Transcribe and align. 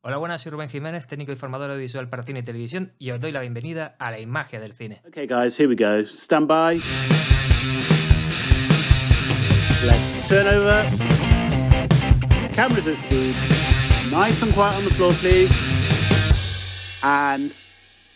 Hola, 0.00 0.16
buenas, 0.16 0.42
soy 0.42 0.52
Rubén 0.52 0.68
Jiménez, 0.68 1.08
técnico 1.08 1.32
y 1.32 1.36
formador 1.36 1.72
audiovisual 1.72 2.08
para 2.08 2.22
cine 2.22 2.38
y 2.38 2.42
televisión, 2.44 2.94
y 3.00 3.10
os 3.10 3.20
doy 3.20 3.32
la 3.32 3.40
bienvenida 3.40 3.96
a 3.98 4.12
la 4.12 4.20
imagen 4.20 4.60
del 4.60 4.72
cine. 4.72 5.02
Okay, 5.08 5.26
guys, 5.26 5.58
here 5.58 5.68
we 5.68 5.74
go. 5.74 6.06
Stand 6.08 6.46
by. 6.46 6.80
Let's 9.84 10.28
turn 10.28 10.46
over. 10.46 10.84
Cameras 12.54 12.86
at 12.86 12.98
speed. 12.98 13.34
Nice 14.08 14.40
and 14.44 14.54
quiet 14.54 14.76
on 14.76 14.84
the 14.84 14.94
floor, 14.94 15.12
please. 15.14 15.52
And 17.02 17.52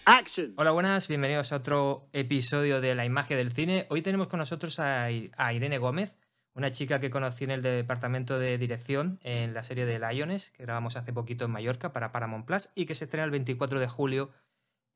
action. 0.06 0.54
Hola, 0.56 0.70
buenas, 0.70 1.08
bienvenidos 1.08 1.50
a 1.50 1.56
otro 1.56 2.08
episodio 2.12 2.80
de 2.80 2.94
la 2.94 3.04
imagen 3.04 3.38
del 3.38 3.50
cine. 3.50 3.86
Hoy 3.90 4.02
tenemos 4.02 4.28
con 4.28 4.38
nosotros 4.38 4.78
a, 4.78 5.06
a 5.06 5.52
Irene 5.52 5.78
Gómez, 5.78 6.14
una 6.54 6.70
chica 6.70 7.00
que 7.00 7.10
conocí 7.10 7.44
en 7.44 7.50
el 7.50 7.62
departamento 7.62 8.38
de 8.38 8.58
dirección 8.58 9.18
en 9.22 9.54
la 9.54 9.62
serie 9.62 9.86
de 9.86 9.98
Lions, 9.98 10.50
que 10.50 10.64
grabamos 10.64 10.96
hace 10.96 11.12
poquito 11.12 11.44
en 11.44 11.50
Mallorca 11.50 11.92
para 11.92 12.12
Paramount 12.12 12.46
Plus 12.46 12.68
y 12.74 12.86
que 12.86 12.94
se 12.94 13.04
estrena 13.04 13.24
el 13.24 13.30
24 13.30 13.80
de 13.80 13.88
julio 13.88 14.30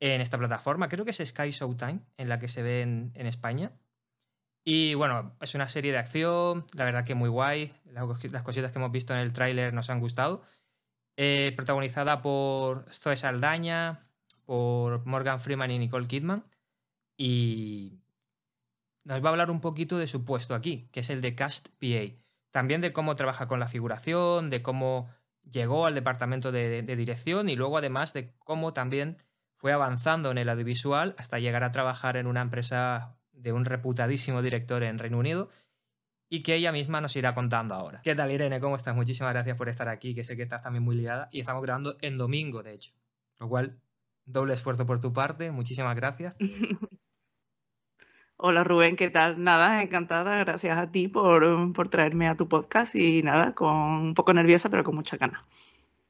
en 0.01 0.21
esta 0.21 0.39
plataforma. 0.39 0.89
Creo 0.89 1.05
que 1.05 1.13
es 1.13 1.23
Sky 1.25 1.51
Showtime, 1.51 2.01
en 2.17 2.29
la 2.29 2.39
que 2.39 2.49
se 2.49 2.63
ve 2.63 2.83
en, 2.83 3.27
España. 3.27 3.73
Y 4.65 4.95
bueno, 4.95 5.37
es 5.41 5.55
una 5.55 5.69
serie 5.69 5.93
de 5.93 5.99
acción, 5.99 6.67
la 6.75 6.85
verdad 6.85 7.05
que 7.05 7.15
muy 7.15 7.29
guay. 7.29 7.73
Las 7.85 8.43
cositas 8.43 8.73
que 8.73 8.79
hemos 8.79 8.93
visto 8.93 9.15
en 9.15 9.21
el 9.21 9.33
tráiler 9.33 9.73
nos 9.73 9.89
han 9.91 10.01
gustado. 10.01 10.43
Eh, 11.17 11.53
protagonizada 11.57 12.21
por 12.21 12.85
Zoe 12.93 13.17
Saldaña, 13.17 14.07
por 14.45 15.07
Morgan 15.07 15.41
Freeman 15.41 15.71
y 15.71 15.79
Nicole 15.79 16.09
Kidman. 16.09 16.45
Y 17.17 18.01
nos 19.07 19.23
va 19.23 19.29
a 19.29 19.33
hablar 19.33 19.51
un 19.53 19.61
poquito 19.61 19.99
de 19.99 20.09
su 20.09 20.25
puesto 20.25 20.55
aquí, 20.55 20.89
que 20.91 21.01
es 21.01 21.11
el 21.11 21.21
de 21.21 21.37
Cast 21.37 21.69
PA. 21.79 22.17
También 22.51 22.81
de 22.81 22.93
cómo 22.93 23.15
trabaja 23.15 23.47
con 23.47 23.61
la 23.61 23.69
figuración, 23.69 24.51
de 24.51 24.63
cómo 24.63 25.09
llegó 25.49 25.87
al 25.87 25.95
departamento 25.95 26.51
de, 26.51 26.83
dirección 26.83 27.49
y 27.49 27.55
luego 27.55 27.79
además 27.79 28.13
de 28.13 28.35
cómo 28.39 28.73
también 28.73 29.17
fue 29.55 29.73
avanzando 29.73 30.33
en 30.33 30.39
el 30.39 30.49
audiovisual 30.49 31.15
hasta 31.19 31.39
llegar 31.39 31.63
a 31.63 31.71
trabajar 31.71 32.17
en 32.17 32.27
una 32.27 32.41
empresa 32.41 33.17
de 33.33 33.53
un 33.53 33.65
reputadísimo 33.65 34.43
director 34.43 34.83
en 34.83 34.99
Reino 34.99 35.19
Unido 35.19 35.51
y 36.29 36.43
que 36.43 36.57
ella 36.57 36.73
misma 36.73 37.01
nos 37.01 37.15
irá 37.15 37.33
contando 37.33 37.77
ahora. 37.77 38.01
¿Qué 38.03 38.17
tal 38.17 38.33
Irene? 38.33 38.59
¿Cómo 38.59 38.75
estás? 38.75 38.97
Muchísimas 38.97 39.33
gracias 39.33 39.57
por 39.57 39.69
estar 39.69 39.89
aquí, 39.89 40.17
que 40.17 40.25
sé 40.25 40.37
que 40.37 40.43
estás 40.43 40.63
también 40.63 40.83
muy 40.83 40.97
liada 40.97 41.29
y 41.31 41.39
estamos 41.39 41.63
grabando 41.63 41.97
en 42.01 42.19
domingo, 42.19 42.65
de 42.65 42.75
hecho. 42.75 42.93
Lo 43.39 43.49
cual, 43.49 43.79
doble 44.25 44.55
esfuerzo 44.55 44.85
por 44.85 44.99
tu 45.01 45.13
parte, 45.13 45.53
muchísimas 45.53 45.95
gracias. 45.95 46.35
Hola 48.39 48.65
Rubén, 48.65 48.97
¿qué 48.97 49.09
tal? 49.09 49.43
Nada, 49.43 49.83
encantada, 49.83 50.37
gracias 50.39 50.77
a 50.77 50.91
ti 50.91 51.09
por, 51.09 51.73
por, 51.73 51.89
traerme 51.89 52.29
a 52.29 52.37
tu 52.37 52.49
podcast 52.49 52.95
y 52.95 53.23
nada, 53.23 53.55
con 53.55 53.75
un 53.75 54.15
poco 54.15 54.35
nerviosa 54.35 54.69
pero 54.69 54.85
con 54.85 54.95
mucha 54.95 55.17
ganas. 55.17 55.43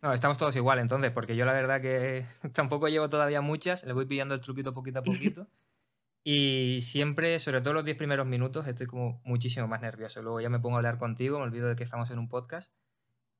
No, 0.03 0.13
estamos 0.13 0.37
todos 0.37 0.57
igual 0.57 0.81
entonces, 0.81 1.13
porque 1.13 1.37
yo 1.37 1.47
la 1.47 1.53
verdad 1.53 1.81
que 1.81 2.27
tampoco 2.53 2.89
llevo 2.89 3.09
todavía 3.09 3.41
muchas, 3.43 3.85
le 3.85 3.93
voy 3.93 4.07
pillando 4.07 4.35
el 4.35 4.41
truquito 4.41 4.75
poquito 4.75 4.99
a 4.99 5.03
poquito. 5.05 5.47
y 6.25 6.81
siempre, 6.83 7.39
sobre 7.39 7.61
todo 7.61 7.75
los 7.75 7.85
10 7.85 7.97
primeros 7.97 8.27
minutos, 8.27 8.67
estoy 8.67 8.87
como 8.87 9.21
muchísimo 9.25 9.69
más 9.69 9.81
nervioso. 9.81 10.21
Luego 10.21 10.41
ya 10.41 10.51
me 10.51 10.59
pongo 10.59 10.77
a 10.77 10.79
hablar 10.79 10.99
contigo, 10.99 11.39
me 11.39 11.45
olvido 11.45 11.69
de 11.69 11.77
que 11.77 11.85
estamos 11.85 12.11
en 12.11 12.19
un 12.19 12.29
podcast 12.29 12.73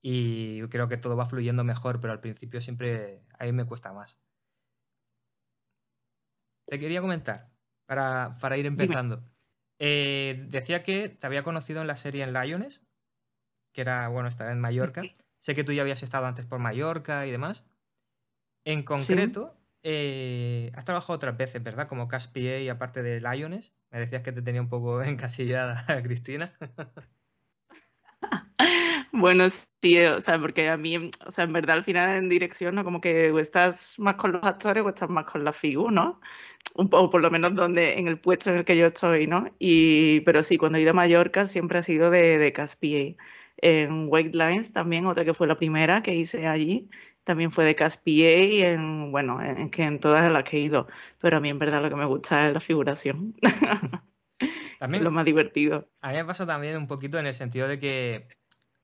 y 0.01 0.63
creo 0.69 0.87
que 0.87 0.97
todo 0.97 1.17
va 1.17 1.27
fluyendo 1.27 1.65
mejor, 1.65 2.01
pero 2.01 2.13
al 2.13 2.21
principio 2.21 2.61
siempre 2.61 3.25
a 3.37 3.47
mí 3.47 3.53
me 3.53 3.65
cuesta 3.65 3.93
más. 3.93 4.21
Te 6.67 6.79
quería 6.79 7.01
comentar, 7.01 7.51
para, 7.87 8.57
ir 8.57 8.67
empezando. 8.67 9.25
Eh, 9.79 10.47
decía 10.49 10.83
que 10.83 11.09
te 11.09 11.27
había 11.27 11.43
conocido 11.43 11.81
en 11.81 11.87
la 11.87 11.97
serie 11.97 12.25
en 12.25 12.33
Lions, 12.33 12.83
que 13.73 13.81
era, 13.81 14.09
bueno, 14.09 14.29
estaba 14.29 14.53
en 14.53 14.61
Mallorca. 14.61 15.03
sé 15.39 15.55
que 15.55 15.65
tú 15.65 15.73
ya 15.73 15.83
habías 15.83 16.03
estado 16.03 16.27
antes 16.27 16.45
por 16.45 16.59
Mallorca 16.59 17.27
y 17.27 17.31
demás. 17.31 17.65
En 18.65 18.83
concreto, 18.83 19.57
eh, 19.83 20.73
has 20.75 20.85
trabajado 20.85 21.15
otras 21.15 21.37
veces, 21.37 21.63
¿verdad? 21.63 21.87
Como 21.87 22.09
Cash 22.09 22.29
y 22.35 22.69
aparte 22.69 23.03
de 23.03 23.21
Lions. 23.21 23.73
Me 23.91 24.01
decías 24.01 24.23
que 24.23 24.33
te 24.33 24.43
tenía 24.43 24.61
un 24.61 24.69
poco 24.69 25.03
encasillada, 25.05 25.85
Cristina. 26.03 26.53
Bueno, 29.19 29.49
sí, 29.49 29.99
o 30.05 30.21
sea, 30.21 30.39
porque 30.39 30.69
a 30.69 30.77
mí, 30.77 31.11
o 31.27 31.31
sea, 31.31 31.45
en 31.45 31.53
verdad 31.55 31.77
al 31.77 31.85
final 31.85 32.17
en 32.17 32.29
dirección, 32.29 32.75
¿no? 32.75 32.85
Como 32.85 33.01
que 33.01 33.31
o 33.31 33.39
estás 33.39 33.99
más 33.99 34.17
con 34.17 34.33
los 34.33 34.45
actores 34.45 34.85
o 34.85 34.89
estás 34.89 35.09
más 35.09 35.25
con 35.25 35.43
la 35.43 35.55
figura, 35.55 35.91
¿no? 35.91 36.21
Un, 36.75 36.91
o 36.93 37.09
por 37.09 37.23
lo 37.23 37.31
menos 37.31 37.55
donde, 37.55 37.99
en 37.99 38.09
el 38.09 38.21
puesto 38.21 38.51
en 38.51 38.59
el 38.59 38.65
que 38.67 38.77
yo 38.77 38.87
estoy, 38.87 39.27
¿no? 39.27 39.47
Y, 39.59 40.21
pero 40.21 40.43
sí, 40.43 40.59
cuando 40.59 40.77
he 40.79 40.83
ido 40.83 40.91
a 40.91 40.95
Mallorca 40.95 41.47
siempre 41.47 41.79
ha 41.79 41.83
sido 41.83 42.11
de, 42.11 42.39
de 42.39 42.53
Caspié. 42.53 43.17
En 43.59 44.09
White 44.11 44.37
Lines 44.37 44.73
también, 44.75 45.07
otra 45.07 45.25
que 45.25 45.33
fue 45.33 45.47
la 45.47 45.57
primera 45.57 46.03
que 46.03 46.15
hice 46.15 46.47
allí, 46.47 46.91
también 47.25 47.51
fue 47.51 47.65
de 47.65 47.75
Caspié 47.75 48.45
y 48.45 48.63
en, 48.63 49.11
bueno, 49.13 49.41
en, 49.43 49.71
que 49.71 49.85
en 49.85 49.99
todas 49.99 50.31
las 50.31 50.45
que 50.45 50.59
he 50.59 50.61
ido. 50.61 50.89
Pero 51.21 51.39
a 51.39 51.41
mí 51.41 51.49
en 51.49 51.59
verdad 51.59 51.81
lo 51.83 51.89
que 51.89 51.97
me 51.97 52.05
gusta 52.05 52.47
es 52.49 52.53
la 52.53 52.61
figuración. 52.61 53.35
También, 54.79 55.01
es 55.01 55.05
lo 55.05 55.11
más 55.11 55.25
divertido. 55.25 55.89
A 56.03 56.11
mí 56.11 56.17
me 56.19 56.25
pasa 56.27 56.47
también 56.47 56.77
un 56.77 56.87
poquito 56.87 57.19
en 57.19 57.25
el 57.27 57.33
sentido 57.33 57.67
de 57.67 57.79
que 57.79 58.29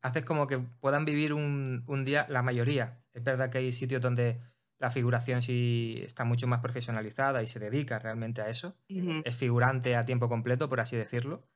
haces 0.02 0.24
como 0.24 0.46
que 0.46 0.58
puedan 0.58 1.04
vivir 1.04 1.32
un, 1.32 2.04
día, 2.04 2.26
la 2.28 2.42
mayoría. 2.42 3.02
Es 3.14 3.22
verdad 3.24 3.50
que 3.50 3.58
hay 3.58 3.72
sitios 3.72 4.02
donde 4.02 4.40
la 4.78 4.90
figuración 4.90 5.42
sí 5.42 6.02
está 6.04 6.24
mucho 6.24 6.48
más 6.48 6.60
profesionalizada 6.60 7.42
y 7.42 7.46
se 7.46 7.60
dedica 7.60 7.98
realmente 7.98 8.42
a 8.42 8.48
eso. 8.48 8.76
Es 8.88 9.36
figurante 9.36 9.96
a 9.96 10.04
tiempo 10.04 10.28
completo, 10.28 10.68
por 10.68 10.80
así 10.80 10.96
decirlo. 10.96 11.46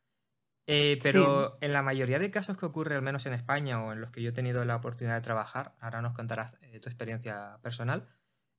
Eh, 0.69 0.99
pero 1.03 1.59
en 1.61 1.73
la 1.73 1.83
mayoría 1.83 2.19
de 2.19 2.31
casos 2.31 2.57
que 2.57 2.67
ocurre, 2.67 2.97
al 2.97 3.03
menos 3.03 3.25
en 3.27 3.34
España 3.34 3.83
o 3.84 3.93
en 3.93 4.01
los 4.01 4.11
que 4.11 4.23
yo 4.23 4.31
he 4.31 4.33
tenido 4.33 4.65
la 4.65 4.77
oportunidad 4.77 5.15
de 5.15 5.21
trabajar, 5.21 5.77
ahora 5.81 6.03
nos 6.03 6.13
contarás 6.13 6.55
eh, 6.63 6.81
tu 6.81 6.89
experiencia 6.89 7.59
personal, 7.63 8.09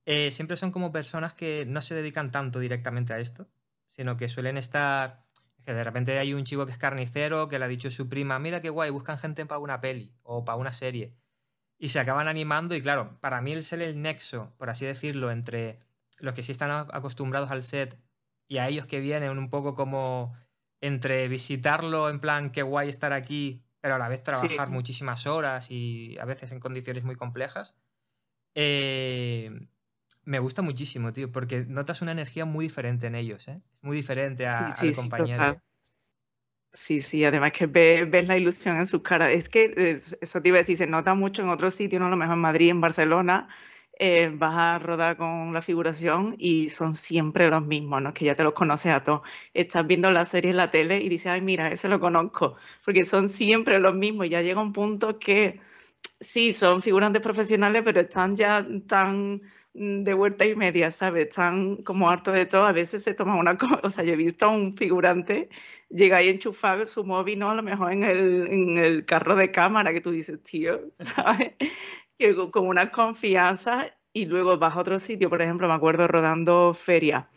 eh, 0.06 0.32
siempre 0.32 0.56
son 0.56 0.72
como 0.72 0.94
personas 0.94 1.34
que 1.34 1.66
no 1.68 1.82
se 1.82 1.96
dedican 1.96 2.32
tanto 2.32 2.60
directamente 2.60 3.14
a 3.14 3.20
esto, 3.20 3.50
sino 3.88 4.16
que 4.16 4.30
suelen 4.30 4.58
estar 4.58 5.27
que 5.68 5.74
de 5.74 5.84
repente 5.84 6.18
hay 6.18 6.34
un 6.34 6.46
chico 6.46 6.66
que 6.66 6.72
es 6.72 6.78
carnicero 6.78 7.50
que 7.50 7.60
le 7.60 7.66
ha 7.66 7.68
dicho 7.68 7.90
a 7.90 7.92
su 7.92 8.08
prima, 8.08 8.40
mira 8.40 8.62
qué 8.62 8.70
guay, 8.70 8.90
buscan 8.90 9.20
gente 9.20 9.46
para 9.46 9.60
una 9.60 9.82
peli 9.82 10.14
o 10.24 10.46
para 10.46 10.56
una 10.56 10.72
serie. 10.72 11.14
Y 11.78 11.90
se 11.90 12.00
acaban 12.00 12.30
animando 12.30 12.74
y 12.74 12.82
claro, 12.82 13.20
para 13.20 13.42
mí 13.42 13.52
el 13.52 13.66
ser 13.66 13.82
el 13.82 14.02
nexo, 14.02 14.54
por 14.56 14.70
así 14.70 14.86
decirlo, 14.86 15.30
entre 15.30 15.82
los 16.20 16.34
que 16.34 16.42
sí 16.42 16.54
están 16.54 16.72
acostumbrados 16.72 17.52
al 17.52 17.64
set 17.64 18.00
y 18.48 18.60
a 18.60 18.70
ellos 18.70 18.86
que 18.86 19.02
vienen 19.02 19.38
un 19.38 19.50
poco 19.50 19.76
como 19.76 20.38
entre 20.80 21.28
visitarlo 21.28 22.10
en 22.10 22.22
plan 22.22 22.50
qué 22.50 22.62
guay 22.62 22.88
estar 22.88 23.12
aquí, 23.12 23.62
pero 23.82 23.96
a 23.96 23.98
la 23.98 24.08
vez 24.08 24.24
trabajar 24.24 24.70
muchísimas 24.70 25.28
horas 25.28 25.70
y 25.70 26.18
a 26.18 26.24
veces 26.24 26.54
en 26.54 26.62
condiciones 26.62 27.04
muy 27.04 27.18
complejas. 27.18 27.76
Eh, 28.56 29.68
me 30.28 30.40
gusta 30.40 30.62
muchísimo, 30.62 31.14
tío, 31.14 31.32
porque 31.32 31.66
notas 31.66 32.02
una 32.02 32.12
energía 32.12 32.44
muy 32.44 32.66
diferente 32.66 33.08
en 33.08 33.16
ellos, 33.16 33.48
¿eh? 33.48 33.62
Muy 33.82 33.96
diferente 33.96 34.46
a, 34.46 34.72
sí, 34.72 34.94
sí, 34.94 35.10
al 35.10 35.62
Sí, 36.74 37.02
sí, 37.02 37.24
además 37.24 37.54
que 37.54 37.66
ves, 37.66 38.28
la 38.28 38.38
ilusión 38.38 38.76
en 38.76 38.88
sus 38.88 39.02
caras. 39.04 39.30
Es 39.32 39.48
que 39.48 39.98
eso 40.20 40.42
te 40.42 40.50
iba 40.50 40.58
a 40.58 40.60
decir, 40.60 40.76
se 40.76 40.86
nota 40.86 41.14
mucho 41.14 41.44
en 41.44 41.50
otros 41.50 41.76
sitios, 41.76 42.02
no 42.02 42.08
a 42.08 42.10
lo 42.10 42.18
mejor 42.18 42.36
en 42.36 42.42
Madrid, 42.42 42.70
en 42.70 42.82
Barcelona, 42.82 43.48
eh, 43.98 44.30
vas 44.34 44.54
a 44.54 44.80
rodar 44.80 45.16
con 45.16 45.54
la 45.54 45.62
figuración 45.62 46.36
y 46.38 46.68
son 46.68 46.94
siempre 46.94 47.50
los 47.50 47.66
mismos, 47.66 48.02
¿no? 48.02 48.14
Que 48.14 48.26
ya 48.26 48.36
te 48.36 48.44
los 48.44 48.52
conoces 48.52 48.94
a 48.94 49.06
todos. 49.06 49.22
Estás 49.54 49.88
viendo 49.88 50.12
la 50.12 50.26
serie 50.26 50.52
en 50.52 50.58
la 50.58 50.72
tele 50.72 51.00
y 51.00 51.08
dices, 51.08 51.28
ay, 51.28 51.42
mira, 51.42 51.70
ese 51.70 51.88
lo 51.88 52.02
conozco, 52.02 52.58
porque 52.84 53.06
son 53.06 53.30
siempre 53.30 53.80
los 53.80 53.96
mismos. 53.96 54.26
Y 54.26 54.30
ya 54.32 54.42
llega 54.42 54.62
un 54.62 54.74
punto 54.74 55.20
que 55.20 55.62
sí, 56.20 56.52
son 56.52 56.82
figurantes 56.82 57.22
profesionales, 57.22 57.82
pero 57.86 58.02
están 58.02 58.36
ya 58.36 58.68
tan 58.88 59.40
de 59.78 60.14
vuelta 60.16 60.46
y 60.46 60.56
media, 60.56 60.90
¿sabes? 60.92 61.28
Están 61.28 61.78
como 61.78 62.10
harto 62.10 62.32
de 62.32 62.46
todo. 62.48 62.66
A 62.66 62.72
veces 62.72 63.04
se 63.04 63.14
toma 63.14 63.36
una 63.36 63.58
cosa. 63.58 63.80
O 63.84 63.90
sea, 63.90 64.04
yo 64.04 64.14
he 64.14 64.16
visto 64.16 64.46
a 64.48 64.50
un 64.50 64.76
figurante 64.76 65.50
llegar 65.90 66.24
y 66.24 66.30
enchufar 66.30 66.86
su 66.88 67.04
móvil, 67.04 67.40
¿no? 67.40 67.52
A 67.52 67.56
lo 67.56 67.64
mejor 67.64 67.94
en 67.94 68.04
el, 68.04 68.48
en 68.48 68.78
el 68.78 69.06
carro 69.06 69.36
de 69.36 69.52
cámara 69.52 69.94
que 69.94 70.02
tú 70.02 70.12
dices, 70.12 70.42
tío, 70.44 70.82
¿sabes? 70.96 71.54
Que 72.18 72.36
con 72.52 72.68
una 72.68 72.92
confianza 72.92 73.94
y 74.14 74.26
luego 74.26 74.58
vas 74.58 74.76
a 74.76 74.80
otro 74.80 75.00
sitio. 75.00 75.30
Por 75.30 75.42
ejemplo, 75.42 75.68
me 75.68 75.76
acuerdo 75.76 76.08
rodando 76.08 76.74
Feria, 76.74 77.30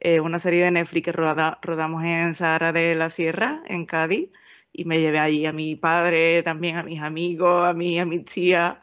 eh, 0.00 0.20
una 0.20 0.38
serie 0.38 0.64
de 0.64 0.70
Netflix 0.72 1.04
que 1.06 1.12
rodamos 1.12 2.04
en 2.04 2.34
Sahara 2.34 2.72
de 2.72 2.94
la 2.94 3.10
Sierra, 3.10 3.62
en 3.66 3.86
Cádiz, 3.86 4.30
y 4.72 4.84
me 4.84 5.00
llevé 5.00 5.18
allí 5.18 5.46
a 5.46 5.52
mi 5.52 5.76
padre, 5.76 6.42
también 6.42 6.76
a 6.76 6.82
mis 6.82 7.00
amigos, 7.00 7.64
a 7.66 7.72
mí, 7.72 7.98
a 7.98 8.04
mi 8.04 8.20
tía 8.20 8.82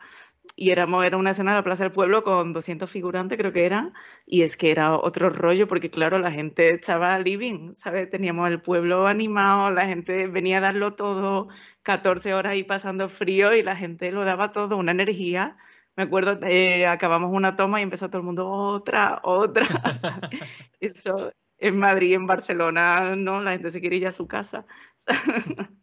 y 0.55 0.71
éramos, 0.71 1.05
era 1.05 1.17
una 1.17 1.31
escena 1.31 1.51
de 1.51 1.57
la 1.57 1.63
Plaza 1.63 1.83
del 1.83 1.91
Pueblo 1.91 2.23
con 2.23 2.53
200 2.53 2.89
figurantes, 2.89 3.37
creo 3.37 3.53
que 3.53 3.65
era, 3.65 3.91
y 4.25 4.43
es 4.43 4.55
que 4.57 4.71
era 4.71 4.95
otro 4.97 5.29
rollo, 5.29 5.67
porque 5.67 5.89
claro, 5.89 6.19
la 6.19 6.31
gente 6.31 6.75
estaba 6.75 7.17
living, 7.19 7.73
¿sabes? 7.73 8.09
Teníamos 8.09 8.49
el 8.49 8.61
pueblo 8.61 9.07
animado, 9.07 9.71
la 9.71 9.87
gente 9.87 10.27
venía 10.27 10.57
a 10.59 10.61
darlo 10.61 10.95
todo, 10.95 11.47
14 11.81 12.33
horas 12.33 12.51
ahí 12.53 12.63
pasando 12.63 13.09
frío, 13.09 13.55
y 13.55 13.63
la 13.63 13.75
gente 13.75 14.11
lo 14.11 14.25
daba 14.25 14.51
todo, 14.51 14.77
una 14.77 14.91
energía. 14.91 15.57
Me 15.95 16.03
acuerdo, 16.03 16.39
eh, 16.47 16.87
acabamos 16.87 17.31
una 17.31 17.55
toma 17.55 17.79
y 17.79 17.83
empezó 17.83 18.09
todo 18.09 18.19
el 18.19 18.25
mundo, 18.25 18.47
otra, 18.47 19.21
otra. 19.23 19.65
Eso 20.79 21.31
en 21.57 21.77
Madrid, 21.77 22.13
en 22.13 22.27
Barcelona, 22.27 23.15
no, 23.15 23.41
la 23.41 23.51
gente 23.51 23.71
se 23.71 23.79
quiere 23.79 23.95
ir 23.95 24.07
a 24.07 24.11
su 24.11 24.27
casa. 24.27 24.65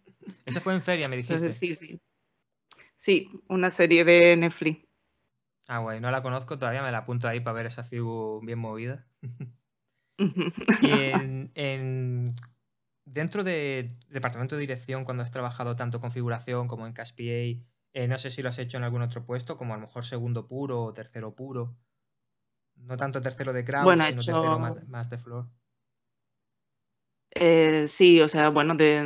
Eso 0.44 0.60
fue 0.60 0.74
en 0.74 0.82
feria, 0.82 1.08
me 1.08 1.16
dijiste. 1.16 1.52
sí, 1.52 1.74
sí. 1.74 2.00
Sí, 3.00 3.30
una 3.48 3.70
serie 3.70 4.04
de 4.04 4.36
Netflix. 4.36 4.86
Ah, 5.66 5.78
guay, 5.78 6.02
no 6.02 6.10
la 6.10 6.20
conozco 6.20 6.58
todavía, 6.58 6.82
me 6.82 6.92
la 6.92 6.98
apunto 6.98 7.28
ahí 7.28 7.40
para 7.40 7.54
ver 7.54 7.64
esa 7.64 7.82
figura 7.82 8.44
bien 8.44 8.58
movida. 8.58 9.06
y 10.18 10.90
en, 11.54 12.28
dentro 13.06 13.42
del 13.42 13.98
departamento 14.10 14.54
de 14.54 14.60
dirección, 14.60 15.06
cuando 15.06 15.22
has 15.22 15.30
trabajado 15.30 15.76
tanto 15.76 15.98
configuración 15.98 16.68
como 16.68 16.86
en 16.86 16.92
CASPA, 16.92 17.22
eh, 17.22 18.06
no 18.06 18.18
sé 18.18 18.30
si 18.30 18.42
lo 18.42 18.50
has 18.50 18.58
hecho 18.58 18.76
en 18.76 18.84
algún 18.84 19.00
otro 19.00 19.24
puesto, 19.24 19.56
como 19.56 19.72
a 19.72 19.78
lo 19.78 19.80
mejor 19.80 20.04
segundo 20.04 20.46
puro 20.46 20.82
o 20.82 20.92
tercero 20.92 21.34
puro. 21.34 21.74
No 22.74 22.98
tanto 22.98 23.22
tercero 23.22 23.54
de 23.54 23.64
crowd, 23.64 23.98
sino 23.98 24.22
tercero 24.22 24.58
más, 24.58 25.08
de 25.08 25.16
flor. 25.16 25.48
Eh, 27.32 27.86
sí, 27.86 28.20
o 28.20 28.28
sea, 28.28 28.48
bueno, 28.48 28.74
de, 28.74 28.98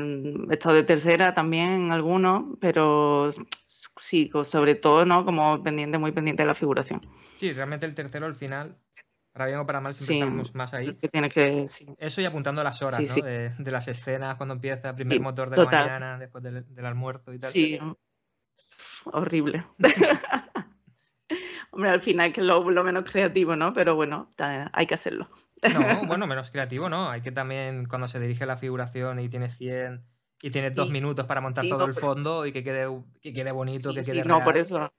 he 0.51 0.53
estado 0.53 0.75
de 0.75 0.83
tercera 0.83 1.35
también 1.35 1.93
algunos, 1.93 2.57
pero 2.59 3.29
sí, 3.67 4.31
sobre 4.45 4.75
todo, 4.75 5.05
¿no? 5.05 5.25
Como 5.25 5.63
pendiente, 5.63 5.99
muy 5.99 6.13
pendiente 6.13 6.43
de 6.43 6.47
la 6.47 6.55
figuración. 6.55 7.03
Sí, 7.37 7.53
realmente 7.53 7.85
el 7.85 7.95
tercero 7.95 8.25
al 8.25 8.35
final, 8.35 8.79
para 9.33 9.47
bien 9.47 9.59
o 9.59 9.67
para 9.67 9.83
mal, 9.83 9.95
siempre 9.95 10.21
estamos 10.21 10.55
más 10.55 10.73
ahí. 10.73 10.95
Que 10.95 11.09
tiene 11.09 11.29
que, 11.29 11.67
Eso 11.99 12.21
y 12.23 12.25
apuntando 12.25 12.63
las 12.65 12.81
horas, 12.81 13.01
¿no? 13.01 13.25
De, 13.25 13.71
las 13.71 13.89
escenas, 13.89 14.37
cuando 14.37 14.55
empieza 14.55 14.91
el 14.91 14.95
primer 14.95 15.21
motor 15.21 15.51
de 15.51 15.59
la 15.59 15.65
mañana, 15.65 16.19
después 16.19 16.43
del, 16.43 16.65
del, 16.75 16.87
almuerzo 16.87 17.33
y 17.35 17.39
tal. 17.39 17.51
Sí, 17.51 17.79
horrible. 19.05 19.67
Hombre, 21.75 21.91
al 21.91 22.01
final 22.01 22.33
que 22.33 22.41
es 22.41 22.47
lo, 22.47 22.63
menos 22.85 23.05
creativo, 23.11 23.57
¿no? 23.57 23.73
Pero 23.73 23.97
bueno, 23.97 24.31
hay 24.39 24.87
que 24.87 24.95
hacerlo. 24.95 25.29
No, 25.73 26.07
bueno, 26.07 26.29
menos 26.29 26.53
creativo, 26.53 26.89
¿no? 26.89 27.11
Hay 27.11 27.21
que 27.21 27.33
también, 27.33 27.87
cuando 27.87 28.07
se 28.07 28.21
dirige 28.21 28.47
la 28.47 28.57
figuración 28.57 29.19
y 29.19 29.29
tienes 29.29 29.57
100 29.57 30.07
y 30.41 30.51
tienes 30.51 30.73
dos 30.75 30.91
minutos 30.91 31.27
para 31.27 31.41
montar 31.41 31.67
todo 31.67 31.85
el 31.87 31.95
fondo 31.95 32.47
y 32.47 32.53
que 32.53 32.63
quede, 32.63 32.87
que 33.21 33.33
quede 33.33 33.51
bonito, 33.51 33.93
que 33.93 34.03
quede 34.03 34.25
No, 34.25 34.45
por 34.45 34.57
eso. 34.57 34.93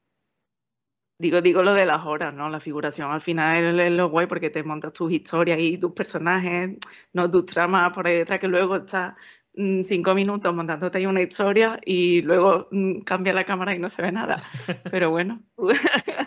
Digo, 1.18 1.39
digo 1.39 1.63
lo 1.63 1.74
de 1.74 1.86
las 1.86 2.06
horas, 2.06 2.33
¿no? 2.33 2.50
La 2.50 2.60
figuración 2.60 3.10
al 3.10 3.22
final 3.22 3.80
es 3.80 3.92
lo 3.94 4.10
guay 4.10 4.27
porque 4.27 4.50
te 4.50 4.63
montas 4.63 4.92
tus 4.92 5.13
historias 5.13 5.60
y 5.62 5.77
tus 5.77 5.94
personajes, 5.94 6.72
no 7.13 7.31
tus 7.31 7.45
tramas 7.45 7.94
por 7.94 8.06
ahí 8.06 8.16
detrás 8.16 8.39
que 8.39 8.50
luego 8.50 8.75
está 8.75 9.16
Mm, 9.57 9.83
cinco 9.83 10.13
minutos 10.13 10.54
montándote 10.54 10.98
ahí 10.98 11.06
una 11.06 11.22
historia 11.22 11.80
y 11.86 12.22
luego 12.24 12.68
mm, 12.72 13.00
cambia 13.00 13.31
la 13.31 13.45
cámara 13.45 13.74
y 13.74 13.80
no 13.80 13.88
se 13.89 14.01
ve 14.01 14.12
nada. 14.12 14.42
Pero 14.92 15.12
bueno. 15.12 15.42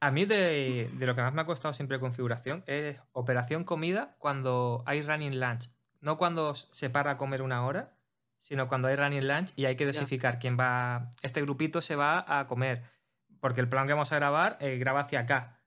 A 0.00 0.10
mí 0.12 0.24
de, 0.24 0.88
lo 0.98 1.14
que 1.14 1.22
más 1.22 1.34
me 1.34 1.40
ha 1.40 1.46
costado 1.46 1.74
siempre 1.74 1.98
configuración 1.98 2.62
es 2.66 2.98
operación 3.12 3.64
comida 3.64 4.14
cuando 4.18 4.82
hay 4.86 5.02
running 5.02 5.40
lunch. 5.40 5.70
No 6.00 6.16
cuando 6.16 6.54
se 6.54 6.88
para 6.88 7.12
a 7.12 7.16
comer 7.16 7.42
una 7.42 7.64
hora, 7.64 7.96
sino 8.38 8.68
cuando 8.68 8.86
hay 8.86 8.94
running 8.94 9.26
lunch 9.26 9.52
y 9.56 9.64
hay 9.64 9.74
que 9.74 9.86
dosificar 9.86 10.38
quién 10.38 10.56
va. 10.58 11.10
Este 11.22 11.42
grupito 11.42 11.82
se 11.82 11.96
va 11.96 12.24
a 12.28 12.46
comer. 12.46 12.82
Porque 13.40 13.60
el 13.60 13.68
plan 13.68 13.86
que 13.86 13.92
vamos 13.92 14.12
a 14.12 14.16
grabar 14.16 14.56
eh, 14.60 14.78
graba 14.78 15.00
hacia 15.00 15.20
acá. 15.20 15.60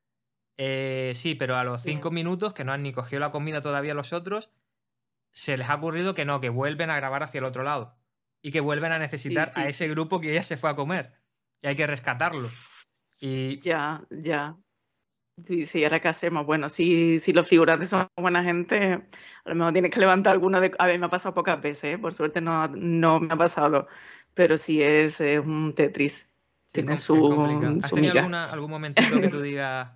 Eh, 0.57 1.11
sí, 1.15 1.35
pero 1.35 1.57
a 1.57 1.63
los 1.63 1.81
cinco 1.81 2.11
minutos, 2.11 2.53
que 2.53 2.63
no 2.63 2.71
han 2.71 2.83
ni 2.83 2.93
cogido 2.93 3.19
la 3.19 3.31
comida 3.31 3.61
todavía 3.61 3.93
los 3.93 4.13
otros, 4.13 4.49
se 5.31 5.57
les 5.57 5.69
ha 5.69 5.75
ocurrido 5.75 6.13
que 6.13 6.25
no, 6.25 6.39
que 6.39 6.49
vuelven 6.49 6.89
a 6.89 6.97
grabar 6.97 7.23
hacia 7.23 7.39
el 7.39 7.45
otro 7.45 7.63
lado. 7.63 7.97
Y 8.41 8.51
que 8.51 8.61
vuelven 8.61 8.91
a 8.91 8.99
necesitar 8.99 9.49
a 9.55 9.67
ese 9.67 9.87
grupo 9.89 10.21
que 10.21 10.33
ya 10.33 10.43
se 10.43 10.57
fue 10.57 10.69
a 10.69 10.75
comer. 10.75 11.13
Y 11.61 11.67
hay 11.67 11.75
que 11.75 11.87
rescatarlo. 11.87 12.49
Y... 13.21 13.59
Ya, 13.59 14.03
ya. 14.09 14.57
Sí, 15.45 15.65
sí, 15.65 15.83
ahora 15.83 16.00
qué 16.00 16.09
hacemos. 16.09 16.45
Bueno, 16.45 16.69
si, 16.69 17.19
si 17.19 17.33
los 17.33 17.47
figurantes 17.47 17.89
son 17.89 18.07
buena 18.18 18.44
gente, 18.44 19.07
a 19.45 19.50
lo 19.50 19.56
mejor 19.56 19.73
tienes 19.73 19.91
que 19.91 20.00
levantar 20.00 20.33
alguno 20.33 20.59
de. 20.59 20.71
A 20.77 20.88
ver, 20.88 21.00
me 21.00 21.06
ha 21.06 21.09
pasado 21.09 21.33
pocas 21.33 21.62
veces, 21.62 21.95
¿eh? 21.95 21.97
por 21.97 22.13
suerte 22.13 22.41
no, 22.41 22.68
no 22.68 23.19
me 23.19 23.33
ha 23.33 23.38
pasado. 23.38 23.88
Pero 24.33 24.57
sí 24.57 24.81
es, 24.81 25.19
un 25.19 25.73
Tetris. 25.73 26.29
Tiene 26.71 26.97
su. 26.97 27.15
¿Has 27.83 27.91
tenido 27.91 28.19
algún 28.19 28.71
momentito 28.71 29.19
que 29.19 29.29
tú 29.29 29.41
digas, 29.41 29.91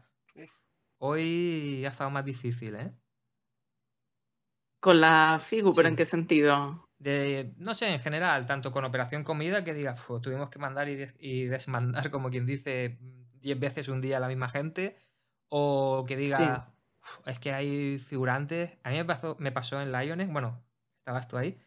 hoy 0.99 1.83
ha 1.85 1.89
estado 1.89 2.09
más 2.09 2.25
difícil, 2.25 2.75
¿eh? 2.75 2.91
Con 4.79 5.01
la 5.01 5.41
Figu, 5.43 5.73
pero 5.73 5.89
¿en 5.89 5.95
qué 5.95 6.05
sentido? 6.05 6.84
De, 7.05 7.53
no 7.57 7.75
sé, 7.75 7.93
en 7.93 7.99
general, 7.99 8.47
tanto 8.47 8.71
con 8.71 8.83
Operación 8.83 9.23
Comida 9.23 9.63
que 9.63 9.75
diga, 9.75 9.95
tuvimos 10.23 10.49
que 10.49 10.57
mandar 10.57 10.89
y, 10.89 11.45
desmandar, 11.45 12.09
como 12.11 12.31
quien 12.31 12.47
dice, 12.47 12.97
10 13.41 13.59
veces 13.59 13.89
un 13.89 14.01
día 14.01 14.17
a 14.17 14.19
la 14.19 14.27
misma 14.27 14.49
gente, 14.49 14.97
o 15.47 16.03
que 16.07 16.17
diga, 16.17 16.73
es 17.27 17.39
que 17.39 17.53
hay 17.53 17.99
figurantes. 17.99 18.79
A 18.81 18.89
mí 18.89 18.97
me 18.97 19.05
pasó, 19.05 19.35
me 19.37 19.51
pasó 19.51 19.79
en 19.79 19.91
Lioness, 19.91 20.31
bueno, 20.31 20.65
estabas 20.97 21.27
tú 21.27 21.37
ahí, 21.37 21.59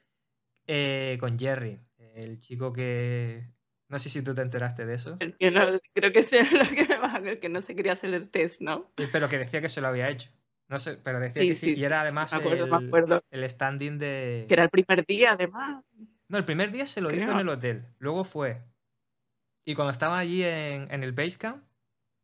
eh, 0.67 1.17
con 1.20 1.38
Jerry, 1.38 1.79
el 2.17 2.40
chico 2.40 2.73
que. 2.73 3.46
No 3.87 4.00
sé 4.00 4.11
si 4.11 4.23
tú 4.23 4.35
te 4.35 4.43
enteraste 4.43 4.87
de 4.87 4.96
eso. 4.96 5.19
El 5.20 5.37
que 5.37 5.52
no, 5.52 5.62
creo 5.94 6.12
que 6.12 6.19
es 6.19 6.32
lo 6.52 6.69
que 6.75 6.85
me 6.85 6.99
va, 6.99 7.17
el 7.25 7.38
que 7.38 7.49
no 7.49 7.62
se 7.62 7.76
quería 7.76 7.93
hacer 7.93 8.12
el 8.12 8.29
test, 8.29 8.61
¿no? 8.61 8.90
Eh, 8.96 9.08
pero 9.12 9.29
que 9.29 9.38
decía 9.38 9.61
que 9.61 9.69
se 9.69 9.81
lo 9.81 9.87
había 9.87 10.08
hecho. 10.08 10.31
No 10.68 10.78
sé, 10.78 10.98
pero 11.02 11.18
decía 11.18 11.42
que 11.42 11.54
sí. 11.54 11.74
y 11.74 11.84
era 11.84 12.02
además 12.02 12.30
el, 13.30 13.50
standing 13.50 13.98
de. 13.98 14.44
Que 14.48 14.54
era 14.54 14.64
el 14.64 14.70
primer 14.70 15.04
día, 15.06 15.32
además. 15.32 15.82
No, 16.28 16.36
el 16.36 16.44
primer 16.44 16.70
día 16.70 16.86
se 16.86 17.00
lo 17.00 17.10
hizo 17.10 17.30
en 17.30 17.38
el 17.38 17.48
hotel. 17.48 17.86
Luego 17.98 18.24
fue. 18.24 18.60
Y 19.64 19.74
cuando 19.74 19.92
estaba 19.92 20.18
allí 20.18 20.44
en, 20.44 20.90
en 20.90 21.02
el 21.02 21.12
Basecamp, 21.12 21.62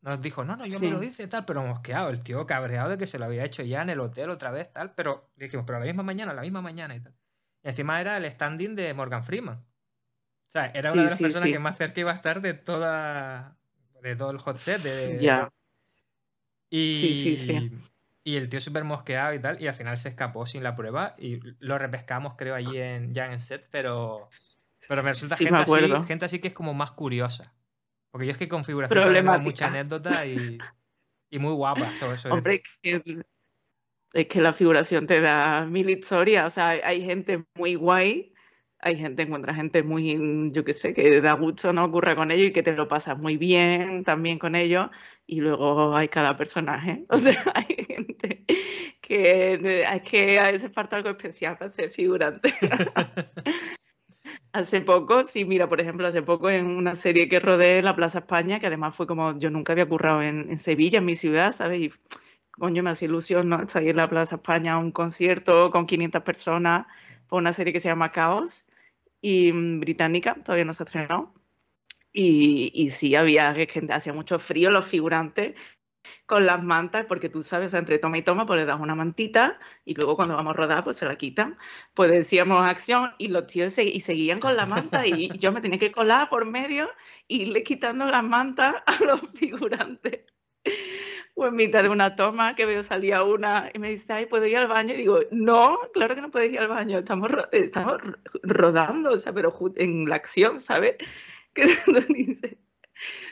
nos 0.05 0.21
dijo, 0.21 0.45
no, 0.45 0.55
no, 0.55 0.67
yo 0.67 0.79
me 0.79 0.91
lo 0.91 1.01
hice 1.01 1.27
tal, 1.27 1.45
pero 1.45 1.63
mosqueado. 1.63 2.09
El 2.09 2.21
tío 2.21 2.45
cabreado 2.45 2.89
de 2.89 2.99
que 2.99 3.07
se 3.07 3.17
lo 3.17 3.25
había 3.25 3.43
hecho 3.43 3.63
ya 3.63 3.81
en 3.81 3.89
el 3.89 3.99
hotel 3.99 4.29
otra 4.29 4.51
vez, 4.51 4.71
tal. 4.71 4.93
Pero 4.93 5.31
le 5.35 5.45
dijimos, 5.45 5.65
pero 5.65 5.79
la 5.79 5.85
misma 5.85 6.03
mañana, 6.03 6.31
la 6.35 6.43
misma 6.43 6.61
mañana 6.61 6.95
y 6.95 6.99
tal. 6.99 7.15
Y 7.63 7.69
encima 7.69 7.99
era 7.99 8.17
el 8.17 8.29
standing 8.29 8.75
de 8.75 8.93
Morgan 8.93 9.23
Freeman. 9.23 9.57
O 9.57 10.51
sea, 10.51 10.67
era 10.67 10.93
una 10.93 11.03
de 11.03 11.09
las 11.09 11.19
personas 11.19 11.49
que 11.49 11.57
más 11.57 11.77
cerca 11.77 11.99
iba 11.99 12.11
a 12.11 12.15
estar 12.15 12.39
de 12.41 12.53
toda. 12.53 13.57
de 14.03 14.15
todo 14.15 14.29
el 14.29 14.37
hot 14.37 14.59
set. 14.59 14.83
De, 14.83 15.17
ya. 15.19 15.51
Y, 16.69 16.99
sí, 17.01 17.35
sí, 17.35 17.47
sí. 17.47 17.71
Y 18.27 18.37
el 18.37 18.49
tío 18.49 18.59
súper 18.59 18.83
mosqueado 18.83 19.35
y 19.35 19.39
tal, 19.39 19.61
y 19.61 19.67
al 19.67 19.75
final 19.75 19.99
se 19.99 20.09
escapó 20.09 20.47
sin 20.47 20.63
la 20.63 20.75
prueba 20.75 21.13
y 21.19 21.39
lo 21.59 21.77
repescamos, 21.77 22.33
creo, 22.35 22.55
allí 22.55 22.79
en, 22.79 23.13
ya 23.13 23.31
en 23.31 23.39
set, 23.39 23.67
pero, 23.69 24.29
pero 24.89 25.03
me 25.03 25.11
resulta 25.11 25.37
gente, 25.37 25.53
así, 25.53 25.91
gente 26.07 26.25
así 26.25 26.39
que 26.39 26.47
es 26.47 26.53
como 26.55 26.73
más 26.73 26.91
curiosa. 26.91 27.53
Porque 28.09 28.25
yo 28.25 28.31
es 28.31 28.37
que 28.37 28.47
configuración 28.47 29.13
tengo 29.13 29.37
mucha 29.39 29.67
anécdota 29.67 30.25
y, 30.25 30.57
y 31.29 31.37
muy 31.37 31.53
guapa. 31.53 31.91
Eso, 31.91 32.33
Hombre, 32.33 32.55
es 32.55 32.79
que, 32.81 33.23
es 34.13 34.27
que 34.27 34.41
la 34.41 34.53
figuración 34.53 35.05
te 35.05 35.21
da 35.21 35.65
mil 35.65 35.89
historias. 35.89 36.47
O 36.47 36.49
sea, 36.49 36.69
hay 36.69 37.05
gente 37.05 37.45
muy 37.55 37.75
guay 37.75 38.34
hay 38.79 38.97
gente, 38.97 39.23
encuentra 39.23 39.53
gente 39.53 39.83
muy, 39.83 40.51
yo 40.51 40.63
qué 40.63 40.73
sé, 40.73 40.93
que 40.93 41.21
da 41.21 41.33
gusto, 41.33 41.73
¿no? 41.73 41.85
Ocurre 41.85 42.15
con 42.15 42.31
ellos 42.31 42.47
y 42.47 42.51
que 42.51 42.63
te 42.63 42.73
lo 42.73 42.87
pasas 42.87 43.17
muy 43.17 43.37
bien 43.37 44.03
también 44.03 44.37
con 44.39 44.55
ellos. 44.55 44.89
Y 45.25 45.41
luego 45.41 45.95
hay 45.95 46.07
cada 46.07 46.37
personaje. 46.37 47.05
O 47.09 47.17
sea, 47.17 47.33
hay 47.55 47.85
gente 47.85 48.45
que 49.01 49.53
es 49.53 50.01
que 50.01 50.39
a 50.39 50.51
veces 50.51 50.71
falta 50.73 50.97
algo 50.97 51.09
especial 51.09 51.57
para 51.57 51.69
ser 51.69 51.91
figurante. 51.91 52.53
hace 54.53 54.81
poco, 54.81 55.25
sí, 55.25 55.45
mira, 55.45 55.67
por 55.69 55.81
ejemplo, 55.81 56.07
hace 56.07 56.21
poco 56.21 56.49
en 56.49 56.67
una 56.67 56.95
serie 56.95 57.27
que 57.29 57.39
rodé 57.39 57.81
la 57.81 57.95
Plaza 57.95 58.19
España, 58.19 58.59
que 58.59 58.67
además 58.67 58.95
fue 58.95 59.07
como 59.07 59.37
yo 59.39 59.49
nunca 59.49 59.73
había 59.73 59.87
currado 59.87 60.21
en, 60.21 60.49
en 60.49 60.57
Sevilla, 60.57 60.99
en 60.99 61.05
mi 61.05 61.15
ciudad, 61.15 61.53
¿sabes? 61.53 61.81
Y 61.81 61.91
coño, 62.59 62.83
me 62.83 62.91
hace 62.91 63.05
ilusión, 63.05 63.49
¿no? 63.49 63.65
Ahí 63.73 63.89
en 63.89 63.97
la 63.97 64.09
Plaza 64.09 64.35
España, 64.35 64.77
un 64.77 64.91
concierto 64.91 65.71
con 65.71 65.85
500 65.85 66.23
personas, 66.23 66.87
por 67.27 67.41
una 67.41 67.53
serie 67.53 67.73
que 67.73 67.79
se 67.79 67.89
llama 67.89 68.11
Caos 68.11 68.65
y 69.21 69.51
mm, 69.53 69.79
británica, 69.81 70.35
todavía 70.43 70.65
no 70.65 70.73
se 70.73 70.83
ha 70.83 70.85
estrenado. 70.85 71.33
Y, 72.13 72.71
y 72.73 72.89
sí, 72.91 73.15
había 73.15 73.53
que 73.53 73.87
hacía 73.91 74.13
mucho 74.13 74.39
frío 74.39 74.71
los 74.71 74.87
figurantes 74.87 75.55
con 76.25 76.45
las 76.45 76.63
mantas, 76.63 77.05
porque 77.05 77.29
tú 77.29 77.41
sabes, 77.43 77.73
entre 77.73 77.99
toma 77.99 78.17
y 78.17 78.21
toma, 78.21 78.45
pues 78.45 78.59
le 78.59 78.65
das 78.65 78.79
una 78.79 78.95
mantita 78.95 79.59
y 79.85 79.95
luego 79.95 80.15
cuando 80.15 80.35
vamos 80.35 80.53
a 80.53 80.57
rodar, 80.57 80.83
pues 80.83 80.97
se 80.97 81.05
la 81.05 81.17
quitan. 81.17 81.57
Pues 81.93 82.11
decíamos 82.11 82.65
acción 82.65 83.13
y 83.17 83.29
los 83.29 83.47
tíos 83.47 83.77
y 83.79 83.99
seguían 84.01 84.39
con 84.39 84.55
la 84.55 84.65
manta 84.65 85.05
y 85.07 85.37
yo 85.37 85.51
me 85.51 85.61
tenía 85.61 85.79
que 85.79 85.91
colar 85.91 86.29
por 86.29 86.45
medio 86.45 86.89
y 87.27 87.43
irle 87.43 87.63
quitando 87.63 88.05
las 88.07 88.23
mantas 88.23 88.75
a 88.85 89.03
los 89.03 89.21
figurantes 89.35 90.21
o 91.35 91.45
en 91.45 91.55
mitad 91.55 91.83
de 91.83 91.89
una 91.89 92.15
toma 92.15 92.55
que 92.55 92.65
veo 92.65 92.81
salía 92.81 93.23
una 93.23 93.69
y 93.73 93.79
me 93.79 93.89
dice, 93.89 94.11
ay, 94.13 94.25
¿puedo 94.25 94.45
ir 94.45 94.57
al 94.57 94.67
baño? 94.67 94.93
Y 94.93 94.97
digo, 94.97 95.19
no, 95.31 95.77
claro 95.93 96.15
que 96.15 96.21
no 96.21 96.31
puedes 96.31 96.51
ir 96.51 96.59
al 96.59 96.69
baño, 96.69 96.99
estamos, 96.99 97.29
estamos 97.51 97.97
rodando, 98.41 99.11
o 99.11 99.17
sea, 99.17 99.33
pero 99.33 99.53
en 99.75 100.09
la 100.09 100.15
acción, 100.15 100.59
¿sabes? 100.59 100.95
Que 101.55 101.63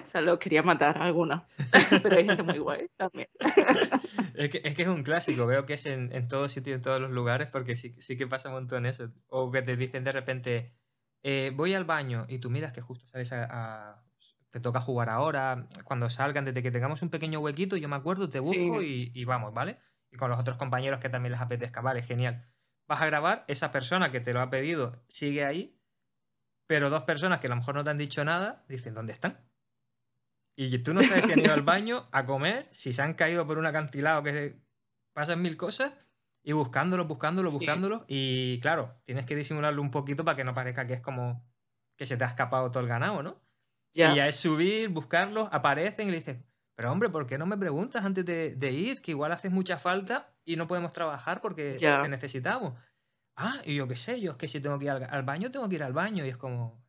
o 0.03 0.07
sea, 0.07 0.21
lo 0.21 0.39
quería 0.39 0.63
matar 0.63 0.97
a 0.97 1.03
alguna, 1.03 1.45
pero 2.03 2.15
hay 2.15 2.25
gente 2.25 2.41
muy 2.41 2.57
guay 2.57 2.87
también. 2.95 3.27
Es 4.33 4.49
que, 4.49 4.61
es 4.63 4.87
un 4.87 5.03
clásico, 5.03 5.45
veo 5.45 5.65
que 5.65 5.73
es 5.73 5.85
en, 5.85 6.09
en 6.13 6.29
todos 6.29 6.53
sitios, 6.53 6.77
en 6.77 6.81
todos 6.81 7.01
los 7.01 7.11
lugares, 7.11 7.47
porque 7.47 7.75
sí, 7.75 7.95
sí 7.99 8.17
que 8.17 8.25
pasa 8.25 8.47
un 8.47 8.55
montón 8.55 8.85
eso. 8.85 9.11
O 9.27 9.51
que 9.51 9.61
te 9.61 9.75
dicen 9.75 10.05
de 10.05 10.13
repente, 10.13 10.73
eh, 11.21 11.51
voy 11.53 11.73
al 11.73 11.83
baño 11.83 12.25
y 12.29 12.39
tú 12.39 12.49
miras 12.49 12.71
que 12.71 12.79
justo 12.79 13.05
sales 13.07 13.33
a 13.33 14.02
te 14.53 14.59
toca 14.59 14.79
jugar 14.79 15.09
ahora, 15.09 15.67
cuando 15.83 16.11
salgan, 16.11 16.45
desde 16.45 16.61
que 16.61 16.69
tengamos 16.69 17.01
un 17.01 17.09
pequeño 17.09 17.39
huequito, 17.39 17.75
yo 17.75 17.89
me 17.89 17.95
acuerdo, 17.95 18.29
te 18.29 18.39
busco 18.39 18.83
y, 18.83 19.25
vamos, 19.25 19.51
¿vale? 19.51 19.79
Y 20.11 20.17
con 20.17 20.29
los 20.29 20.39
otros 20.39 20.57
compañeros 20.57 20.99
que 20.99 21.09
también 21.09 21.31
les 21.31 21.41
apetezca, 21.41 21.81
vale, 21.81 22.03
genial. 22.03 22.47
Vas 22.87 23.01
a 23.01 23.07
grabar, 23.07 23.45
esa 23.47 23.71
persona 23.71 24.11
que 24.11 24.19
te 24.19 24.31
lo 24.31 24.41
ha 24.41 24.51
pedido 24.51 25.03
sigue 25.07 25.43
ahí, 25.43 25.81
pero 26.67 26.91
dos 26.91 27.01
personas 27.01 27.39
que 27.39 27.47
a 27.47 27.49
lo 27.49 27.55
mejor 27.55 27.73
no 27.73 27.83
te 27.83 27.89
han 27.89 27.97
dicho 27.97 28.23
nada, 28.23 28.63
dicen, 28.69 28.93
¿dónde 28.93 29.13
están? 29.13 29.43
Y 30.55 30.77
tú 30.83 30.93
no 30.93 31.01
sabes 31.01 31.25
si 31.25 31.31
han 31.31 31.39
ido 31.39 31.53
al 31.53 31.61
baño 31.63 32.07
a 32.11 32.23
comer, 32.23 32.69
si 32.69 32.93
se 32.93 33.01
han 33.01 33.15
caído 33.15 33.47
por 33.47 33.57
un 33.57 33.65
acantilado 33.65 34.21
que 34.21 34.61
pasan 35.13 35.41
mil 35.41 35.57
cosas, 35.57 35.93
y 36.43 36.51
buscándolo, 36.51 37.05
buscándolo, 37.05 37.49
buscándolo. 37.49 38.05
Y 38.07 38.59
claro, 38.59 39.01
tienes 39.05 39.25
que 39.25 39.35
disimularlo 39.35 39.81
un 39.81 39.89
poquito 39.89 40.23
para 40.23 40.37
que 40.37 40.43
no 40.43 40.53
parezca 40.53 40.85
que 40.85 40.93
es 40.93 41.01
como 41.01 41.43
que 41.97 42.05
se 42.05 42.17
te 42.17 42.23
ha 42.23 42.27
escapado 42.27 42.69
todo 42.69 42.83
el 42.83 42.89
ganado, 42.89 43.23
¿no? 43.23 43.42
Y 43.93 43.99
ya 43.99 44.27
es 44.27 44.35
subir, 44.35 44.89
buscarlos, 44.89 45.49
aparecen 45.51 46.07
y 46.07 46.11
le 46.11 46.17
dices, 46.17 46.37
pero 46.75 46.91
hombre, 46.91 47.09
¿por 47.09 47.27
qué 47.27 47.37
no 47.37 47.45
me 47.45 47.57
preguntas 47.57 48.03
antes 48.03 48.25
de, 48.25 48.71
ir? 48.71 49.01
Que 49.01 49.11
igual 49.11 49.31
haces 49.31 49.51
mucha 49.51 49.77
falta 49.77 50.33
y 50.43 50.55
no 50.55 50.67
podemos 50.67 50.91
trabajar 50.91 51.41
porque 51.41 51.75
te 51.77 52.09
necesitamos. 52.09 52.73
Ah, 53.35 53.61
y 53.65 53.75
yo 53.75 53.87
qué 53.87 53.95
sé, 53.95 54.19
yo 54.21 54.31
es 54.31 54.37
que 54.37 54.47
si 54.47 54.59
tengo 54.59 54.77
que 54.79 54.85
ir 54.85 54.91
al, 54.91 55.23
baño, 55.23 55.51
tengo 55.51 55.67
que 55.69 55.75
ir 55.75 55.83
al 55.83 55.93
baño. 55.93 56.25
Y 56.25 56.29
es 56.29 56.37
como. 56.37 56.81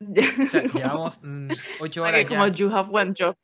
O 0.04 0.46
sea, 0.48 0.62
llevamos 0.62 1.18
mm, 1.22 1.50
ocho 1.80 2.02
horas. 2.02 2.20
Es 2.20 2.26
como 2.26 2.46
you 2.48 2.70
have 2.74 2.90
one 2.92 3.14
job. 3.16 3.36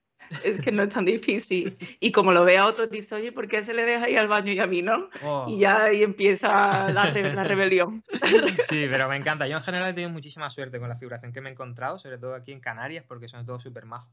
Es 0.44 0.60
que 0.60 0.70
no 0.72 0.82
es 0.84 0.90
tan 0.90 1.04
difícil. 1.04 1.76
Y 1.99 2.12
como 2.12 2.32
lo 2.32 2.44
ve 2.44 2.58
a 2.58 2.66
otros, 2.66 2.90
dice, 2.90 3.14
oye, 3.14 3.32
¿por 3.32 3.49
qué 3.49 3.64
se 3.64 3.75
le 3.75 3.84
deja 3.84 4.08
ir 4.08 4.18
al 4.18 4.28
baño 4.28 4.52
y 4.52 4.60
a 4.60 4.66
mí 4.66 4.82
no? 4.82 5.08
Y 5.14 5.25
oh. 5.25 5.58
ya 5.58 5.84
ahí 5.84 6.02
empieza 6.02 6.92
la, 6.92 7.10
la, 7.10 7.44
rebelión. 7.44 8.04
Sí, 8.68 8.87
pero 8.90 9.08
me 9.08 9.16
encanta. 9.16 9.46
Yo 9.49 9.56
en 9.56 9.62
general 9.62 9.90
he 9.90 9.92
tenido 9.92 10.10
muchísima 10.10 10.50
suerte 10.50 10.78
con 10.78 10.88
la 10.88 10.96
figuración 10.96 11.32
que 11.32 11.40
me 11.40 11.49
he 11.49 11.52
encontrado, 11.52 11.99
sobre 11.99 12.18
todo 12.18 12.34
aquí 12.34 12.52
en 12.52 12.60
Canarias, 12.60 13.04
porque 13.06 13.28
son 13.28 13.44
todos 13.44 13.62
súper 13.62 13.87
majos. 13.87 14.12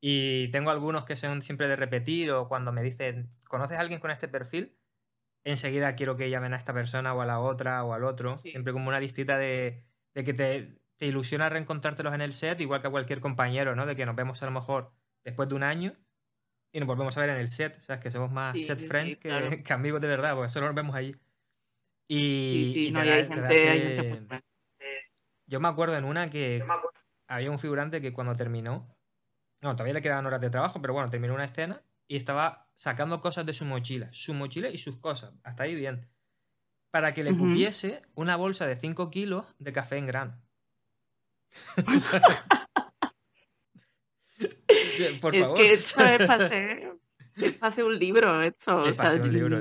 Y 0.00 0.48
tengo 0.48 0.70
algunos 0.70 1.04
que 1.04 1.16
son 1.16 1.42
siempre 1.42 1.66
de 1.66 1.76
repetir 1.76 2.30
o 2.30 2.48
cuando 2.48 2.72
me 2.72 2.82
dicen, 2.82 3.32
¿conoces 3.48 3.78
a 3.78 3.80
alguien 3.80 4.00
con 4.00 4.10
este 4.10 4.28
perfil? 4.28 4.76
Enseguida 5.44 5.96
quiero 5.96 6.16
que 6.16 6.30
llamen 6.30 6.52
a 6.52 6.56
esta 6.56 6.72
persona 6.72 7.14
o 7.14 7.20
a 7.20 7.26
la 7.26 7.40
otra 7.40 7.82
o 7.84 7.94
al 7.94 8.04
otro. 8.04 8.36
Siempre 8.36 8.72
como 8.72 8.88
una 8.88 9.00
listita 9.00 9.38
de, 9.38 9.84
de 10.14 10.24
que 10.24 10.34
te, 10.34 10.78
te, 10.96 11.06
ilusiona 11.06 11.48
reencontrártelos 11.48 12.14
en 12.14 12.20
el 12.20 12.32
set, 12.32 12.60
igual 12.60 12.80
que 12.80 12.88
a 12.88 12.90
cualquier 12.90 13.20
compañero, 13.20 13.74
¿no? 13.74 13.86
De 13.86 13.96
que 13.96 14.06
nos 14.06 14.14
vemos 14.14 14.42
a 14.42 14.46
lo 14.46 14.52
mejor 14.52 14.92
después 15.28 15.48
de 15.48 15.54
un 15.54 15.62
año 15.62 15.96
y 16.72 16.80
nos 16.80 16.86
volvemos 16.86 17.16
a 17.16 17.20
ver 17.20 17.30
en 17.30 17.36
el 17.36 17.48
set, 17.48 17.80
¿sabes? 17.80 18.02
Que 18.02 18.10
somos 18.10 18.30
más 18.30 18.54
set 18.54 18.86
friends 18.86 19.16
que, 19.16 19.28
que, 19.64 19.72
amigos 19.72 20.00
de 20.00 20.08
verdad, 20.08 20.34
porque 20.34 20.50
solo 20.50 20.66
nos 20.66 20.74
vemos 20.74 20.94
allí. 20.94 21.14
Y, 22.08 22.92
Yo 25.46 25.60
me 25.60 25.68
acuerdo 25.68 25.96
en 25.96 26.04
una 26.04 26.30
que 26.30 26.64
había 27.26 27.50
un 27.50 27.58
figurante 27.58 28.00
que 28.00 28.12
cuando 28.12 28.34
terminó 28.34 28.98
no, 29.60 29.72
todavía 29.72 29.94
le 29.94 30.02
quedaban 30.02 30.26
horas 30.26 30.40
de 30.40 30.50
trabajo, 30.50 30.80
pero 30.80 30.94
bueno, 30.94 31.10
terminó 31.10 31.34
una 31.34 31.44
escena 31.44 31.82
y 32.06 32.16
estaba 32.16 32.68
sacando 32.74 33.20
cosas 33.20 33.44
de 33.44 33.54
su 33.54 33.64
mochila. 33.64 34.08
Su 34.12 34.34
mochila 34.34 34.68
y 34.68 34.78
sus 34.78 34.98
cosas. 34.98 35.32
Hasta 35.42 35.64
ahí 35.64 35.74
bien. 35.74 36.08
Para 36.90 37.12
que 37.12 37.24
le 37.24 37.36
cupiese 37.36 38.02
una 38.14 38.36
bolsa 38.36 38.66
de 38.66 38.76
5 38.76 39.10
kilos 39.10 39.44
de 39.58 39.72
café 39.72 39.96
en 39.96 40.06
grano. 40.06 40.40
Por 45.20 45.34
es 45.34 45.50
que 45.52 45.72
esto 45.72 46.04
es 46.04 46.26
pase, 47.58 47.84
un 47.84 47.98
libro, 47.98 48.42
esto. 48.42 48.82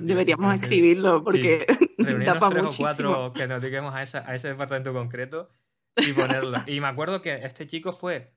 deberíamos 0.02 0.56
escribirlo 0.56 1.24
porque 1.24 1.66
da 2.26 2.40
para 2.40 2.62
tres 2.62 2.64
o 2.64 2.78
cuatro 2.78 3.32
que 3.34 3.48
nos 3.48 3.62
dediquemos 3.62 3.94
a, 3.94 3.98
a 3.98 4.36
ese 4.36 4.48
departamento 4.50 4.94
concreto 4.94 5.50
y 5.96 6.14
ponerlo. 6.14 6.64
Y 6.66 6.82
me 6.82 6.88
acuerdo 6.88 7.22
que 7.22 7.34
este 7.34 7.68
chico 7.68 7.94
fue 7.94 8.34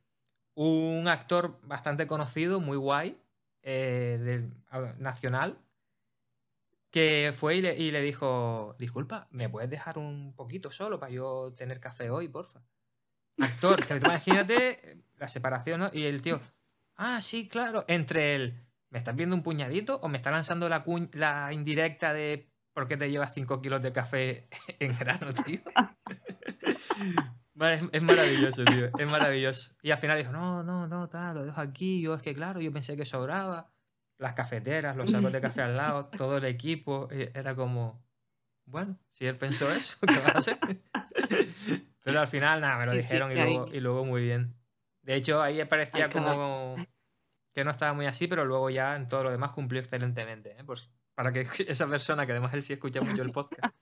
un 0.55 1.09
actor 1.09 1.59
bastante 1.63 2.07
conocido, 2.07 2.61
muy 2.61 2.77
guay, 2.77 3.19
eh, 3.63 4.19
del, 4.21 4.53
nacional, 4.99 5.59
que 6.91 7.33
fue 7.37 7.57
y 7.57 7.91
le, 7.91 8.03
dijo, 8.03 8.75
disculpa, 8.79 9.29
¿me 9.31 9.49
puedes 9.49 9.71
dejar 9.71 9.99
un 9.99 10.35
poquito 10.35 10.71
solo 10.71 10.99
para 10.99 11.13
yo 11.13 11.53
tener 11.57 11.79
café 11.79 12.11
hoy, 12.11 12.29
porfa? 12.29 12.63
Actor, 13.39 13.87
que 13.87 13.97
imagínate 13.97 15.03
la 15.17 15.29
separación, 15.29 15.81
¿no? 15.81 15.91
Y 15.93 16.05
el 16.05 16.21
tío, 16.21 16.41
ah, 16.97 17.21
sí, 17.23 17.49
claro, 17.49 17.85
entre 17.89 18.35
el, 18.35 18.67
¿me 18.91 18.99
estás 18.99 19.17
viendo 19.17 19.37
un 19.37 19.43
puñadito 19.43 19.97
o 20.03 20.09
me 20.09 20.19
está 20.19 20.31
lanzando 20.31 20.69
la, 20.69 20.85
la 21.13 21.53
indirecta 21.53 22.13
de 22.13 22.51
por 22.73 22.89
qué 22.89 22.97
te 22.97 23.11
llevas 23.11 23.35
5 23.35 23.61
kilos 23.61 23.83
de 23.83 23.93
café 23.93 24.49
en 24.79 24.97
grano, 24.97 25.33
tío? 25.33 25.61
es, 27.93 28.03
maravilloso, 28.03 28.65
tío. 28.65 28.87
Es 28.99 29.07
maravilloso. 29.07 29.75
Y 29.83 29.91
al 29.91 29.99
final 29.99 30.19
dijo, 30.19 30.33
no, 30.33 30.63
no, 30.63 30.87
no, 30.87 31.09
tal, 31.09 31.37
lo 31.37 31.45
dejo 31.45 31.61
aquí. 31.61 32.01
Yo 32.01 32.15
es 32.15 32.23
que, 32.23 32.35
claro, 32.35 32.61
yo 32.61 32.73
pensé 32.73 32.97
que 32.97 33.05
sobraba. 33.05 33.73
Las 34.19 34.35
cafeteras, 34.35 34.97
los 34.97 35.11
sacos 35.11 35.33
de 35.33 35.41
café 35.41 35.63
al 35.63 35.77
lado, 35.77 36.07
todo 36.17 36.37
el 36.37 36.45
equipo. 36.45 37.09
Era 37.11 37.55
como, 37.55 38.05
bueno, 38.67 38.99
si 39.09 39.27
él 39.27 39.37
pensó 39.37 39.73
eso, 39.73 39.97
¿qué 40.07 40.19
va 40.19 40.29
a 40.29 40.39
hacer? 40.39 40.59
Pero 42.05 42.21
al 42.21 42.29
final, 42.29 42.61
nada, 42.61 42.79
me 42.79 42.87
lo 42.87 42.93
dijeron 42.93 43.33
y, 43.33 43.35
luego, 43.35 43.69
y 43.73 43.81
luego 43.81 44.05
muy 44.05 44.23
bien. 44.23 44.60
De 45.03 45.15
hecho, 45.15 45.43
ahí 45.43 45.65
parecía 45.65 46.09
como 46.11 46.77
que 47.53 47.65
no 47.65 47.71
estaba 47.71 47.93
muy 47.93 48.07
así, 48.07 48.27
pero 48.27 48.45
luego 48.45 48.71
ya 48.71 48.97
en 48.97 49.09
todo 49.09 49.25
lo 49.25 49.31
demás 49.31 49.53
cumplió 49.53 49.81
excelentemente. 49.81 50.59
¿eh? 50.59 50.65
Pues 50.65 50.91
para 51.15 51.33
que 51.33 51.41
esa 51.69 51.87
persona, 51.87 52.27
que 52.27 52.33
además 52.33 52.55
él 52.55 52.63
sí 52.63 52.73
escucha 52.73 53.01
mucho 53.01 53.23
el 53.23 53.33
podcast, 53.33 53.75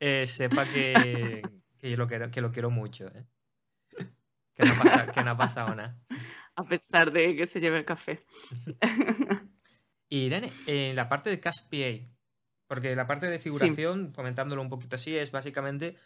eh, 0.00 0.26
sepa 0.26 0.64
que, 0.64 1.42
que 1.78 1.96
lo 1.96 2.06
quiero, 2.06 2.30
que 2.30 2.40
lo 2.40 2.50
quiero 2.50 2.70
mucho. 2.70 3.08
¿eh? 3.08 3.26
Que, 4.54 4.64
no 4.64 4.74
pasa, 4.82 5.12
que 5.12 5.22
no 5.22 5.30
ha 5.30 5.36
pasado 5.36 5.74
nada. 5.74 5.98
A 6.56 6.64
pesar 6.64 7.12
de 7.12 7.36
que 7.36 7.46
se 7.46 7.60
lleve 7.60 7.76
el 7.76 7.84
café. 7.84 8.24
y 10.08 10.18
Irene, 10.26 10.50
en 10.66 10.96
la 10.96 11.08
parte 11.08 11.28
de 11.28 11.38
Cast 11.38 11.70
porque 12.66 12.96
la 12.96 13.06
parte 13.06 13.28
de 13.28 13.38
figuración, 13.38 14.12
comentándolo 14.12 14.62
un 14.62 14.70
poquito 14.70 14.96
así, 14.96 15.16
es 15.16 15.30
básicamente 15.30 15.96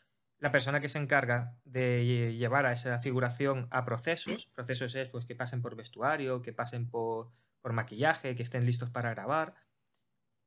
la 0.41 0.51
persona 0.51 0.81
que 0.81 0.89
se 0.89 0.99
encarga 0.99 1.57
de 1.65 2.35
llevar 2.37 2.67
a 2.67 2.73
esa 2.73 2.99
figuración 2.99 3.69
a 3.71 3.85
procesos. 3.85 4.47
Procesos 4.55 4.95
es 4.95 5.09
pues, 5.09 5.25
que 5.25 5.37
pasen 5.37 5.63
por 5.63 5.77
vestuario, 5.77 6.43
que 6.43 6.53
pasen 6.53 6.89
por, 6.89 7.31
por 7.61 7.73
maquillaje, 7.73 8.35
que 8.35 8.43
estén 8.43 8.67
listos 8.67 8.91
para 8.91 9.11
grabar 9.11 9.55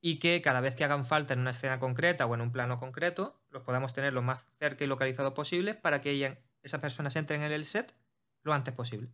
y 0.05 0.19
que 0.19 0.41
cada 0.41 0.59
vez 0.59 0.75
que 0.75 0.83
hagan 0.83 1.05
falta 1.05 1.33
en 1.33 1.39
una 1.39 1.51
escena 1.51 1.79
concreta 1.79 2.25
o 2.25 2.35
en 2.35 2.41
un 2.41 2.51
plano 2.51 2.77
concreto, 2.77 3.39
los 3.49 3.63
podamos 3.63 3.93
tener 3.93 4.11
lo 4.11 4.21
más 4.21 4.45
cerca 4.59 4.83
y 4.83 4.87
localizado 4.87 5.33
posible 5.33 5.75
para 5.75 6.01
que 6.01 6.43
esas 6.61 6.81
personas 6.81 7.15
entren 7.15 7.41
en 7.41 7.53
el 7.53 7.65
set 7.65 7.95
lo 8.43 8.53
antes 8.53 8.73
posible. 8.73 9.13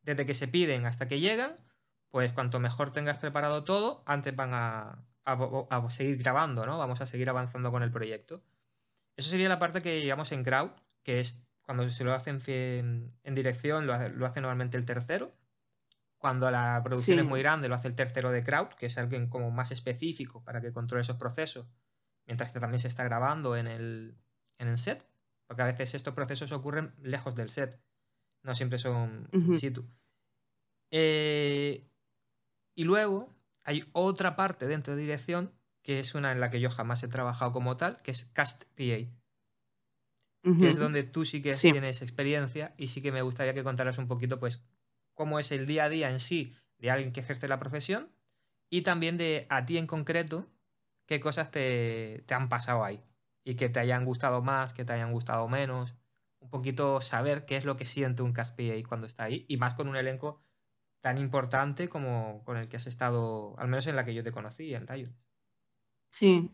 Desde 0.00 0.24
que 0.24 0.32
se 0.32 0.48
piden 0.48 0.86
hasta 0.86 1.08
que 1.08 1.20
llegan, 1.20 1.56
pues 2.08 2.32
cuanto 2.32 2.58
mejor 2.58 2.90
tengas 2.90 3.18
preparado 3.18 3.64
todo, 3.64 4.02
antes 4.06 4.34
van 4.34 4.54
a, 4.54 5.04
seguir 5.90 6.16
grabando, 6.16 6.64
¿no? 6.64 6.78
Vamos 6.78 7.02
a 7.02 7.06
seguir 7.06 7.28
avanzando 7.28 7.70
con 7.70 7.82
el 7.82 7.90
proyecto. 7.90 8.42
Eso 9.16 9.30
sería 9.30 9.48
la 9.48 9.58
parte 9.58 9.82
que 9.82 10.02
llevamos 10.02 10.32
en 10.32 10.42
crowd, 10.42 10.70
que 11.02 11.20
es 11.20 11.40
cuando 11.62 11.88
se 11.90 12.04
lo 12.04 12.12
hacen 12.12 12.40
en, 12.46 13.34
dirección, 13.34 13.86
lo 13.86 13.94
hace 13.94 14.40
normalmente 14.40 14.76
el 14.76 14.84
tercero. 14.84 15.34
Cuando 16.18 16.50
la 16.50 16.80
producción 16.82 17.18
es 17.18 17.24
muy 17.24 17.40
grande, 17.40 17.68
lo 17.68 17.74
hace 17.74 17.88
el 17.88 17.94
tercero 17.94 18.30
de 18.30 18.42
crowd, 18.44 18.68
que 18.68 18.86
es 18.86 18.96
alguien 18.96 19.28
como 19.28 19.50
más 19.50 19.70
específico 19.72 20.42
para 20.42 20.60
que 20.60 20.72
controle 20.72 21.02
esos 21.02 21.16
procesos, 21.16 21.66
mientras 22.26 22.52
que 22.52 22.60
también 22.60 22.80
se 22.80 22.88
está 22.88 23.04
grabando 23.04 23.56
en 23.56 23.66
el, 23.66 24.16
en 24.58 24.68
el 24.68 24.78
set, 24.78 25.06
porque 25.46 25.62
a 25.62 25.66
veces 25.66 25.94
estos 25.94 26.14
procesos 26.14 26.52
ocurren 26.52 26.94
lejos 27.02 27.34
del 27.34 27.50
set, 27.50 27.78
no 28.42 28.54
siempre 28.54 28.78
son 28.78 29.28
in 29.32 29.58
situ. 29.58 29.86
Eh, 30.90 31.86
y 32.74 32.84
luego 32.84 33.28
hay 33.64 33.84
otra 33.92 34.36
parte 34.36 34.66
dentro 34.66 34.94
de 34.94 35.02
dirección, 35.02 35.52
que 35.84 36.00
es 36.00 36.14
una 36.14 36.32
en 36.32 36.40
la 36.40 36.50
que 36.50 36.60
yo 36.60 36.70
jamás 36.70 37.02
he 37.04 37.08
trabajado 37.08 37.52
como 37.52 37.76
tal, 37.76 38.00
que 38.02 38.10
es 38.10 38.24
Cast 38.32 38.64
PA. 38.74 39.06
Que 40.58 40.68
es 40.68 40.78
donde 40.78 41.04
tú 41.04 41.24
sí 41.24 41.40
que 41.40 41.54
tienes 41.54 42.02
experiencia 42.02 42.74
y 42.76 42.88
sí 42.88 43.00
que 43.00 43.12
me 43.12 43.22
gustaría 43.22 43.54
que 43.54 43.64
contaras 43.64 43.96
un 43.96 44.08
poquito, 44.08 44.38
pues, 44.38 44.62
cómo 45.14 45.38
es 45.38 45.52
el 45.52 45.66
día 45.66 45.84
a 45.84 45.88
día 45.88 46.10
en 46.10 46.20
sí 46.20 46.54
de 46.78 46.90
alguien 46.90 47.12
que 47.12 47.20
ejerce 47.20 47.48
la 47.48 47.58
profesión 47.58 48.10
y 48.68 48.82
también 48.82 49.16
de 49.16 49.46
a 49.48 49.64
ti 49.64 49.78
en 49.78 49.86
concreto 49.86 50.50
qué 51.06 51.20
cosas 51.20 51.50
te, 51.50 52.24
han 52.28 52.48
pasado 52.48 52.84
ahí 52.84 53.02
y 53.42 53.54
que 53.54 53.68
te 53.68 53.80
hayan 53.80 54.04
gustado 54.04 54.42
más, 54.42 54.72
que 54.74 54.84
te 54.84 54.92
hayan 54.92 55.12
gustado 55.12 55.48
menos. 55.48 55.94
Un 56.40 56.50
poquito 56.50 57.00
saber 57.00 57.46
qué 57.46 57.56
es 57.56 57.64
lo 57.64 57.76
que 57.76 57.86
siente 57.86 58.22
un 58.22 58.34
ahí 58.36 58.82
cuando 58.82 59.06
está 59.06 59.24
ahí 59.24 59.46
y 59.48 59.56
más 59.56 59.74
con 59.74 59.88
un 59.88 59.96
elenco 59.96 60.42
tan 61.00 61.18
importante 61.18 61.88
como 61.88 62.42
con 62.44 62.58
el 62.58 62.68
que 62.68 62.76
has 62.76 62.86
estado, 62.86 63.54
al 63.58 63.68
menos 63.68 63.86
en 63.86 63.96
la 63.96 64.04
que 64.04 64.14
yo 64.14 64.22
te 64.22 64.32
conocí, 64.32 64.74
en 64.74 64.86
Rayo. 64.86 65.10
Sí, 66.16 66.48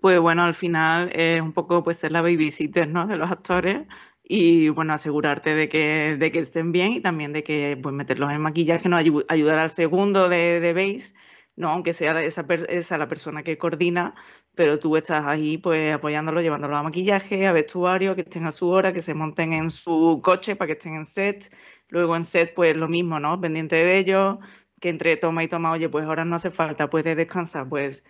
pues 0.00 0.20
bueno, 0.20 0.44
al 0.44 0.54
final 0.54 1.10
es 1.14 1.40
un 1.42 1.52
poco 1.52 1.82
pues 1.84 1.98
ser 1.98 2.12
la 2.12 2.22
babysitter, 2.22 2.88
¿no? 2.88 3.06
De 3.06 3.16
los 3.16 3.30
actores 3.30 3.86
y 4.24 4.70
bueno, 4.70 4.94
asegurarte 4.94 5.54
de 5.54 5.68
que, 5.68 6.16
de 6.18 6.30
que 6.32 6.38
estén 6.40 6.72
bien 6.72 6.92
y 6.94 7.00
también 7.02 7.32
de 7.34 7.44
que 7.44 7.78
pues, 7.82 7.94
meterlos 7.94 8.30
en 8.32 8.40
maquillaje 8.42 8.88
no 8.88 8.96
ayudar 8.96 9.58
al 9.58 9.70
segundo 9.70 10.28
de, 10.30 10.60
de 10.60 10.72
base, 10.74 11.14
no, 11.56 11.70
aunque 11.70 11.92
sea 11.94 12.22
esa, 12.24 12.46
esa 12.68 12.98
la 12.98 13.08
persona 13.08 13.42
que 13.44 13.58
coordina, 13.58 14.14
pero 14.54 14.78
tú 14.80 14.96
estás 14.96 15.24
ahí 15.26 15.58
pues 15.58 15.94
apoyándolo, 15.94 16.40
llevándolo 16.42 16.76
a 16.76 16.82
maquillaje, 16.84 17.46
a 17.46 17.52
vestuario, 17.52 18.14
que 18.16 18.22
estén 18.22 18.46
a 18.46 18.52
su 18.52 18.70
hora, 18.70 18.92
que 18.94 19.02
se 19.02 19.14
monten 19.14 19.52
en 19.54 19.70
su 19.72 20.20
coche 20.24 20.56
para 20.56 20.68
que 20.68 20.72
estén 20.74 20.94
en 20.96 21.04
set, 21.06 21.54
luego 21.88 22.16
en 22.16 22.24
set 22.24 22.54
pues 22.54 22.76
lo 22.76 22.88
mismo, 22.88 23.20
¿no? 23.20 23.40
Pendiente 23.40 23.76
de 23.76 23.98
ellos, 23.98 24.38
que 24.80 24.88
entre 24.90 25.16
toma 25.16 25.44
y 25.44 25.48
toma, 25.48 25.72
oye, 25.72 25.88
pues 25.88 26.04
ahora 26.06 26.24
no 26.24 26.36
hace 26.36 26.50
falta, 26.50 26.90
puedes 26.90 27.16
descansar, 27.16 27.68
pues 27.68 28.04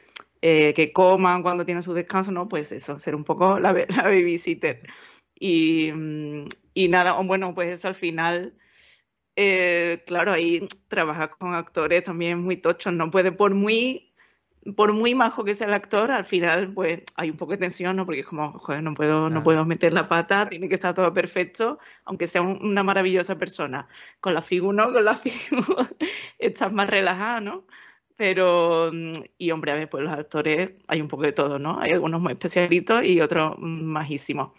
eh, 0.48 0.74
que 0.74 0.92
coman 0.92 1.42
cuando 1.42 1.64
tienen 1.64 1.82
su 1.82 1.92
descanso, 1.92 2.30
¿no? 2.30 2.48
Pues 2.48 2.70
eso, 2.72 2.98
ser 2.98 3.14
un 3.16 3.24
poco 3.24 3.58
la, 3.58 3.72
la 3.88 4.02
babysitter. 4.04 4.82
Y, 5.38 5.92
y 6.74 6.88
nada, 6.88 7.12
bueno, 7.22 7.54
pues 7.54 7.70
eso 7.70 7.88
al 7.88 7.94
final 7.94 8.54
eh, 9.36 10.02
claro, 10.06 10.32
ahí 10.32 10.66
trabajar 10.88 11.30
con 11.38 11.54
actores 11.54 12.04
también 12.04 12.42
muy 12.42 12.56
tochos, 12.56 12.92
no 12.94 13.10
puede, 13.10 13.32
por 13.32 13.54
muy, 13.54 14.14
por 14.76 14.92
muy 14.94 15.14
majo 15.14 15.44
que 15.44 15.54
sea 15.54 15.66
el 15.66 15.74
actor, 15.74 16.10
al 16.10 16.24
final 16.24 16.72
pues 16.72 17.02
hay 17.16 17.30
un 17.30 17.36
poco 17.36 17.52
de 17.52 17.58
tensión, 17.58 17.96
¿no? 17.96 18.06
Porque 18.06 18.20
es 18.20 18.26
como, 18.26 18.52
joder, 18.58 18.82
no 18.82 18.94
puedo, 18.94 19.28
no 19.28 19.42
puedo 19.42 19.66
meter 19.66 19.92
la 19.92 20.08
pata, 20.08 20.48
tiene 20.48 20.68
que 20.68 20.76
estar 20.76 20.94
todo 20.94 21.12
perfecto, 21.12 21.78
aunque 22.06 22.26
sea 22.26 22.42
una 22.42 22.82
maravillosa 22.82 23.36
persona. 23.36 23.88
Con 24.20 24.34
la 24.34 24.42
figura, 24.42 24.86
no, 24.86 24.92
con 24.92 25.04
la 25.04 25.14
figura 25.16 25.90
estás 26.38 26.72
más 26.72 26.88
relajada, 26.88 27.40
¿no? 27.40 27.66
Pero, 28.16 28.90
mm, 28.92 29.12
y 29.38 29.50
hombre, 29.50 29.72
a 29.72 29.74
ver, 29.74 29.90
pues 29.90 30.04
los 30.04 30.12
actores 30.12 30.70
hay 30.88 31.00
un 31.00 31.08
poco 31.08 31.24
de 31.24 31.32
todo, 31.32 31.58
¿no? 31.58 31.80
Hay 31.80 31.92
algunos 31.92 32.20
muy 32.20 32.32
especialitos 32.32 33.04
y 33.04 33.20
otros 33.20 33.56
majísimos. 33.58 34.52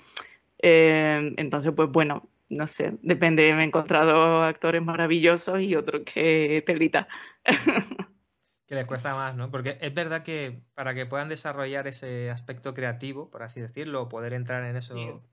Eh, 0.60 1.34
entonces, 1.38 1.74
pues 1.76 1.90
bueno, 1.90 2.30
no 2.50 2.68
sé, 2.68 2.98
depende, 3.02 3.54
me 3.54 3.64
he 3.64 3.66
encontrado 3.66 4.44
actores 4.44 4.82
maravillosos 4.82 5.62
y 5.62 5.76
otros 5.76 6.04
que 6.06 6.64
telita. 6.66 7.08
que 8.68 8.76
les 8.76 8.86
cuesta 8.86 9.16
más, 9.16 9.36
¿no? 9.36 9.50
Porque 9.50 9.78
es 9.82 9.94
verdad 9.94 10.24
que 10.24 10.62
para 10.74 10.94
que 10.94 11.06
puedan 11.06 11.30
desarrollar 11.30 11.88
ese 11.88 12.30
aspecto 12.30 12.74
creativo, 12.74 13.30
por 13.30 13.44
así 13.44 13.62
decirlo, 13.62 14.10
poder 14.10 14.34
entrar 14.34 14.64
en 14.64 14.76
eso, 14.76 15.24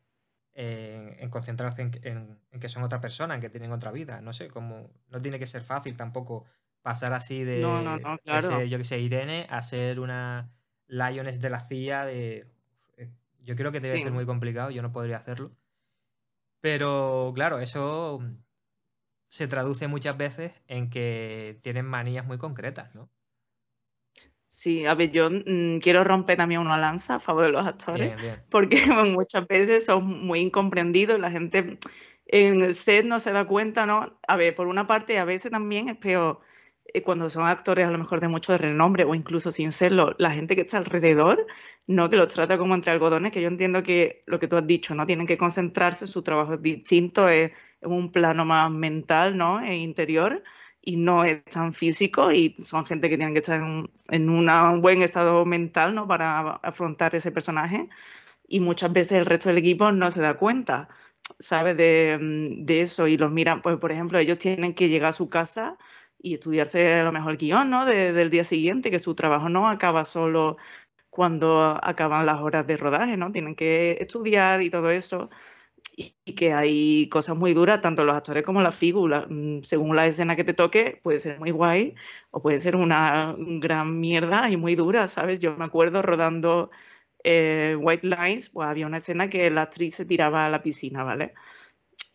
en, 0.54 1.30
concentrarse 1.30 1.82
en, 1.82 2.38
que 2.60 2.68
son 2.68 2.84
otra 2.84 3.00
persona, 3.00 3.34
en 3.34 3.40
que 3.40 3.50
tienen 3.50 3.72
otra 3.72 3.90
vida, 3.90 4.20
no 4.20 4.32
sé, 4.32 4.48
como 4.48 4.90
no 5.08 5.20
tiene 5.20 5.38
que 5.38 5.46
ser 5.46 5.62
fácil 5.62 5.96
tampoco 5.96 6.44
pasar 6.84 7.14
así 7.14 7.44
de, 7.44 7.62
no, 7.62 7.80
no, 7.80 7.96
no, 7.96 8.18
claro. 8.18 8.62
yo 8.62 8.76
que 8.76 8.84
sé, 8.84 9.00
Irene 9.00 9.46
a 9.48 9.62
ser 9.62 10.00
una 10.00 10.52
Lioness 10.86 11.40
de 11.40 11.48
la 11.48 11.66
CIA 11.66 12.04
de... 12.04 12.46
Eh, 12.98 13.10
yo 13.40 13.56
creo 13.56 13.72
que 13.72 13.80
debe 13.80 14.02
ser 14.02 14.12
muy 14.12 14.26
complicado, 14.26 14.70
yo 14.70 14.82
no 14.82 14.92
podría 14.92 15.16
hacerlo. 15.16 15.56
Pero 16.60 17.32
claro, 17.34 17.58
eso 17.58 18.22
se 19.28 19.48
traduce 19.48 19.88
muchas 19.88 20.18
veces 20.18 20.52
en 20.68 20.90
que 20.90 21.58
tienen 21.62 21.86
manías 21.86 22.26
muy 22.26 22.36
concretas, 22.36 22.94
¿no? 22.94 23.08
Sí, 24.50 24.84
a 24.84 24.94
ver, 24.94 25.10
yo 25.10 25.30
mm, 25.30 25.78
quiero 25.78 26.04
romper 26.04 26.36
también 26.36 26.60
una 26.60 26.76
lanza 26.76 27.14
a 27.14 27.20
favor 27.20 27.46
de 27.46 27.52
los 27.52 27.66
actores, 27.66 28.14
porque 28.50 28.76
muchas 29.18 29.48
veces 29.48 29.86
son 29.86 30.04
muy 30.04 30.40
incomprendidos, 30.40 31.18
la 31.18 31.30
gente 31.30 31.78
en 32.26 32.62
el 32.62 32.74
set 32.74 33.06
no 33.06 33.20
se 33.20 33.32
da 33.32 33.46
cuenta, 33.46 33.86
¿no? 33.86 34.20
A 34.28 34.36
ver, 34.36 34.54
por 34.54 34.66
una 34.66 34.86
parte, 34.86 35.18
a 35.18 35.24
veces 35.24 35.50
también 35.50 35.88
es 35.88 35.96
peor 35.96 36.40
cuando 37.04 37.28
son 37.28 37.46
actores 37.46 37.86
a 37.88 37.90
lo 37.90 37.98
mejor 37.98 38.20
de 38.20 38.28
mucho 38.28 38.56
renombre 38.56 39.04
o 39.04 39.14
incluso 39.14 39.50
sin 39.50 39.72
serlo, 39.72 40.14
la 40.18 40.30
gente 40.30 40.54
que 40.54 40.62
está 40.62 40.78
alrededor, 40.78 41.46
no 41.86 42.08
que 42.10 42.16
los 42.16 42.32
trata 42.32 42.58
como 42.58 42.74
entre 42.74 42.92
algodones, 42.92 43.32
que 43.32 43.42
yo 43.42 43.48
entiendo 43.48 43.82
que 43.82 44.22
lo 44.26 44.38
que 44.38 44.48
tú 44.48 44.56
has 44.56 44.66
dicho, 44.66 44.94
¿no? 44.94 45.06
Tienen 45.06 45.26
que 45.26 45.38
concentrarse, 45.38 46.06
su 46.06 46.22
trabajo 46.22 46.54
es 46.54 46.62
distinto, 46.62 47.28
es, 47.28 47.52
un 47.82 48.12
plano 48.12 48.44
más 48.44 48.70
mental, 48.70 49.36
¿no? 49.36 49.60
E 49.60 49.76
interior 49.76 50.42
y 50.80 50.96
no 50.96 51.24
es 51.24 51.44
tan 51.44 51.74
físico 51.74 52.32
y 52.32 52.54
son 52.58 52.86
gente 52.86 53.10
que 53.10 53.16
tienen 53.16 53.34
que 53.34 53.40
estar 53.40 53.60
en, 54.08 54.28
un 54.30 54.80
buen 54.80 55.02
estado 55.02 55.44
mental, 55.44 55.94
¿no? 55.94 56.06
Para 56.06 56.40
afrontar 56.62 57.14
ese 57.14 57.32
personaje 57.32 57.88
y 58.48 58.60
muchas 58.60 58.92
veces 58.92 59.18
el 59.18 59.26
resto 59.26 59.48
del 59.48 59.58
equipo 59.58 59.92
no 59.92 60.10
se 60.10 60.20
da 60.20 60.34
cuenta, 60.34 60.88
¿sabes? 61.38 61.76
De, 61.76 62.18
de 62.20 62.80
eso 62.80 63.06
y 63.08 63.16
los 63.16 63.30
miran, 63.32 63.62
pues 63.62 63.78
por 63.78 63.92
ejemplo, 63.92 64.18
ellos 64.18 64.38
tienen 64.38 64.74
que 64.74 64.88
llegar 64.88 65.10
a 65.10 65.12
su 65.12 65.28
casa 65.28 65.78
y 66.24 66.34
estudiarse 66.34 66.94
a 67.00 67.04
lo 67.04 67.12
mejor 67.12 67.32
el 67.32 67.38
guion, 67.38 67.68
¿no? 67.70 67.84
del 67.84 68.30
día 68.30 68.44
siguiente, 68.44 68.90
que 68.90 68.98
su 68.98 69.14
trabajo 69.14 69.50
no 69.50 69.68
acaba 69.68 70.04
solo 70.06 70.56
cuando 71.10 71.60
acaban 71.84 72.26
las 72.26 72.40
horas 72.40 72.66
de 72.66 72.76
rodaje, 72.78 73.16
¿no? 73.18 73.30
Tienen 73.32 73.54
que 73.54 73.98
estudiar 74.00 74.62
y 74.62 74.70
todo 74.70 74.90
eso. 74.90 75.30
Y, 75.96 76.14
que 76.34 76.52
hay 76.54 77.08
cosas 77.10 77.36
muy 77.36 77.54
duras, 77.54 77.80
tanto 77.82 78.04
los 78.04 78.16
actores 78.16 78.44
como 78.44 78.62
la 78.62 78.72
figura. 78.72 79.26
Mm, 79.28 79.62
según 79.62 79.96
la 79.96 80.06
escena 80.06 80.36
que 80.36 80.44
te 80.44 80.54
toque, 80.54 81.00
puede 81.02 81.20
ser 81.20 81.38
muy 81.40 81.50
guay 81.52 81.94
o 82.30 82.42
puede 82.42 82.58
ser 82.60 82.76
una 82.76 83.36
gran 83.38 84.00
mierda 84.00 84.50
y 84.50 84.56
muy 84.56 84.76
dura, 84.76 85.08
¿sabes? 85.08 85.40
Yo 85.40 85.56
me 85.56 85.64
acuerdo 85.66 86.02
rodando 86.02 86.70
eh, 87.24 87.76
White 87.78 88.06
Lines, 88.08 88.50
pues 88.50 88.68
había 88.68 88.86
una 88.86 88.98
escena 88.98 89.28
que 89.28 89.50
la 89.50 89.62
actriz 89.62 89.96
se 89.96 90.06
tiraba 90.06 90.46
a 90.46 90.50
la 90.50 90.62
piscina, 90.62 91.04
¿vale? 91.04 91.34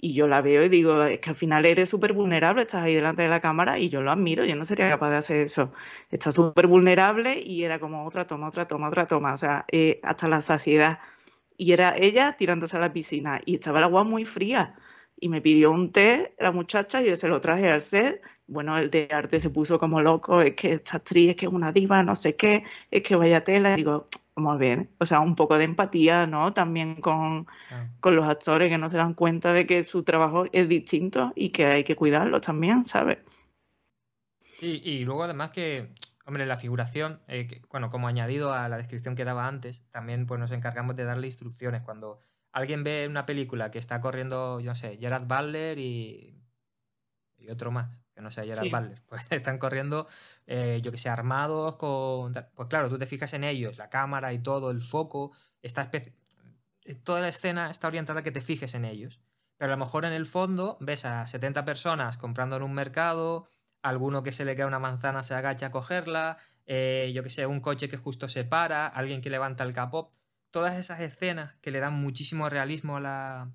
Y 0.02 0.14
yo 0.14 0.28
la 0.28 0.42
veo 0.42 0.64
y 0.64 0.70
digo, 0.70 1.04
es 1.04 1.20
que 1.20 1.32
al 1.32 1.36
final 1.36 1.66
eres 1.66 1.90
súper 1.90 2.14
vulnerable, 2.14 2.62
estás 2.62 2.84
ahí 2.84 2.96
delante 2.96 3.24
de 3.24 3.28
la 3.28 3.42
cámara 3.42 3.78
y 3.78 3.90
yo 3.90 4.02
lo 4.02 4.12
admiro, 4.12 4.46
yo 4.46 4.56
no 4.56 4.64
sería 4.64 4.88
capaz 4.90 5.10
de 5.10 5.18
hacer 5.18 5.38
eso. 5.38 5.74
Está 6.10 6.32
súper 6.32 6.68
vulnerable 6.68 7.42
y 7.42 7.64
era 7.64 7.80
como 7.80 8.06
otra 8.06 8.26
toma, 8.26 8.48
otra 8.48 8.66
toma, 8.66 8.88
otra 8.88 9.06
toma, 9.06 9.34
o 9.34 9.38
sea, 9.38 9.66
eh, 9.72 10.00
hasta 10.04 10.30
la 10.30 10.42
saciedad. 10.42 11.00
Y 11.58 11.74
era 11.74 11.96
ella 11.98 12.38
tirándose 12.38 12.78
a 12.78 12.80
la 12.80 12.94
piscina 12.94 13.42
y 13.46 13.56
estaba 13.56 13.80
el 13.80 13.86
agua 13.86 14.06
muy 14.06 14.24
fría. 14.24 14.76
Y 15.20 15.28
me 15.28 15.42
pidió 15.42 15.70
un 15.72 15.92
té 15.92 16.34
la 16.40 16.54
muchacha 16.54 17.02
y 17.02 17.10
yo 17.10 17.18
se 17.18 17.28
lo 17.28 17.42
traje 17.42 17.68
al 17.70 17.82
set. 17.82 18.22
Bueno, 18.48 18.78
el 18.78 18.90
de 18.90 19.10
arte 19.12 19.42
se 19.42 19.50
puso 19.50 19.78
como 19.78 20.02
loco, 20.02 20.42
es 20.42 20.56
que 20.56 20.74
esta 20.74 20.98
actriz 20.98 21.32
es 21.32 21.36
que 21.36 21.46
es 21.48 21.52
una 21.52 21.74
diva, 21.74 22.02
no 22.04 22.16
sé 22.16 22.38
qué, 22.38 22.64
es 22.90 23.04
que 23.04 23.18
vaya 23.18 23.44
tela. 23.44 23.74
Y 23.74 23.78
digo, 23.78 24.08
muy 24.40 24.58
bien, 24.58 24.90
o 25.00 25.06
sea, 25.06 25.20
un 25.20 25.36
poco 25.36 25.58
de 25.58 25.66
empatía, 25.66 26.28
¿no? 26.28 26.54
También 26.54 26.96
con, 26.96 27.48
con, 28.00 28.16
los 28.16 28.28
actores 28.28 28.70
que 28.70 28.78
no 28.78 28.90
se 28.90 28.98
dan 28.98 29.14
cuenta 29.14 29.54
de 29.54 29.66
que 29.66 29.84
su 29.84 30.04
trabajo 30.04 30.46
es 30.52 30.68
distinto 30.68 31.32
y 31.36 31.50
que 31.50 31.66
hay 31.66 31.84
que 31.84 31.96
cuidarlo 31.96 32.42
también, 32.42 32.86
¿sabes? 32.86 33.20
Sí, 34.40 34.82
y 34.84 35.06
luego 35.06 35.24
además 35.24 35.52
que, 35.52 35.94
hombre, 36.26 36.46
la 36.46 36.58
figuración, 36.58 37.22
eh, 37.28 37.62
bueno, 37.70 37.90
como 37.90 38.08
añadido 38.08 38.54
a 38.54 38.68
la 38.70 38.78
descripción 38.78 39.16
que 39.16 39.26
daba 39.26 39.48
antes, 39.48 39.84
también 39.92 40.26
pues 40.26 40.40
nos 40.40 40.52
encargamos 40.52 40.96
de 40.96 41.06
darle 41.06 41.28
instrucciones. 41.28 41.82
Cuando 41.82 42.20
alguien 42.52 42.84
ve 42.84 43.08
una 43.10 43.26
película 43.26 43.72
que 43.72 43.80
está 43.80 44.02
corriendo, 44.02 44.60
yo 44.60 44.72
no 44.72 44.76
sé, 44.76 44.98
Gerard 44.98 45.28
Butler 45.28 45.80
y, 45.80 46.42
y 47.38 47.50
otro 47.50 47.72
más, 47.72 47.99
que 48.20 48.24
no 48.24 48.32
sea 48.32 48.44
Gerard 48.44 48.70
Butler, 48.70 49.02
pues 49.08 49.24
están 49.30 49.58
corriendo, 49.58 50.06
eh, 50.46 50.82
yo 50.84 50.92
que 50.92 50.98
sé, 50.98 51.08
armados 51.08 51.78
con... 51.78 52.34
Pues 52.34 52.68
claro, 52.68 52.90
tú 52.90 52.98
te 52.98 53.06
fijas 53.06 53.32
en 53.34 53.46
ellos, 53.46 53.78
la 53.78 53.90
cámara 53.90 54.34
y 54.34 54.40
todo, 54.40 54.72
el 54.72 54.82
foco, 54.82 55.32
esta 55.62 55.90
eh, 55.94 56.96
toda 56.96 57.22
la 57.22 57.30
escena 57.30 57.72
está 57.72 57.88
orientada 57.88 58.20
a 58.20 58.24
que 58.24 58.32
te 58.32 58.42
fijes 58.42 58.74
en 58.74 58.84
ellos. 58.84 59.22
Pero 59.56 59.72
a 59.72 59.76
lo 59.76 59.80
mejor 59.80 60.04
en 60.04 60.12
el 60.12 60.26
fondo 60.26 60.78
ves 60.82 61.06
a 61.06 61.26
70 61.28 61.64
personas 61.64 62.18
comprando 62.18 62.58
en 62.58 62.64
un 62.64 62.74
mercado, 62.74 63.48
alguno 63.82 64.22
que 64.22 64.34
se 64.34 64.44
le 64.44 64.54
cae 64.58 64.66
una 64.66 64.80
manzana 64.80 65.24
se 65.24 65.34
agacha 65.34 65.68
a 65.68 65.72
cogerla, 65.72 66.38
eh, 66.66 67.12
yo 67.16 67.24
que 67.24 67.30
sé, 67.30 67.46
un 67.46 67.62
coche 67.62 67.88
que 67.88 67.96
justo 67.96 68.28
se 68.28 68.44
para, 68.44 68.86
alguien 68.86 69.22
que 69.22 69.30
levanta 69.30 69.64
el 69.64 69.74
capó. 69.74 70.12
Todas 70.52 70.78
esas 70.78 71.00
escenas 71.00 71.56
que 71.62 71.72
le 71.72 71.80
dan 71.80 71.94
muchísimo 71.94 72.50
realismo 72.50 72.98
a 72.98 73.00
la, 73.00 73.52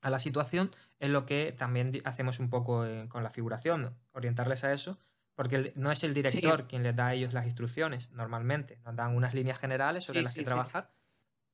a 0.00 0.08
la 0.08 0.18
situación 0.18 0.70
es 0.98 1.10
lo 1.10 1.26
que 1.26 1.54
también 1.56 1.92
hacemos 2.04 2.38
un 2.40 2.50
poco 2.50 2.86
con 3.08 3.22
la 3.22 3.30
figuración, 3.30 3.96
orientarles 4.12 4.64
a 4.64 4.72
eso, 4.72 4.98
porque 5.34 5.72
no 5.76 5.92
es 5.92 6.02
el 6.02 6.14
director 6.14 6.66
quien 6.66 6.82
les 6.82 6.96
da 6.96 7.08
a 7.08 7.14
ellos 7.14 7.32
las 7.32 7.44
instrucciones 7.44 8.10
normalmente, 8.10 8.78
nos 8.84 8.96
dan 8.96 9.14
unas 9.14 9.34
líneas 9.34 9.58
generales 9.58 10.04
sobre 10.04 10.22
las 10.22 10.34
que 10.34 10.44
trabajar, 10.44 10.90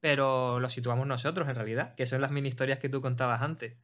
pero 0.00 0.60
lo 0.60 0.70
situamos 0.70 1.06
nosotros 1.06 1.48
en 1.48 1.56
realidad, 1.56 1.94
que 1.94 2.06
son 2.06 2.20
las 2.20 2.30
mini 2.30 2.48
historias 2.48 2.78
que 2.78 2.88
tú 2.88 3.00
contabas 3.00 3.42
antes. 3.42 3.76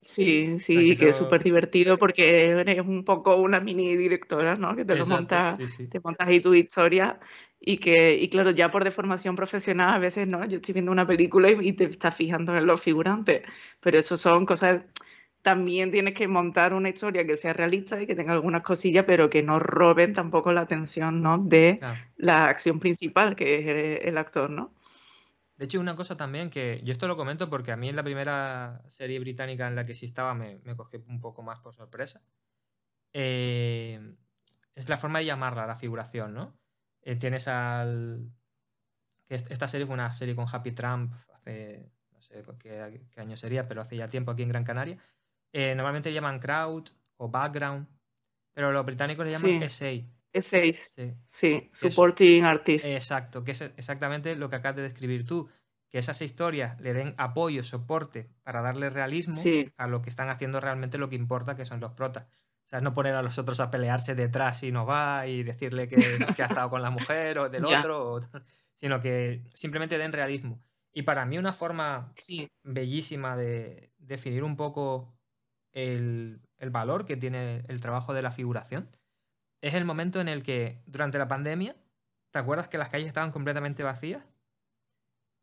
Sí, 0.00 0.58
sí, 0.58 0.94
que, 0.94 1.08
es 1.08 1.16
súper 1.16 1.42
divertido 1.42 1.98
porque 1.98 2.50
eres 2.50 2.86
un 2.86 3.04
poco 3.04 3.34
una 3.34 3.58
mini 3.58 3.96
directora, 3.96 4.54
¿no? 4.54 4.76
Que 4.76 4.84
te 4.84 4.94
lo 4.94 5.04
montas, 5.06 5.58
te 5.90 6.00
montas 6.00 6.28
ahí 6.28 6.38
tu 6.38 6.54
historia 6.54 7.18
y 7.60 7.78
que, 7.78 8.14
y 8.14 8.28
claro, 8.28 8.52
ya 8.52 8.70
por 8.70 8.84
deformación 8.84 9.34
profesional 9.34 9.90
a 9.90 9.98
veces, 9.98 10.28
¿no? 10.28 10.44
Yo 10.44 10.56
estoy 10.56 10.74
viendo 10.74 10.92
una 10.92 11.06
película 11.06 11.50
y, 11.50 11.72
te 11.72 11.84
estás 11.84 12.14
fijando 12.14 12.56
en 12.56 12.66
los 12.66 12.80
figurantes, 12.80 13.42
pero 13.80 13.98
eso 13.98 14.16
son 14.16 14.46
cosas, 14.46 14.86
también 15.42 15.90
tienes 15.90 16.14
que 16.14 16.28
montar 16.28 16.74
una 16.74 16.90
historia 16.90 17.26
que 17.26 17.36
sea 17.36 17.52
realista 17.52 18.00
y 18.00 18.06
que 18.06 18.14
tenga 18.14 18.34
algunas 18.34 18.62
cosillas, 18.62 19.04
pero 19.04 19.28
que 19.28 19.42
no 19.42 19.58
roben 19.58 20.14
tampoco 20.14 20.52
la 20.52 20.60
atención, 20.60 21.22
¿no? 21.22 21.38
De 21.38 21.80
la 22.16 22.46
acción 22.48 22.78
principal, 22.78 23.34
que 23.34 23.98
es 23.98 24.06
el 24.06 24.16
actor, 24.16 24.48
¿no? 24.48 24.72
De 25.58 25.64
hecho, 25.64 25.80
una 25.80 25.96
cosa 25.96 26.16
también 26.16 26.50
que 26.50 26.80
yo 26.84 26.92
esto 26.92 27.08
lo 27.08 27.16
comento 27.16 27.50
porque 27.50 27.72
a 27.72 27.76
mí 27.76 27.88
en 27.88 27.96
la 27.96 28.04
primera 28.04 28.80
serie 28.86 29.18
británica 29.18 29.66
en 29.66 29.74
la 29.74 29.84
que 29.84 29.94
sí 29.94 30.06
estaba 30.06 30.32
me, 30.32 30.60
me 30.62 30.76
cogió 30.76 31.02
un 31.08 31.20
poco 31.20 31.42
más 31.42 31.58
por 31.58 31.74
sorpresa. 31.74 32.22
Eh, 33.12 34.14
es 34.76 34.88
la 34.88 34.96
forma 34.96 35.18
de 35.18 35.24
llamarla, 35.24 35.66
la 35.66 35.74
figuración, 35.74 36.32
¿no? 36.32 36.56
Eh, 37.02 37.16
tienes 37.16 37.48
al... 37.48 38.30
Esta 39.28 39.66
serie 39.66 39.84
fue 39.84 39.94
una 39.94 40.14
serie 40.16 40.36
con 40.36 40.46
Happy 40.50 40.72
Trump 40.72 41.12
hace, 41.34 41.90
no 42.12 42.22
sé 42.22 42.44
qué, 42.58 43.02
año 43.16 43.36
sería, 43.36 43.66
pero 43.66 43.82
hace 43.82 43.96
ya 43.96 44.08
tiempo 44.08 44.30
aquí 44.30 44.42
en 44.42 44.48
Gran 44.48 44.64
Canaria. 44.64 44.96
Eh, 45.52 45.74
normalmente 45.74 46.12
llaman 46.12 46.38
crowd 46.38 46.88
o 47.16 47.28
background, 47.28 47.88
pero 48.54 48.70
los 48.70 48.86
británicos 48.86 49.26
le 49.26 49.32
llaman 49.32 49.62
essay. 49.64 50.08
S6. 50.38 51.16
Sí, 51.26 51.68
sí 51.70 51.70
supporting 51.72 52.44
artist. 52.44 52.84
Exacto, 52.86 53.44
que 53.44 53.52
es 53.52 53.60
exactamente 53.76 54.36
lo 54.36 54.50
que 54.50 54.56
acabas 54.56 54.76
de 54.76 54.82
describir 54.82 55.26
tú. 55.26 55.48
Que 55.90 55.98
esas 55.98 56.20
historias 56.20 56.78
le 56.82 56.92
den 56.92 57.14
apoyo, 57.16 57.64
soporte 57.64 58.28
para 58.42 58.60
darle 58.60 58.90
realismo 58.90 59.40
a 59.78 59.86
lo 59.86 60.02
que 60.02 60.10
están 60.10 60.28
haciendo 60.28 60.60
realmente 60.60 60.98
lo 60.98 61.08
que 61.08 61.16
importa, 61.16 61.56
que 61.56 61.64
son 61.64 61.80
los 61.80 61.92
protas. 61.92 62.24
O 62.24 62.68
sea, 62.68 62.82
no 62.82 62.92
poner 62.92 63.14
a 63.14 63.22
los 63.22 63.38
otros 63.38 63.60
a 63.60 63.70
pelearse 63.70 64.14
detrás 64.14 64.62
y 64.62 64.70
no 64.70 64.84
va 64.84 65.26
y 65.26 65.42
decirle 65.42 65.88
que, 65.88 65.96
ha 66.42 66.46
estado 66.46 66.68
con 66.68 66.82
la 66.82 66.90
mujer 66.90 67.38
o 67.38 67.48
del 67.48 67.64
otro, 67.64 68.20
sino 68.74 69.00
que 69.00 69.42
simplemente 69.54 69.96
den 69.96 70.12
realismo. 70.12 70.62
Y 70.92 71.02
para 71.02 71.24
mí 71.24 71.38
una 71.38 71.54
forma 71.54 72.12
bellísima 72.64 73.36
de 73.36 73.90
definir 73.96 74.44
un 74.44 74.56
poco 74.56 75.16
el, 75.72 76.42
el 76.58 76.68
valor 76.68 77.06
que 77.06 77.16
tiene 77.16 77.62
el 77.68 77.80
trabajo 77.80 78.12
de 78.12 78.20
la 78.20 78.32
figuración, 78.32 78.90
es 79.60 79.74
el 79.74 79.84
momento 79.84 80.20
en 80.20 80.28
el 80.28 80.42
que 80.42 80.82
durante 80.86 81.18
la 81.18 81.28
pandemia, 81.28 81.76
¿te 82.30 82.38
acuerdas 82.38 82.68
que 82.68 82.78
las 82.78 82.90
calles 82.90 83.08
estaban 83.08 83.32
completamente 83.32 83.82
vacías? 83.82 84.22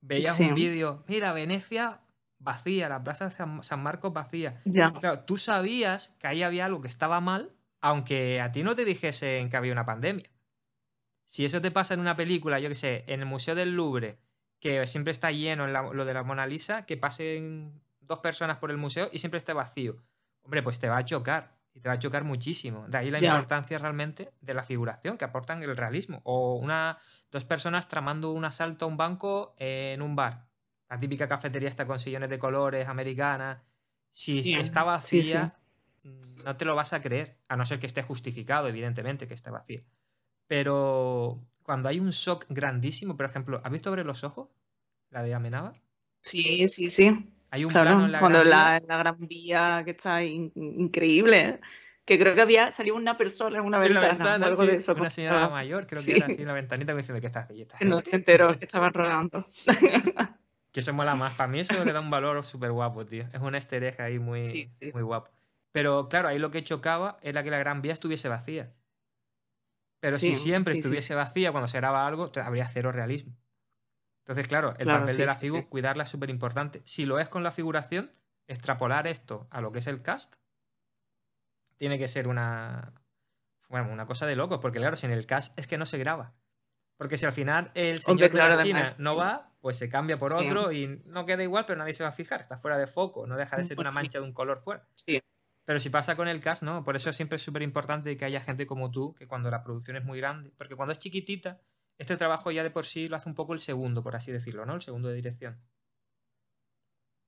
Veías 0.01 0.39
un 0.39 0.55
vídeo, 0.55 1.03
mira, 1.07 1.33
Venecia 1.33 2.01
vacía, 2.37 2.89
la 2.89 3.03
plaza 3.03 3.29
de 3.29 3.63
San 3.63 3.83
Marcos 3.83 4.13
vacía. 4.13 4.61
Ya. 4.65 4.93
Claro, 4.93 5.21
tú 5.21 5.37
sabías 5.37 6.15
que 6.19 6.27
ahí 6.27 6.43
había 6.43 6.65
algo 6.65 6.81
que 6.81 6.87
estaba 6.87 7.19
mal, 7.21 7.51
aunque 7.81 8.39
a 8.39 8.51
ti 8.51 8.63
no 8.63 8.75
te 8.75 8.85
dijesen 8.85 9.49
que 9.49 9.57
había 9.57 9.71
una 9.71 9.85
pandemia. 9.85 10.29
Si 11.25 11.43
eso 11.43 11.61
te 11.61 11.71
pasa 11.71 11.95
en 11.95 12.01
una 12.01 12.15
película, 12.15 12.59
yo 12.59 12.69
qué 12.69 12.75
sé, 12.75 13.03
en 13.07 13.21
el 13.21 13.25
Museo 13.25 13.55
del 13.55 13.75
Louvre, 13.75 14.19
que 14.59 14.85
siempre 14.85 15.11
está 15.11 15.31
lleno 15.31 15.65
en 15.65 15.73
lo 15.73 16.05
de 16.05 16.13
la 16.13 16.23
Mona 16.23 16.45
Lisa, 16.45 16.85
que 16.85 16.97
pasen 16.97 17.81
dos 17.99 18.19
personas 18.19 18.57
por 18.57 18.69
el 18.69 18.77
museo 18.77 19.09
y 19.11 19.19
siempre 19.19 19.39
esté 19.39 19.53
vacío. 19.53 19.97
Hombre, 20.43 20.61
pues 20.61 20.79
te 20.79 20.87
va 20.87 20.97
a 20.97 21.05
chocar. 21.05 21.54
Y 21.75 21.81
te 21.81 21.89
va 21.89 21.95
a 21.95 21.99
chocar 21.99 22.23
muchísimo. 22.23 22.87
De 22.87 22.97
ahí 22.97 23.11
la 23.11 23.19
importancia 23.19 23.77
realmente 23.77 24.31
de 24.39 24.53
la 24.53 24.63
figuración 24.63 25.17
que 25.17 25.25
aportan 25.25 25.61
el 25.61 25.75
realismo. 25.75 26.21
O 26.23 26.55
una, 26.55 26.97
dos 27.31 27.43
personas 27.43 27.89
tramando 27.89 28.31
un 28.31 28.45
asalto 28.45 28.85
a 28.85 28.87
un 28.87 28.95
banco 28.95 29.55
en 29.59 30.01
un 30.01 30.15
bar. 30.15 30.47
La 30.89 30.97
típica 30.97 31.27
cafetería 31.27 31.67
está 31.67 31.85
con 31.85 31.99
sillones 31.99 32.29
de 32.29 32.39
colores, 32.39 32.87
americana. 32.87 33.61
Si 34.09 34.55
está 34.55 34.83
vacía, 34.83 35.59
no 36.45 36.55
te 36.55 36.63
lo 36.63 36.75
vas 36.75 36.93
a 36.93 37.01
creer. 37.01 37.37
A 37.49 37.57
no 37.57 37.65
ser 37.65 37.79
que 37.79 37.87
esté 37.87 38.03
justificado, 38.03 38.69
evidentemente, 38.69 39.27
que 39.27 39.33
esté 39.33 39.51
vacía. 39.51 39.83
Pero 40.47 41.43
cuando 41.61 41.89
hay 41.89 41.99
un 41.99 42.11
shock 42.11 42.45
grandísimo, 42.47 43.17
por 43.17 43.25
ejemplo, 43.25 43.59
¿has 43.65 43.71
visto 43.71 43.89
Abre 43.89 44.05
los 44.05 44.23
ojos? 44.23 44.47
La 45.09 45.23
de 45.23 45.33
Amenábar. 45.33 45.81
Sí, 46.21 46.69
sí, 46.69 46.89
sí. 46.89 47.34
Hay 47.51 47.65
un 47.65 47.71
plano 47.71 48.05
en 48.05 48.11
la 48.11 48.19
cuando 48.19 48.39
gran 48.39 48.49
la, 48.49 48.81
la 48.87 48.97
Gran 48.97 49.17
Vía, 49.19 49.81
que 49.85 49.91
está 49.91 50.23
increíble, 50.23 51.41
¿eh? 51.41 51.59
que 52.05 52.19
creo 52.19 52.35
que 52.35 52.41
había 52.41 52.71
salido 52.71 52.95
una 52.95 53.17
persona 53.17 53.57
en 53.59 53.65
una 53.65 53.77
En 53.77 53.93
ventana, 53.93 54.07
ventana, 54.09 54.45
o 54.45 54.49
algo 54.49 54.63
sí, 54.63 54.71
de 54.71 54.75
eso. 54.77 54.93
una 54.93 55.09
señora 55.09 55.45
ah, 55.45 55.49
mayor, 55.49 55.87
creo 55.87 56.01
sí. 56.01 56.11
que 56.11 56.17
era 56.17 56.27
así 56.27 56.41
en 56.41 56.47
la 56.47 56.53
ventanita 56.53 56.93
diciendo 56.93 57.19
que 57.19 57.27
está 57.27 57.41
haciendo 57.41 57.63
esta 57.63 57.77
que 57.79 57.85
no 57.85 57.97
gente?". 57.97 58.09
se 58.11 58.15
enteró 58.15 58.59
que 58.59 58.65
estaban 58.65 58.93
rodando. 58.93 59.47
Que 60.71 60.81
eso 60.81 60.93
mola 60.93 61.15
más. 61.15 61.33
Para 61.35 61.47
mí 61.47 61.59
eso 61.61 61.73
le 61.85 61.93
da 61.93 62.01
un 62.01 62.09
valor 62.09 62.43
súper 62.45 62.71
guapo, 62.71 63.05
tío. 63.05 63.27
Es 63.33 63.41
una 63.41 63.57
easter 63.57 63.83
egg 63.83 64.01
ahí 64.01 64.19
muy, 64.19 64.41
Sí, 64.41 64.65
muy 64.93 65.01
guapo. 65.03 65.31
Pero 65.71 66.07
claro, 66.09 66.27
ahí 66.27 66.37
lo 66.37 66.51
que 66.51 66.63
chocaba 66.63 67.17
era 67.21 67.43
que 67.43 67.49
la 67.51 67.57
Gran 67.57 67.81
Vía 67.81 67.93
estuviese 67.93 68.29
vacía. 68.29 68.73
Pero 69.99 70.17
si 70.17 70.35
siempre 70.35 70.73
estuviese 70.73 71.15
vacía 71.15 71.51
cuando 71.51 71.67
se 71.67 71.77
graba 71.77 72.05
algo, 72.05 72.31
habría 72.43 72.67
cero 72.67 72.91
realismo. 72.91 73.33
Entonces, 74.25 74.47
claro, 74.47 74.75
el 74.79 74.85
Claro, 74.85 75.01
papel 75.01 75.15
sí, 75.15 75.21
de 75.21 75.25
la 75.27 75.35
figura, 75.35 75.63
sí. 75.63 75.69
cuidarla 75.69 76.03
es 76.03 76.09
súper 76.09 76.29
importante. 76.31 76.81
Si 76.85 77.05
lo 77.05 77.19
es 77.19 77.29
con 77.29 77.43
la 77.43 77.51
figuración, 77.51 78.11
extrapolar 78.47 79.07
esto 79.07 79.47
a 79.51 79.61
lo 79.61 79.71
que 79.71 79.79
es 79.79 79.87
el 79.87 80.01
cast, 80.01 80.35
tiene 81.77 81.99
que 81.99 82.07
ser 82.07 82.27
una, 82.27 82.93
bueno, 83.69 83.91
una 83.91 84.07
cosa 84.07 84.25
de 84.27 84.35
locos, 84.35 84.59
porque 84.61 84.79
claro, 84.79 84.95
si 84.97 85.05
en 85.05 85.11
el 85.13 85.25
cast 85.25 85.57
es 85.59 85.67
que 85.67 85.77
no 85.77 85.85
se 85.85 85.97
graba. 85.97 86.35
Porque 86.97 87.17
si 87.17 87.25
al 87.25 87.33
final 87.33 87.71
el 87.75 88.01
señor 88.01 88.11
Hombre, 88.11 88.29
de 88.29 88.37
la 88.37 88.55
esquina 88.55 88.79
además, 88.79 88.99
no 88.99 89.15
va, 89.17 89.57
pues 89.61 89.77
se 89.77 89.89
cambia 89.89 90.17
por 90.19 90.31
Sí. 90.31 90.47
otro 90.47 90.71
y 90.71 91.01
no 91.05 91.25
queda 91.25 91.43
igual, 91.43 91.65
pero 91.65 91.79
nadie 91.79 91.93
se 91.93 92.03
va 92.03 92.09
a 92.09 92.13
fijar, 92.13 92.41
está 92.41 92.57
fuera 92.57 92.77
de 92.77 92.87
foco, 92.87 93.27
no 93.27 93.37
deja 93.37 93.57
de 93.57 93.65
ser 93.65 93.79
una 93.79 93.91
mancha 93.91 94.19
de 94.19 94.25
un 94.25 94.33
color 94.33 94.59
fuera. 94.59 94.87
Sí, 94.95 95.19
Pero 95.65 95.79
si 95.79 95.89
pasa 95.89 96.15
con 96.15 96.27
el 96.27 96.41
cast, 96.41 96.63
no. 96.63 96.83
Por 96.83 96.95
eso 96.95 97.13
siempre 97.13 97.37
es 97.37 97.43
súper 97.43 97.61
importante 97.63 98.17
que 98.17 98.25
haya 98.25 98.41
gente 98.41 98.67
como 98.67 98.91
tú, 98.91 99.15
que 99.15 99.27
cuando 99.27 99.51
la 99.51 99.63
producción 99.63 99.97
es 99.97 100.05
muy 100.05 100.19
grande, 100.19 100.51
porque 100.57 100.75
cuando 100.75 100.93
es 100.93 100.99
chiquitita, 100.99 101.61
este 101.97 102.17
trabajo 102.17 102.51
ya 102.51 102.63
de 102.63 102.71
por 102.71 102.85
sí 102.85 103.07
lo 103.07 103.15
hace 103.17 103.29
un 103.29 103.35
poco 103.35 103.53
el 103.53 103.59
segundo, 103.59 104.03
por 104.03 104.15
así 104.15 104.31
decirlo, 104.31 104.65
¿no? 104.65 104.75
El 104.75 104.81
segundo 104.81 105.09
de 105.09 105.15
dirección. 105.15 105.61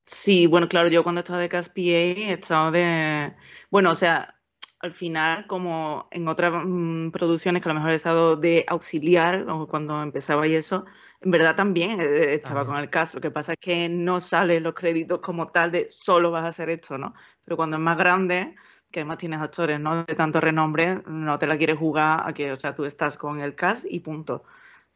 Sí, 0.06 0.47
bueno, 0.47 0.69
claro, 0.69 0.88
yo 0.88 1.03
cuando 1.03 1.19
estaba 1.19 1.39
de 1.39 1.49
Cast 1.49 1.73
PA 1.73 1.82
he 1.82 2.32
estado 2.34 2.71
de... 2.71 3.36
Bueno, 3.69 3.91
o 3.91 3.95
sea, 3.95 4.38
al 4.80 4.93
final, 4.93 5.47
como 5.47 6.08
en 6.12 6.27
otras 6.30 6.53
mm, 6.65 7.10
producciones 7.12 7.62
que 7.62 7.69
a 7.69 7.73
lo 7.73 7.80
mejor 7.80 7.91
he 7.91 7.95
estado 7.95 8.36
de 8.38 8.63
auxiliar, 8.69 9.45
o 9.49 9.67
cuando 9.67 10.01
empezaba 10.01 10.47
y 10.47 10.53
eso, 10.56 10.86
en 11.19 11.32
verdad 11.32 11.56
también 11.56 11.99
eh, 11.99 12.36
estaba 12.36 12.62
También. 12.62 12.75
con 12.75 12.77
el 12.84 12.89
cast. 12.89 13.15
Lo 13.15 13.21
que 13.21 13.32
pasa 13.32 13.53
es 13.53 13.60
que 13.60 13.89
no 13.89 14.19
salen 14.21 14.63
los 14.63 14.73
créditos 14.75 15.19
como 15.19 15.47
tal 15.47 15.71
de 15.71 15.89
solo 15.89 16.32
vas 16.32 16.45
a 16.45 16.47
hacer 16.49 16.69
esto, 16.69 16.97
¿no? 16.97 17.13
Pero 17.43 17.58
cuando 17.58 17.75
es 17.77 17.84
más 17.84 17.97
grande, 17.97 18.56
que 18.91 19.02
además 19.02 19.17
tienes 19.17 19.41
actores, 19.41 19.80
¿no? 19.80 20.04
De 20.04 20.15
tanto 20.15 20.41
renombre, 20.41 21.02
no 21.08 21.39
te 21.39 21.47
la 21.47 21.58
quieres 21.58 21.78
jugar 21.78 22.28
a 22.28 22.34
que, 22.34 22.52
o 22.52 22.56
sea, 22.56 22.76
tú 22.76 22.86
estás 22.86 23.17
con 23.17 23.41
el 23.41 23.56
cast 23.56 23.86
y 23.89 24.00
punto. 24.00 24.43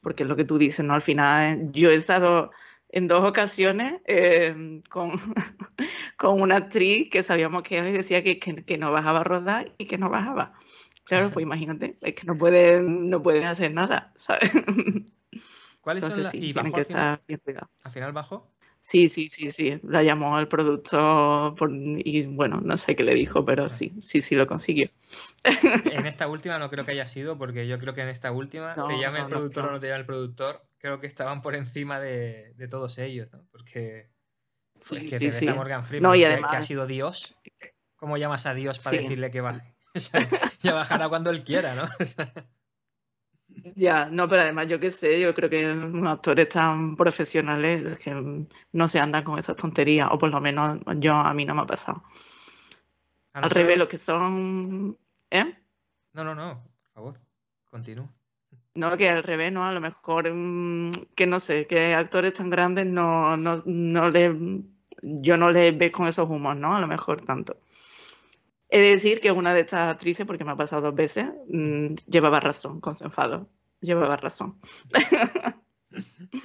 Porque 0.01 0.23
es 0.23 0.29
lo 0.29 0.35
que 0.35 0.45
tú 0.45 0.57
dices, 0.57 0.85
¿no? 0.85 0.93
Al 0.93 1.01
final, 1.01 1.59
eh, 1.59 1.69
yo 1.71 1.91
he 1.91 1.95
estado 1.95 2.51
en 2.89 3.07
dos 3.07 3.27
ocasiones 3.27 4.01
eh, 4.05 4.81
con, 4.89 5.11
con 6.17 6.41
una 6.41 6.57
actriz 6.57 7.09
que 7.09 7.23
sabíamos 7.23 7.63
que 7.63 7.81
decía 7.81 8.23
que, 8.23 8.39
que, 8.39 8.63
que 8.65 8.77
no 8.77 8.91
bajaba 8.91 9.19
a 9.21 9.23
rodar 9.23 9.73
y 9.77 9.85
que 9.85 9.97
no 9.97 10.09
bajaba. 10.09 10.53
Claro, 11.03 11.31
pues 11.31 11.43
imagínate, 11.43 11.97
es 12.01 12.15
que 12.15 12.25
no 12.25 12.37
pueden, 12.37 13.09
no 13.09 13.21
pueden 13.21 13.43
hacer 13.43 13.73
nada, 13.73 14.13
¿sabes? 14.15 14.49
¿Cuáles 15.81 16.03
son 16.03 16.11
Entonces 16.11 16.23
las.? 16.23 16.31
sí, 16.31 16.37
¿Y 16.49 16.53
que 16.53 16.59
al 16.59 16.85
final? 16.85 17.21
¿Al 17.83 17.91
final 17.91 18.13
bajó? 18.13 18.47
Sí, 18.81 19.09
sí, 19.09 19.29
sí, 19.29 19.51
sí. 19.51 19.79
La 19.83 20.03
llamó 20.03 20.37
el 20.39 20.47
productor 20.47 21.55
por- 21.55 21.71
y 21.71 22.25
bueno, 22.25 22.61
no 22.61 22.77
sé 22.77 22.95
qué 22.95 23.03
le 23.03 23.13
dijo, 23.13 23.45
pero 23.45 23.69
sí, 23.69 23.93
sí, 23.99 24.21
sí 24.21 24.35
lo 24.35 24.47
consiguió. 24.47 24.89
En 25.85 26.05
esta 26.05 26.27
última 26.27 26.57
no 26.59 26.69
creo 26.69 26.85
que 26.85 26.91
haya 26.91 27.05
sido, 27.07 27.37
porque 27.37 27.67
yo 27.67 27.77
creo 27.79 27.93
que 27.93 28.01
en 28.01 28.07
esta 28.09 28.31
última, 28.31 28.75
te 28.75 28.77
No, 28.77 28.99
llame 28.99 29.19
el 29.19 29.23
no, 29.25 29.29
productor 29.29 29.65
o 29.65 29.71
no. 29.73 29.79
te 29.79 29.87
llame 29.87 29.99
el 29.99 30.05
productor, 30.05 30.63
creo 30.79 30.99
que 30.99 31.07
estaban 31.07 31.41
por 31.41 31.55
encima 31.55 31.99
de, 31.99 32.53
de 32.55 32.67
todos 32.67 32.97
ellos, 32.97 33.31
¿no? 33.31 33.45
Porque 33.51 34.09
Sí, 34.73 34.97
es 34.97 35.03
que 35.03 35.11
sí, 35.11 35.19
te 35.19 35.25
ves 35.31 35.39
sí. 35.39 35.47
a 35.47 35.53
Morgan 35.55 35.83
Freeman, 35.83 36.09
No, 36.11 36.15
y 36.15 36.23
que- 36.23 36.33
ha 36.43 36.61
sido 36.61 36.87
Dios. 36.87 37.35
¿Cómo 37.97 38.17
llamas 38.17 38.45
a 38.47 38.53
Dios 38.53 38.79
para 38.79 38.97
decirle 38.97 39.31
que 39.31 39.41
baje? 39.41 39.75
Ya 40.63 40.73
bajará 40.73 41.09
cuando 41.09 41.29
él 41.29 41.43
quiera, 41.43 41.75
¿no? 41.75 41.83
Ya, 43.75 44.05
no, 44.05 44.27
pero 44.27 44.41
además 44.41 44.67
yo 44.67 44.79
qué 44.79 44.91
sé, 44.91 45.19
yo 45.19 45.33
creo 45.33 45.49
que 45.49 45.71
unos 45.71 46.13
actores 46.13 46.49
tan 46.49 46.95
profesionales 46.95 47.97
que 47.97 48.45
no 48.71 48.87
se 48.87 48.99
andan 48.99 49.23
con 49.23 49.39
esas 49.39 49.55
tonterías, 49.55 50.09
o 50.11 50.17
por 50.17 50.29
lo 50.29 50.41
menos 50.41 50.79
yo 50.97 51.13
a 51.13 51.33
mí 51.33 51.45
no 51.45 51.55
me 51.55 51.61
ha 51.61 51.65
pasado. 51.65 52.03
Al 53.33 53.49
revés, 53.49 53.77
los 53.77 53.87
que 53.87 53.97
son, 53.97 54.97
¿eh? 55.29 55.55
No, 56.13 56.23
no, 56.23 56.35
no, 56.35 56.63
por 56.63 56.91
favor, 56.91 57.19
continúa. 57.69 58.09
No, 58.73 58.95
que 58.97 59.09
al 59.09 59.23
revés, 59.23 59.51
¿no? 59.51 59.65
A 59.65 59.71
lo 59.71 59.81
mejor, 59.81 60.31
mm, 60.33 60.91
que 61.15 61.27
no 61.27 61.39
sé, 61.39 61.67
que 61.67 61.93
actores 61.93 62.33
tan 62.33 62.49
grandes 62.49 62.85
no, 62.85 63.35
no, 63.37 63.61
no 63.65 64.09
les, 64.09 64.31
yo 65.01 65.37
no 65.37 65.49
les 65.49 65.77
veo 65.77 65.91
con 65.91 66.07
esos 66.07 66.29
humos, 66.29 66.55
¿no? 66.57 66.75
A 66.75 66.81
lo 66.81 66.87
mejor 66.87 67.21
tanto. 67.21 67.57
He 68.73 68.79
de 68.79 68.91
decir 68.91 69.19
que 69.19 69.31
una 69.31 69.53
de 69.53 69.61
estas 69.61 69.89
actrices, 69.89 70.25
porque 70.25 70.45
me 70.45 70.51
ha 70.51 70.55
pasado 70.55 70.81
dos 70.81 70.95
veces, 70.95 71.25
mm, 71.49 71.95
llevaba 72.07 72.39
razón 72.39 72.79
con 72.79 72.95
su 72.95 73.03
enfado. 73.03 73.49
Llevaba 73.81 74.15
razón. 74.15 74.59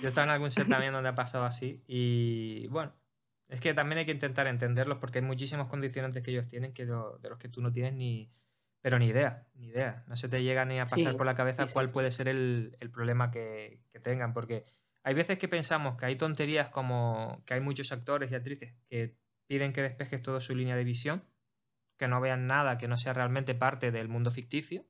Yo 0.02 0.08
estaba 0.08 0.24
en 0.24 0.30
algún 0.30 0.50
set 0.50 0.68
también 0.68 0.92
donde 0.92 1.08
ha 1.08 1.14
pasado 1.14 1.44
así 1.44 1.84
y 1.86 2.66
bueno, 2.66 2.92
es 3.48 3.60
que 3.60 3.74
también 3.74 3.98
hay 3.98 4.06
que 4.06 4.12
intentar 4.12 4.48
entenderlos 4.48 4.98
porque 4.98 5.20
hay 5.20 5.24
muchísimos 5.24 5.68
condicionantes 5.68 6.24
que 6.24 6.32
ellos 6.32 6.48
tienen 6.48 6.72
que 6.72 6.84
de 6.84 7.28
los 7.28 7.38
que 7.38 7.48
tú 7.48 7.62
no 7.62 7.72
tienes 7.72 7.92
ni, 7.92 8.32
pero 8.80 8.98
ni 8.98 9.06
idea, 9.06 9.46
ni 9.54 9.68
idea. 9.68 10.04
No 10.08 10.16
se 10.16 10.28
te 10.28 10.42
llega 10.42 10.64
ni 10.64 10.80
a 10.80 10.86
pasar 10.86 11.12
Sí, 11.12 11.16
por 11.16 11.26
la 11.26 11.36
cabeza 11.36 11.62
sí, 11.62 11.68
sí, 11.68 11.74
cuál 11.74 11.88
puede 11.92 12.10
ser 12.10 12.26
el, 12.26 12.76
el 12.80 12.90
problema 12.90 13.30
que, 13.30 13.84
que 13.92 14.00
tengan, 14.00 14.32
porque 14.32 14.64
hay 15.04 15.14
veces 15.14 15.38
que 15.38 15.46
pensamos 15.46 15.96
que 15.96 16.06
hay 16.06 16.16
tonterías 16.16 16.70
como 16.70 17.40
que 17.46 17.54
hay 17.54 17.60
muchos 17.60 17.92
actores 17.92 18.32
y 18.32 18.34
actrices 18.34 18.74
que 18.90 19.14
piden 19.46 19.72
que 19.72 19.82
despejes 19.82 20.20
toda 20.22 20.40
su 20.40 20.56
línea 20.56 20.74
de 20.74 20.82
visión, 20.82 21.22
que 21.96 22.08
no 22.08 22.20
vean 22.20 22.46
nada 22.46 22.78
que 22.78 22.88
no 22.88 22.96
sea 22.96 23.12
realmente 23.14 23.54
parte 23.54 23.90
del 23.92 24.08
mundo 24.08 24.30
ficticio, 24.30 24.86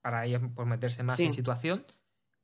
para 0.00 0.24
ellos 0.24 0.42
por 0.54 0.66
meterse 0.66 1.02
más 1.02 1.20
en 1.20 1.32
situación. 1.32 1.84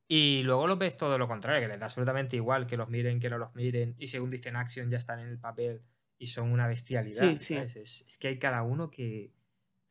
Y 0.09 0.43
luego 0.43 0.67
los 0.67 0.79
ves 0.79 0.97
todo 0.97 1.17
lo 1.17 1.29
contrario, 1.29 1.61
que 1.63 1.69
les 1.69 1.79
da 1.79 1.87
absolutamente 1.87 2.37
igual 2.37 2.67
que 2.67 2.77
los 2.77 2.89
miren, 2.89 3.21
que 3.21 3.31
no 3.31 3.39
los 3.39 3.55
miren, 3.55 3.95
y 3.99 4.09
según 4.09 4.31
dicen 4.31 4.57
action 4.57 4.91
ya 4.91 4.99
están 4.99 5.21
en 5.21 5.29
el 5.29 5.39
papel 5.39 5.83
y 6.19 6.27
son 6.27 6.53
una 6.53 6.67
bestialidad. 6.67 7.35
Sí, 7.35 7.37
sí. 7.37 7.55
Es, 7.55 8.05
es 8.07 8.19
que 8.19 8.29
hay 8.29 8.39
cada 8.39 8.63
uno 8.63 8.91
que 8.91 9.33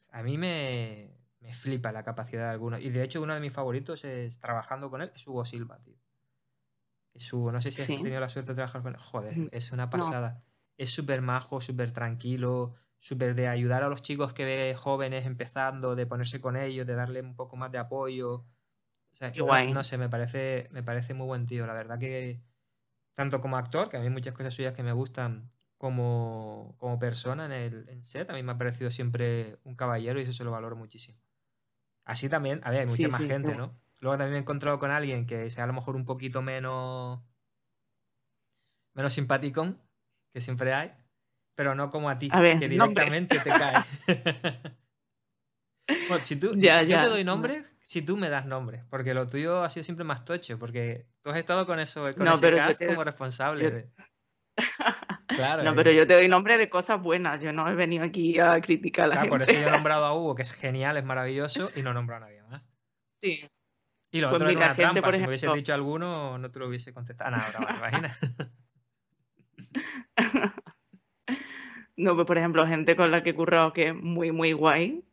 a 0.09 0.23
mí 0.23 0.37
me, 0.37 1.17
me 1.39 1.53
flipa 1.53 1.91
la 1.91 2.03
capacidad 2.03 2.45
de 2.47 2.51
algunos. 2.51 2.81
Y 2.81 2.89
de 2.89 3.03
hecho 3.03 3.21
uno 3.21 3.33
de 3.33 3.41
mis 3.41 3.53
favoritos 3.53 4.03
es 4.05 4.39
trabajando 4.39 4.89
con 4.91 5.01
él, 5.01 5.11
es 5.15 5.27
Hugo 5.27 5.45
Silva, 5.45 5.81
tío. 5.83 5.97
Es 7.13 7.31
Hugo, 7.33 7.51
no 7.51 7.61
sé 7.61 7.71
si 7.71 7.81
has 7.81 7.87
tenido 7.87 8.19
la 8.19 8.29
suerte 8.29 8.51
de 8.51 8.55
trabajar 8.55 8.81
con 8.81 8.93
él. 8.93 8.99
Joder, 8.99 9.37
Mm, 9.37 9.49
es 9.51 9.71
una 9.71 9.85
no. 9.85 9.89
pasada. 9.89 10.43
Es 10.77 10.89
súper 10.91 11.21
majo, 11.21 11.59
súper 11.61 11.91
tranquilo, 11.91 12.75
súper 13.01 13.35
de 13.35 13.49
ayudar 13.49 13.83
a 13.83 13.89
los 13.89 14.03
chicos 14.03 14.33
que 14.33 14.45
ve 14.45 14.75
jóvenes 14.77 15.27
empezando, 15.27 15.95
de 15.97 16.07
ponerse 16.07 16.41
con 16.41 16.57
ellos, 16.57 16.87
de 16.87 16.95
darle 16.95 17.21
un 17.21 17.35
poco 17.35 17.57
más 17.57 17.71
de 17.73 17.79
apoyo. 17.79 18.35
O 19.11 19.15
sea, 19.15 19.33
guay. 19.35 19.67
no 19.69 19.83
sé, 19.83 19.97
me 19.99 20.09
parece, 20.09 20.69
me 20.71 20.83
parece 20.83 21.13
muy 21.15 21.27
buen 21.27 21.45
tío. 21.47 21.67
La 21.67 21.73
verdad 21.73 21.99
que, 21.99 22.43
tanto 23.15 23.41
como 23.41 23.57
actor, 23.57 23.89
que 23.89 23.97
a 23.97 24.01
mí 24.01 24.07
hay 24.07 24.13
muchas 24.13 24.33
cosas 24.35 24.53
suyas 24.53 24.73
que 24.73 24.83
me 24.83 24.93
gustan, 24.93 25.49
como, 25.77 26.75
como 26.79 26.99
persona 26.99 27.45
en 27.47 27.51
el 27.53 27.89
en 27.89 28.03
set, 28.05 28.29
a 28.29 28.33
mí 28.33 28.43
me 28.43 28.53
ha 28.53 28.59
parecido 28.59 28.91
siempre 28.91 29.59
un 29.65 29.75
caballero 29.75 30.19
y 30.19 30.23
eso 30.23 30.33
se 30.33 30.43
lo 30.45 30.51
valoro 30.51 30.75
muchísimo. 30.77 31.19
Así 32.05 32.29
también, 32.29 32.61
a 32.63 32.71
ver, 32.71 32.81
hay 32.81 32.87
mucha 32.87 33.07
Sí, 33.07 33.09
más 33.09 33.23
sí, 33.23 33.27
gente, 33.27 33.55
claro. 33.55 33.57
¿no? 33.57 33.79
Luego 34.01 34.17
también 34.17 34.33
me 34.33 34.37
he 34.39 34.41
encontrado 34.41 34.79
con 34.79 34.91
alguien 34.91 35.25
que 35.25 35.49
sea 35.51 35.63
a 35.65 35.67
lo 35.67 35.73
mejor 35.73 35.95
un 35.95 36.05
poquito 36.05 36.41
menos, 36.41 37.21
menos 38.93 39.13
simpaticón, 39.13 39.81
que 40.33 40.41
siempre 40.41 40.73
hay. 40.73 40.93
Pero 41.61 41.75
no 41.75 41.91
como 41.91 42.09
a 42.09 42.17
ti, 42.17 42.27
A 42.31 42.41
ver, 42.41 42.57
que 42.57 42.67
nombres. 42.69 43.05
directamente 43.05 43.39
te 43.39 43.49
cae. 43.51 43.83
Bueno, 46.07 46.23
si 46.23 46.37
tú, 46.39 46.53
Ya, 46.55 46.81
yo 46.81 46.89
ya. 46.89 47.03
te 47.03 47.09
doy 47.09 47.23
nombre 47.23 47.63
si 47.81 48.01
tú 48.01 48.15
me 48.17 48.29
das 48.29 48.45
nombre, 48.47 48.83
porque 48.89 49.13
lo 49.13 49.27
tuyo 49.27 49.61
ha 49.63 49.69
sido 49.69 49.83
siempre 49.83 50.03
más 50.05 50.23
tocho, 50.25 50.57
porque 50.57 51.05
tú 51.21 51.29
has 51.29 51.37
estado 51.37 51.65
con 51.67 51.79
eso, 51.79 52.09
con 52.15 52.23
No, 52.25 52.33
ese 52.33 52.41
pero 52.41 52.57
cast 52.57 52.79
te- 52.79 52.87
como 52.87 53.03
responsable. 53.03 53.63
yo- 53.63 53.71
de- 53.71 53.89
Claro, 55.27 55.63
No, 55.63 55.71
eh. 55.71 55.73
pero 55.75 55.91
yo 55.91 56.07
te 56.07 56.13
doy 56.15 56.27
nombre 56.27 56.57
de 56.57 56.69
cosas 56.69 56.99
buenas. 57.01 57.39
Yo 57.41 57.53
no 57.53 57.67
he 57.67 57.75
venido 57.75 58.03
aquí 58.03 58.39
a 58.39 58.59
criticar 58.61 59.05
a 59.05 59.07
la 59.09 59.13
Claro, 59.15 59.29
por 59.29 59.39
gente. 59.39 59.53
eso 59.53 59.61
yo 59.61 59.67
he 59.67 59.71
nombrado 59.85 60.05
a 60.05 60.13
Hugo, 60.15 60.33
que 60.35 60.41
es 60.41 60.53
genial, 60.53 60.97
es 60.97 61.03
maravilloso, 61.03 61.69
y 61.75 61.81
no 61.83 61.91
he 61.91 61.93
nombrado 61.93 62.23
a 62.25 62.27
nadie 62.29 62.41
más. 62.43 62.69
Sí. 63.21 63.47
Y 64.13 64.19
lo 64.21 64.29
Pues 64.29 64.41
otro 64.41 64.47
mira, 64.49 64.59
era 64.59 64.65
una 64.67 64.75
gente, 64.75 64.81
trampa. 64.83 65.01
por 65.01 65.13
si 65.13 65.19
me 65.27 65.35
ejemplo- 65.35 65.55
dicho 65.55 65.73
alguno, 65.73 66.37
no 66.37 66.51
te 66.51 66.59
lo 66.59 66.67
hubiese 66.67 66.93
contestado. 66.93 67.31
Nada, 67.31 67.49
broma, 67.51 67.67
¿te 67.67 67.73
imaginas? 67.77 68.19
No, 72.01 72.15
pues 72.15 72.25
por 72.27 72.37
ejemplo, 72.37 72.65
gente 72.65 72.95
con 72.95 73.11
la 73.11 73.21
que 73.23 73.31
he 73.31 73.35
currado 73.35 73.73
que 73.73 73.89
es 73.89 73.95
muy, 73.95 74.31
muy 74.31 74.53
guay. 74.53 75.03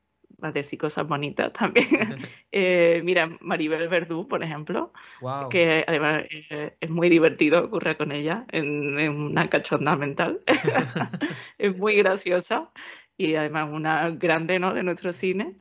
Va 0.42 0.48
a 0.48 0.52
decir 0.52 0.78
cosas 0.78 1.06
bonitas 1.06 1.52
también. 1.52 1.86
Eh, 2.52 3.02
mira, 3.04 3.28
Maribel 3.40 3.88
Verdú, 3.88 4.26
por 4.26 4.42
ejemplo, 4.42 4.92
wow. 5.20 5.48
que 5.50 5.84
además 5.86 6.24
eh, 6.30 6.74
es 6.80 6.90
muy 6.90 7.08
divertido 7.10 7.68
currar 7.70 7.96
con 7.98 8.10
ella 8.12 8.46
en, 8.52 8.98
en 8.98 9.16
una 9.16 9.48
cachonda 9.50 9.96
mental. 9.96 10.40
es 11.58 11.76
muy 11.76 11.96
graciosa 11.96 12.70
y 13.16 13.34
además 13.34 13.68
una 13.72 14.10
grande 14.10 14.58
¿no? 14.58 14.72
de 14.74 14.82
nuestro 14.82 15.12
cine. 15.12 15.58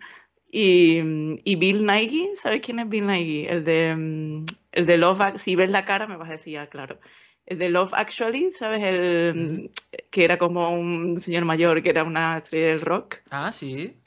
Y, 0.50 1.02
y 1.44 1.56
Bill 1.58 1.86
Nighy, 1.86 2.30
¿sabes 2.36 2.62
quién 2.62 2.80
es 2.80 2.88
Bill 2.88 3.06
Nighy? 3.08 3.48
El 3.48 3.64
de, 3.66 3.96
mm, 3.96 4.46
el 4.72 4.86
de 4.86 4.98
Love 4.98 5.20
Ac- 5.22 5.38
Si 5.38 5.56
ves 5.56 5.70
la 5.72 5.84
cara 5.86 6.08
me 6.08 6.16
vas 6.18 6.30
a 6.30 6.34
decir, 6.34 6.58
ah, 6.60 6.68
claro. 6.68 7.00
El 7.48 7.60
de 7.60 7.70
Love 7.70 7.94
Actually, 7.94 8.52
¿sabes? 8.52 8.84
El, 8.84 9.72
que 10.12 10.24
era 10.26 10.38
como 10.38 10.70
un 10.72 11.18
señor 11.18 11.46
mayor 11.46 11.82
que 11.82 11.90
era 11.90 12.04
una 12.04 12.38
estrella 12.38 12.68
del 12.68 12.82
rock, 12.82 13.20
Ah, 13.32 13.52
sí. 13.54 13.98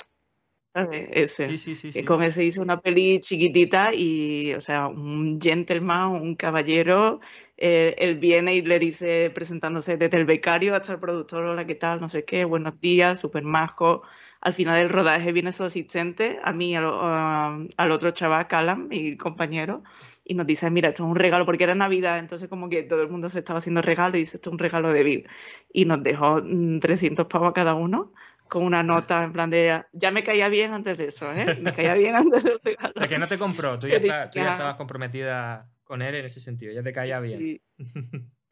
¿sabes? 0.74 1.09
Ese. 1.12 1.48
Sí, 1.50 1.59
sí, 1.59 1.74
sí. 1.74 1.92
Sí. 1.92 2.05
con 2.05 2.22
ese 2.22 2.44
hizo 2.44 2.62
una 2.62 2.81
peli 2.81 3.18
chiquitita 3.18 3.92
y, 3.94 4.53
o 4.55 4.61
sea, 4.61 4.87
un 4.88 5.40
gentleman, 5.40 6.11
un 6.11 6.37
caballero. 6.37 7.20
eh, 7.57 7.94
él 7.98 8.16
viene 8.18 8.55
y 8.55 8.62
le 8.62 8.79
dice, 8.79 9.31
presentándose 9.31 9.96
desde 9.96 10.16
el 10.18 10.26
becario 10.26 10.74
hasta 10.76 10.92
el 10.92 11.00
productor, 11.00 11.44
hola, 11.44 11.66
¿qué 11.66 11.74
tal? 11.74 12.00
No 12.00 12.09
sé 12.09 12.24
qué, 12.24 12.44
buenos 12.44 12.79
días, 12.81 13.18
súper 13.20 13.42
majo. 13.42 14.03
Al 14.42 14.55
final 14.55 14.76
del 14.79 14.88
rodaje 14.90 15.33
viene 15.33 15.53
su 15.53 15.64
asistente, 15.64 16.38
a 16.44 16.53
mí, 16.53 16.76
al, 16.76 16.85
a- 16.87 17.59
al 17.76 17.90
otro 17.90 18.11
chaval, 18.12 18.46
Callum, 18.48 18.88
mi 18.88 19.16
compañero, 19.16 19.83
y 20.25 20.35
nos 20.35 20.47
dice, 20.47 20.71
mira, 20.71 20.91
esto 20.91 21.05
es 21.05 21.11
un 21.11 21.17
regalo, 21.17 21.45
porque 21.47 21.65
era 21.65 21.75
Navidad, 21.75 22.19
entonces 22.19 22.49
como 22.49 22.69
que 22.69 22.83
todo 22.83 23.03
el 23.03 23.09
mundo 23.09 23.31
se 23.31 23.41
estaba 23.41 23.59
haciendo 23.59 23.83
regalo 23.83 24.17
y 24.17 24.21
dice, 24.21 24.37
esto 24.37 24.51
es 24.51 24.53
un 24.53 24.59
regalo 24.59 24.93
de 24.93 25.03
Bill. 25.03 25.29
Y 25.73 25.85
nos 25.85 26.03
dejó 26.03 26.41
mm, 26.43 26.79
300 26.81 27.27
pavos 27.27 27.51
a 27.51 27.53
cada 27.53 27.75
uno 27.75 28.13
con 28.49 28.65
una 28.65 28.83
nota 28.83 29.23
en 29.23 29.33
plan 29.33 29.49
de, 29.49 29.85
ya 29.93 30.11
me 30.11 30.23
caía 30.25 30.49
bien 30.49 30.73
antes 30.73 30.99
de 30.99 31.07
eso, 31.07 31.33
¿eh? 31.33 31.47
Me 31.61 31.73
caía 31.73 31.95
bien 31.95 32.17
antes 32.17 32.43
del 32.43 32.61
regalo. 32.65 32.93
O 32.97 32.99
sea, 32.99 33.09
que 33.09 33.19
no 33.19 33.29
te 33.29 33.39
compró, 33.39 33.79
tú 33.79 33.87
ya, 33.87 33.97
está- 33.97 34.31
tú 34.31 34.39
ya 34.41 34.53
estabas 34.53 34.75
comprometida 34.75 35.71
con 35.85 36.03
él 36.03 36.15
en 36.17 36.25
ese 36.25 36.41
sentido, 36.41 36.73
ya 36.73 36.83
te 36.83 36.93
caía 36.93 37.21
bien. 37.21 37.39
Sí. 37.39 37.63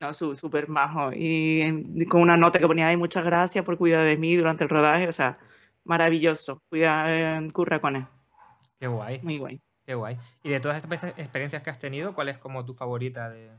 No, 0.01 0.15
súper 0.15 0.69
majo. 0.69 1.11
Y, 1.13 2.07
con 2.09 2.21
una 2.21 2.37
nota 2.37 2.61
que 2.61 2.67
ponía 2.67 2.87
ahí, 2.87 2.97
muchas 2.97 3.25
gracias 3.25 3.65
por 3.65 3.77
cuidar 3.77 4.05
de 4.05 4.17
mí 4.17 4.37
durante 4.37 4.63
el 4.63 4.71
rodaje. 4.71 5.09
O 5.09 5.13
sea, 5.13 5.39
maravilloso. 5.85 6.63
Cuida, 6.69 7.39
eh, 7.39 7.49
curra 7.53 7.81
con 7.81 7.97
él. 7.97 8.07
Qué 8.79 8.87
guay, 8.87 9.21
Muy 9.23 9.39
guay. 9.39 9.61
Qué 9.89 9.95
guay. 9.95 10.19
Y 10.43 10.51
de 10.51 10.61
todas 10.61 10.77
estas 10.77 11.03
exper- 11.03 11.15
experiencias 11.17 11.63
que 11.63 11.71
has 11.71 11.79
tenido, 11.79 12.15
¿cuál 12.15 12.29
es 12.29 12.37
como 12.37 12.63
tu 12.67 12.75
favorita 12.75 13.31
de... 13.31 13.51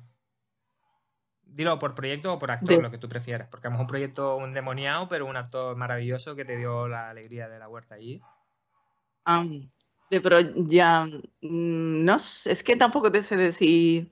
Dilo 1.42 1.80
por 1.80 1.96
proyecto 1.96 2.32
o 2.32 2.38
por 2.38 2.52
actor, 2.52 2.76
De- 2.76 2.84
lo 2.84 2.92
que 2.92 3.00
tú 3.00 3.10
prefieras. 3.10 3.48
Porque 3.50 3.68
mejor 3.68 3.82
un 3.82 3.88
proyecto 3.88 4.36
un 4.38 4.54
demoniado, 4.54 5.08
pero 5.08 5.26
un 5.26 5.36
actor 5.36 5.76
maravilloso 5.76 6.36
que 6.36 6.46
te 6.46 6.56
dio 6.56 6.88
la 6.88 7.10
alegría 7.10 7.50
de 7.50 7.58
la 7.58 7.68
huerta 7.68 7.96
allí. 7.96 8.22
Am, 9.26 9.72
de, 10.12 10.22
pero 10.22 10.40
ya, 10.40 11.06
mm, 11.42 12.06
no 12.06 12.20
sé, 12.20 12.52
es 12.52 12.64
que 12.64 12.76
tampoco 12.76 13.12
te 13.12 13.24
sé 13.24 13.36
decir 13.36 14.08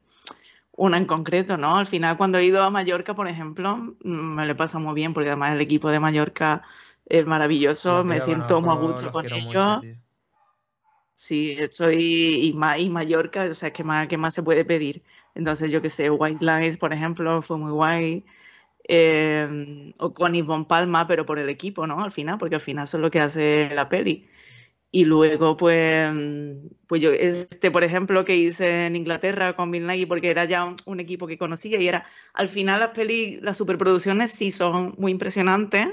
una 0.71 0.97
en 0.97 1.05
concreto, 1.05 1.55
¿no? 1.55 1.77
Al 1.77 1.85
final, 1.85 2.17
cuando 2.17 2.39
he 2.39 2.45
ido 2.45 2.63
a 2.63 2.71
Mallorca, 2.71 3.13
por 3.13 3.27
ejemplo, 3.27 3.77
mm, 3.77 3.95
me 4.35 4.45
lo 4.47 4.53
he 4.53 4.55
pasado 4.55 4.83
muy 4.83 4.95
bien, 4.95 5.13
porque 5.13 5.29
además 5.29 5.51
el 5.51 5.61
equipo 5.61 5.91
de 5.91 5.99
Mallorca 5.99 6.63
es 7.05 7.27
maravilloso, 7.27 7.97
Los 7.97 8.05
me 8.07 8.19
siento 8.21 8.59
muy 8.59 8.71
a 8.75 8.79
gusto 8.79 9.11
con 9.11 9.21
mucho, 9.21 9.35
ellos. 9.35 9.81
tío. 9.81 10.06
Sí, 11.19 11.53
estoy 11.59 11.95
y, 12.49 12.53
Ma- 12.53 12.77
y 12.77 12.89
Mallorca, 12.89 13.45
o 13.45 13.53
sea, 13.53 13.73
¿qué 13.73 13.83
más, 13.83 14.07
qué 14.07 14.17
más 14.17 14.35
se 14.35 14.43
puede 14.43 14.63
pedir? 14.65 15.03
Entonces, 15.33 15.71
yo 15.71 15.81
qué 15.81 15.89
sé, 15.89 16.09
White 16.11 16.45
Lines, 16.45 16.77
por 16.77 16.93
ejemplo, 16.93 17.41
fue 17.41 17.57
muy 17.57 17.71
guay. 17.71 18.23
eh, 18.89 19.93
o 19.99 20.13
con 20.13 20.33
Yvonne 20.35 20.65
Palma, 20.65 21.07
pero 21.07 21.25
por 21.25 21.39
el 21.39 21.49
equipo, 21.49 21.87
¿no? 21.87 22.03
Al 22.03 22.11
final, 22.13 22.37
porque 22.39 22.55
al 22.55 22.61
final 22.61 22.85
eso 22.85 22.97
es 22.97 23.01
lo 23.01 23.11
que 23.11 23.21
hace 23.21 23.71
la 23.75 23.89
peli. 23.89 24.29
Y 24.91 25.05
luego, 25.05 25.57
pues, 25.57 26.11
mm, 26.13 26.67
pues 26.87 27.01
yo, 27.01 27.11
este, 27.13 27.71
por 27.71 27.83
ejemplo, 27.85 28.25
que 28.25 28.35
hice 28.37 28.87
en 28.87 28.95
Inglaterra 28.97 29.55
con 29.55 29.71
Bill 29.71 29.87
Nighy, 29.87 30.05
porque 30.07 30.29
era 30.31 30.45
ya 30.45 30.65
un, 30.65 30.77
un 30.85 30.99
equipo 31.01 31.27
que 31.27 31.37
conocía 31.39 31.81
y 31.81 31.87
era, 31.89 32.05
al 32.33 32.49
final 32.49 32.79
las 32.81 32.91
pelis, 32.91 33.41
las 33.43 33.57
superproducciones 33.57 34.31
sí 34.33 34.51
son 34.51 34.95
muy 34.99 35.11
impresionantes, 35.13 35.87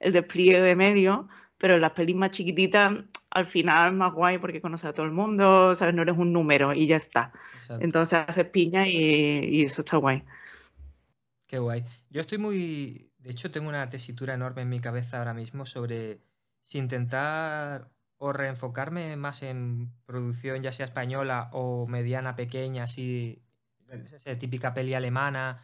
el 0.00 0.12
despliegue 0.12 0.60
de 0.60 0.76
medios, 0.76 1.20
pero 1.58 1.78
las 1.78 1.92
pelis 1.92 2.16
más 2.16 2.30
chiquititas, 2.30 3.04
al 3.30 3.46
final 3.46 3.92
es 3.92 3.96
más 3.96 4.12
guay 4.12 4.38
porque 4.38 4.60
conoces 4.60 4.86
a 4.86 4.92
todo 4.92 5.06
el 5.06 5.12
mundo, 5.12 5.74
¿sabes? 5.74 5.94
No 5.94 6.02
eres 6.02 6.16
un 6.16 6.32
número 6.32 6.74
y 6.74 6.86
ya 6.86 6.96
está. 6.96 7.32
Exacto. 7.54 7.84
Entonces 7.84 8.24
haces 8.26 8.46
piña 8.46 8.88
y, 8.88 8.96
y 8.96 9.62
eso 9.62 9.82
está 9.82 9.96
guay. 9.96 10.24
Qué 11.46 11.58
guay. 11.58 11.84
Yo 12.10 12.20
estoy 12.20 12.38
muy. 12.38 13.10
De 13.18 13.30
hecho, 13.30 13.50
tengo 13.50 13.68
una 13.68 13.88
tesitura 13.90 14.34
enorme 14.34 14.62
en 14.62 14.68
mi 14.68 14.80
cabeza 14.80 15.18
ahora 15.18 15.34
mismo 15.34 15.66
sobre 15.66 16.20
si 16.62 16.78
intentar 16.78 17.90
o 18.18 18.32
reenfocarme 18.32 19.16
más 19.16 19.42
en 19.42 19.92
producción, 20.04 20.62
ya 20.62 20.72
sea 20.72 20.86
española 20.86 21.48
o 21.52 21.86
mediana, 21.86 22.36
pequeña, 22.36 22.84
así, 22.84 23.42
esa 23.88 24.38
típica 24.38 24.74
peli 24.74 24.94
alemana, 24.94 25.58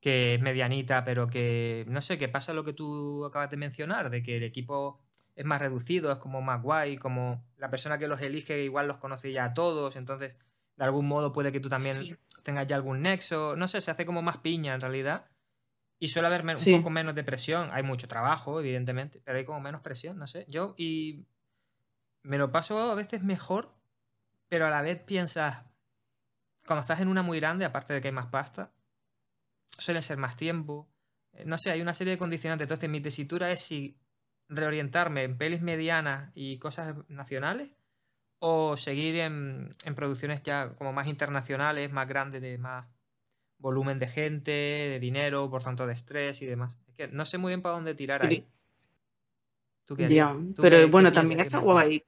que 0.00 0.34
es 0.34 0.40
medianita, 0.40 1.04
pero 1.04 1.28
que 1.28 1.84
no 1.88 2.00
sé, 2.00 2.16
que 2.16 2.28
pasa 2.28 2.54
lo 2.54 2.64
que 2.64 2.72
tú 2.72 3.24
acabas 3.26 3.50
de 3.50 3.58
mencionar, 3.58 4.10
de 4.10 4.22
que 4.22 4.36
el 4.36 4.42
equipo 4.42 5.07
es 5.38 5.44
más 5.44 5.60
reducido, 5.60 6.10
es 6.10 6.18
como 6.18 6.42
más 6.42 6.60
guay, 6.60 6.96
como 6.96 7.44
la 7.58 7.70
persona 7.70 7.96
que 7.96 8.08
los 8.08 8.20
elige 8.20 8.60
igual 8.64 8.88
los 8.88 8.96
conoce 8.96 9.30
ya 9.30 9.44
a 9.44 9.54
todos, 9.54 9.94
entonces 9.94 10.36
de 10.76 10.84
algún 10.84 11.06
modo 11.06 11.32
puede 11.32 11.52
que 11.52 11.60
tú 11.60 11.68
también 11.68 11.94
Sí. 11.96 12.16
tengas 12.42 12.66
ya 12.66 12.74
algún 12.74 13.02
nexo, 13.02 13.54
no 13.54 13.68
sé, 13.68 13.80
se 13.80 13.92
hace 13.92 14.04
como 14.04 14.20
más 14.20 14.38
piña 14.38 14.74
en 14.74 14.80
realidad. 14.80 15.26
Y 16.00 16.08
suele 16.08 16.26
haber 16.26 16.56
Sí. 16.58 16.72
un 16.72 16.80
poco 16.80 16.90
menos 16.90 17.14
de 17.14 17.22
presión. 17.22 17.70
Hay 17.72 17.84
mucho 17.84 18.08
trabajo, 18.08 18.58
evidentemente, 18.58 19.20
pero 19.24 19.38
hay 19.38 19.44
como 19.44 19.60
menos 19.60 19.80
presión, 19.80 20.18
no 20.18 20.26
sé. 20.26 20.44
Yo, 20.48 20.74
y 20.76 21.24
me 22.22 22.36
lo 22.38 22.50
paso 22.50 22.78
a 22.90 22.94
veces 22.96 23.22
mejor, 23.22 23.72
pero 24.48 24.66
a 24.66 24.70
la 24.70 24.82
vez 24.82 25.00
piensas, 25.02 25.64
cuando 26.66 26.80
estás 26.80 27.00
en 27.00 27.06
una 27.08 27.22
muy 27.22 27.38
grande, 27.38 27.64
aparte 27.64 27.92
de 27.94 28.00
que 28.00 28.08
hay 28.08 28.12
más 28.14 28.26
pasta, 28.26 28.72
suele 29.78 30.02
ser 30.02 30.18
más 30.18 30.36
tiempo. 30.36 30.88
Eh, 31.32 31.44
No 31.46 31.58
sé, 31.58 31.70
hay 31.70 31.80
una 31.80 31.94
serie 31.94 32.12
de 32.14 32.18
condicionantes. 32.18 32.64
Entonces, 32.64 32.88
mi 32.90 33.00
tesitura 33.00 33.50
es 33.52 33.60
si 33.62 33.96
reorientarme 34.48 35.24
en 35.24 35.38
pelis 35.38 35.62
medianas 35.62 36.30
y 36.34 36.58
cosas 36.58 36.96
nacionales 37.08 37.70
o 38.40 38.76
seguir 38.76 39.16
en, 39.16 39.70
en 39.84 39.94
producciones 39.94 40.42
ya 40.42 40.74
como 40.76 40.92
más 40.92 41.06
internacionales, 41.08 41.92
más 41.92 42.08
grandes, 42.08 42.42
de 42.42 42.58
más 42.58 42.88
volumen 43.58 43.98
de 44.00 44.08
gente, 44.08 44.50
de 44.52 45.00
dinero, 45.00 45.50
por 45.50 45.62
tanto 45.64 45.86
de 45.86 45.94
estrés 45.94 46.42
y 46.42 46.46
demás. 46.46 46.78
Es 46.88 46.94
que 46.96 47.08
no 47.08 47.26
sé 47.26 47.38
muy 47.38 47.50
bien 47.50 47.62
para 47.62 47.76
dónde 47.76 47.94
tirar 47.94 48.22
ahí. 48.22 48.46
¿Tú 49.86 49.96
qué 49.96 50.04
Ya, 50.06 50.06
harías? 50.06 50.30
¿Tú 50.54 50.62
pero 50.62 50.68
qué- 50.68 50.90
bueno, 50.90 51.12
también 51.12 51.40
está 51.40 51.58
guay. 51.58 52.04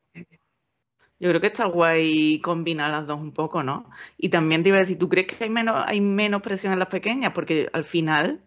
Yo 1.19 1.29
creo 1.29 1.41
que 1.41 1.49
está 1.49 1.67
guay 1.67 2.41
combinar 2.41 2.91
las 2.91 3.07
dos 3.07 3.21
un 3.21 3.33
poco, 3.33 3.63
¿no? 3.63 3.91
Y 4.17 4.31
también 4.31 4.63
te 4.63 4.71
iba 4.71 4.79
a 4.79 4.81
decir, 4.81 4.99
¿tú 4.99 5.09
crees 5.09 5.27
que 5.27 5.45
hay 5.45 5.51
menos, 5.51 5.85
hay 5.87 6.01
menos 6.01 6.41
presión 6.43 6.73
en 6.73 6.79
las 6.79 6.89
pequeñas? 6.89 7.33
Porque 7.35 7.69
al 7.73 7.85
final, 7.85 8.41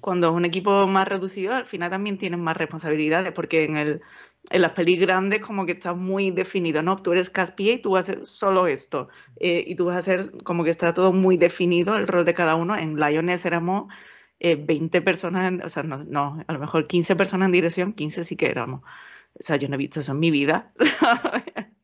cuando 0.00 0.28
es 0.28 0.34
un 0.34 0.44
equipo 0.44 0.86
más 0.86 1.06
reducido, 1.08 1.54
al 1.54 1.66
final 1.66 1.90
también 1.90 2.18
tienes 2.18 2.40
más 2.40 2.56
responsabilidades, 2.56 3.32
porque 3.32 3.64
en 3.64 3.76
el, 3.76 4.02
en 4.50 4.62
las 4.62 4.72
pelis 4.72 5.00
grandes 5.00 5.40
como 5.40 5.66
que 5.66 5.72
está 5.72 5.94
muy 5.94 6.30
definido, 6.30 6.82
¿no? 6.82 6.96
Tú 6.96 7.12
eres 7.12 7.30
Caspia 7.30 7.74
y 7.74 7.78
tú 7.78 7.92
vas 7.92 8.08
a 8.08 8.12
hacer 8.12 8.26
solo 8.26 8.66
esto. 8.66 9.08
eh, 9.40 9.64
y 9.66 9.74
tú 9.76 9.86
vas 9.86 9.96
a 9.96 9.98
hacer 10.00 10.30
como 10.44 10.64
que 10.64 10.70
está 10.70 10.94
todo 10.94 11.12
muy 11.12 11.36
definido 11.36 11.96
el 11.96 12.06
rol 12.08 12.24
de 12.24 12.34
cada 12.34 12.54
uno. 12.56 12.76
En 12.76 12.96
Lioness 12.98 13.44
éramos 13.46 13.92
eh, 14.40 14.56
20 14.56 15.00
personas, 15.02 15.48
en- 15.52 15.62
o 15.62 15.68
sea, 15.68 15.82
no, 15.82 16.04
no, 16.04 16.42
a 16.46 16.52
lo 16.52 16.58
mejor 16.58 16.86
15 16.86 17.16
personas 17.16 17.46
en 17.46 17.52
dirección, 17.52 17.92
15 17.92 18.24
sí 18.24 18.36
que 18.36 18.46
éramos. 18.50 18.82
O 19.40 19.42
sea, 19.42 19.56
yo 19.56 19.68
no 19.68 19.74
he 19.74 19.78
visto 19.78 20.00
eso 20.00 20.12
en 20.12 20.20
mi 20.20 20.30
vida. 20.30 20.72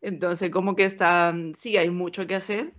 Entonces, 0.00 0.50
como 0.50 0.76
que 0.76 0.84
está, 0.84 1.34
sí, 1.54 1.76
hay 1.76 1.90
mucho 1.90 2.26
que 2.26 2.34
hacer, 2.34 2.74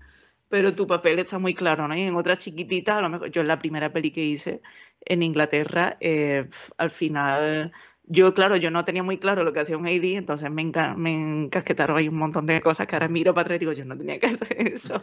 pero 0.50 0.76
tu 0.76 0.88
papel 0.88 1.20
está 1.20 1.40
muy 1.40 1.54
claro, 1.54 1.88
¿no? 1.88 1.96
Y 1.96 2.02
en 2.04 2.16
otras 2.16 2.38
chiquititas, 2.40 2.96
a 2.98 3.02
lo 3.02 3.10
mejor 3.10 3.32
yo 3.32 3.42
en 3.42 3.48
la 3.48 3.60
primera 3.60 3.92
peli 3.92 4.12
que 4.12 4.24
hice 4.24 4.62
en 5.02 5.24
Inglaterra, 5.24 5.98
eh, 6.00 6.48
al 6.78 6.92
final, 6.92 7.72
yo, 8.04 8.34
claro, 8.34 8.56
yo 8.58 8.72
no 8.72 8.86
tenía 8.86 9.04
muy 9.04 9.18
claro 9.20 9.44
lo 9.44 9.54
que 9.54 9.60
hacía 9.62 9.78
un 9.78 9.88
AD, 9.88 10.16
entonces 10.18 10.50
me, 10.52 10.64
enca- 10.64 10.96
me 10.96 11.14
encasquetaron 11.46 11.98
ahí 11.98 12.08
un 12.08 12.18
montón 12.18 12.46
de 12.46 12.62
cosas 12.62 12.88
que 12.88 12.96
ahora 12.96 13.08
miro 13.08 13.34
para 13.34 13.44
atrás 13.44 13.58
y 13.58 13.60
digo, 13.60 13.74
yo 13.74 13.86
no 13.86 13.98
tenía 13.98 14.20
que 14.20 14.28
hacer 14.28 14.68
eso. 14.74 15.02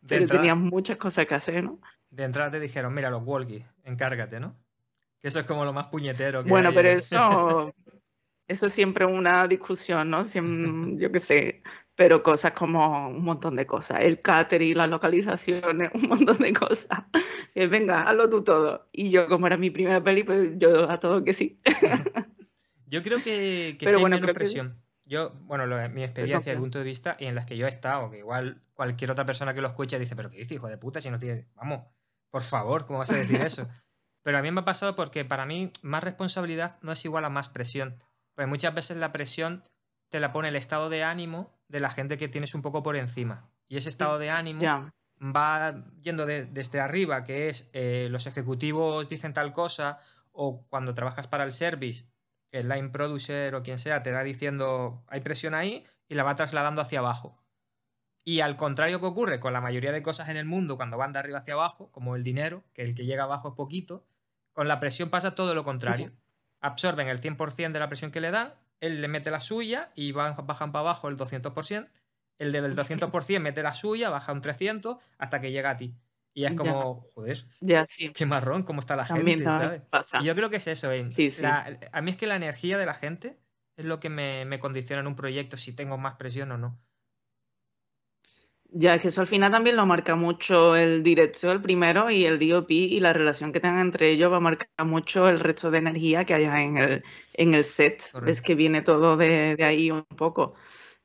De 0.00 0.16
Pero 0.16 0.22
entrada, 0.22 0.40
tenía 0.40 0.54
muchas 0.54 0.96
cosas 0.96 1.26
que 1.26 1.34
hacer, 1.34 1.64
¿no? 1.64 1.80
de 2.10 2.24
entrada 2.24 2.50
te 2.52 2.60
dijeron, 2.60 2.94
mira, 2.94 3.10
los 3.10 3.22
walkies, 3.24 3.64
encárgate, 3.84 4.40
¿no? 4.40 4.56
Que 5.20 5.28
eso 5.28 5.40
es 5.40 5.46
como 5.46 5.64
lo 5.64 5.72
más 5.72 5.88
puñetero. 5.88 6.44
Que 6.44 6.50
bueno, 6.50 6.68
hay, 6.68 6.74
pero 6.74 6.88
¿no? 6.88 6.98
eso, 6.98 7.74
eso 8.48 8.66
es 8.66 8.72
siempre 8.72 9.04
una 9.06 9.46
discusión, 9.48 10.10
¿no? 10.10 10.20
Siem- 10.24 10.98
yo 10.98 11.10
qué 11.10 11.18
sé, 11.18 11.62
pero 11.94 12.22
cosas 12.22 12.52
como 12.52 13.08
un 13.08 13.24
montón 13.24 13.56
de 13.56 13.66
cosas. 13.66 14.02
El 14.02 14.20
catering, 14.22 14.76
las 14.76 14.88
localizaciones, 14.88 15.90
un 15.94 16.08
montón 16.08 16.38
de 16.38 16.52
cosas. 16.52 17.04
Que 17.54 17.66
venga, 17.66 18.02
hazlo 18.08 18.28
tú 18.30 18.42
todo. 18.44 18.88
Y 18.92 19.10
yo, 19.10 19.28
como 19.28 19.46
era 19.46 19.56
mi 19.56 19.70
primera 19.70 20.02
peli, 20.02 20.22
pues 20.22 20.50
yo 20.58 20.88
a 20.90 20.98
todo 21.00 21.24
que 21.24 21.32
sí. 21.32 21.60
Yo 22.88 23.02
creo 23.02 23.18
que, 23.18 23.76
que 23.80 23.84
Pero 23.84 23.90
sí 23.90 23.96
hay 23.96 24.00
bueno, 24.00 24.16
menos 24.16 24.28
que- 24.28 24.34
presión. 24.34 24.80
Yo, 25.06 25.32
bueno, 25.42 25.66
lo- 25.66 25.76
mi 25.88 26.02
experiencia, 26.04 26.52
el 26.52 26.58
punto 26.58 26.78
de 26.78 26.84
vista, 26.84 27.16
y 27.18 27.26
en 27.26 27.34
las 27.34 27.46
que 27.46 27.56
yo 27.56 27.66
he 27.66 27.68
estado, 27.68 28.10
que 28.10 28.18
igual 28.18 28.62
cualquier 28.74 29.10
otra 29.10 29.24
persona 29.26 29.54
que 29.54 29.60
lo 29.60 29.68
escuche 29.68 29.98
dice, 29.98 30.14
pero 30.16 30.30
¿qué 30.30 30.38
dice, 30.38 30.54
hijo 30.54 30.68
de 30.68 30.78
puta? 30.78 31.00
Si 31.00 31.10
no 31.10 31.18
tiene. 31.18 31.48
Vamos, 31.54 31.80
por 32.30 32.42
favor, 32.42 32.86
¿cómo 32.86 32.98
vas 33.00 33.10
a 33.10 33.16
decir 33.16 33.40
eso? 33.40 33.68
Pero 34.22 34.38
a 34.38 34.42
mí 34.42 34.50
me 34.50 34.60
ha 34.60 34.64
pasado 34.64 34.96
porque 34.96 35.24
para 35.24 35.46
mí 35.46 35.70
más 35.82 36.02
responsabilidad 36.02 36.78
no 36.82 36.90
es 36.90 37.04
igual 37.04 37.24
a 37.24 37.30
más 37.30 37.48
presión. 37.48 38.02
Pues 38.36 38.46
muchas 38.46 38.72
veces 38.74 38.96
la 38.98 39.10
presión 39.10 39.64
te 40.08 40.20
la 40.20 40.32
pone 40.32 40.48
el 40.48 40.56
estado 40.56 40.88
de 40.88 41.02
ánimo 41.02 41.50
de 41.66 41.80
la 41.80 41.90
gente 41.90 42.16
que 42.16 42.28
tienes 42.28 42.54
un 42.54 42.62
poco 42.62 42.84
por 42.84 42.94
encima. 42.94 43.50
Y 43.66 43.76
ese 43.76 43.88
estado 43.88 44.18
de 44.20 44.30
ánimo 44.30 44.60
va 45.20 45.84
yendo 46.00 46.24
de- 46.26 46.46
desde 46.46 46.78
arriba, 46.78 47.24
que 47.24 47.48
es 47.48 47.68
eh, 47.72 48.06
los 48.10 48.26
ejecutivos 48.26 49.08
dicen 49.08 49.32
tal 49.34 49.52
cosa, 49.52 49.98
o 50.30 50.64
cuando 50.68 50.94
trabajas 50.94 51.26
para 51.26 51.42
el 51.44 51.52
service, 51.52 52.04
el 52.52 52.68
line 52.68 52.90
producer 52.90 53.54
o 53.56 53.62
quien 53.62 53.78
sea 53.80 54.02
te 54.04 54.12
va 54.12 54.22
diciendo 54.22 55.02
hay 55.08 55.20
presión 55.22 55.54
ahí 55.54 55.84
y 56.08 56.14
la 56.14 56.22
va 56.22 56.36
trasladando 56.36 56.80
hacia 56.82 57.00
abajo. 57.00 57.42
Y 58.24 58.40
al 58.40 58.56
contrario 58.56 59.00
que 59.00 59.06
ocurre 59.06 59.40
con 59.40 59.52
la 59.52 59.60
mayoría 59.60 59.92
de 59.92 60.02
cosas 60.02 60.28
en 60.28 60.36
el 60.36 60.44
mundo 60.46 60.76
cuando 60.76 60.96
van 60.98 61.12
de 61.12 61.18
arriba 61.20 61.38
hacia 61.38 61.54
abajo, 61.54 61.90
como 61.92 62.16
el 62.16 62.22
dinero, 62.24 62.64
que 62.74 62.82
el 62.82 62.94
que 62.94 63.04
llega 63.04 63.24
abajo 63.24 63.48
es 63.48 63.54
poquito, 63.54 64.04
con 64.52 64.68
la 64.68 64.78
presión 64.80 65.10
pasa 65.10 65.34
todo 65.34 65.54
lo 65.54 65.64
contrario. 65.64 66.12
Absorben 66.66 67.08
el 67.08 67.20
100% 67.20 67.72
de 67.74 67.80
la 67.80 67.88
presión 67.88 68.10
que 68.10 68.20
le 68.20 68.30
dan, 68.30 68.54
él 68.80 69.00
le 69.00 69.08
mete 69.08 69.30
la 69.30 69.40
suya 69.40 69.90
y 69.94 70.12
van- 70.12 70.36
bajan 70.46 70.72
para 70.72 70.80
abajo 70.80 71.08
el 71.08 71.16
200%, 71.16 71.90
el 72.38 72.52
del 72.52 72.74
200% 72.74 73.42
mete 73.42 73.62
la 73.62 73.74
suya, 73.74 74.10
baja 74.10 74.32
un 74.32 74.40
300 74.42 74.96
hasta 75.18 75.40
que 75.40 75.50
llega 75.52 75.70
a 75.70 75.76
ti. 75.76 75.94
Y 76.34 76.44
es 76.44 76.50
Ya. 76.50 76.56
como, 76.56 77.00
joder, 77.14 77.46
ya 77.60 77.86
sí. 77.88 78.12
qué 78.12 78.26
marrón, 78.26 78.62
cómo 78.64 78.80
está 78.80 78.94
la 78.96 79.06
También, 79.06 79.38
gente, 79.38 79.52
¿sabes? 79.58 79.82
pasa. 79.90 80.20
Y 80.20 80.24
yo 80.26 80.34
creo 80.34 80.50
que 80.50 80.56
es 80.56 80.66
eso, 80.66 80.92
¿eh? 80.92 81.10
Sí, 81.10 81.30
sí. 81.30 81.42
La- 81.42 81.78
a 81.92 82.02
mí 82.02 82.10
es 82.10 82.16
que 82.18 82.26
la 82.26 82.36
energía 82.36 82.76
de 82.78 82.84
la 82.86 82.94
gente 82.94 83.38
es 83.76 83.84
lo 83.86 84.00
que 84.00 84.10
me, 84.10 84.44
me 84.44 84.58
condiciona 84.60 85.00
en 85.00 85.06
un 85.06 85.16
proyecto, 85.16 85.56
si 85.56 85.72
tengo 85.72 85.96
más 85.98 86.16
presión 86.16 86.50
o 86.52 86.58
no. 86.58 86.78
Ya, 88.70 88.94
es 88.94 89.02
que 89.02 89.08
eso 89.08 89.20
al 89.22 89.26
final 89.26 89.50
también 89.52 89.76
lo 89.76 89.86
marca 89.86 90.16
mucho 90.16 90.76
el 90.76 91.02
director, 91.02 91.56
el 91.56 91.62
primero, 91.62 92.10
y 92.10 92.24
el 92.26 92.38
DOP, 92.38 92.74
y 92.74 93.00
la 93.00 93.12
relación 93.12 93.52
que 93.52 93.60
tengan 93.60 93.80
entre 93.80 94.10
ellos 94.10 94.30
va 94.32 94.36
a 94.36 94.40
marcar 94.40 94.68
mucho 94.86 95.28
el 95.28 95.40
resto 95.40 95.70
de 95.70 95.78
energía 95.78 96.24
que 96.24 96.34
haya 96.34 96.62
en 96.62 96.76
el, 96.78 97.04
en 97.34 97.54
el 97.54 97.64
set. 97.64 98.02
Es 98.24 98.42
que 98.42 98.54
viene 98.54 98.82
todo 98.82 99.16
de, 99.16 99.56
de 99.56 99.64
ahí 99.64 99.90
un 99.90 100.04
poco. 100.04 100.54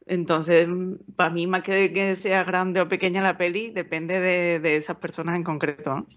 Entonces, 0.07 0.67
para 1.15 1.29
mí, 1.31 1.47
más 1.47 1.63
que 1.63 1.93
que 1.93 2.15
sea 2.15 2.43
grande 2.43 2.81
o 2.81 2.89
pequeña 2.89 3.21
la 3.21 3.37
peli, 3.37 3.71
depende 3.71 4.19
de, 4.19 4.59
de 4.59 4.77
esas 4.77 4.97
personas 4.97 5.35
en 5.37 5.43
concreto. 5.43 5.95
¿no? 5.95 6.07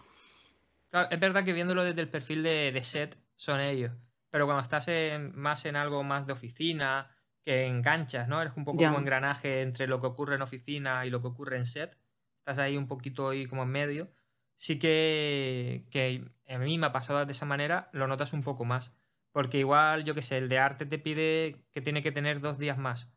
Claro, 0.90 1.08
es 1.10 1.20
verdad 1.20 1.44
que 1.44 1.52
viéndolo 1.52 1.82
desde 1.84 2.00
el 2.02 2.08
perfil 2.10 2.42
de, 2.42 2.70
de 2.72 2.84
set 2.84 3.18
son 3.36 3.60
ellos, 3.60 3.92
pero 4.30 4.46
cuando 4.46 4.62
estás 4.62 4.86
en- 4.88 5.34
más 5.36 5.64
en 5.64 5.76
algo 5.76 6.02
más 6.04 6.26
de 6.26 6.32
oficina, 6.32 7.13
que 7.44 7.66
enganchas, 7.66 8.28
¿no? 8.28 8.40
Eres 8.40 8.54
un 8.56 8.64
poco 8.64 8.78
Ya. 8.80 8.88
como 8.88 8.98
engranaje 9.00 9.62
entre 9.62 9.86
lo 9.86 10.00
que 10.00 10.06
ocurre 10.06 10.34
en 10.36 10.42
oficina 10.42 11.04
y 11.06 11.10
lo 11.10 11.20
que 11.20 11.28
ocurre 11.28 11.56
en 11.58 11.66
set, 11.66 11.98
estás 12.38 12.58
ahí 12.58 12.76
un 12.76 12.86
poquito 12.88 13.28
ahí 13.30 13.46
como 13.46 13.62
en 13.64 13.70
medio, 13.70 14.10
sí 14.56 14.78
que, 14.78 15.86
que 15.90 16.30
a 16.48 16.58
mí 16.58 16.78
me 16.78 16.86
ha 16.86 16.92
pasado 16.92 17.24
de 17.26 17.32
esa 17.32 17.46
manera, 17.46 17.88
lo 17.92 18.06
notas 18.06 18.32
un 18.32 18.42
poco 18.42 18.64
más, 18.64 18.92
porque 19.32 19.58
igual, 19.58 20.04
yo 20.04 20.14
qué 20.14 20.22
sé, 20.22 20.38
el 20.38 20.48
de 20.48 20.58
arte 20.58 20.86
te 20.86 20.98
pide 20.98 21.64
que 21.72 21.80
tiene 21.82 22.02
que 22.02 22.12
tener 22.12 22.40
dos 22.40 22.58
días 22.58 22.78
más, 22.78 23.10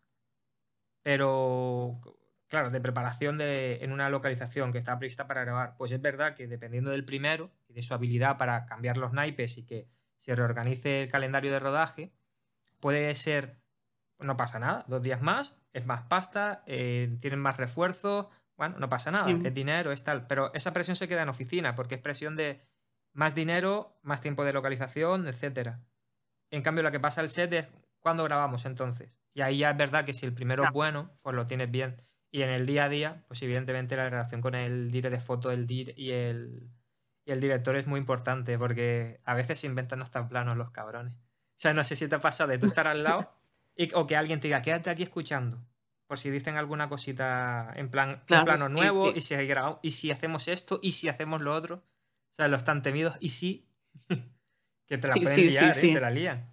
pero 1.03 1.99
claro, 2.47 2.69
de 2.69 2.81
preparación 2.81 3.37
de, 3.37 3.79
en 3.81 3.91
una 3.91 4.09
localización 4.09 4.71
que 4.71 4.77
está 4.77 4.97
prevista 4.97 5.27
para 5.27 5.41
grabar, 5.43 5.75
pues 5.77 5.91
es 5.91 6.01
verdad 6.01 6.33
que 6.35 6.47
dependiendo 6.47 6.91
del 6.91 7.05
primero 7.05 7.51
y 7.67 7.73
de 7.73 7.83
su 7.83 7.93
habilidad 7.93 8.37
para 8.37 8.65
cambiar 8.65 8.97
los 8.97 9.13
naipes 9.13 9.57
y 9.57 9.65
que 9.65 9.89
se 10.17 10.35
reorganice 10.35 11.01
el 11.01 11.09
calendario 11.09 11.51
de 11.51 11.59
rodaje, 11.59 12.13
puede 12.79 13.13
ser, 13.15 13.61
no 14.19 14.37
pasa 14.37 14.59
nada, 14.59 14.85
dos 14.87 15.01
días 15.01 15.21
más, 15.21 15.53
es 15.73 15.85
más 15.85 16.01
pasta, 16.03 16.63
eh, 16.65 17.15
tienen 17.21 17.39
más 17.39 17.57
refuerzos, 17.57 18.27
bueno, 18.55 18.77
no 18.79 18.89
pasa 18.89 19.11
nada, 19.11 19.27
Sí. 19.27 19.39
es 19.43 19.53
dinero, 19.53 19.91
es 19.91 20.03
tal, 20.03 20.25
pero 20.27 20.51
esa 20.53 20.73
presión 20.73 20.95
se 20.95 21.07
queda 21.07 21.21
en 21.21 21.29
oficina 21.29 21.75
porque 21.75 21.95
es 21.95 22.01
presión 22.01 22.35
de 22.35 22.61
más 23.13 23.35
dinero, 23.35 23.99
más 24.01 24.21
tiempo 24.21 24.43
de 24.45 24.53
localización, 24.53 25.27
etcétera. 25.27 25.79
En 26.49 26.61
cambio, 26.63 26.83
lo 26.83 26.91
que 26.91 26.99
pasa 26.99 27.21
al 27.21 27.29
set 27.29 27.53
es 27.53 27.67
cuando 27.99 28.23
grabamos 28.23 28.65
entonces. 28.65 29.11
Y 29.33 29.41
ahí 29.41 29.59
ya 29.59 29.71
es 29.71 29.77
verdad 29.77 30.05
que 30.05 30.13
si 30.13 30.25
el 30.25 30.33
primero 30.33 30.63
es 30.63 30.71
bueno, 30.71 31.11
pues 31.21 31.35
lo 31.35 31.45
tienes 31.45 31.69
bien. 31.69 32.01
Y 32.31 32.41
en 32.41 32.49
el 32.49 32.65
día 32.65 32.85
a 32.85 32.89
día, 32.89 33.23
pues 33.27 33.41
evidentemente 33.43 33.95
la 33.95 34.09
relación 34.09 34.41
con 34.41 34.55
el 34.55 34.89
dire 34.91 35.09
de 35.09 35.19
foto 35.19 35.51
el 35.51 35.67
dir 35.67 35.93
y 35.97 36.11
el, 36.11 36.69
y 37.25 37.31
el 37.31 37.39
director 37.39 37.75
es 37.75 37.85
muy 37.87 37.99
importante 37.99 38.57
porque 38.57 39.19
a 39.25 39.33
veces 39.35 39.59
se 39.59 39.67
inventan 39.67 40.01
hasta 40.01 40.27
planos 40.27 40.57
los 40.57 40.71
cabrones. 40.71 41.15
O 41.15 41.59
sea, 41.59 41.73
no 41.73 41.83
sé 41.83 41.95
si 41.95 42.07
te 42.07 42.15
ha 42.15 42.19
pasado 42.19 42.49
de 42.49 42.57
tú 42.59 42.67
estar 42.67 42.87
al 42.87 43.03
lado 43.03 43.31
y, 43.77 43.93
o 43.93 44.07
que 44.07 44.15
alguien 44.17 44.39
te 44.39 44.47
diga, 44.47 44.61
quédate 44.61 44.89
aquí 44.89 45.03
escuchando. 45.03 45.59
Por 46.07 46.17
si 46.19 46.29
dicen 46.29 46.55
alguna 46.57 46.89
cosita 46.89 47.71
en 47.75 47.89
plan 47.89 48.23
Claro, 48.25 48.45
plano 48.45 48.65
sí, 48.67 48.73
nuevo, 48.73 49.11
sí. 49.11 49.17
y 49.17 49.21
si 49.21 49.33
hay 49.35 49.47
grabado- 49.47 49.79
y 49.83 49.91
si 49.91 50.11
hacemos 50.11 50.47
esto, 50.47 50.79
y 50.81 50.93
si 50.93 51.09
hacemos 51.09 51.41
lo 51.41 51.53
otro. 51.53 51.75
O 52.31 52.33
sea, 52.33 52.47
los 52.47 52.63
tan 52.63 52.81
temidos, 52.81 53.15
y 53.19 53.29
sí, 53.29 53.69
que 54.87 54.97
te 54.97 55.07
la 55.07 55.13
Sí, 55.15 55.19
pueden 55.21 55.39
liar, 55.41 55.77
¿eh? 55.77 55.81
sí. 55.81 55.93
Te 55.93 56.01
la 56.01 56.09
lían. 56.09 56.45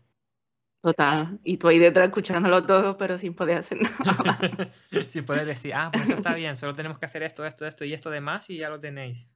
Total. 0.83 1.41
Y 1.45 1.57
tú 1.57 1.69
ahí 1.69 1.79
detrás 1.79 2.09
escuchándolo 2.09 2.65
todo, 2.67 2.99
pero 2.99 3.17
sin 3.17 3.35
poder 3.35 3.59
hacer 3.59 3.79
nada. 3.81 4.39
si 5.09 5.23
puedes 5.23 5.47
decir, 5.47 5.73
ah, 5.75 5.91
pues 5.91 6.05
eso 6.05 6.15
está 6.15 6.35
bien, 6.35 6.57
solo 6.57 6.75
tenemos 6.75 6.99
que 6.99 7.07
hacer 7.07 7.23
esto, 7.23 7.45
esto, 7.47 7.67
esto 7.67 7.85
y 7.87 7.95
esto 7.95 8.11
de 8.11 8.21
más 8.21 8.51
y 8.51 8.59
ya 8.59 8.69
lo 8.69 8.79
tenéis. 8.79 9.31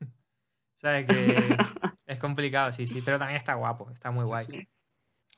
¿Sabes? 0.77 1.07
Que 1.07 1.67
es 2.07 2.19
complicado, 2.19 2.73
sí, 2.73 2.87
sí, 2.87 3.03
pero 3.03 3.19
también 3.19 3.37
está 3.37 3.55
guapo, 3.55 3.91
está 3.91 4.11
muy 4.11 4.21
Sí, 4.23 4.27
guay. 4.27 4.45
sí. 4.45 4.69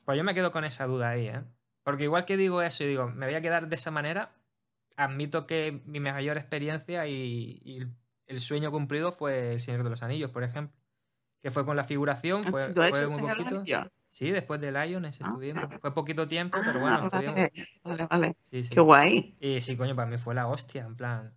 Pues 0.05 0.17
yo 0.17 0.23
me 0.23 0.33
quedo 0.35 0.51
con 0.51 0.65
esa 0.65 0.85
duda 0.87 1.09
ahí, 1.11 1.27
¿eh? 1.27 1.43
Porque 1.83 2.03
igual 2.05 2.25
que 2.25 2.37
digo 2.37 2.61
eso 2.61 2.83
y 2.83 2.87
digo, 2.87 3.07
me 3.09 3.25
voy 3.25 3.35
a 3.35 3.41
quedar 3.41 3.67
de 3.67 3.75
esa 3.75 3.91
manera, 3.91 4.31
admito 4.95 5.47
que 5.47 5.81
mi 5.85 5.99
mayor 5.99 6.37
experiencia 6.37 7.07
y, 7.07 7.59
y 7.63 7.87
el 8.27 8.39
sueño 8.39 8.71
cumplido 8.71 9.11
fue 9.11 9.53
El 9.53 9.61
Señor 9.61 9.83
de 9.83 9.89
los 9.89 10.03
Anillos, 10.03 10.29
por 10.31 10.43
ejemplo. 10.43 10.77
Que 11.41 11.49
fue 11.49 11.65
con 11.65 11.75
la 11.75 11.83
figuración, 11.83 12.43
fue, 12.43 12.61
Ah, 12.63 12.67
¿Tú 12.67 12.81
fue 12.83 13.07
muy 13.07 13.15
Señor 13.15 13.37
del 13.37 13.45
poquito. 13.63 13.91
Sí, 14.09 14.29
después 14.29 14.61
de 14.61 14.71
Lions 14.71 15.17
Ah. 15.21 15.27
estuvimos. 15.27 15.65
Fue 15.81 15.93
poquito 15.93 16.27
tiempo, 16.27 16.59
pero 16.63 16.79
bueno, 16.79 16.99
Ah, 17.01 17.05
estuvimos. 17.05 17.35
vale, 17.35 17.51
vale, 17.83 18.05
vale. 18.05 18.35
Sí, 18.41 18.63
sí. 18.63 18.75
Qué 18.75 18.79
guay. 18.79 19.35
Y 19.39 19.59
sí, 19.61 19.75
coño, 19.75 19.95
para 19.95 20.07
mí 20.09 20.17
fue 20.19 20.35
la 20.35 20.47
hostia, 20.47 20.85
en 20.85 20.95
plan, 20.95 21.33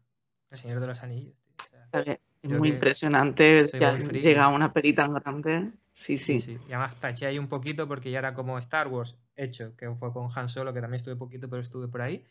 El 0.51 0.59
Señor 0.59 0.81
de 0.81 0.87
los 0.89 1.03
Anillos. 1.03 1.35
tío, 1.43 1.55
o 1.65 1.67
sea, 1.69 1.89
Vale, 1.91 2.21
Es 2.43 2.51
muy 2.51 2.69
impresionante 2.69 3.65
ya 3.79 3.97
llega 3.97 4.45
a 4.45 4.49
una 4.49 4.73
peli 4.75 4.93
tan 4.93 5.15
grande. 5.15 5.73
Sí, 5.95 6.19
sí, 6.19 6.41
sí. 6.41 6.59
sí. 6.59 6.65
Y 6.69 6.73
además 6.73 6.97
taché 7.01 7.27
ahí 7.27 7.39
un 7.39 7.49
poquito 7.49 7.89
porque 7.89 8.11
ya 8.11 8.19
era 8.19 8.35
como 8.35 8.59
Star 8.59 8.89
Wars 8.89 9.17
hecho, 9.37 9.75
que 9.77 9.89
fue 9.95 10.13
con 10.13 10.29
Han 10.35 10.49
Solo, 10.49 10.75
que 10.75 10.81
también 10.81 10.97
estuve 10.97 11.17
poquito, 11.17 11.49
pero 11.49 11.63
estuve 11.63 11.89
por 11.89 12.03
ahí. 12.03 12.25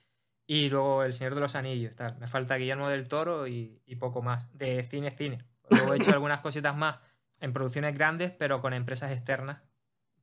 Y 0.45 0.69
luego 0.69 1.03
El 1.03 1.13
Señor 1.13 1.33
de 1.35 1.41
los 1.41 1.55
Anillos, 1.55 1.95
tal. 1.95 2.17
Me 2.19 2.27
falta 2.27 2.57
Guillermo 2.57 2.89
del 2.89 3.07
Toro 3.07 3.47
y, 3.47 3.81
y 3.85 3.95
poco 3.95 4.21
más. 4.21 4.55
De 4.55 4.83
cine, 4.83 5.09
cine. 5.09 5.39
Luego 5.69 5.93
he 5.93 5.97
hecho 5.97 6.11
algunas 6.13 6.41
cositas 6.41 6.75
más 6.75 6.97
en 7.39 7.53
producciones 7.53 7.93
grandes, 7.95 8.31
pero 8.31 8.61
con 8.61 8.73
empresas 8.73 9.11
externas, 9.11 9.61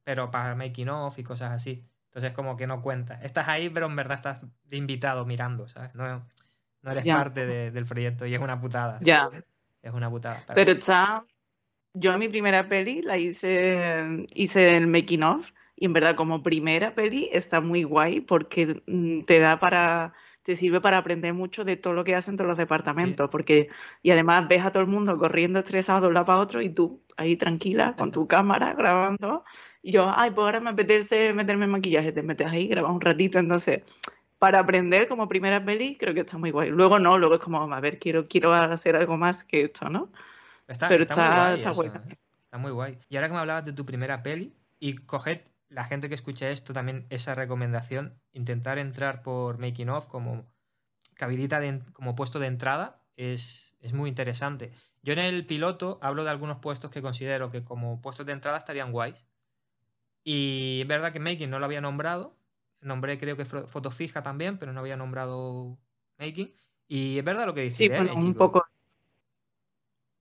pero 0.05 0.31
para 0.31 0.55
making 0.55 0.91
of 0.91 1.19
y 1.19 1.23
cosas 1.25 1.53
así. 1.53 1.87
Entonces 2.07 2.33
como 2.33 2.57
que 2.59 2.67
no 2.67 2.83
cuenta. 2.83 3.15
Estás 3.23 3.49
ahí, 3.49 3.71
pero 3.71 3.87
en 3.87 3.97
verdad 3.97 4.17
estás 4.19 4.41
de 4.65 4.77
invitado 4.77 5.25
mirando, 5.25 5.67
¿sabes? 5.69 5.95
No, 5.95 6.27
no 6.83 6.91
eres 6.91 7.07
parte 7.17 7.47
de- 7.47 7.71
del 7.71 7.87
proyecto 7.87 8.27
y 8.27 8.35
es 8.35 8.41
una 8.41 8.61
putada. 8.61 8.99
Ya. 9.01 9.31
Es 9.81 9.93
una 9.95 10.11
putada. 10.11 10.43
pero 10.47 10.55
Pero 10.57 10.73
está. 10.73 11.25
Yo 11.93 12.17
mi 12.19 12.29
primera 12.29 12.69
peli 12.69 13.03
la 13.03 13.19
hice, 13.19 14.27
hice 14.35 14.77
el 14.77 14.87
making 14.87 15.23
of 15.25 15.51
y 15.75 15.87
en 15.87 15.93
verdad 15.93 16.15
como 16.15 16.43
primera 16.43 16.95
peli 16.95 17.29
está 17.33 17.61
muy 17.61 17.83
guay 17.83 18.21
porque 18.21 18.83
mm, 18.87 19.23
te 19.23 19.41
da 19.41 19.59
para, 19.59 20.13
te 20.43 20.55
sirve 20.55 20.81
para 20.81 20.99
aprender 20.99 21.35
mucho 21.35 21.65
de 21.65 21.77
todo 21.77 21.95
lo 21.95 22.05
que 22.05 22.15
hacen 22.15 22.37
todos 22.37 22.49
los 22.49 22.59
departamentos, 22.59 23.29
porque 23.31 23.71
y 24.03 24.13
además 24.13 24.47
ves 24.47 24.65
a 24.65 24.71
todo 24.71 24.83
el 24.83 24.89
mundo 24.89 25.19
corriendo 25.19 25.59
estresado 25.59 26.03
de 26.03 26.07
un 26.09 26.15
lado 26.15 26.27
para 26.27 26.39
otro 26.39 26.63
y 26.63 26.71
tú 26.71 27.03
ahí 27.17 27.35
tranquila 27.35 27.97
con 27.97 28.13
tu 28.13 28.29
cámara 28.29 28.73
grabando 28.75 29.45
y 29.83 29.93
yo, 29.93 30.13
ay, 30.15 30.31
pues 30.31 30.45
ahora 30.45 30.61
me 30.61 30.71
apetece 30.71 31.33
meterme 31.33 31.65
en 31.65 31.73
maquillaje, 31.73 32.13
te 32.13 32.23
metes 32.23 32.47
ahí, 32.47 32.69
grabas 32.69 32.93
un 32.93 33.01
ratito, 33.01 33.39
entonces 33.39 33.83
para 34.39 34.61
aprender 34.61 35.09
como 35.09 35.29
primera 35.29 35.65
peli 35.65 35.97
creo 35.97 36.15
que 36.15 36.21
está 36.21 36.39
muy 36.39 36.51
guay. 36.51 36.71
Luego 36.71 36.99
no, 36.99 37.19
luego 37.19 37.35
es 37.35 37.41
como, 37.41 37.63
a 37.63 37.81
ver, 37.81 37.99
quiero, 37.99 38.29
quiero 38.29 38.55
hacer 38.55 38.97
algo 38.97 39.17
más 39.17 39.45
que 39.45 39.65
esto, 39.65 39.89
¿no? 39.91 40.11
Está, 40.71 40.89
Pero 40.89 41.03
está 41.03 41.17
muy 41.17 41.37
guay 41.37 41.59
está 41.59 41.71
eso, 41.71 41.77
guay 41.77 41.89
¿eh? 41.89 41.93
también. 41.93 42.19
Está 42.41 42.59
muy 42.59 42.71
guay. 42.71 42.99
Y 43.09 43.17
ahora 43.17 43.29
que 43.29 43.35
me 43.35 43.41
hablabas 43.41 43.65
de 43.65 43.73
tu 43.73 43.85
primera 43.85 44.23
peli, 44.23 44.57
y 44.79 44.95
coged 44.95 45.41
la 45.69 45.85
gente 45.85 46.09
que 46.09 46.15
escuche 46.15 46.51
esto 46.51 46.73
también 46.73 47.07
esa 47.11 47.35
recomendación, 47.35 48.21
intentar 48.33 48.79
entrar 48.79 49.23
por 49.23 49.59
Making 49.59 49.91
Of 49.91 50.07
como 50.07 50.47
cabidita 51.15 51.61
de 51.61 51.81
como 51.93 52.15
puesto 52.15 52.39
de 52.39 52.47
entrada 52.47 53.03
es, 53.17 53.77
es 53.81 53.93
muy 53.93 54.09
interesante. 54.09 54.73
Yo 55.03 55.13
en 55.13 55.19
el 55.19 55.47
piloto 55.47 55.99
hablo 56.03 56.25
de 56.25 56.31
algunos 56.31 56.59
puestos 56.59 56.91
que 56.91 57.03
considero 57.03 57.51
que 57.51 57.63
como 57.63 58.01
puestos 58.01 58.27
de 58.27 58.33
entrada 58.33 58.59
estarían 58.59 58.93
guays. 58.93 59.27
Y 60.25 60.81
es 60.83 60.89
verdad 60.89 61.13
que 61.13 61.21
Making 61.21 61.51
no 61.51 61.59
lo 61.59 61.65
había 61.65 61.81
nombrado. 61.81 62.37
Nombré 62.81 63.19
creo 63.19 63.37
que 63.37 63.45
foto 63.45 63.91
fija 63.91 64.23
también, 64.23 64.59
pero 64.59 64.73
no 64.73 64.81
había 64.81 64.97
nombrado 64.97 65.79
Making. 66.19 66.55
Y 66.89 67.19
es 67.19 67.25
verdad 67.25 67.47
lo 67.47 67.55
que 67.55 67.63
dice. 67.63 67.77
Sí, 67.85 67.89
bueno, 67.89 68.15
un 68.15 68.35
poco. 68.35 68.65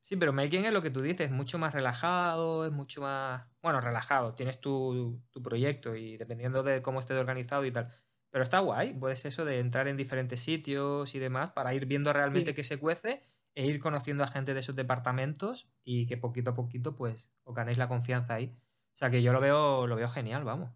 Sí, 0.10 0.16
pero 0.16 0.34
Making 0.34 0.66
es 0.66 0.74
lo 0.74 0.82
que 0.82 0.90
tú 0.90 1.04
dices, 1.04 1.28
es 1.28 1.32
mucho 1.32 1.60
más 1.60 1.72
relajado, 1.72 2.66
es 2.66 2.72
mucho 2.72 3.02
más. 3.02 3.46
Bueno, 3.62 3.80
relajado. 3.80 4.34
Tienes 4.34 4.60
tu, 4.60 5.22
tu 5.30 5.44
proyecto 5.44 5.96
y 5.96 6.18
dependiendo 6.18 6.64
de 6.64 6.82
cómo 6.82 7.00
esté 7.00 7.14
organizado 7.14 7.64
y 7.64 7.70
tal. 7.70 7.92
Pero 8.32 8.44
está 8.44 8.58
guay, 8.58 8.96
pues 8.96 9.26
eso 9.26 9.46
de 9.46 9.60
entrar 9.60 9.88
en 9.88 9.98
diferentes 9.98 10.40
sitios 10.42 11.14
y 11.14 11.20
demás 11.20 11.52
para 11.52 11.76
ir 11.76 11.86
viendo 11.86 12.12
realmente 12.12 12.56
qué 12.56 12.64
se 12.64 12.78
cuece 12.78 13.22
e 13.54 13.68
ir 13.68 13.80
conociendo 13.80 14.24
a 14.24 14.28
gente 14.28 14.56
de 14.56 14.62
esos 14.62 14.76
departamentos 14.76 15.70
y 15.84 16.08
que 16.08 16.18
poquito 16.18 16.50
a 16.50 16.54
poquito 16.56 16.96
pues 16.96 17.30
os 17.44 17.54
ganéis 17.54 17.78
la 17.78 17.88
confianza 17.88 18.34
ahí. 18.34 18.58
O 18.96 18.98
sea 18.98 19.12
que 19.12 19.22
yo 19.22 19.32
lo 19.32 19.40
veo, 19.40 19.86
lo 19.86 19.96
veo 19.96 20.10
genial, 20.10 20.44
vamos. 20.44 20.72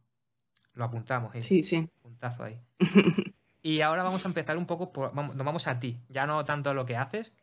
Lo 0.73 0.84
apuntamos. 0.84 1.36
Sí, 1.43 1.63
sí. 1.63 1.89
Puntazo 2.03 2.43
ahí. 2.43 2.61
y 3.63 3.81
ahora 3.81 4.03
vamos 4.03 4.25
a 4.25 4.27
empezar 4.27 4.57
un 4.57 4.67
poco, 4.67 4.93
por, 4.93 5.11
vamos, 5.15 5.36
nos 5.36 5.43
vamos 5.43 5.65
a 5.65 5.79
ti, 5.79 6.03
ya 6.07 6.27
no 6.27 6.45
tanto 6.45 6.75
lo 6.75 6.86
que 6.86 6.97
haces, 6.97 7.34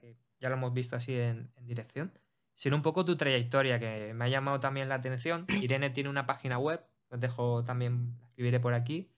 ya 0.40 0.48
lo 0.48 0.56
hemos 0.56 0.72
visto 0.72 0.96
así 0.96 1.18
en, 1.18 1.52
en 1.56 1.66
dirección, 1.66 2.12
sino 2.54 2.76
un 2.76 2.82
poco 2.82 3.04
tu 3.04 3.16
trayectoria, 3.16 3.78
que 3.78 4.12
me 4.14 4.24
ha 4.24 4.28
llamado 4.28 4.60
también 4.60 4.88
la 4.88 4.96
atención. 4.96 5.46
Irene 5.48 5.90
tiene 5.90 6.10
una 6.10 6.26
página 6.26 6.58
web, 6.58 6.84
os 7.08 7.20
dejo 7.20 7.64
también, 7.64 8.16
la 8.18 8.26
escribiré 8.26 8.60
por 8.60 8.74
aquí, 8.74 9.10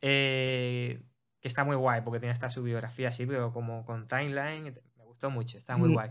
eh, 0.00 1.02
que 1.40 1.48
está 1.48 1.64
muy 1.64 1.76
guay 1.76 2.02
porque 2.02 2.20
tiene 2.20 2.32
esta 2.32 2.50
su 2.50 2.62
biografía 2.62 3.08
así, 3.08 3.26
pero 3.26 3.52
como 3.52 3.84
con 3.84 4.06
timeline, 4.08 4.74
me 4.96 5.04
gustó 5.04 5.30
mucho, 5.30 5.58
está 5.58 5.76
muy 5.76 5.92
guay. 5.92 6.10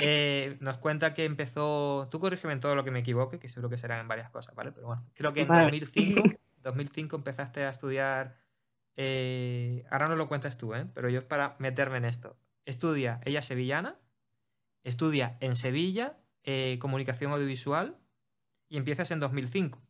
Eh, 0.00 0.58
nos 0.60 0.76
cuenta 0.76 1.14
que 1.14 1.24
empezó, 1.24 2.08
tú 2.10 2.20
corrígeme 2.20 2.52
en 2.52 2.60
todo 2.60 2.74
lo 2.74 2.84
que 2.84 2.90
me 2.90 3.00
equivoque, 3.00 3.38
que 3.38 3.48
seguro 3.48 3.70
que 3.70 3.78
serán 3.78 4.00
en 4.00 4.08
varias 4.08 4.30
cosas, 4.30 4.54
¿vale? 4.54 4.72
Pero 4.72 4.88
bueno, 4.88 5.06
creo 5.14 5.32
que 5.32 5.40
en 5.40 5.48
2005, 5.48 6.22
2005 6.62 7.16
empezaste 7.16 7.64
a 7.64 7.70
estudiar, 7.70 8.36
eh, 8.96 9.84
ahora 9.90 10.08
no 10.08 10.16
lo 10.16 10.28
cuentas 10.28 10.58
tú, 10.58 10.74
¿eh? 10.74 10.86
Pero 10.94 11.08
yo 11.08 11.20
es 11.20 11.24
para 11.24 11.56
meterme 11.58 11.96
en 11.98 12.04
esto. 12.04 12.36
Estudia, 12.64 13.20
ella 13.24 13.42
sevillana, 13.42 13.98
estudia 14.84 15.36
en 15.40 15.56
Sevilla 15.56 16.18
comunicación 16.78 17.32
audiovisual 17.32 17.96
y 18.68 18.76
empiezas 18.76 19.10
en 19.10 19.20
2005. 19.20 19.80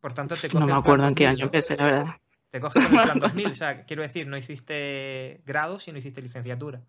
Por 0.00 0.14
tanto, 0.14 0.36
te 0.36 0.48
coge 0.48 0.60
No 0.60 0.66
me 0.66 0.78
acuerdo 0.78 1.06
en 1.06 1.14
qué 1.14 1.26
año 1.26 1.44
empecé, 1.44 1.76
la 1.76 1.84
verdad. 1.84 2.16
Te 2.50 2.60
coge 2.60 2.82
con 2.82 2.96
el 2.96 3.02
plan 3.02 3.18
2000, 3.20 3.46
o 3.46 3.54
sea, 3.54 3.84
quiero 3.84 4.02
decir, 4.02 4.26
no 4.26 4.36
hiciste 4.36 5.42
grados 5.46 5.86
y 5.88 5.92
no 5.92 5.98
hiciste 5.98 6.22
licenciatura. 6.22 6.82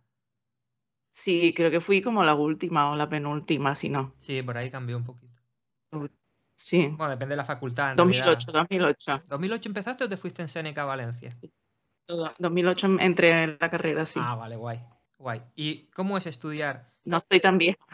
Sí, 1.13 1.53
creo 1.53 1.69
que 1.71 1.81
fui 1.81 2.01
como 2.01 2.23
la 2.23 2.33
última 2.33 2.89
o 2.89 2.95
la 2.95 3.09
penúltima, 3.09 3.75
si 3.75 3.89
no. 3.89 4.13
Sí, 4.17 4.41
por 4.41 4.57
ahí 4.57 4.71
cambió 4.71 4.97
un 4.97 5.03
poquito. 5.03 5.41
Sí. 6.55 6.87
Bueno, 6.87 7.09
depende 7.09 7.33
de 7.33 7.37
la 7.37 7.45
facultad. 7.45 7.95
2008, 7.95 8.51
2008. 8.51 9.23
¿2008 9.27 9.65
empezaste 9.65 10.03
o 10.05 10.09
te 10.09 10.15
fuiste 10.15 10.41
en 10.41 10.47
Seneca, 10.47 10.85
Valencia? 10.85 11.29
2008 12.07 12.87
entré 12.99 13.43
en 13.43 13.57
la 13.59 13.69
carrera, 13.69 14.05
sí. 14.05 14.19
Ah, 14.21 14.35
vale, 14.35 14.55
guay. 14.55 14.79
Guay. 15.17 15.41
¿Y 15.55 15.87
cómo 15.91 16.17
es 16.17 16.25
estudiar? 16.25 16.91
No 17.03 17.17
estoy 17.17 17.39
tan 17.39 17.57
vieja. 17.57 17.85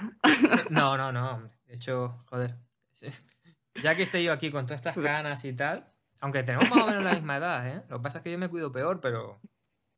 No, 0.70 0.98
no, 0.98 1.12
no. 1.12 1.50
De 1.66 1.76
hecho, 1.76 2.24
joder. 2.30 2.56
Ya 3.84 3.96
que 3.96 4.02
estoy 4.02 4.24
yo 4.24 4.34
aquí 4.34 4.50
con 4.50 4.66
todas 4.66 4.80
estas 4.80 4.96
ganas 4.96 5.46
y 5.46 5.54
tal, 5.54 5.94
aunque 6.20 6.42
tenemos 6.42 6.68
más 6.72 6.84
o 6.84 6.88
menos 6.88 7.04
la 7.04 7.14
misma 7.14 7.38
edad, 7.38 7.68
¿eh? 7.68 7.84
Lo 7.90 7.98
que 7.98 8.04
pasa 8.04 8.18
es 8.18 8.24
que 8.24 8.32
yo 8.32 8.40
me 8.40 8.50
cuido 8.50 8.72
peor, 8.72 9.00
pero... 9.02 9.40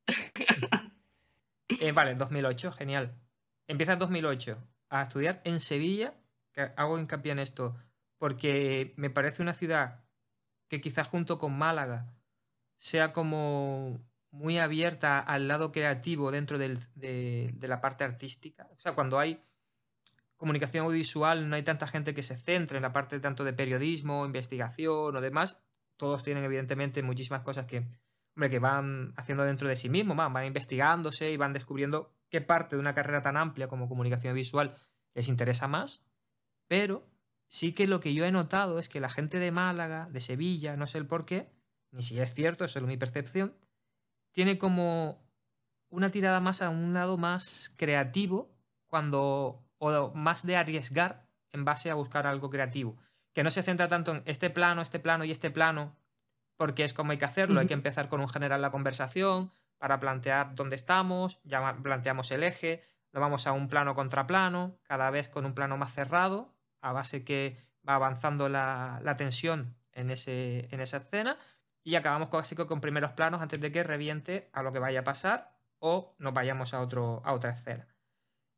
Eh, 1.82 1.92
vale, 1.92 2.16
2008, 2.16 2.72
genial. 2.74 3.16
Empieza 3.68 3.94
en 3.94 4.00
2008 4.00 4.58
a 4.90 5.04
estudiar 5.04 5.40
en 5.46 5.60
Sevilla, 5.60 6.16
que 6.52 6.74
hago 6.76 6.98
hincapié 6.98 7.32
en 7.32 7.40
esto, 7.40 7.78
porque 8.18 8.94
me 8.98 9.12
parece 9.12 9.44
una 9.44 9.54
ciudad 9.54 10.04
que 10.68 10.82
quizás 10.82 11.08
junto 11.08 11.38
con 11.38 11.58
Málaga 11.58 12.12
sea 12.80 13.14
como 13.14 14.02
muy 14.32 14.58
abierta 14.58 15.20
al 15.20 15.48
lado 15.48 15.72
creativo 15.72 16.32
dentro 16.32 16.58
de, 16.58 16.78
de, 16.96 17.68
la 17.68 17.82
parte 17.82 18.04
artística. 18.04 18.68
O 18.72 18.80
sea, 18.80 18.94
cuando 18.94 19.20
hay 19.20 19.44
comunicación 20.38 20.86
audiovisual 20.86 21.50
no 21.50 21.56
hay 21.56 21.64
tanta 21.64 21.88
gente 21.88 22.14
que 22.14 22.24
se 22.24 22.38
centre 22.38 22.78
en 22.78 22.84
la 22.84 22.94
parte 22.94 23.20
tanto 23.20 23.44
de 23.44 23.54
periodismo, 23.54 24.26
investigación 24.26 25.16
o 25.16 25.22
demás. 25.22 25.60
Todos 25.98 26.24
tienen 26.24 26.44
evidentemente 26.44 27.04
muchísimas 27.04 27.42
cosas 27.42 27.66
que, 27.66 27.86
hombre, 28.36 28.50
que 28.50 28.60
van 28.60 29.14
haciendo 29.18 29.44
dentro 29.44 29.68
de 29.68 29.76
sí 29.76 29.90
mismos, 29.90 30.16
van, 30.16 30.32
van 30.32 30.46
investigándose 30.46 31.32
y 31.32 31.38
van 31.38 31.54
descubriendo 31.54 32.16
qué 32.30 32.40
parte 32.40 32.76
de 32.76 32.80
una 32.80 32.94
carrera 32.94 33.22
tan 33.22 33.36
amplia 33.36 33.68
como 33.68 33.90
comunicación 33.90 34.34
visual 34.36 34.76
les 35.14 35.28
interesa 35.28 35.68
más. 35.68 36.06
Pero 36.68 37.10
sí 37.48 37.74
que 37.74 37.88
lo 37.88 38.00
que 38.00 38.14
yo 38.14 38.26
he 38.26 38.32
notado 38.32 38.80
es 38.80 38.88
que 38.88 39.02
la 39.02 39.10
gente 39.10 39.40
de 39.40 39.52
Málaga, 39.52 40.08
de 40.12 40.22
Sevilla, 40.22 40.78
no 40.78 40.88
sé 40.88 41.00
el 41.00 41.08
por 41.08 41.26
qué, 41.26 41.52
ni 41.92 42.04
si 42.04 42.20
es 42.20 42.34
cierto, 42.34 42.66
es 42.66 42.72
solo 42.72 42.88
mi 42.88 42.98
percepción, 42.98 43.56
tiene 44.32 44.58
como 44.58 45.24
una 45.90 46.12
tirada 46.12 46.40
más 46.40 46.62
a 46.62 46.70
un 46.70 46.94
lado 46.94 47.18
más 47.18 47.74
creativo 47.78 48.52
cuando 48.88 49.64
o 49.80 50.12
más 50.14 50.46
de 50.46 50.58
arriesgar 50.58 51.26
en 51.52 51.66
base 51.66 51.90
a 51.90 51.96
buscar 51.96 52.28
algo 52.28 52.50
creativo. 52.50 52.98
Que 53.34 53.44
no 53.44 53.52
se 53.52 53.64
centra 53.64 53.88
tanto 53.88 54.12
en 54.12 54.24
este 54.26 54.50
plano, 54.50 54.82
este 54.82 55.00
plano 55.00 55.24
y 55.24 55.32
este 55.32 55.52
plano, 55.52 55.96
porque 56.58 56.84
es 56.84 56.94
como 56.94 57.12
hay 57.12 57.18
que 57.18 57.26
hacerlo. 57.26 57.60
Hay 57.60 57.68
que 57.68 57.74
empezar 57.74 58.10
con 58.10 58.22
un 58.22 58.30
general 58.30 58.62
la 58.62 58.72
conversación 58.72 59.52
para 59.78 60.00
plantear 60.00 60.56
dónde 60.56 60.76
estamos, 60.76 61.40
ya 61.44 61.78
planteamos 61.82 62.32
el 62.32 62.44
eje, 62.44 62.84
nos 63.14 63.22
vamos 63.22 63.48
a 63.48 63.54
un 63.54 63.70
plano 63.70 63.96
contra 63.96 64.28
plano, 64.28 64.78
cada 64.84 65.10
vez 65.10 65.30
con 65.30 65.46
un 65.46 65.54
plano 65.54 65.78
más 65.78 65.94
cerrado, 65.94 66.54
a 66.82 66.92
base 66.92 67.24
que 67.24 67.58
va 67.88 67.96
avanzando 67.96 68.50
la, 68.50 69.02
tensión 69.18 69.78
en, 69.94 70.12
ese, 70.12 70.68
en 70.72 70.82
esa 70.82 70.98
escena, 70.98 71.38
y 71.90 71.96
acabamos 71.96 72.30
casi 72.30 72.54
con 72.54 72.82
primeros 72.82 73.14
planos 73.14 73.42
antes 73.42 73.60
de 73.60 73.72
que 73.72 73.82
reviente 73.82 74.48
a 74.54 74.62
lo 74.62 74.72
que 74.72 74.78
vaya 74.78 75.00
a 75.00 75.04
pasar 75.04 75.58
o 75.80 76.14
nos 76.20 76.36
vayamos 76.36 76.76
a, 76.76 76.82
otro, 76.82 77.24
a 77.26 77.34
otra 77.34 77.50
escena. 77.50 77.88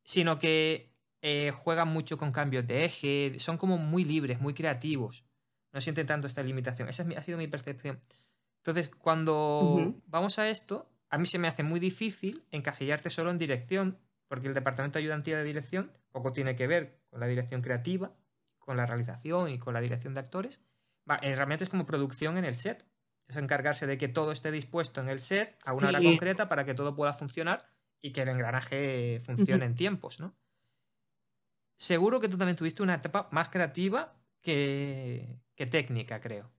Sino 0.03 0.38
que 0.38 0.93
eh, 1.21 1.53
juegan 1.55 1.88
mucho 1.88 2.17
con 2.17 2.34
cambios 2.34 2.67
de 2.67 2.84
eje, 2.84 3.39
son 3.39 3.57
como 3.57 3.77
muy 3.77 4.03
libres, 4.03 4.41
muy 4.41 4.53
creativos. 4.53 5.23
No 5.71 5.79
sienten 5.79 6.07
tanto 6.07 6.27
esta 6.27 6.43
limitación. 6.43 6.89
Esa 6.89 7.05
ha 7.15 7.23
sido 7.23 7.38
mi 7.38 7.47
percepción. 7.47 8.01
Entonces, 8.57 8.89
cuando 8.89 9.95
vamos 10.07 10.38
a 10.38 10.49
esto, 10.49 10.91
a 11.09 11.17
mí 11.17 11.25
se 11.25 11.39
me 11.39 11.47
hace 11.47 11.63
muy 11.63 11.79
difícil 11.79 12.45
encasillarte 12.51 13.09
solo 13.09 13.32
en 13.32 13.38
dirección, 13.38 13.97
porque 14.27 14.49
el 14.49 14.53
departamento 14.53 14.99
de 14.99 15.03
ayudantía 15.03 15.38
de 15.38 15.45
dirección 15.45 15.93
poco 16.11 16.34
tiene 16.34 16.57
que 16.57 16.67
ver 16.67 16.99
con 17.09 17.21
la 17.21 17.27
dirección 17.27 17.61
creativa, 17.61 18.11
con 18.59 18.75
la 18.75 18.86
realización 18.86 19.49
y 19.49 19.57
con 19.57 19.73
la 19.73 19.79
dirección 19.79 20.13
de 20.13 20.19
actores. 20.19 20.59
Eh, 21.21 21.34
realmente 21.34 21.63
es 21.63 21.69
como 21.69 21.86
producción 21.86 22.38
en 22.38 22.43
el 22.43 22.57
set. 22.57 22.91
Es 23.32 23.38
encargarse 23.38 23.88
de 23.88 23.97
que 23.97 24.07
todo 24.07 24.32
esté 24.32 24.51
dispuesto 24.51 25.01
en 25.01 25.09
el 25.09 25.21
set 25.21 25.57
a 25.65 25.73
una 25.73 25.88
hora 25.88 26.03
concreta 26.03 26.47
para 26.47 26.65
que 26.65 26.75
todo 26.75 26.95
pueda 26.95 27.13
funcionar 27.13 27.65
y 28.01 28.11
que 28.11 28.21
el 28.21 28.29
engranaje 28.29 29.21
funcione 29.25 29.65
en 29.65 29.75
tiempos, 29.75 30.19
¿no? 30.19 30.36
seguro 31.82 32.19
que 32.19 32.29
tú 32.29 32.38
también 32.38 32.55
tuviste 32.55 32.84
una 32.84 32.93
etapa 32.93 33.27
más 33.32 33.49
creativa 33.49 34.13
que, 34.43 35.39
técnica, 35.55 36.21
creo. 36.21 36.51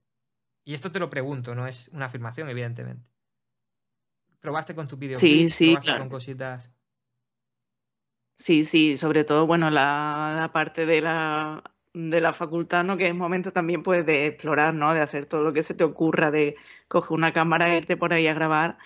Y 0.65 0.73
esto 0.73 0.91
te 0.91 0.99
lo 0.99 1.09
pregunto, 1.09 1.55
no 1.55 1.65
es 1.65 1.87
una 1.93 2.07
afirmación, 2.07 2.49
evidentemente. 2.49 3.09
¿Probaste 4.41 4.75
con 4.75 4.87
tu 4.89 4.97
vídeo? 4.97 5.17
Sí, 5.17 5.47
sí, 5.47 5.77
claro. 5.77 5.99
con 5.99 6.09
cositas? 6.09 6.71
Sí, 8.35 8.65
sí, 8.65 8.97
sobre 8.97 9.23
todo, 9.23 9.47
bueno, 9.47 9.69
la, 9.69 10.49
parte 10.53 10.85
de 10.85 10.99
la, 10.99 11.72
de 11.93 12.21
la 12.21 12.33
facultad, 12.33 12.83
¿no? 12.83 12.97
Que 12.97 13.07
es 13.07 13.15
momento 13.15 13.53
también, 13.53 13.83
pues, 13.83 14.05
de 14.05 14.27
explorar, 14.27 14.73
¿no? 14.73 14.93
De 14.93 15.01
hacer 15.01 15.25
todo 15.25 15.43
lo 15.43 15.53
que 15.53 15.63
se 15.63 15.73
te 15.73 15.83
ocurra, 15.83 16.31
de 16.31 16.55
coger 16.87 17.11
una 17.13 17.33
cámara 17.33 17.75
irte 17.75 17.97
por 17.97 18.13
ahí 18.13 18.27
a 18.27 18.33
grabar. 18.33 18.77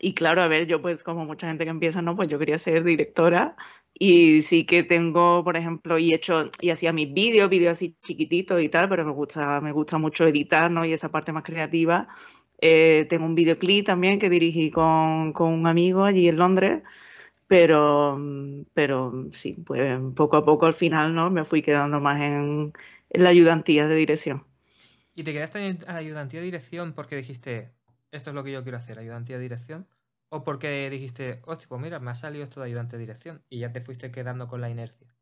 Y 0.00 0.14
claro, 0.14 0.42
a 0.42 0.48
ver, 0.48 0.66
yo 0.66 0.82
pues 0.82 1.02
como 1.02 1.24
mucha 1.24 1.46
gente 1.46 1.64
que 1.64 1.70
empieza, 1.70 2.02
¿no? 2.02 2.16
Pues 2.16 2.28
yo 2.28 2.38
quería 2.38 2.58
ser 2.58 2.84
directora 2.84 3.56
y 3.94 4.42
sí 4.42 4.64
que 4.66 4.82
tengo, 4.82 5.44
por 5.44 5.56
ejemplo, 5.56 5.98
y 5.98 6.12
hecho, 6.12 6.50
y 6.60 6.70
hacía 6.70 6.92
mis 6.92 7.12
vídeos, 7.12 7.48
vídeos 7.48 7.72
así 7.72 7.96
chiquititos 8.02 8.60
y 8.62 8.68
tal, 8.68 8.88
pero 8.88 9.04
me 9.04 9.12
gusta, 9.12 9.60
me 9.60 9.72
gusta 9.72 9.98
mucho 9.98 10.26
editar, 10.26 10.70
¿no? 10.70 10.84
Y 10.84 10.92
esa 10.92 11.10
parte 11.10 11.32
más 11.32 11.44
creativa. 11.44 12.08
Eh, 12.60 13.06
tengo 13.08 13.26
un 13.26 13.34
videoclip 13.34 13.86
también 13.86 14.18
que 14.18 14.30
dirigí 14.30 14.70
con, 14.70 15.32
con, 15.32 15.52
un 15.52 15.66
amigo 15.66 16.04
allí 16.04 16.28
en 16.28 16.36
Londres, 16.36 16.82
pero, 17.54 18.18
pero 18.72 19.28
sí, 19.32 19.52
pues 19.64 20.00
poco 20.16 20.36
a 20.36 20.44
poco 20.44 20.66
al 20.66 20.74
final, 20.74 21.14
¿no? 21.14 21.30
Me 21.30 21.44
fui 21.44 21.62
quedando 21.62 22.00
más 22.00 22.20
en, 22.20 22.72
en 23.10 23.22
la 23.22 23.30
ayudantía 23.30 23.86
de 23.86 23.94
dirección. 23.94 24.44
¿Y 25.14 25.22
te 25.22 25.32
quedaste 25.32 25.64
en 25.64 25.78
la 25.86 25.94
ayudantía 25.94 26.40
de 26.40 26.46
dirección 26.46 26.94
porque 26.94 27.14
dijiste, 27.14 27.72
esto 28.10 28.30
es 28.30 28.34
lo 28.34 28.42
que 28.42 28.50
yo 28.50 28.64
quiero 28.64 28.78
hacer, 28.78 28.98
ayudantía 28.98 29.36
de 29.36 29.42
dirección? 29.44 29.86
¿O 30.30 30.42
porque 30.42 30.90
dijiste, 30.90 31.42
hostia, 31.44 31.68
pues 31.68 31.80
mira, 31.80 32.00
me 32.00 32.10
ha 32.10 32.16
salido 32.16 32.42
esto 32.42 32.58
de 32.58 32.66
ayudante 32.66 32.96
de 32.96 33.02
dirección 33.02 33.44
y 33.48 33.60
ya 33.60 33.72
te 33.72 33.80
fuiste 33.80 34.10
quedando 34.10 34.48
con 34.48 34.60
la 34.60 34.68
inercia? 34.68 35.14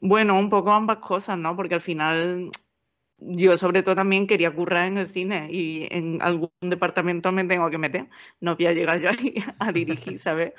Bueno, 0.00 0.38
un 0.38 0.48
poco 0.48 0.70
ambas 0.70 0.98
cosas, 0.98 1.36
¿no? 1.38 1.56
Porque 1.56 1.74
al 1.74 1.80
final 1.80 2.52
yo 3.18 3.56
sobre 3.56 3.82
todo 3.82 3.94
también 3.96 4.26
quería 4.26 4.54
currar 4.54 4.88
en 4.88 4.98
el 4.98 5.06
cine 5.06 5.48
y 5.50 5.88
en 5.90 6.20
algún 6.22 6.50
departamento 6.60 7.32
me 7.32 7.44
tengo 7.44 7.70
que 7.70 7.78
meter. 7.78 8.08
No 8.40 8.56
voy 8.56 8.66
a 8.66 8.72
llegar 8.72 9.00
yo 9.00 9.10
a 9.58 9.72
dirigir, 9.72 10.18
¿sabes? 10.18 10.52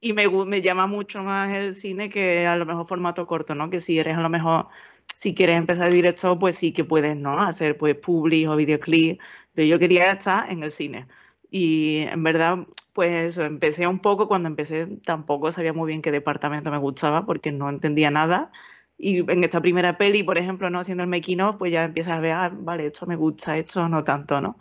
Y 0.00 0.12
me, 0.12 0.28
me 0.28 0.62
llama 0.62 0.86
mucho 0.86 1.22
más 1.22 1.56
el 1.56 1.74
cine 1.74 2.08
que 2.10 2.46
a 2.46 2.56
lo 2.56 2.66
mejor 2.66 2.86
formato 2.86 3.26
corto, 3.26 3.54
¿no? 3.54 3.70
Que 3.70 3.80
si 3.80 3.98
eres 3.98 4.16
a 4.16 4.20
lo 4.20 4.30
mejor 4.30 4.68
si 5.14 5.34
quieres 5.34 5.56
empezar 5.58 5.90
directo, 5.92 6.38
pues 6.38 6.56
sí 6.56 6.72
que 6.72 6.84
puedes, 6.84 7.16
¿no? 7.16 7.40
Hacer 7.42 7.78
pues 7.78 7.96
public 7.96 8.48
o 8.48 8.56
videoclip. 8.56 9.20
Pero 9.54 9.68
yo 9.68 9.78
quería 9.78 10.12
estar 10.12 10.50
en 10.50 10.62
el 10.62 10.70
cine. 10.70 11.08
Y 11.50 12.00
en 12.10 12.22
verdad, 12.22 12.66
pues 12.92 13.12
eso, 13.34 13.44
empecé 13.44 13.86
un 13.86 14.00
poco, 14.00 14.26
cuando 14.28 14.48
empecé 14.48 14.86
tampoco 15.04 15.52
sabía 15.52 15.72
muy 15.72 15.88
bien 15.88 16.02
qué 16.02 16.10
departamento 16.10 16.70
me 16.70 16.78
gustaba 16.78 17.26
porque 17.26 17.52
no 17.52 17.68
entendía 17.68 18.10
nada. 18.10 18.50
Y 18.96 19.18
en 19.30 19.44
esta 19.44 19.60
primera 19.60 19.98
peli, 19.98 20.22
por 20.22 20.38
ejemplo, 20.38 20.70
no 20.70 20.80
haciendo 20.80 21.02
el 21.02 21.10
making 21.10 21.40
of, 21.40 21.56
pues 21.56 21.72
ya 21.72 21.84
empiezas 21.84 22.18
a 22.18 22.20
ver, 22.20 22.32
ah, 22.32 22.52
vale, 22.52 22.86
esto 22.86 23.06
me 23.06 23.16
gusta, 23.16 23.56
esto 23.56 23.88
no 23.88 24.04
tanto, 24.04 24.40
¿no? 24.40 24.56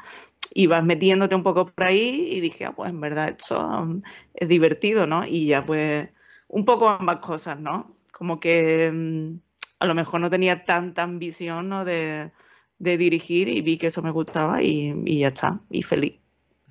Y 0.53 0.67
vas 0.67 0.83
metiéndote 0.83 1.35
un 1.35 1.43
poco 1.43 1.67
por 1.67 1.83
ahí 1.83 2.29
y 2.31 2.41
dije, 2.41 2.65
ah, 2.65 2.73
pues 2.75 2.89
en 2.89 2.99
verdad 2.99 3.29
esto 3.29 3.59
um, 3.59 4.01
es 4.33 4.47
divertido, 4.47 5.05
¿no? 5.07 5.25
Y 5.25 5.47
ya 5.47 5.63
pues 5.63 6.09
un 6.47 6.65
poco 6.65 6.89
ambas 6.89 7.17
cosas, 7.17 7.59
¿no? 7.59 7.95
Como 8.11 8.39
que 8.39 8.91
mm, 8.91 9.39
a 9.79 9.85
lo 9.85 9.95
mejor 9.95 10.21
no 10.21 10.29
tenía 10.29 10.63
tanta 10.65 11.03
ambición, 11.03 11.69
¿no? 11.69 11.85
De, 11.85 12.31
de 12.79 12.97
dirigir 12.97 13.49
y 13.49 13.61
vi 13.61 13.77
que 13.77 13.87
eso 13.87 14.01
me 14.01 14.11
gustaba 14.11 14.61
y, 14.63 14.93
y 15.05 15.19
ya 15.19 15.29
está, 15.29 15.61
y 15.69 15.83
feliz. 15.83 16.19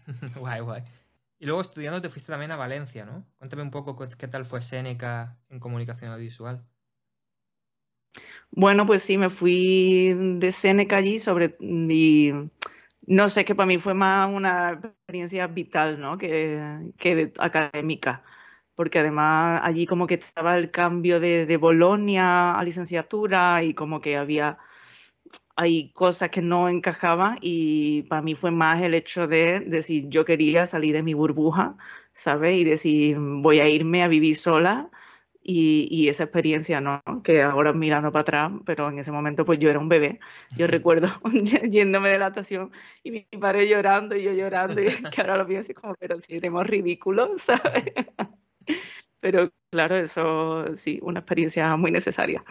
guay, 0.36 0.60
guay. 0.60 0.82
Y 1.38 1.46
luego 1.46 1.60
estudiando 1.60 2.00
te 2.00 2.08
fuiste 2.08 2.30
también 2.30 2.52
a 2.52 2.56
Valencia, 2.56 3.04
¿no? 3.04 3.26
Cuéntame 3.38 3.62
un 3.62 3.72
poco 3.72 3.96
qué 3.96 4.28
tal 4.28 4.44
fue 4.44 4.60
Seneca 4.60 5.38
en 5.48 5.58
comunicación 5.58 6.12
audiovisual. 6.12 6.64
Bueno, 8.50 8.86
pues 8.86 9.02
sí, 9.02 9.18
me 9.18 9.30
fui 9.30 10.14
de 10.38 10.52
Seneca 10.52 10.96
allí 10.96 11.18
sobre 11.18 11.56
y 11.60 12.32
no 13.06 13.28
sé, 13.28 13.44
que 13.44 13.54
para 13.54 13.66
mí 13.66 13.78
fue 13.78 13.94
más 13.94 14.30
una 14.32 14.72
experiencia 14.72 15.46
vital, 15.48 16.00
¿no? 16.00 16.18
Que, 16.18 16.92
que 16.98 17.32
académica, 17.38 18.22
porque 18.74 18.98
además 19.00 19.60
allí 19.64 19.86
como 19.86 20.06
que 20.06 20.14
estaba 20.14 20.56
el 20.58 20.70
cambio 20.70 21.20
de, 21.20 21.46
de 21.46 21.56
Bolonia 21.56 22.52
a 22.58 22.64
licenciatura 22.64 23.62
y 23.64 23.74
como 23.74 24.00
que 24.00 24.16
había 24.16 24.58
hay 25.56 25.92
cosas 25.92 26.30
que 26.30 26.42
no 26.42 26.68
encajaban 26.68 27.38
y 27.40 28.02
para 28.04 28.22
mí 28.22 28.34
fue 28.34 28.50
más 28.50 28.80
el 28.82 28.94
hecho 28.94 29.28
de 29.28 29.60
decir 29.60 30.08
yo 30.08 30.24
quería 30.24 30.66
salir 30.66 30.94
de 30.94 31.02
mi 31.02 31.14
burbuja, 31.14 31.76
¿sabes? 32.12 32.56
Y 32.56 32.64
decir 32.64 33.18
voy 33.18 33.60
a 33.60 33.68
irme 33.68 34.02
a 34.02 34.08
vivir 34.08 34.36
sola 34.36 34.90
y, 35.44 36.08
esa 36.08 36.24
experiencia, 36.24 36.80
¿no? 36.80 37.02
Que 37.24 37.42
ahora 37.42 37.72
mirando 37.72 38.12
para 38.12 38.22
atrás, 38.22 38.52
pero 38.64 38.88
en 38.88 38.98
ese 38.98 39.12
momento 39.12 39.44
pues 39.44 39.58
yo 39.58 39.70
era 39.70 39.78
un 39.78 39.88
bebé. 39.88 40.20
Yo 40.56 40.66
recuerdo 40.66 41.08
yéndome 41.68 42.10
de 42.10 42.18
la 42.18 42.28
estación 42.28 42.70
y 43.02 43.10
mi 43.10 43.20
padre 43.40 43.68
llorando 43.68 44.16
y 44.16 44.22
yo 44.22 44.32
llorando 44.32 44.80
y 44.82 44.86
que 45.10 45.20
ahora 45.20 45.36
lo 45.36 45.46
pienso 45.46 45.74
como, 45.74 45.94
pero 45.96 46.18
si 46.18 46.36
éramos 46.36 46.66
ridículos, 46.66 47.30
¿sabes? 47.42 47.92
Pero 49.20 49.50
claro, 49.70 49.96
eso 49.96 50.74
sí, 50.74 50.98
una 51.02 51.20
experiencia 51.20 51.76
muy 51.76 51.90
necesaria. 51.90 52.44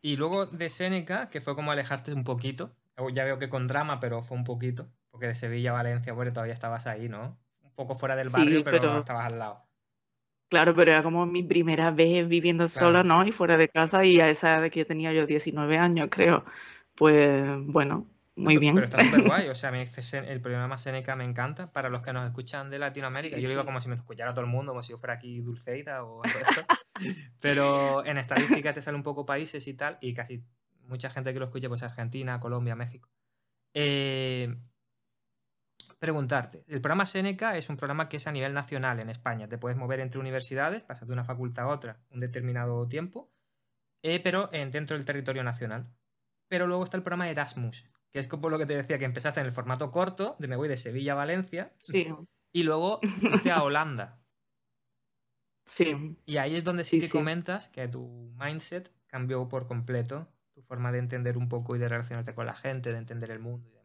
Y 0.00 0.16
luego 0.16 0.46
de 0.46 0.70
Seneca, 0.70 1.28
que 1.30 1.40
fue 1.40 1.54
como 1.54 1.72
alejarte 1.72 2.12
un 2.12 2.24
poquito. 2.24 2.74
Ya 3.12 3.24
veo 3.24 3.38
que 3.38 3.50
con 3.50 3.66
drama, 3.66 4.00
pero 4.00 4.22
fue 4.22 4.36
un 4.36 4.44
poquito. 4.44 4.88
Porque 5.10 5.26
de 5.26 5.34
Sevilla 5.34 5.70
a 5.70 5.74
Valencia, 5.74 6.12
bueno, 6.12 6.32
todavía 6.32 6.54
estabas 6.54 6.86
ahí, 6.86 7.08
¿no? 7.08 7.38
Un 7.62 7.72
poco 7.74 7.94
fuera 7.94 8.16
del 8.16 8.30
barrio, 8.30 8.64
pero... 8.64 8.92
no 8.92 8.98
estabas 8.98 9.26
al 9.26 9.38
lado. 9.38 9.65
Claro, 10.48 10.74
pero 10.74 10.92
era 10.92 11.02
como 11.02 11.26
mi 11.26 11.42
primera 11.42 11.90
vez 11.90 12.28
viviendo 12.28 12.68
sola, 12.68 13.02
¿no? 13.02 13.26
Y 13.26 13.32
fuera 13.32 13.56
de 13.56 13.68
casa, 13.68 14.04
y 14.04 14.20
a 14.20 14.28
esa 14.28 14.54
edad 14.54 14.62
de 14.62 14.70
que 14.70 14.84
tenía 14.84 15.12
yo 15.12 15.26
19 15.26 15.78
años, 15.78 16.08
creo. 16.10 16.44
Pues 16.94 17.44
bueno, 17.66 18.06
muy 18.36 18.58
bien. 18.58 18.74
Pero 18.74 18.86
está 18.86 19.02
súper 19.02 19.24
guay. 19.24 19.48
O 19.48 19.54
sea, 19.54 19.70
a 19.70 19.72
mí 19.72 19.80
este, 19.80 20.18
el 20.30 20.40
programa 20.40 20.78
Seneca 20.78 21.16
me 21.16 21.24
encanta. 21.24 21.72
Para 21.72 21.88
los 21.88 22.02
que 22.02 22.12
nos 22.12 22.26
escuchan 22.26 22.70
de 22.70 22.78
Latinoamérica, 22.78 23.38
yo 23.38 23.48
digo 23.48 23.64
como 23.64 23.80
si 23.80 23.88
me 23.88 23.96
escuchara 23.96 24.34
todo 24.34 24.44
el 24.44 24.50
mundo, 24.50 24.72
como 24.72 24.82
si 24.82 24.92
yo 24.92 24.98
fuera 24.98 25.14
aquí 25.14 25.40
Dulceida 25.40 26.04
o 26.04 26.22
algo 26.22 26.38
de 26.38 26.44
eso. 26.50 26.66
Pero 27.40 28.04
en 28.04 28.18
estadística 28.18 28.74
te 28.74 28.82
sale 28.82 28.96
un 28.96 29.02
poco 29.02 29.26
países 29.26 29.66
y 29.66 29.74
tal, 29.74 29.98
y 30.00 30.14
casi 30.14 30.44
mucha 30.86 31.10
gente 31.10 31.32
que 31.32 31.38
lo 31.38 31.46
escucha, 31.46 31.68
pues 31.68 31.82
Argentina, 31.82 32.38
Colombia, 32.38 32.76
México. 32.76 33.08
Eh, 33.74 34.54
preguntarte, 35.98 36.64
el 36.68 36.80
programa 36.80 37.06
Seneca 37.06 37.56
es 37.56 37.68
un 37.68 37.76
programa 37.76 38.08
que 38.08 38.18
es 38.18 38.26
a 38.26 38.32
nivel 38.32 38.52
nacional 38.52 39.00
en 39.00 39.10
España. 39.10 39.48
Te 39.48 39.58
puedes 39.58 39.78
mover 39.78 40.00
entre 40.00 40.20
universidades, 40.20 40.82
pasas 40.82 41.08
de 41.08 41.14
una 41.14 41.24
facultad 41.24 41.64
a 41.64 41.68
otra 41.68 42.00
un 42.10 42.20
determinado 42.20 42.86
tiempo, 42.88 43.32
eh, 44.02 44.20
pero 44.20 44.48
dentro 44.48 44.96
del 44.96 45.04
territorio 45.04 45.42
nacional. 45.42 45.92
Pero 46.48 46.66
luego 46.66 46.84
está 46.84 46.96
el 46.96 47.02
programa 47.02 47.30
Erasmus, 47.30 47.84
que 48.12 48.20
es 48.20 48.28
como 48.28 48.50
lo 48.50 48.58
que 48.58 48.66
te 48.66 48.76
decía, 48.76 48.98
que 48.98 49.04
empezaste 49.04 49.40
en 49.40 49.46
el 49.46 49.52
formato 49.52 49.90
corto, 49.90 50.36
de 50.38 50.48
me 50.48 50.56
voy 50.56 50.68
de 50.68 50.78
Sevilla 50.78 51.12
a 51.12 51.16
Valencia, 51.16 51.72
sí. 51.78 52.06
y 52.52 52.62
luego 52.62 53.00
fuiste 53.20 53.50
a 53.50 53.62
Holanda. 53.62 54.22
Sí. 55.68 56.16
Y 56.26 56.36
ahí 56.36 56.54
es 56.54 56.62
donde 56.62 56.84
sí, 56.84 57.00
que 57.00 57.10
comentas 57.10 57.68
que 57.70 57.88
tu 57.88 58.32
mindset 58.38 58.94
cambió 59.08 59.48
por 59.48 59.66
completo, 59.66 60.32
tu 60.54 60.62
forma 60.62 60.92
de 60.92 61.00
entender 61.00 61.36
un 61.36 61.48
poco 61.48 61.74
y 61.74 61.80
de 61.80 61.88
relacionarte 61.88 62.36
con 62.36 62.46
la 62.46 62.54
gente, 62.54 62.92
de 62.92 62.98
entender 62.98 63.32
el 63.32 63.40
mundo 63.40 63.75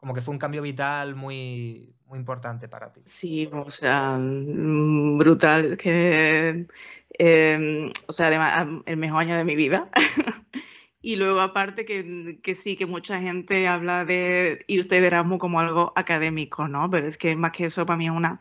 como 0.00 0.14
que 0.14 0.22
fue 0.22 0.32
un 0.32 0.38
cambio 0.38 0.62
vital 0.62 1.14
muy, 1.14 1.94
muy 2.06 2.18
importante 2.18 2.68
para 2.68 2.90
ti. 2.90 3.02
Sí, 3.04 3.48
o 3.52 3.70
sea, 3.70 4.16
mm, 4.18 5.18
brutal. 5.18 5.66
Es 5.66 5.76
que, 5.76 6.66
em, 7.18 7.92
o 8.06 8.12
sea, 8.12 8.28
además, 8.28 8.82
el 8.86 8.96
mejor 8.96 9.20
año 9.22 9.36
de 9.36 9.44
mi 9.44 9.56
vida. 9.56 9.90
y 11.02 11.16
luego, 11.16 11.40
aparte, 11.40 11.84
que, 11.84 12.40
que, 12.42 12.54
sí, 12.54 12.76
que 12.76 12.86
mucha 12.86 13.20
gente 13.20 13.68
habla 13.68 14.06
de 14.06 14.64
irte 14.68 15.00
de 15.00 15.06
Erasmus 15.06 15.38
como 15.38 15.60
algo 15.60 15.92
académico, 15.96 16.66
¿no? 16.66 16.88
Pero 16.90 17.06
es 17.06 17.18
que 17.18 17.36
más 17.36 17.52
que 17.52 17.66
eso, 17.66 17.84
para 17.84 17.98
mí 17.98 18.06
es 18.06 18.12
una, 18.12 18.40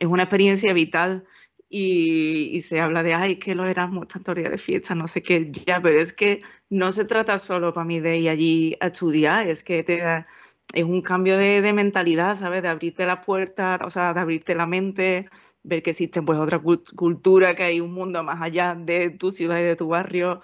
es 0.00 0.08
una 0.08 0.24
experiencia 0.24 0.72
vital. 0.72 1.24
Y, 1.68 2.50
y, 2.56 2.62
se 2.62 2.80
habla 2.80 3.02
de, 3.02 3.14
ay, 3.14 3.36
que 3.36 3.54
los 3.54 3.68
Erasmus, 3.68 4.08
tanto 4.08 4.34
día 4.34 4.48
de 4.50 4.58
fiesta, 4.58 4.94
no 4.94 5.08
sé 5.08 5.20
qué, 5.22 5.50
ya, 5.50 5.80
pero 5.82 6.00
es 6.00 6.12
que 6.12 6.40
no 6.70 6.92
se 6.92 7.04
trata 7.04 7.38
solo 7.40 7.72
para 7.74 7.84
mí 7.84 7.98
de 8.00 8.18
ir 8.18 8.28
allí 8.30 8.76
a 8.80 8.86
estudiar, 8.86 9.48
es 9.48 9.64
que 9.64 9.82
te 9.82 9.98
da 9.98 10.26
es 10.72 10.84
un 10.84 11.02
cambio 11.02 11.38
de, 11.38 11.72
mentalidad, 11.72 12.36
¿sabes? 12.36 12.62
De 12.62 12.68
abrirte 12.68 13.06
la 13.06 13.20
puerta, 13.20 13.78
o 13.84 13.90
sea, 13.90 14.14
de 14.14 14.20
abrirte 14.20 14.54
la 14.54 14.66
mente, 14.66 15.28
ver 15.62 15.82
que 15.82 15.90
existe 15.90 16.22
pues 16.22 16.38
otra 16.38 16.60
cultura, 16.60 17.54
que 17.54 17.64
hay 17.64 17.80
un 17.80 17.92
mundo 17.92 18.22
más 18.22 18.42
allá 18.42 18.74
de 18.74 19.10
tu 19.10 19.30
ciudad 19.30 19.58
y 19.58 19.62
de 19.62 19.76
tu 19.76 19.88
barrio, 19.88 20.42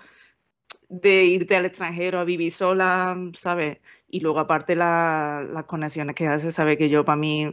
de 0.89 1.25
irte 1.25 1.57
al 1.57 1.67
extranjero 1.67 2.21
a 2.21 2.25
vivir 2.25 2.53
sola, 2.53 3.17
¿sabes? 3.35 3.79
Y 4.09 4.21
luego 4.21 4.41
aparte 4.41 4.75
las 4.75 5.65
conexiones 5.67 6.15
que 6.15 6.27
hace, 6.29 6.53
¿sabes? 6.53 6.77
Que 6.79 6.89
yo 6.89 7.05
para 7.05 7.17
mí, 7.17 7.47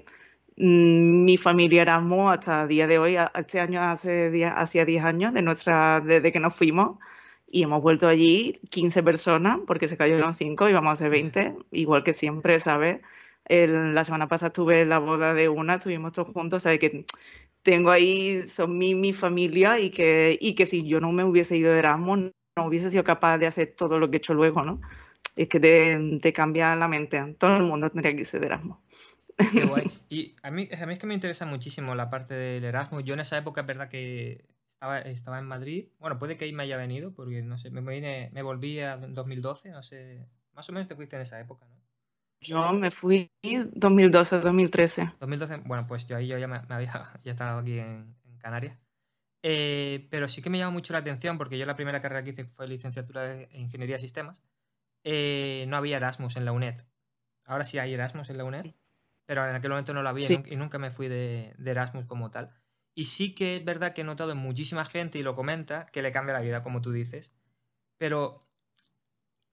mm, 0.57 1.23
mi 1.25 1.37
familia 1.37 1.81
Erasmus 1.83 2.33
hasta 2.33 2.63
el 2.63 2.67
día 2.69 2.87
de 2.87 2.99
hoy, 2.99 3.17
este 3.35 3.59
año 3.59 3.81
hace 3.81 4.45
hacía 4.45 4.85
10 4.85 5.03
años 5.03 5.33
de 5.33 5.41
nuestra, 5.41 6.01
desde 6.01 6.31
que 6.31 6.39
nos 6.39 6.55
fuimos, 6.55 6.97
y 7.51 7.63
hemos 7.63 7.81
vuelto 7.81 8.07
allí 8.07 8.59
15 8.69 9.03
personas, 9.03 9.59
porque 9.65 9.87
se 9.87 9.97
cayeron 9.97 10.33
5 10.33 10.69
y 10.69 10.73
vamos 10.73 10.93
a 10.93 10.95
ser 10.97 11.09
20, 11.09 11.55
igual 11.71 12.03
que 12.03 12.13
siempre, 12.13 12.59
¿sabes? 12.59 13.01
la 13.47 14.03
semana 14.03 14.27
pasada 14.27 14.49
estuve 14.49 14.81
en 14.81 14.89
la 14.89 14.99
boda 14.99 15.33
de 15.33 15.49
una, 15.49 15.75
estuvimos 15.75 16.13
todos 16.13 16.31
juntos, 16.31 16.63
¿sabes? 16.63 16.77
Que 16.77 17.05
tengo 17.63 17.89
ahí, 17.89 18.47
son 18.47 18.77
mi, 18.77 18.93
mi 18.93 19.11
familia 19.11 19.79
y 19.79 19.89
que, 19.89 20.37
y 20.39 20.53
que 20.53 20.67
si 20.67 20.87
yo 20.87 20.99
no 20.99 21.11
me 21.11 21.23
hubiese 21.23 21.57
ido 21.57 21.73
de 21.73 21.79
Erasmus, 21.79 22.31
no 22.55 22.65
hubiese 22.65 22.91
sido 22.91 23.03
capaz 23.03 23.39
de 23.39 23.47
hacer 23.47 23.73
todo 23.75 23.97
lo 23.97 24.11
que 24.11 24.17
he 24.17 24.19
hecho 24.19 24.35
luego, 24.35 24.63
¿no? 24.63 24.79
Es 25.35 25.49
que 25.49 25.59
te, 25.59 26.19
te 26.21 26.31
cambia 26.31 26.75
la 26.75 26.87
mente, 26.87 27.35
todo 27.39 27.57
el 27.57 27.63
mundo 27.63 27.89
tendría 27.89 28.13
que 28.13 28.21
irse 28.21 28.39
de 28.39 28.45
Erasmus. 28.45 28.77
Qué 29.51 29.65
guay. 29.65 29.85
Y 30.09 30.35
a 30.43 30.51
mí, 30.51 30.67
a 30.71 30.85
mí 30.85 30.93
es 30.93 30.99
que 30.99 31.07
me 31.07 31.13
interesa 31.13 31.45
muchísimo 31.45 31.95
la 31.95 32.09
parte 32.09 32.33
del 32.33 32.63
Erasmus. 32.63 33.03
Yo 33.03 33.13
en 33.13 33.21
esa 33.21 33.37
época 33.37 33.61
es 33.61 33.67
verdad 33.67 33.89
que 33.89 34.43
estaba, 35.05 35.39
en 35.39 35.45
Madrid. 35.45 35.89
Bueno, 35.99 36.17
puede 36.19 36.37
que 36.37 36.45
ahí 36.45 36.53
me 36.53 36.63
haya 36.63 36.77
venido, 36.77 37.13
porque 37.13 37.41
no 37.41 37.57
sé, 37.57 37.69
me, 37.69 37.81
vine, 37.81 38.29
me 38.33 38.41
volví 38.41 38.79
en 38.79 39.13
2012, 39.13 39.69
no 39.71 39.83
sé. 39.83 40.27
Más 40.53 40.69
o 40.69 40.73
menos 40.73 40.87
te 40.87 40.95
fuiste 40.95 41.15
en 41.15 41.21
esa 41.21 41.39
época, 41.39 41.65
¿no? 41.67 41.79
Yo 42.41 42.71
me 42.71 42.89
fui 42.89 43.29
2012, 43.43 44.39
2013. 44.39 45.13
2012, 45.19 45.57
bueno, 45.65 45.85
pues 45.87 46.07
yo 46.07 46.15
ahí 46.15 46.27
yo 46.27 46.37
ya 46.37 46.47
me, 46.47 46.61
había 46.69 46.91
ya 47.23 47.31
estaba 47.31 47.59
aquí 47.59 47.79
en, 47.79 48.15
Canarias. 48.39 48.77
Eh, 49.43 50.07
pero 50.09 50.29
sí 50.29 50.41
que 50.41 50.49
me 50.49 50.57
llama 50.57 50.71
mucho 50.71 50.93
la 50.93 50.99
atención 50.99 51.37
porque 51.37 51.57
yo 51.57 51.65
la 51.65 51.75
primera 51.75 52.01
carrera 52.01 52.23
que 52.23 52.29
hice 52.29 52.45
fue 52.45 52.69
licenciatura 52.69 53.23
de 53.23 53.49
Ingeniería 53.51 53.97
de 53.97 54.01
Sistemas. 54.01 54.41
Eh, 55.03 55.65
no 55.67 55.75
había 55.75 55.97
Erasmus 55.97 56.37
en 56.37 56.45
la 56.45 56.53
UNED. 56.53 56.85
Ahora 57.43 57.65
sí 57.65 57.79
hay 57.79 57.93
Erasmus 57.93 58.29
en 58.29 58.37
la 58.37 58.45
UNED, 58.45 58.73
pero 59.25 59.45
en 59.45 59.55
aquel 59.55 59.71
momento 59.71 59.93
no 59.93 60.03
lo 60.03 60.09
había 60.09 60.29
y 60.31 60.55
nunca 60.55 60.79
me 60.79 60.91
fui 60.91 61.09
de, 61.09 61.53
de 61.57 61.71
Erasmus 61.71 62.05
como 62.05 62.31
tal. 62.31 62.53
Y 62.95 63.05
sí 63.05 63.33
que 63.33 63.57
es 63.57 63.65
verdad 63.65 63.93
que 63.93 64.01
he 64.01 64.03
notado 64.03 64.31
en 64.31 64.37
muchísima 64.37 64.85
gente, 64.85 65.19
y 65.19 65.23
lo 65.23 65.35
comenta, 65.35 65.85
que 65.87 66.01
le 66.01 66.11
cambia 66.11 66.33
la 66.33 66.41
vida, 66.41 66.63
como 66.63 66.81
tú 66.81 66.91
dices. 66.91 67.33
Pero, 67.97 68.47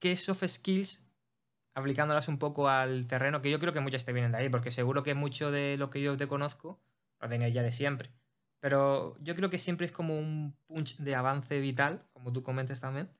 ¿qué 0.00 0.16
soft 0.16 0.44
skills, 0.46 1.06
aplicándolas 1.74 2.28
un 2.28 2.38
poco 2.38 2.68
al 2.68 3.06
terreno, 3.06 3.42
que 3.42 3.50
yo 3.50 3.58
creo 3.58 3.72
que 3.72 3.80
muchas 3.80 4.04
te 4.04 4.12
vienen 4.12 4.32
de 4.32 4.38
ahí, 4.38 4.48
porque 4.48 4.70
seguro 4.72 5.02
que 5.02 5.14
mucho 5.14 5.50
de 5.50 5.76
lo 5.76 5.90
que 5.90 6.02
yo 6.02 6.16
te 6.16 6.26
conozco 6.26 6.80
lo 7.20 7.28
tenía 7.28 7.48
ya 7.48 7.62
de 7.62 7.72
siempre. 7.72 8.12
Pero 8.60 9.16
yo 9.20 9.34
creo 9.34 9.50
que 9.50 9.58
siempre 9.58 9.86
es 9.86 9.92
como 9.92 10.18
un 10.18 10.56
punch 10.66 10.96
de 10.96 11.14
avance 11.14 11.60
vital, 11.60 12.06
como 12.12 12.32
tú 12.32 12.42
comentas 12.42 12.80
también. 12.80 13.10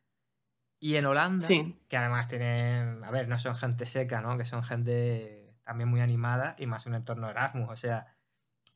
Y 0.80 0.96
en 0.96 1.06
Holanda, 1.06 1.46
que 1.88 1.96
además 1.96 2.28
tienen, 2.28 3.02
a 3.04 3.10
ver, 3.10 3.28
no 3.28 3.38
son 3.38 3.54
gente 3.54 3.86
seca, 3.86 4.20
¿no? 4.20 4.36
Que 4.36 4.44
son 4.44 4.62
gente 4.62 5.54
también 5.62 5.88
muy 5.88 6.00
animada 6.00 6.54
y 6.58 6.66
más 6.66 6.86
un 6.86 6.94
entorno 6.94 7.30
Erasmus. 7.30 7.68
O 7.70 7.76
sea, 7.76 8.15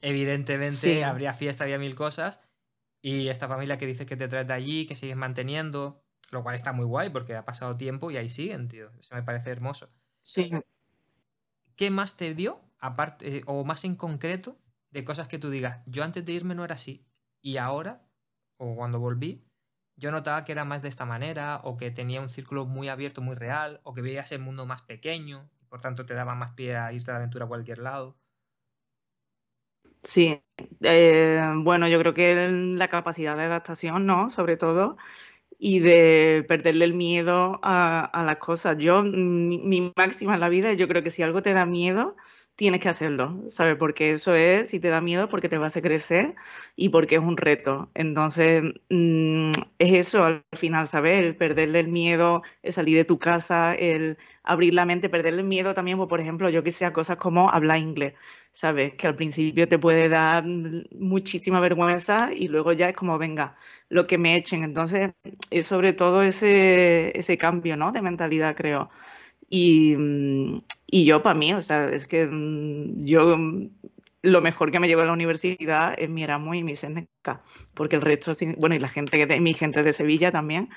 evidentemente 0.01 1.05
habría 1.05 1.35
fiesta, 1.35 1.65
había 1.65 1.79
mil 1.79 1.95
cosas. 1.95 2.41
Y 3.03 3.29
esta 3.29 3.49
familia 3.49 3.79
que 3.79 3.87
dice 3.87 4.07
que 4.07 4.17
te 4.17 4.29
traes 4.29 4.47
de 4.47 4.55
allí, 4.55 4.87
que 4.87 4.97
sigues 4.97 5.17
manteniendo. 5.17 6.05
Lo 6.31 6.43
cual 6.43 6.55
está 6.55 6.73
muy 6.73 6.85
guay 6.85 7.11
porque 7.11 7.35
ha 7.35 7.45
pasado 7.45 7.77
tiempo 7.77 8.11
y 8.11 8.17
ahí 8.17 8.31
siguen, 8.31 8.69
tío. 8.69 8.93
Eso 9.01 9.15
me 9.15 9.23
parece 9.23 9.51
hermoso. 9.51 9.91
Sí. 10.23 10.51
¿Qué 11.77 11.91
más 11.91 12.17
te 12.17 12.35
dio, 12.35 12.61
aparte, 12.79 13.39
eh, 13.39 13.43
o 13.47 13.65
más 13.65 13.85
en 13.85 13.97
concreto, 13.97 14.61
de 14.91 15.03
cosas 15.05 15.29
que 15.29 15.39
tú 15.39 15.51
digas, 15.51 15.81
yo 15.87 16.05
antes 16.05 16.25
de 16.25 16.33
irme 16.33 16.55
no 16.55 16.65
era 16.65 16.75
así, 16.75 17.07
y 17.41 17.57
ahora, 17.57 18.07
o 18.59 18.77
cuando 18.77 19.01
volví, 19.01 19.47
yo 19.97 20.13
notaba 20.13 20.45
que 20.45 20.53
era 20.53 20.65
más 20.65 20.83
de 20.83 20.89
esta 20.89 21.07
manera, 21.07 21.61
o 21.65 21.77
que 21.79 21.91
tenía 21.91 22.21
un 22.21 22.29
círculo 22.29 22.67
muy 22.67 22.89
abierto, 22.89 23.23
muy 23.23 23.35
real, 23.35 23.81
o 23.83 23.95
que 23.95 24.03
veías 24.03 24.31
el 24.33 24.41
mundo 24.41 24.67
más 24.67 24.83
pequeño, 24.83 25.51
y 25.61 25.65
por 25.65 25.81
tanto 25.81 26.05
te 26.07 26.15
daba 26.15 26.35
más 26.35 26.53
pie 26.53 26.77
a 26.77 26.93
irte 26.93 27.11
de 27.11 27.17
aventura 27.17 27.47
a 27.47 27.49
cualquier 27.49 27.79
lado. 27.79 28.20
Sí, 30.03 30.43
eh, 30.83 31.45
bueno, 31.57 31.87
yo 31.89 31.99
creo 31.99 32.15
que 32.15 32.49
la 32.49 32.89
capacidad 32.89 33.37
de 33.37 33.45
adaptación, 33.45 34.07
¿no? 34.07 34.31
Sobre 34.31 34.57
todo, 34.57 34.97
y 35.59 35.81
de 35.81 36.45
perderle 36.49 36.87
el 36.87 36.95
miedo 36.95 37.61
a, 37.63 38.25
las 38.27 38.37
cosas. 38.39 38.79
Yo, 38.79 39.03
mi, 39.03 39.59
mi, 39.59 39.93
máxima 39.97 40.35
en 40.35 40.41
la 40.41 40.49
vida, 40.51 40.73
yo 40.75 40.89
creo 40.89 41.03
que 41.03 41.11
si 41.11 41.23
algo 41.23 41.43
te 41.43 41.53
da 41.55 41.67
miedo, 41.67 42.17
tienes 42.61 42.81
que 42.81 42.91
hacerlo, 42.91 43.43
¿sabes? 43.49 43.77
Porque 43.79 44.11
eso 44.13 44.35
es, 44.35 44.69
si 44.69 44.81
te 44.81 44.91
da 44.91 45.01
miedo, 45.01 45.31
porque 45.31 45.49
te 45.49 45.57
vas 45.57 45.79
a 45.79 45.81
crecer 45.81 46.35
y 46.77 46.91
porque 46.91 47.15
es 47.15 47.23
un 47.23 47.39
reto. 47.39 47.91
Entonces, 47.95 48.63
mm, 48.91 49.53
es 49.79 49.95
eso 49.95 50.25
al 50.25 50.45
final, 50.53 50.87
¿sabes? 50.87 51.21
El 51.21 51.37
perderle 51.37 51.81
el 51.81 51.89
miedo, 51.89 52.43
el 52.63 52.75
salir 52.75 52.99
de 52.99 53.07
tu 53.07 53.19
casa, 53.19 53.75
el 53.75 54.19
abrir 54.43 54.75
la 54.75 54.85
mente, 54.85 55.09
perderle 55.09 55.41
el 55.41 55.47
miedo 55.49 55.73
también, 55.73 55.97
por 56.07 56.21
ejemplo, 56.21 56.51
yo 56.51 56.63
que 56.63 56.71
sé, 56.73 56.93
cosas 56.93 57.17
como 57.17 57.51
hablar 57.51 57.79
inglés, 57.79 58.13
¿sabes? 58.53 58.93
Que 58.95 59.07
al 59.07 59.17
principio 59.17 59.67
te 59.67 59.79
puede 59.79 60.11
dar 60.11 60.45
muchísima 60.45 61.61
vergüenza 61.61 62.29
y 62.35 62.49
luego 62.49 62.73
ya 62.75 62.91
es 62.91 62.95
como, 62.97 63.17
venga, 63.17 63.57
lo 63.89 64.07
que 64.07 64.19
me 64.19 64.37
echen. 64.37 64.65
Entonces, 64.65 65.13
es 65.51 65.67
sobre 65.67 65.95
todo 65.95 66.23
ese, 66.23 67.19
ese 67.19 67.39
cambio, 67.39 67.79
¿no? 67.79 67.91
De 67.91 68.03
mentalidad, 68.03 68.55
creo. 68.55 68.91
Y, 69.49 69.97
mm, 69.97 70.59
y 70.93 71.05
yo 71.05 71.23
para 71.23 71.39
mí, 71.39 71.55
o 71.55 71.63
sea, 71.63 71.89
es 71.89 72.07
que 72.07 72.27
mm, 72.27 73.05
yo 73.05 73.37
mm, 73.37 73.71
lo 74.23 74.41
mejor 74.41 74.71
que 74.71 74.81
me 74.81 74.89
llevo 74.89 75.03
a 75.03 75.07
la 75.07 75.13
universidad 75.13 75.95
es 75.97 76.11
mi 76.11 76.25
Erasmus 76.25 76.57
y 76.57 76.65
mi 76.65 76.77
Seneca, 76.77 77.43
porque 77.75 77.97
el 77.97 78.03
resto, 78.03 78.33
bueno, 78.59 78.75
y 78.75 78.81
la 78.81 78.89
gente, 78.89 79.25
de, 79.25 79.41
mi 79.41 79.55
gente 79.55 79.83
de 79.83 79.93
Sevilla 79.93 80.33
también, 80.33 80.69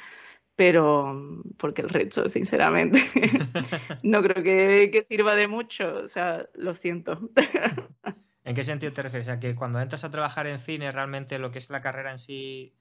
pero 0.56 1.42
porque 1.58 1.82
el 1.82 1.90
resto, 1.90 2.30
sinceramente, 2.30 3.02
no 4.04 4.22
creo 4.22 4.44
que, 4.44 4.92
que, 4.92 5.04
sirva 5.04 5.36
de 5.36 5.48
mucho, 5.48 5.98
o 6.04 6.08
sea, 6.08 6.48
lo 6.54 6.74
siento. 6.74 7.32
¿En 8.46 8.56
qué 8.56 8.64
sentido 8.64 8.92
te 8.94 9.02
refieres? 9.02 9.30
¿A 9.30 9.40
que 9.40 9.56
cuando 9.56 9.82
entras 9.82 10.04
a 10.04 10.12
trabajar 10.12 10.48
en 10.48 10.60
cine 10.60 10.92
realmente 10.92 11.40
lo 11.40 11.50
que 11.50 11.60
es 11.60 11.70
la 11.70 11.82
carrera 11.82 12.12
en 12.12 12.20
sí 12.20 12.76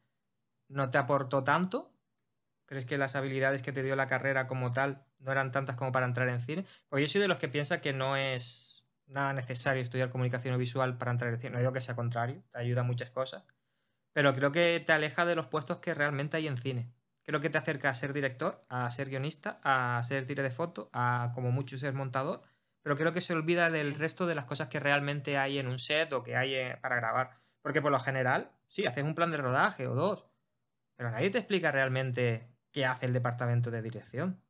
no 0.68 0.91
te 0.91 0.99
aportó 0.99 1.45
tanto? 1.45 1.93
¿Crees 2.66 2.85
que 2.85 2.99
las 2.99 3.16
habilidades 3.16 3.62
que 3.62 3.72
te 3.72 3.83
dio 3.83 3.97
la 3.97 4.07
carrera 4.07 4.47
como 4.47 4.72
tal 4.72 5.07
no 5.22 5.32
eran 5.32 5.52
tantas 5.52 5.76
como 5.76 5.92
para 5.92 6.06
entrar 6.06 6.28
en 6.28 6.40
cine? 6.40 6.66
Porque 6.88 7.04
yo 7.04 7.08
soy 7.08 7.20
de 7.20 7.28
los 7.28 7.38
que 7.38 7.48
piensa 7.48 7.80
que 7.80 7.92
no 7.92 8.16
es 8.16 8.84
nada 9.06 9.32
necesario 9.32 9.82
estudiar 9.82 10.10
comunicación 10.10 10.58
visual 10.58 10.98
para 10.98 11.10
entrar 11.12 11.32
en 11.32 11.40
cine. 11.40 11.52
No 11.52 11.58
digo 11.58 11.72
que 11.72 11.80
sea 11.80 11.96
contrario, 11.96 12.42
te 12.50 12.58
ayuda 12.58 12.82
a 12.82 12.84
muchas 12.84 13.10
cosas. 13.10 13.44
Pero 14.12 14.34
creo 14.34 14.52
que 14.52 14.80
te 14.80 14.92
aleja 14.92 15.24
de 15.24 15.34
los 15.34 15.46
puestos 15.46 15.78
que 15.78 15.94
realmente 15.94 16.36
hay 16.36 16.46
en 16.46 16.56
cine. 16.56 16.92
Creo 17.22 17.40
que 17.40 17.50
te 17.50 17.58
acerca 17.58 17.90
a 17.90 17.94
ser 17.94 18.12
director, 18.12 18.64
a 18.68 18.90
ser 18.90 19.08
guionista, 19.08 19.60
a 19.62 20.02
ser 20.02 20.26
tire 20.26 20.42
de 20.42 20.50
foto, 20.50 20.90
a 20.92 21.30
como 21.34 21.52
mucho 21.52 21.78
ser 21.78 21.94
montador. 21.94 22.42
Pero 22.82 22.96
creo 22.96 23.12
que 23.12 23.20
se 23.20 23.32
olvida 23.32 23.70
del 23.70 23.94
resto 23.94 24.26
de 24.26 24.34
las 24.34 24.44
cosas 24.44 24.68
que 24.68 24.80
realmente 24.80 25.38
hay 25.38 25.58
en 25.58 25.68
un 25.68 25.78
set 25.78 26.12
o 26.12 26.22
que 26.22 26.36
hay 26.36 26.54
eh, 26.54 26.78
para 26.82 26.96
grabar. 26.96 27.38
Porque 27.62 27.80
por 27.80 27.92
lo 27.92 28.00
general, 28.00 28.50
sí, 28.66 28.86
haces 28.86 29.04
un 29.04 29.14
plan 29.14 29.30
de 29.30 29.36
rodaje 29.36 29.86
o 29.86 29.94
dos. 29.94 30.26
Pero 30.96 31.10
nadie 31.10 31.30
te 31.30 31.38
explica 31.38 31.70
realmente 31.70 32.52
¿Qué 32.72 32.86
hace 32.86 33.04
el 33.04 33.12
departamento 33.12 33.70
de 33.70 33.82
dirección. 33.82 34.42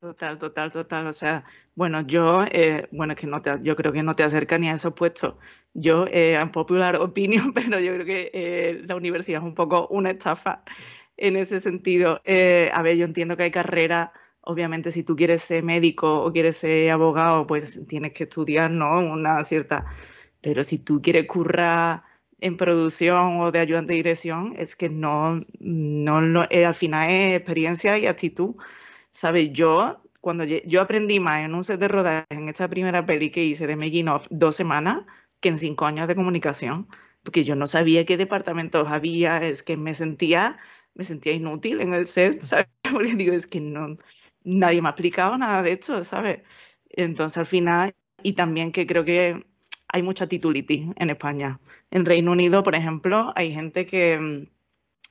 Total, 0.00 0.38
total, 0.38 0.70
total. 0.70 1.08
O 1.08 1.12
sea, 1.12 1.44
bueno, 1.74 2.02
yo, 2.02 2.44
eh, 2.52 2.88
bueno, 2.92 3.16
que 3.16 3.26
no 3.26 3.42
te, 3.42 3.58
yo 3.62 3.74
creo 3.74 3.92
que 3.92 4.04
no 4.04 4.14
te 4.14 4.22
acerca 4.22 4.56
ni 4.56 4.68
a 4.68 4.74
esos 4.74 4.94
puestos. 4.94 5.34
Yo, 5.74 6.06
eh, 6.06 6.34
en 6.36 6.52
popular 6.52 6.96
opinión, 7.00 7.52
pero 7.52 7.80
yo 7.80 7.92
creo 7.94 8.06
que 8.06 8.30
eh, 8.32 8.82
la 8.86 8.94
universidad 8.94 9.40
es 9.40 9.46
un 9.46 9.54
poco 9.56 9.88
una 9.88 10.10
estafa 10.12 10.62
en 11.16 11.34
ese 11.36 11.58
sentido. 11.58 12.20
Eh, 12.24 12.70
a 12.72 12.82
ver, 12.82 12.96
yo 12.96 13.04
entiendo 13.04 13.36
que 13.36 13.42
hay 13.44 13.50
carreras, 13.50 14.10
obviamente, 14.42 14.92
si 14.92 15.02
tú 15.02 15.16
quieres 15.16 15.42
ser 15.42 15.64
médico 15.64 16.22
o 16.22 16.32
quieres 16.32 16.58
ser 16.58 16.90
abogado, 16.92 17.46
pues 17.48 17.84
tienes 17.88 18.12
que 18.12 18.24
estudiar, 18.24 18.70
¿no? 18.70 19.00
Una 19.00 19.42
cierta. 19.42 19.86
Pero 20.40 20.62
si 20.62 20.78
tú 20.78 21.02
quieres 21.02 21.26
currar 21.26 22.04
en 22.40 22.56
producción 22.56 23.40
o 23.40 23.50
de 23.50 23.58
ayudante 23.58 23.94
de 23.94 23.96
dirección 23.96 24.54
es 24.56 24.76
que 24.76 24.88
no, 24.88 25.40
no 25.58 26.44
eh, 26.50 26.64
al 26.66 26.74
final 26.76 27.10
es 27.10 27.36
experiencia 27.36 27.98
y 27.98 28.06
actitud. 28.06 28.54
¿Sabes? 29.18 29.52
Yo, 29.52 30.00
cuando 30.20 30.44
yo 30.44 30.80
aprendí 30.80 31.18
más 31.18 31.44
en 31.44 31.52
un 31.52 31.64
set 31.64 31.80
de 31.80 31.88
rodaje 31.88 32.24
en 32.30 32.48
esta 32.48 32.68
primera 32.68 33.04
peli 33.04 33.30
que 33.30 33.44
hice 33.44 33.66
de 33.66 33.74
Making 33.74 34.06
of 34.08 34.28
dos 34.30 34.54
semanas 34.54 35.06
que 35.40 35.48
en 35.48 35.58
cinco 35.58 35.86
años 35.86 36.06
de 36.06 36.14
comunicación, 36.14 36.86
porque 37.24 37.42
yo 37.42 37.56
no 37.56 37.66
sabía 37.66 38.06
qué 38.06 38.16
departamentos 38.16 38.86
había, 38.86 39.38
es 39.38 39.64
que 39.64 39.76
me 39.76 39.96
sentía, 39.96 40.58
me 40.94 41.02
sentía 41.02 41.32
inútil 41.32 41.80
en 41.80 41.94
el 41.94 42.06
set, 42.06 42.42
¿sabes? 42.42 42.68
Porque 42.92 43.16
digo, 43.16 43.32
es 43.32 43.48
que 43.48 43.60
no, 43.60 43.96
nadie 44.44 44.80
me 44.80 44.88
ha 44.88 44.92
explicado 44.92 45.36
nada 45.36 45.62
de 45.64 45.72
esto, 45.72 46.04
¿sabes? 46.04 46.42
Entonces 46.90 47.38
al 47.38 47.46
final, 47.46 47.94
y 48.22 48.34
también 48.34 48.70
que 48.70 48.86
creo 48.86 49.04
que 49.04 49.44
hay 49.88 50.02
mucha 50.02 50.28
titulitis 50.28 50.90
en 50.96 51.10
España. 51.10 51.60
En 51.90 52.06
Reino 52.06 52.30
Unido, 52.32 52.62
por 52.62 52.76
ejemplo, 52.76 53.32
hay 53.34 53.52
gente 53.52 53.84
que, 53.84 54.18
mm, 54.20 54.57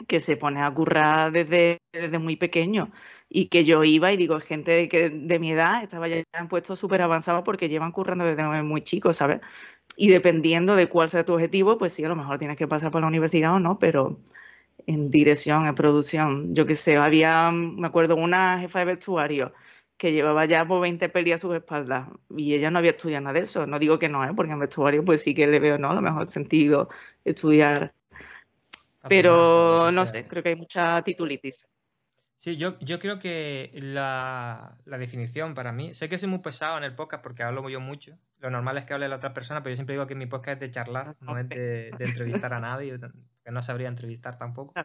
que 0.08 0.20
se 0.20 0.38
pone 0.38 0.62
a 0.62 0.72
currar 0.74 1.32
desde, 1.32 1.82
desde 1.91 2.20
muy 2.20 2.36
pequeño 2.36 2.91
y 3.30 3.48
que 3.48 3.66
yo 3.66 3.84
iba 3.84 4.12
y 4.14 4.18
digo, 4.18 4.39
gente 4.39 4.88
que 4.89 5.10
de 5.10 5.39
mi 5.39 5.52
edad 5.52 5.84
estaba 5.84 6.08
ya 6.08 6.24
en 6.34 6.48
puestos 6.48 6.80
súper 6.80 7.02
avanzados 7.02 7.43
porque 7.43 7.70
llevan 7.70 7.91
currando 7.91 8.26
desde 8.26 8.64
muy 8.64 8.82
chicos, 8.84 9.18
¿sabes? 9.18 9.41
Y 9.98 10.10
dependiendo 10.10 10.76
de 10.76 10.88
cuál 10.89 11.10
sea 11.10 11.26
tu 11.26 11.34
objetivo, 11.34 11.78
pues 11.78 11.93
sí, 11.93 12.04
a 12.04 12.10
lo 12.10 12.16
mejor 12.16 12.39
tienes 12.39 12.58
que 12.58 12.68
pasar 12.68 12.91
por 12.91 13.02
la 13.02 13.08
universidad 13.08 13.56
o 13.56 13.60
no, 13.60 13.80
pero 13.80 14.20
en 14.88 15.10
dirección, 15.12 15.66
en 15.68 15.76
producción, 15.76 16.54
yo 16.56 16.66
qué 16.66 16.76
sé, 16.76 16.98
había, 16.98 17.52
me 17.52 17.88
acuerdo, 17.88 18.16
una 18.16 18.60
jefa 18.60 18.80
de 18.80 18.86
vestuario 18.86 19.54
que 19.98 20.12
llevaba 20.14 20.45
ya 20.45 20.68
por 20.68 20.82
20 20.82 21.10
pelis 21.10 21.36
a 21.36 21.38
sus 21.39 21.56
espaldas 21.56 22.08
y 22.36 22.54
ella 22.54 22.70
no 22.72 22.80
había 22.80 22.91
estudiado 22.91 23.24
nada 23.24 23.34
de 23.34 23.41
eso. 23.41 23.66
No 23.68 23.80
digo 23.80 24.00
que 24.00 24.10
no, 24.10 24.24
¿eh? 24.24 24.34
porque 24.36 24.54
en 24.54 24.60
vestuario 24.60 25.04
pues 25.04 25.22
sí 25.24 25.34
que 25.34 25.48
le 25.48 25.60
veo 25.60 25.78
¿no? 25.80 25.93
lo 25.93 26.02
mejor 26.02 26.28
sentido 26.28 26.89
estudiar. 27.26 27.93
Pero 29.10 29.91
no 29.91 30.05
sé, 30.05 30.28
creo 30.28 30.43
que 30.43 30.49
hay 30.49 30.55
mucha 30.55 31.01
titulitis. 31.01 31.68
Sí, 32.36 32.55
yo, 32.55 32.78
yo 32.80 32.99
creo 32.99 33.18
que 33.18 33.72
la, 33.74 34.78
la, 34.86 34.97
definición 34.99 35.55
para 35.55 35.72
mí, 35.72 35.95
sé 35.95 36.08
que 36.08 36.20
soy 36.20 36.30
muy 36.30 36.39
pesado 36.39 36.78
en 36.78 36.84
el 36.84 36.93
podcast 36.93 37.24
porque 37.24 37.41
hablo 37.41 37.68
yo 37.68 37.80
mucho, 37.80 38.16
lo 38.38 38.51
normal 38.51 38.78
es 38.78 38.86
que 38.86 38.93
hable 38.93 39.10
la 39.10 39.16
otra 39.16 39.34
persona, 39.34 39.64
pero 39.64 39.72
yo 39.72 39.78
siempre 39.78 39.95
digo 39.95 40.05
que 40.05 40.14
mi 40.14 40.28
podcast 40.28 40.62
es 40.62 40.68
de 40.68 40.72
charlar, 40.72 41.16
no 41.20 41.36
es 41.36 41.49
de, 41.49 41.89
de 41.97 42.05
entrevistar 42.05 42.53
a 42.53 42.60
nadie, 42.60 42.99
que 43.43 43.51
no 43.51 43.64
sabría 43.64 43.88
entrevistar 43.88 44.38
tampoco. 44.38 44.76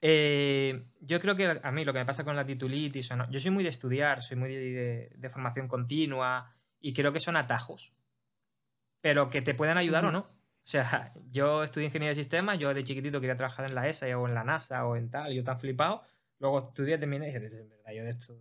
Eh, 0.00 0.84
yo 1.00 1.20
creo 1.20 1.36
que 1.36 1.60
a 1.62 1.72
mí 1.72 1.84
lo 1.84 1.92
que 1.92 1.98
me 1.98 2.06
pasa 2.06 2.24
con 2.24 2.36
la 2.36 2.46
titulitis, 2.46 3.10
o 3.10 3.16
no, 3.16 3.30
yo 3.30 3.40
soy 3.40 3.50
muy 3.50 3.64
de 3.64 3.70
estudiar, 3.70 4.22
soy 4.22 4.36
muy 4.36 4.54
de, 4.54 5.30
formación 5.30 5.68
continua 5.68 6.54
y 6.80 6.92
creo 6.92 7.12
que 7.12 7.20
son 7.20 7.36
atajos, 7.36 7.92
pero 9.00 9.30
que 9.30 9.42
te 9.42 9.54
pueden 9.54 9.78
ayudar 9.78 10.04
o 10.04 10.12
no. 10.12 10.26
O 10.62 10.66
sea, 10.66 11.12
yo 11.30 11.64
estudié 11.64 11.86
ingeniería 11.86 12.14
de 12.14 12.20
sistemas, 12.20 12.58
yo 12.58 12.72
de 12.72 12.84
chiquitito 12.84 13.20
quería 13.20 13.36
trabajar 13.36 13.66
en 13.66 13.74
la 13.74 13.88
ESA 13.88 14.16
o 14.18 14.28
en 14.28 14.34
la 14.34 14.44
NASA 14.44 14.86
o 14.86 14.96
en 14.96 15.10
tal, 15.10 15.32
yo 15.34 15.44
tan 15.44 15.58
flipado. 15.58 16.02
Luego 16.38 16.68
estudié, 16.68 16.98
terminé 16.98 17.28
y 17.28 17.32
dije, 17.32 17.46
en 17.46 17.68
verdad, 17.68 17.92
yo 17.92 18.04
de 18.04 18.10
esto, 18.10 18.36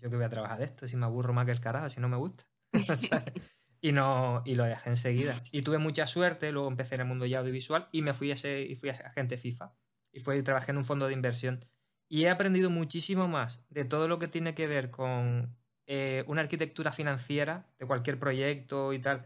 yo 0.00 0.10
que 0.10 0.16
voy 0.16 0.24
a 0.24 0.30
trabajar 0.30 0.58
de 0.58 0.64
esto, 0.64 0.88
si 0.88 0.96
me 0.96 1.06
aburro 1.06 1.32
más 1.32 1.46
que 1.46 1.52
el 1.52 1.60
carajo, 1.60 1.88
si 1.88 2.00
no 2.00 2.08
me 2.08 2.16
gusta. 2.16 2.44
y 3.80 3.92
no 3.92 4.42
y 4.44 4.54
lo 4.54 4.64
dejé 4.64 4.90
enseguida. 4.90 5.40
Y 5.52 5.62
tuve 5.62 5.78
mucha 5.78 6.06
suerte, 6.06 6.52
luego 6.52 6.68
empecé 6.68 6.96
en 6.96 7.02
el 7.02 7.06
mundo 7.06 7.26
ya 7.26 7.40
audiovisual 7.40 7.88
y 7.92 8.02
me 8.02 8.14
fui 8.14 8.30
a, 8.30 8.34
ese, 8.34 8.62
y 8.62 8.76
fui 8.76 8.90
a 8.90 8.92
agente 8.92 9.38
FIFA 9.38 9.72
y 10.12 10.20
fue 10.20 10.42
trabajé 10.42 10.72
en 10.72 10.78
un 10.78 10.84
fondo 10.84 11.06
de 11.06 11.14
inversión. 11.14 11.64
Y 12.08 12.24
he 12.24 12.30
aprendido 12.30 12.70
muchísimo 12.70 13.28
más 13.28 13.62
de 13.68 13.84
todo 13.84 14.08
lo 14.08 14.18
que 14.18 14.28
tiene 14.28 14.54
que 14.54 14.66
ver 14.66 14.90
con 14.90 15.56
eh, 15.86 16.24
una 16.26 16.40
arquitectura 16.40 16.92
financiera 16.92 17.68
de 17.78 17.86
cualquier 17.86 18.18
proyecto 18.18 18.92
y 18.92 18.98
tal, 18.98 19.24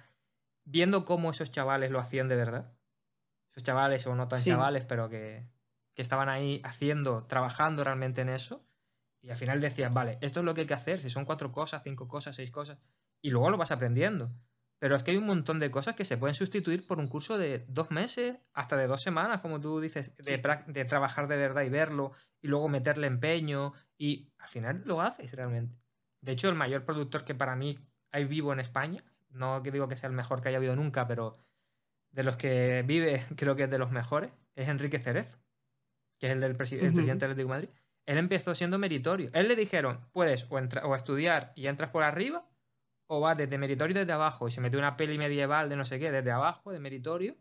viendo 0.64 1.04
cómo 1.04 1.30
esos 1.30 1.50
chavales 1.50 1.90
lo 1.90 1.98
hacían 1.98 2.28
de 2.28 2.36
verdad. 2.36 2.72
Esos 3.50 3.62
chavales, 3.62 4.06
o 4.06 4.14
no 4.14 4.28
tan 4.28 4.42
chavales, 4.42 4.84
pero 4.84 5.08
que, 5.08 5.46
que 5.94 6.02
estaban 6.02 6.28
ahí 6.28 6.60
haciendo, 6.64 7.24
trabajando 7.26 7.84
realmente 7.84 8.20
en 8.20 8.28
eso. 8.28 8.66
Y 9.22 9.30
al 9.30 9.36
final 9.36 9.60
decías, 9.60 9.92
vale, 9.92 10.18
esto 10.20 10.40
es 10.40 10.44
lo 10.44 10.54
que 10.54 10.62
hay 10.62 10.66
que 10.66 10.74
hacer, 10.74 11.00
si 11.00 11.08
son 11.08 11.24
cuatro 11.24 11.50
cosas, 11.50 11.82
cinco 11.82 12.08
cosas, 12.08 12.36
seis 12.36 12.50
cosas. 12.50 12.78
Y 13.22 13.30
luego 13.30 13.50
lo 13.50 13.56
vas 13.56 13.70
aprendiendo. 13.70 14.30
Pero 14.78 14.96
es 14.96 15.02
que 15.02 15.12
hay 15.12 15.16
un 15.16 15.24
montón 15.24 15.60
de 15.60 15.70
cosas 15.70 15.94
que 15.94 16.04
se 16.04 16.18
pueden 16.18 16.34
sustituir 16.34 16.86
por 16.86 16.98
un 16.98 17.08
curso 17.08 17.38
de 17.38 17.64
dos 17.68 17.90
meses, 17.90 18.36
hasta 18.52 18.76
de 18.76 18.86
dos 18.86 19.00
semanas, 19.00 19.40
como 19.40 19.60
tú 19.60 19.80
dices, 19.80 20.12
de, 20.16 20.84
trabajar 20.84 21.26
de 21.26 21.38
verdad 21.38 21.62
y 21.62 21.70
verlo, 21.70 22.12
y 22.42 22.48
luego 22.48 22.68
meterle 22.68 23.06
empeño, 23.06 23.72
y 23.96 24.30
al 24.36 24.48
final 24.48 24.82
lo 24.84 25.00
haces 25.00 25.32
realmente. 25.32 25.80
De 26.20 26.32
hecho, 26.32 26.50
el 26.50 26.54
mayor 26.54 26.84
productor 26.84 27.24
que 27.24 27.34
para 27.34 27.56
mí 27.56 27.78
hay 28.10 28.24
vivo 28.26 28.52
en 28.52 28.60
España, 28.60 29.02
no 29.34 29.62
que 29.62 29.70
digo 29.70 29.88
que 29.88 29.96
sea 29.96 30.08
el 30.08 30.14
mejor 30.14 30.40
que 30.40 30.48
haya 30.48 30.58
habido 30.58 30.76
nunca, 30.76 31.06
pero 31.06 31.38
de 32.10 32.22
los 32.22 32.36
que 32.36 32.82
vive 32.86 33.22
creo 33.36 33.56
que 33.56 33.64
es 33.64 33.70
de 33.70 33.78
los 33.78 33.90
mejores, 33.90 34.30
es 34.54 34.68
Enrique 34.68 34.98
Cerezo, 34.98 35.38
que 36.18 36.28
es 36.28 36.32
el 36.32 36.40
del 36.40 36.56
presidente 36.56 37.00
del 37.00 37.10
Atlético 37.10 37.36
de 37.36 37.44
Madrid, 37.46 37.68
él 38.06 38.18
empezó 38.18 38.54
siendo 38.54 38.78
meritorio. 38.78 39.30
Él 39.32 39.48
le 39.48 39.56
dijeron, 39.56 40.00
puedes 40.12 40.46
o, 40.50 40.56
o 40.56 40.94
estudiar 40.94 41.52
y 41.56 41.66
entras 41.66 41.90
por 41.90 42.02
arriba, 42.02 42.46
o 43.06 43.20
vas 43.20 43.36
desde 43.36 43.58
meritorio 43.58 43.94
desde 43.94 44.12
abajo. 44.12 44.48
Y 44.48 44.50
se 44.50 44.60
metió 44.60 44.78
una 44.78 44.96
peli 44.96 45.18
medieval 45.18 45.68
de 45.68 45.76
no 45.76 45.84
sé 45.84 45.98
qué, 45.98 46.10
desde 46.10 46.30
abajo, 46.30 46.72
de 46.72 46.80
meritorio. 46.80 47.36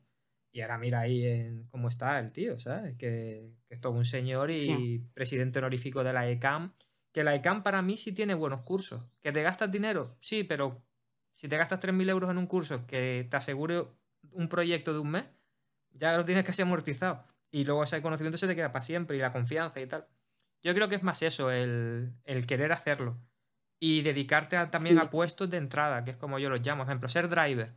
Y 0.52 0.62
ahora 0.62 0.78
mira 0.78 1.00
ahí 1.00 1.26
en 1.26 1.66
cómo 1.68 1.90
está 1.90 2.20
el 2.20 2.32
tío, 2.32 2.60
¿sabes? 2.60 2.96
Que, 2.96 3.52
es 3.70 3.82
todo 3.82 3.94
un 3.94 4.06
señor 4.06 4.52
y 4.52 5.00
presidente 5.14 5.60
honorífico 5.60 6.04
de 6.04 6.14
la 6.14 6.30
ECAM. 6.30 6.74
Que 7.12 7.24
la 7.24 7.34
ECAM 7.36 7.64
para 7.64 7.82
mí 7.82 7.98
sí 7.98 8.12
tiene 8.12 8.36
buenos 8.36 8.62
cursos. 8.62 9.04
¿Que 9.20 9.32
te 9.32 9.42
gastas 9.42 9.72
dinero? 9.72 10.16
Sí, 10.20 10.44
pero 10.44 10.84
si 11.36 11.48
te 11.48 11.58
gastas 11.58 11.80
3.000 11.80 12.10
euros 12.10 12.30
en 12.30 12.38
un 12.38 12.48
curso 12.48 12.86
que 12.86 13.28
te 13.30 13.38
asegure 13.38 13.88
un 14.32 14.48
proyecto 14.48 14.94
de 14.94 15.00
un 15.00 15.12
mes, 15.12 15.26
ya 15.92 16.16
lo 16.18 16.26
tienes 16.26 16.44
casi 16.44 16.62
amortizado. 16.62 17.24
Y 17.52 17.66
luego 17.66 17.84
ese 17.84 18.02
conocimiento 18.02 18.38
se 18.38 18.48
te 18.48 18.56
queda 18.56 18.72
para 18.72 18.84
siempre 18.84 19.18
y 19.18 19.20
la 19.20 19.32
confianza 19.32 19.80
y 19.80 19.86
tal. 19.86 20.08
Yo 20.64 20.74
creo 20.74 20.90
que 20.90 20.96
es 20.96 21.04
más 21.04 21.22
eso, 21.22 21.52
el, 21.52 22.14
querer 22.48 22.72
hacerlo. 22.72 23.18
Y 23.80 24.02
dedicarte 24.02 24.58
también 24.68 24.98
a 24.98 25.10
puestos 25.10 25.50
de 25.50 25.58
entrada, 25.58 26.06
que 26.06 26.12
es 26.12 26.18
como 26.18 26.40
yo 26.40 26.50
los 26.50 26.62
llamo. 26.62 26.84
Por 26.84 26.90
ejemplo, 26.90 27.10
ser 27.10 27.28
driver. 27.28 27.74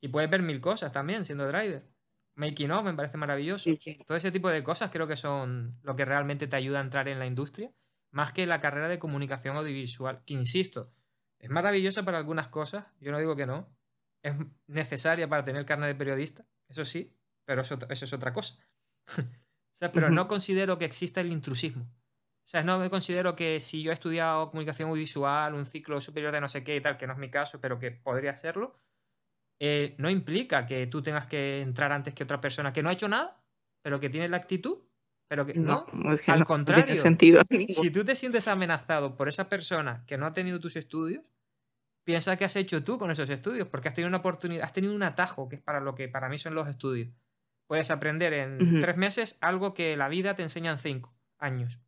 Y 0.00 0.08
puedes 0.08 0.30
ver 0.30 0.42
mil 0.42 0.60
cosas 0.60 0.90
también 0.90 1.26
siendo 1.26 1.46
driver. 1.46 1.86
Making 2.34 2.70
of 2.70 2.84
me 2.84 2.94
parece 2.94 3.18
maravilloso. 3.18 3.70
Todo 4.06 4.16
ese 4.16 4.32
tipo 4.32 4.48
de 4.48 4.62
cosas 4.62 4.90
creo 4.90 5.06
que 5.06 5.16
son 5.16 5.78
lo 5.82 5.94
que 5.94 6.06
realmente 6.06 6.46
te 6.46 6.56
ayuda 6.56 6.78
a 6.78 6.82
entrar 6.82 7.08
en 7.08 7.18
la 7.18 7.26
industria. 7.26 7.70
Más 8.10 8.32
que 8.32 8.46
la 8.46 8.60
carrera 8.60 8.88
de 8.88 8.98
comunicación 8.98 9.56
audiovisual. 9.56 10.22
Que 10.24 10.34
insisto, 10.34 10.90
es 11.40 11.50
maravillosa 11.50 12.04
para 12.04 12.18
algunas 12.18 12.48
cosas. 12.48 12.84
Yo 13.00 13.10
no 13.10 13.18
digo 13.18 13.34
que 13.34 13.46
no. 13.46 13.66
Es 14.22 14.34
necesaria 14.66 15.28
para 15.28 15.44
tener 15.44 15.64
carne 15.64 15.86
de 15.86 15.94
periodista. 15.94 16.46
Eso 16.68 16.84
sí. 16.84 17.16
Pero 17.46 17.62
eso, 17.62 17.78
es 17.88 18.12
otra 18.12 18.32
cosa. 18.32 18.58
pero 19.92 20.10
no 20.10 20.28
considero 20.28 20.78
que 20.78 20.84
exista 20.84 21.20
el 21.20 21.32
intrusismo. 21.32 21.84
O 22.44 22.48
sea, 22.50 22.62
no 22.62 22.88
considero 22.90 23.36
que 23.36 23.60
si 23.60 23.82
yo 23.82 23.90
he 23.90 23.94
estudiado 23.94 24.50
comunicación 24.50 24.90
audiovisual, 24.90 25.54
un 25.54 25.64
ciclo 25.64 26.00
superior 26.00 26.32
de 26.32 26.40
no 26.40 26.48
sé 26.48 26.62
qué 26.62 26.76
y 26.76 26.80
tal, 26.80 26.98
que 26.98 27.06
no 27.06 27.14
es 27.14 27.18
mi 27.18 27.30
caso, 27.30 27.60
pero 27.60 27.78
que 27.78 27.90
podría 27.92 28.36
serlo, 28.36 28.78
eh, 29.60 29.94
no 29.98 30.10
implica 30.10 30.66
que 30.66 30.86
tú 30.86 31.00
tengas 31.00 31.26
que 31.26 31.62
entrar 31.62 31.92
antes 31.92 32.14
que 32.14 32.24
otra 32.24 32.40
persona 32.40 32.72
que 32.72 32.82
no 32.82 32.88
ha 32.88 32.92
hecho 32.92 33.08
nada, 33.08 33.42
pero 33.82 34.00
que 34.00 34.10
tiene 34.10 34.28
la 34.28 34.38
actitud, 34.38 34.78
pero 35.30 35.46
que 35.46 35.54
no. 35.54 35.86
al 36.26 36.44
contrario, 36.44 36.96
sentido. 36.96 37.40
si 37.44 37.90
tú 37.92 38.04
te 38.04 38.16
sientes 38.16 38.48
amenazado 38.48 39.16
por 39.16 39.28
esa 39.28 39.48
persona 39.48 40.02
que 40.08 40.18
no 40.18 40.26
ha 40.26 40.32
tenido 40.32 40.58
tus 40.58 40.74
estudios, 40.74 41.22
piensa 42.02 42.36
que 42.36 42.44
has 42.44 42.56
hecho 42.56 42.82
tú 42.82 42.98
con 42.98 43.12
esos 43.12 43.30
estudios, 43.30 43.68
porque 43.68 43.86
has 43.86 43.94
tenido 43.94 44.08
una 44.08 44.16
oportunidad, 44.16 44.64
has 44.64 44.72
tenido 44.72 44.92
un 44.92 45.04
atajo, 45.04 45.48
que 45.48 45.54
es 45.54 45.62
para 45.62 45.78
lo 45.78 45.94
que 45.94 46.08
para 46.08 46.28
mí 46.28 46.36
son 46.36 46.56
los 46.56 46.66
estudios. 46.66 47.10
Puedes 47.68 47.92
aprender 47.92 48.32
en 48.32 48.80
tres 48.80 48.96
meses 48.96 49.38
algo 49.40 49.72
que 49.72 49.96
la 49.96 50.08
vida 50.08 50.34
te 50.34 50.42
enseña 50.42 50.72
en 50.72 50.80
cinco 50.80 51.14
años. 51.38 51.78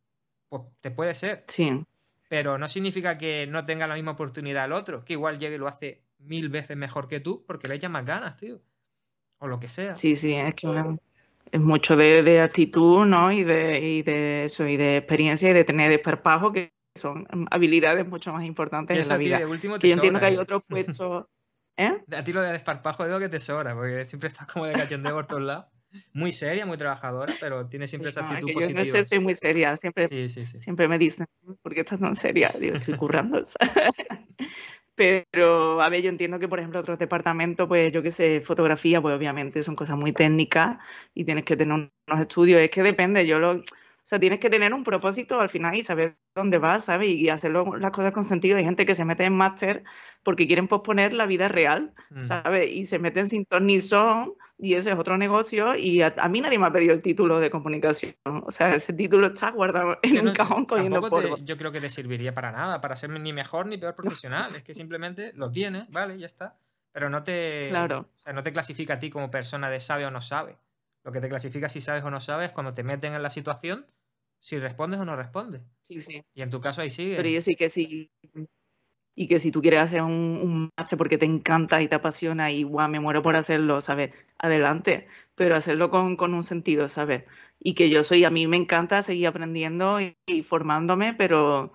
Pues 0.47 0.61
te 0.79 0.91
puede 0.91 1.13
ser. 1.13 1.43
Sí. 1.49 1.85
Pero 2.29 2.57
no 2.57 2.69
significa 2.69 3.17
que 3.17 3.45
no 3.45 3.65
tenga 3.65 3.87
la 3.87 3.95
misma 3.95 4.11
oportunidad 4.11 4.63
el 4.63 4.71
otro, 4.71 5.03
que 5.03 5.13
igual 5.13 5.37
llegue 5.37 5.55
y 5.55 5.59
lo 5.59 5.67
hace 5.67 6.05
mil 6.17 6.47
veces 6.47 6.77
mejor 6.77 7.09
que 7.09 7.19
tú 7.19 7.43
porque 7.45 7.67
le 7.67 7.75
echa 7.75 7.89
más 7.89 8.05
ganas, 8.05 8.37
tío. 8.37 8.61
O 9.39 9.49
lo 9.49 9.59
que 9.59 9.67
sea. 9.67 9.97
Sí, 9.97 10.15
sí, 10.15 10.33
es 10.33 10.55
que 10.55 10.67
es 11.51 11.61
mucho 11.61 11.95
de, 11.95 12.41
actitud, 12.41 13.05
¿no? 13.05 13.31
Y 13.31 13.43
de, 13.43 13.79
y 13.79 14.01
de 14.01 14.45
eso, 14.45 14.67
y 14.67 14.77
de 14.77 14.97
experiencia 14.97 15.49
y 15.49 15.53
de 15.53 15.63
tener 15.63 15.89
desparpajo, 15.89 16.51
que 16.51 16.73
son 16.95 17.27
habilidades 17.51 18.07
mucho 18.07 18.33
más 18.33 18.45
importantes 18.45 18.97
en 18.97 19.07
la 19.07 19.17
vida. 19.17 19.39
De 19.39 19.45
último 19.45 19.77
yo 19.77 19.93
entiendo 19.93 20.19
que 20.19 20.25
hay 20.25 20.35
¿eh? 20.35 20.39
otros 20.39 20.63
puestos. 20.67 21.25
¿Eh? 21.77 22.03
A 22.15 22.23
ti 22.23 22.33
lo 22.33 22.41
de 22.41 22.51
desparpajo 22.51 23.05
digo 23.05 23.19
que 23.19 23.29
te 23.29 23.39
sobra, 23.39 23.73
porque 23.73 24.05
siempre 24.05 24.29
estás 24.29 24.47
como 24.47 24.65
de 24.65 24.73
cachondeo 24.73 25.13
por 25.13 25.27
todos 25.27 25.41
lados 25.41 25.65
muy 26.13 26.31
seria, 26.31 26.65
muy 26.65 26.77
trabajadora, 26.77 27.35
pero 27.39 27.67
tiene 27.67 27.87
siempre 27.87 28.09
esa 28.09 28.21
actitud 28.21 28.47
no, 28.47 28.53
positiva. 28.53 28.83
Yo 28.83 28.91
no 28.91 28.97
sé, 28.97 29.05
soy 29.05 29.19
muy 29.19 29.35
seria, 29.35 29.77
siempre, 29.77 30.29
siempre 30.29 30.87
me 30.87 30.97
dicen, 30.97 31.27
¿por 31.61 31.73
qué 31.73 31.81
estás 31.81 31.99
tan 31.99 32.15
seria? 32.15 32.51
Digo, 32.59 32.75
estoy 32.75 32.95
currando. 32.95 33.41
pero, 34.95 35.81
a 35.81 35.89
ver, 35.89 36.01
yo 36.03 36.09
entiendo 36.09 36.39
que, 36.39 36.47
por 36.47 36.59
ejemplo, 36.59 36.79
otros 36.79 36.99
departamentos, 36.99 37.67
pues 37.67 37.91
yo 37.91 38.03
qué 38.03 38.11
sé, 38.11 38.41
fotografía, 38.41 39.01
pues 39.01 39.15
obviamente 39.15 39.63
son 39.63 39.75
cosas 39.75 39.97
muy 39.97 40.13
técnicas 40.13 40.77
y 41.13 41.25
tienes 41.25 41.43
que 41.45 41.57
tener 41.57 41.73
unos 41.73 42.19
estudios, 42.21 42.61
es 42.61 42.69
que 42.69 42.83
depende, 42.83 43.25
yo 43.25 43.39
lo 43.39 43.61
o 44.03 44.05
sea, 44.05 44.19
tienes 44.19 44.39
que 44.39 44.49
tener 44.49 44.73
un 44.73 44.83
propósito 44.83 45.39
al 45.39 45.47
final 45.47 45.75
y 45.75 45.83
saber 45.83 46.17
dónde 46.35 46.57
vas, 46.57 46.85
¿sabes? 46.85 47.07
Y 47.07 47.29
hacerlo 47.29 47.77
las 47.77 47.91
cosas 47.91 48.11
con 48.11 48.25
sentido. 48.25 48.57
Hay 48.57 48.65
gente 48.65 48.85
que 48.85 48.95
se 48.95 49.05
mete 49.05 49.23
en 49.23 49.33
máster 49.33 49.85
porque 50.23 50.45
quieren 50.45 50.67
posponer 50.67 51.13
la 51.13 51.25
vida 51.25 51.47
real, 51.47 51.93
mm. 52.09 52.21
¿sabes? 52.21 52.69
Y 52.69 52.85
se 52.85 52.99
meten 52.99 53.29
sin 53.29 53.45
ton 53.45 53.65
ni 53.65 53.79
son 53.79 54.33
y 54.57 54.73
ese 54.73 54.91
es 54.91 54.97
otro 54.97 55.17
negocio 55.17 55.75
y 55.75 56.01
a, 56.01 56.13
mí 56.29 56.41
nadie 56.41 56.59
me 56.59 56.67
ha 56.67 56.71
pedido 56.73 56.93
el 56.93 57.01
título 57.01 57.39
de 57.39 57.49
comunicación. 57.49 58.13
O 58.25 58.51
sea, 58.51 58.75
ese 58.75 58.91
título 58.91 59.27
está 59.27 59.51
guardado 59.51 59.97
en 60.01 60.27
un 60.27 60.33
cajón 60.33 60.65
cogiendo 60.65 60.99
polvo. 60.99 61.37
yo 61.37 61.55
creo 61.55 61.71
que 61.71 61.79
te 61.79 61.89
serviría 61.89 62.33
para 62.33 62.51
nada, 62.51 62.81
para 62.81 62.97
ser 62.97 63.09
ni 63.09 63.31
mejor 63.31 63.67
ni 63.67 63.77
peor 63.77 63.95
profesional. 63.95 64.53
es 64.53 64.63
que 64.63 64.73
simplemente 64.73 65.31
lo 65.33 65.49
tienes, 65.49 65.89
¿vale? 65.89 66.19
Ya 66.19 66.25
está. 66.25 66.57
Pero 66.91 67.09
no 67.09 67.23
te, 67.23 67.67
claro. 67.69 68.09
o 68.17 68.19
sea, 68.19 68.33
no 68.33 68.43
te 68.43 68.51
clasifica 68.51 68.95
a 68.95 68.99
ti 68.99 69.09
como 69.09 69.31
persona 69.31 69.69
de 69.69 69.79
sabe 69.79 70.05
o 70.05 70.11
no 70.11 70.19
sabe. 70.19 70.57
Lo 71.03 71.11
que 71.11 71.21
te 71.21 71.29
clasifica 71.29 71.69
si 71.69 71.81
sabes 71.81 72.03
o 72.03 72.11
no 72.11 72.21
sabes 72.21 72.51
cuando 72.51 72.73
te 72.73 72.83
meten 72.83 73.13
en 73.13 73.21
la 73.21 73.29
situación, 73.29 73.85
si 74.39 74.59
respondes 74.59 74.99
o 74.99 75.05
no 75.05 75.15
respondes. 75.15 75.61
Sí, 75.81 75.99
sí. 75.99 76.23
Y 76.33 76.41
en 76.41 76.49
tu 76.49 76.61
caso 76.61 76.81
ahí 76.81 76.89
sigue. 76.89 77.15
Pero 77.15 77.29
yo 77.29 77.41
sí 77.41 77.55
que 77.55 77.69
sí. 77.69 78.09
Y 79.15 79.27
que 79.27 79.37
si 79.37 79.51
tú 79.51 79.61
quieres 79.61 79.81
hacer 79.81 80.01
un, 80.01 80.11
un 80.11 80.69
match 80.77 80.95
porque 80.97 81.17
te 81.17 81.25
encanta 81.25 81.81
y 81.81 81.87
te 81.87 81.95
apasiona 81.95 82.51
y 82.51 82.63
guau, 82.63 82.89
me 82.89 82.99
muero 82.99 83.21
por 83.21 83.35
hacerlo, 83.35 83.79
¿sabes? 83.79 84.11
Adelante. 84.39 85.07
Pero 85.35 85.55
hacerlo 85.55 85.91
con, 85.91 86.33
un 86.33 86.43
sentido, 86.43 86.89
¿sabes? 86.89 87.25
Y 87.59 87.75
que 87.75 87.89
yo 87.89 88.01
soy, 88.01 88.23
a 88.23 88.29
mí 88.29 88.47
me 88.47 88.57
encanta 88.57 89.03
seguir 89.03 89.27
aprendiendo 89.27 89.99
y, 90.01 90.43
formándome, 90.43 91.13
pero, 91.13 91.73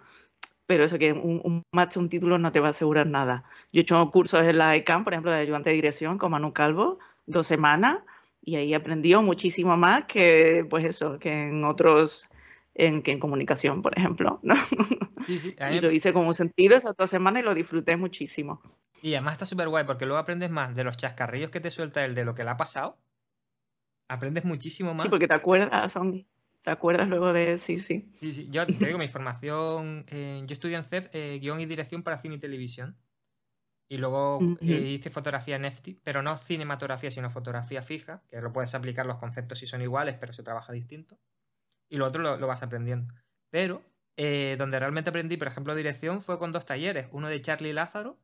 pero 0.67 0.85
eso 0.85 0.99
que 0.99 1.13
un, 1.13 1.41
un 1.45 1.63
match, 1.73 1.97
un 1.97 2.09
título 2.09 2.39
no 2.39 2.51
te 2.51 2.61
va 2.61 2.69
a 2.69 2.71
asegurar 2.71 3.07
nada. 3.07 3.45
Yo 3.73 3.81
he 3.81 3.83
hecho 3.83 4.11
cursos 4.11 4.43
en 4.43 4.59
la 4.59 4.75
ECAM, 4.75 5.05
por 5.05 5.13
ejemplo, 5.13 5.31
de 5.31 5.39
ayudante 5.39 5.71
de 5.71 5.77
dirección 5.77 6.19
con 6.19 6.33
Manu 6.33 6.53
Calvo, 6.53 6.99
dos 7.27 7.47
semanas 7.47 8.01
y 8.49 8.57
ahí 8.57 8.73
aprendió 8.73 9.21
muchísimo 9.21 9.77
más 9.77 10.05
que, 10.07 10.67
pues 10.71 10.87
eso, 10.87 11.19
que 11.19 11.49
en 11.49 11.65
otros, 11.65 12.31
en, 12.75 13.03
que 13.03 13.13
en 13.13 13.19
comunicación, 13.19 13.83
por 13.83 13.97
ejemplo. 13.99 14.41
¿no? 14.43 14.55
Sí, 15.27 15.39
sí. 15.41 15.55
Y 15.73 15.81
lo 15.81 15.91
hice 15.91 16.15
con 16.15 16.27
un 16.27 16.33
sentido 16.33 16.77
esas 16.77 16.97
dos 16.97 17.11
semanas 17.11 17.43
y 17.43 17.45
lo 17.45 17.53
disfruté 17.53 17.99
muchísimo. 17.99 18.63
Y 19.03 19.13
además 19.15 19.33
está 19.33 19.45
súper 19.45 19.69
guay 19.69 19.85
porque 19.85 20.07
luego 20.07 20.19
aprendes 20.19 20.49
más 20.49 20.75
de 20.75 20.85
los 20.85 20.97
chascarrillos 20.97 21.51
que 21.51 21.61
te 21.61 21.71
suelta 21.71 22.05
él 22.05 22.15
de 22.15 22.25
lo 22.25 22.35
que 22.35 22.45
le 22.45 22.51
ha 22.51 22.57
pasado. 22.57 22.97
Aprendes 24.09 24.45
muchísimo 24.47 24.95
más. 24.95 25.03
Sí, 25.03 25.11
porque 25.11 25.29
te 25.29 25.35
acuerdas, 25.35 25.93
son, 25.93 26.25
te 26.63 26.71
acuerdas 26.71 27.09
luego 27.09 27.35
de. 27.35 27.59
Sí, 27.59 27.79
sí. 27.79 28.09
Sí, 28.15 28.33
sí. 28.33 28.49
Yo 28.51 28.65
te 28.65 28.87
digo, 28.87 28.97
mi 28.97 29.09
formación. 29.09 30.07
yo 30.07 30.53
estudié 30.55 30.77
en 30.77 30.85
CEF, 30.85 31.09
eh, 31.13 31.39
guion 31.43 31.61
y 31.61 31.67
dirección 31.67 32.03
para 32.03 32.23
cine 32.23 32.37
y 32.37 32.39
televisión. 32.39 32.97
Y 33.91 33.97
luego 33.97 34.39
eh, 34.61 34.67
hice 34.67 35.09
fotografía 35.09 35.57
en 35.57 35.65
EFTI, 35.65 36.01
pero 36.05 36.23
no 36.23 36.37
cinematografía, 36.37 37.11
sino 37.11 37.31
fotografía 37.31 37.83
fija, 37.83 38.23
que 38.29 38.41
lo 38.43 38.53
puedes 38.53 38.75
aplicar 38.75 39.07
los 39.07 39.17
conceptos 39.17 39.59
si 39.59 39.67
son 39.67 39.81
iguales, 39.81 40.17
pero 40.21 40.35
se 40.35 40.43
trabaja 40.43 40.75
distinto. 40.75 41.19
Y 41.89 41.97
lo 41.97 42.07
otro 42.07 42.23
lo, 42.23 42.47
vas 42.47 42.63
aprendiendo. 42.63 43.15
Pero 43.49 43.83
eh, 44.17 44.57
donde 44.59 44.79
realmente 44.79 45.09
aprendí, 45.09 45.39
por 45.39 45.49
ejemplo, 45.49 45.75
dirección 45.75 46.21
fue 46.21 46.39
con 46.39 46.53
dos 46.53 46.67
talleres, 46.67 47.09
uno 47.13 47.29
de 47.29 47.41
Charlie 47.41 47.73
Lázaro 47.73 48.21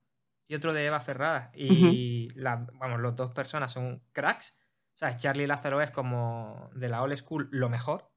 y 0.46 0.54
otro 0.54 0.74
de 0.74 0.84
Eva 0.84 1.00
Ferradas. 1.00 1.50
Y 1.54 2.28
vamos, 2.34 3.00
los 3.00 3.16
dos 3.16 3.32
personas 3.32 3.72
son 3.72 4.02
cracks. 4.12 4.58
O 4.92 4.98
sea, 4.98 5.16
Charlie 5.16 5.46
Lázaro 5.46 5.80
es 5.80 5.90
como 5.90 6.70
de 6.74 6.90
la 6.90 7.00
old 7.02 7.16
school 7.16 7.48
lo 7.50 7.70
mejor. 7.70 8.12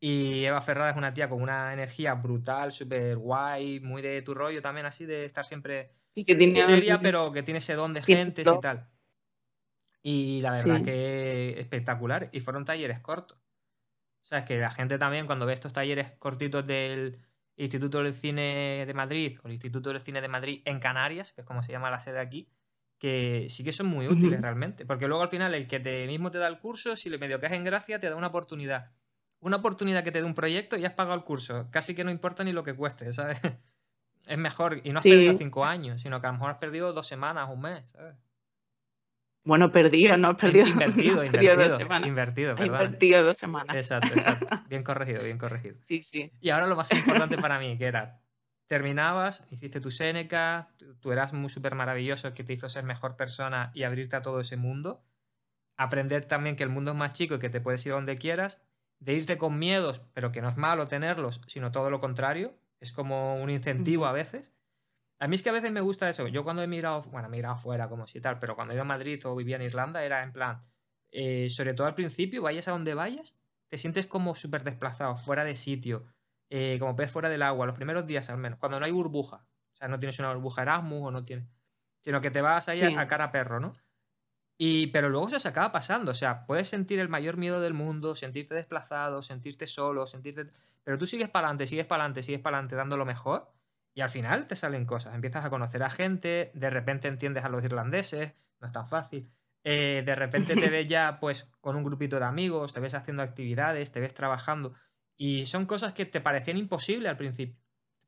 Y 0.00 0.44
Eva 0.44 0.62
Ferrada 0.62 0.90
es 0.90 0.96
una 0.96 1.12
tía 1.12 1.28
con 1.28 1.42
una 1.42 1.74
energía 1.74 2.14
brutal, 2.14 2.72
súper 2.72 3.18
guay, 3.18 3.80
muy 3.80 4.00
de 4.00 4.22
tu 4.22 4.34
rollo 4.34 4.62
también, 4.62 4.86
así 4.86 5.04
de 5.04 5.24
estar 5.24 5.46
siempre 5.46 5.92
Sí, 6.14 6.24
que 6.24 6.36
tiene... 6.36 6.62
Seria, 6.62 7.00
pero 7.00 7.32
que 7.32 7.42
tiene 7.42 7.58
ese 7.58 7.74
don 7.74 7.92
de 7.92 8.02
gentes 8.02 8.46
y 8.46 8.60
tal. 8.60 8.88
Y 10.00 10.40
la 10.42 10.52
verdad 10.52 10.82
que 10.82 11.58
espectacular. 11.58 12.28
Y 12.32 12.40
fueron 12.40 12.64
talleres 12.64 13.00
cortos. 13.00 13.38
O 14.22 14.26
sea, 14.26 14.38
es 14.38 14.44
que 14.44 14.58
la 14.58 14.70
gente 14.70 14.98
también 14.98 15.26
cuando 15.26 15.44
ve 15.44 15.54
estos 15.54 15.72
talleres 15.72 16.12
cortitos 16.18 16.66
del 16.66 17.18
Instituto 17.56 18.02
del 18.02 18.14
Cine 18.14 18.84
de 18.86 18.94
Madrid 18.94 19.38
o 19.42 19.48
el 19.48 19.54
Instituto 19.54 19.90
del 19.90 20.00
Cine 20.00 20.20
de 20.20 20.28
Madrid 20.28 20.62
en 20.64 20.78
Canarias, 20.78 21.32
que 21.32 21.40
es 21.40 21.46
como 21.46 21.62
se 21.62 21.72
llama 21.72 21.90
la 21.90 22.00
sede 22.00 22.20
aquí, 22.20 22.48
que 22.98 23.48
sí 23.50 23.64
que 23.64 23.72
son 23.72 23.86
muy 23.86 24.06
útiles 24.06 24.40
realmente. 24.40 24.86
Porque 24.86 25.08
luego 25.08 25.22
al 25.22 25.28
final 25.28 25.52
el 25.54 25.66
que 25.66 25.80
te 25.80 26.06
mismo 26.06 26.30
te 26.30 26.38
da 26.38 26.48
el 26.48 26.58
curso, 26.58 26.96
si 26.96 27.10
le 27.10 27.18
medio 27.18 27.40
que 27.40 27.46
es 27.46 27.52
en 27.52 27.64
gracia, 27.64 27.98
te 27.98 28.08
da 28.08 28.16
una 28.16 28.28
oportunidad. 28.28 28.92
Una 29.40 29.56
oportunidad 29.56 30.04
que 30.04 30.12
te 30.12 30.20
dé 30.20 30.26
un 30.26 30.34
proyecto 30.34 30.76
y 30.76 30.84
has 30.84 30.92
pagado 30.92 31.16
el 31.16 31.24
curso. 31.24 31.68
Casi 31.70 31.94
que 31.94 32.04
no 32.04 32.10
importa 32.10 32.44
ni 32.44 32.52
lo 32.52 32.62
que 32.62 32.74
cueste, 32.74 33.12
¿sabes? 33.12 33.40
Es 34.26 34.38
mejor, 34.38 34.80
y 34.84 34.90
no 34.90 34.98
has 34.98 35.02
perdido 35.02 35.34
cinco 35.34 35.64
años, 35.64 36.00
sino 36.02 36.20
que 36.20 36.26
a 36.26 36.30
lo 36.30 36.34
mejor 36.34 36.50
has 36.50 36.58
perdido 36.58 36.92
dos 36.92 37.06
semanas, 37.06 37.48
un 37.50 37.60
mes, 37.60 37.90
¿sabes? 37.90 38.16
Bueno, 39.44 39.70
perdido, 39.70 40.16
no 40.16 40.28
has 40.28 40.36
perdido. 40.36 40.66
Invertido, 40.66 41.22
invertido. 41.24 41.56
Dos 41.56 41.76
semanas. 41.76 42.08
Invertido, 42.08 42.56
perdón. 42.56 42.82
Invertido 42.82 43.22
dos 43.22 43.36
semanas. 43.36 43.76
Exacto, 43.76 44.14
exacto. 44.14 44.46
Bien 44.70 44.82
corregido, 44.82 45.22
bien 45.22 45.36
corregido. 45.36 45.76
Sí, 45.76 46.02
sí. 46.02 46.32
Y 46.40 46.48
ahora 46.48 46.66
lo 46.66 46.76
más 46.76 46.90
importante 46.92 47.36
para 47.36 47.58
mí, 47.58 47.76
que 47.76 47.84
era, 47.84 48.22
terminabas, 48.66 49.42
hiciste 49.50 49.80
tu 49.80 49.90
Seneca, 49.90 50.70
tu 51.00 51.12
Erasmus 51.12 51.52
súper 51.52 51.74
maravilloso 51.74 52.32
que 52.32 52.42
te 52.44 52.54
hizo 52.54 52.70
ser 52.70 52.84
mejor 52.84 53.16
persona 53.16 53.70
y 53.74 53.82
abrirte 53.82 54.16
a 54.16 54.22
todo 54.22 54.40
ese 54.40 54.56
mundo. 54.56 55.04
Aprender 55.76 56.24
también 56.24 56.56
que 56.56 56.62
el 56.62 56.70
mundo 56.70 56.92
es 56.92 56.96
más 56.96 57.12
chico 57.12 57.34
y 57.34 57.38
que 57.38 57.50
te 57.50 57.60
puedes 57.60 57.84
ir 57.84 57.92
a 57.92 57.96
donde 57.96 58.16
quieras. 58.16 58.62
de 59.00 59.12
irte 59.12 59.36
con 59.36 59.58
miedos, 59.58 60.00
pero 60.14 60.32
que 60.32 60.40
no 60.40 60.48
es 60.48 60.56
malo 60.56 60.86
tenerlos, 60.88 61.42
sino 61.46 61.70
todo 61.72 61.90
lo 61.90 62.00
contrario. 62.00 62.56
Es 62.84 62.92
como 62.92 63.36
un 63.42 63.48
incentivo 63.48 64.04
a 64.04 64.12
veces. 64.12 64.52
A 65.18 65.26
mí 65.26 65.36
es 65.36 65.42
que 65.42 65.48
a 65.48 65.54
veces 65.54 65.72
me 65.72 65.80
gusta 65.80 66.10
eso. 66.10 66.28
Yo 66.28 66.44
cuando 66.44 66.62
he 66.62 66.66
mirado, 66.66 67.00
bueno, 67.04 67.28
he 67.28 67.30
mirado 67.30 67.56
fuera 67.56 67.88
como 67.88 68.06
si 68.06 68.20
tal, 68.20 68.38
pero 68.38 68.56
cuando 68.56 68.72
he 68.72 68.74
ido 68.74 68.82
a 68.82 68.84
Madrid 68.84 69.18
o 69.24 69.34
vivía 69.34 69.56
en 69.56 69.62
Irlanda 69.62 70.04
era 70.04 70.22
en 70.22 70.32
plan, 70.32 70.60
eh, 71.10 71.48
sobre 71.48 71.72
todo 71.72 71.86
al 71.86 71.94
principio, 71.94 72.42
vayas 72.42 72.68
a 72.68 72.72
donde 72.72 72.92
vayas, 72.92 73.36
te 73.70 73.78
sientes 73.78 74.06
como 74.06 74.34
súper 74.34 74.64
desplazado, 74.64 75.16
fuera 75.16 75.44
de 75.44 75.56
sitio, 75.56 76.04
eh, 76.50 76.76
como 76.78 76.94
pez 76.94 77.10
fuera 77.10 77.30
del 77.30 77.40
agua, 77.40 77.64
los 77.64 77.74
primeros 77.74 78.06
días 78.06 78.28
al 78.28 78.36
menos, 78.36 78.58
cuando 78.58 78.78
no 78.78 78.84
hay 78.84 78.92
burbuja. 78.92 79.46
O 79.72 79.76
sea, 79.76 79.88
no 79.88 79.98
tienes 79.98 80.18
una 80.18 80.34
burbuja 80.34 80.60
Erasmus 80.60 81.08
o 81.08 81.10
no 81.10 81.24
tienes... 81.24 81.48
Sino 82.02 82.20
que 82.20 82.30
te 82.30 82.42
vas 82.42 82.68
ahí 82.68 82.82
a, 82.82 83.06
cara 83.06 83.24
a 83.24 83.32
perro, 83.32 83.60
¿no? 83.60 83.72
Y, 84.58 84.88
pero 84.88 85.08
luego 85.08 85.28
eso 85.28 85.40
se 85.40 85.48
acaba 85.48 85.72
pasando, 85.72 86.12
o 86.12 86.14
sea, 86.14 86.44
puedes 86.44 86.68
sentir 86.68 86.98
el 86.98 87.08
mayor 87.08 87.38
miedo 87.38 87.62
del 87.62 87.72
mundo, 87.72 88.14
sentirte 88.14 88.54
desplazado, 88.54 89.22
sentirte 89.22 89.66
solo, 89.66 90.06
sentirte... 90.06 90.52
Pero 90.84 90.98
tú 90.98 91.06
sigues 91.06 91.28
para 91.28 91.48
adelante, 91.48 91.66
sigues 91.66 91.86
para 91.86 92.04
adelante, 92.04 92.22
sigues 92.22 92.40
para 92.40 92.58
adelante 92.58 92.76
dando 92.76 92.96
lo 92.96 93.04
mejor 93.04 93.52
y 93.94 94.02
al 94.02 94.10
final 94.10 94.46
te 94.46 94.56
salen 94.56 94.84
cosas, 94.84 95.14
empiezas 95.14 95.44
a 95.44 95.50
conocer 95.50 95.82
a 95.82 95.90
gente, 95.90 96.50
de 96.54 96.70
repente 96.70 97.08
entiendes 97.08 97.44
a 97.44 97.48
los 97.48 97.64
irlandeses, 97.64 98.34
no 98.60 98.66
es 98.66 98.72
tan 98.72 98.86
fácil, 98.86 99.30
eh, 99.62 100.02
de 100.04 100.14
repente 100.14 100.54
te 100.54 100.68
ves 100.70 100.86
ya 100.86 101.18
pues 101.20 101.48
con 101.60 101.76
un 101.76 101.84
grupito 101.84 102.18
de 102.18 102.26
amigos, 102.26 102.72
te 102.72 102.80
ves 102.80 102.94
haciendo 102.94 103.22
actividades, 103.22 103.92
te 103.92 104.00
ves 104.00 104.12
trabajando 104.12 104.74
y 105.16 105.46
son 105.46 105.66
cosas 105.66 105.94
que 105.94 106.04
te 106.04 106.20
parecían 106.20 106.56
imposibles 106.56 107.08
al 107.08 107.16
principio, 107.16 107.56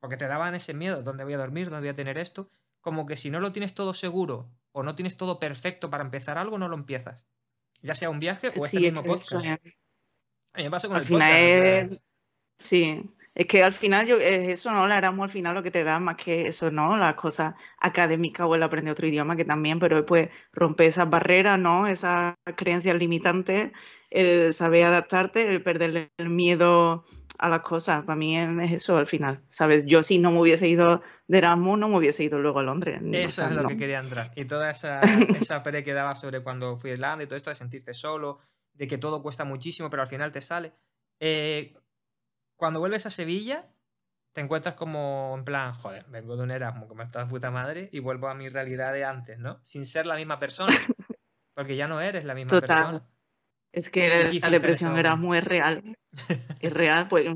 porque 0.01 0.17
te 0.17 0.27
daban 0.27 0.55
ese 0.55 0.75
miedo, 0.75 1.03
¿dónde 1.03 1.25
voy 1.25 1.35
a 1.35 1.39
dormir? 1.39 1.71
¿Dónde 1.71 1.81
voy 1.81 1.91
a 1.91 1.97
tener 1.97 2.19
esto? 2.19 2.51
Como 2.81 3.07
que 3.07 3.17
si 3.17 3.31
no 3.31 3.41
lo 3.41 3.53
tienes 3.53 3.75
todo 3.75 3.95
seguro 3.95 4.51
o 4.73 4.83
no 4.83 4.95
tienes 4.97 5.17
todo 5.17 5.39
perfecto 5.39 5.89
para 5.89 6.05
empezar 6.05 6.37
algo, 6.37 6.59
no 6.59 6.69
lo 6.69 6.77
empiezas. 6.77 7.27
Ya 7.83 7.95
sea 7.95 8.11
un 8.11 8.21
viaje 8.21 8.53
o 8.57 8.67
este 8.67 8.81
mismo 8.81 9.05
podcast. 9.05 9.33
A 9.35 10.59
mí 10.59 10.65
me 10.65 10.71
pasa 10.71 10.89
con 10.89 10.97
el 10.97 11.07
podcast. 11.07 12.06
Sí, 12.59 13.03
es 13.37 13.47
que 13.47 13.63
al 13.63 13.73
final 13.73 14.07
yo, 14.07 14.17
eso, 14.17 14.73
¿no? 14.73 14.89
La 14.89 14.97
Erasmus 14.97 15.25
al 15.25 15.31
final 15.31 15.55
lo 15.55 15.63
que 15.63 15.71
te 15.71 15.85
da 15.85 16.01
más 16.01 16.17
que 16.17 16.49
eso, 16.49 16.71
¿no? 16.71 16.97
Las 16.97 17.17
cosas 17.17 17.55
académicas 17.79 18.47
o 18.47 18.55
el 18.55 18.63
aprender 18.63 18.93
otro 18.93 19.07
idioma 19.07 19.37
que 19.37 19.45
también, 19.45 19.79
pero 19.79 20.07
pues 20.07 20.31
romper 20.55 20.87
esas 20.87 21.11
barreras, 21.11 21.59
¿no? 21.59 21.87
Esas 21.87 22.35
creencias 22.57 22.97
limitantes, 22.97 23.73
el 24.09 24.55
saber 24.55 24.85
adaptarte, 24.85 25.43
el 25.43 25.63
perderle 25.63 26.11
el 26.17 26.31
miedo 26.31 27.05
a 27.39 27.51
las 27.51 27.61
cosas. 27.61 28.05
Para 28.05 28.17
mí 28.17 28.39
es 28.39 28.73
eso 28.73 28.97
al 28.97 29.07
final, 29.07 29.43
¿sabes? 29.51 29.85
Yo 29.85 30.03
si 30.03 30.19
no 30.19 30.31
me 30.31 30.41
hubiese 30.41 30.67
ido 30.67 31.03
de 31.29 31.37
Erasmus, 31.37 31.79
no 31.79 31.91
me 31.91 31.99
hubiese 31.99 32.25
ido 32.25 32.39
luego 32.39 32.61
a 32.61 32.63
Londres. 32.63 33.03
Eso 33.13 33.45
es 33.45 33.53
lo 33.53 33.69
que 33.69 33.77
quería 33.77 33.99
entrar. 33.99 34.31
Y 34.35 34.47
toda 34.47 34.71
esa, 34.71 35.03
esa 35.41 35.63
pere 35.63 35.85
que 35.85 35.93
daba 35.93 36.15
sobre 36.15 36.43
cuando 36.43 36.79
fui 36.79 36.89
a 36.89 36.95
Irlanda 36.95 37.23
y 37.23 37.27
todo 37.27 37.37
esto 37.37 37.51
de 37.51 37.57
sentirte 37.57 37.93
solo, 37.93 38.39
de 38.73 38.87
que 38.87 38.97
todo 38.97 39.23
cuesta 39.23 39.45
muchísimo, 39.45 39.91
pero 39.91 40.01
al 40.01 40.09
final 40.09 40.33
te 40.33 40.41
sale. 40.41 40.73
Eh, 41.21 41.75
cuando 42.57 42.81
vuelves 42.81 43.07
a 43.07 43.11
Sevilla, 43.11 43.69
te 44.33 44.41
encuentras 44.41 44.75
como 44.75 45.35
en 45.37 45.45
plan, 45.45 45.73
joder, 45.73 46.05
vengo 46.09 46.37
de 46.37 46.43
un 46.43 46.51
Erasmus 46.51 46.89
como 46.89 47.03
esta 47.03 47.27
puta 47.27 47.51
madre 47.51 47.89
y 47.93 48.01
vuelvo 48.01 48.29
a 48.29 48.35
mi 48.35 48.49
realidad 48.49 48.93
de 48.93 49.05
antes, 49.05 49.39
¿no? 49.39 49.59
Sin 49.63 49.87
ser 49.87 50.07
la 50.07 50.17
misma 50.17 50.39
persona. 50.39 50.73
Porque 51.55 51.77
ya 51.77 51.89
no 51.89 52.01
eres 52.01 52.25
la 52.25 52.35
misma 52.35 52.51
Total. 52.51 52.79
persona. 52.79 53.09
Es 53.73 53.91
que 53.91 54.09
la 54.41 54.51
depresión 54.51 54.99
era 54.99 55.17
muy 55.17 55.41
real. 55.41 55.97
Es 56.61 56.73
real, 56.73 57.09
pues 57.09 57.29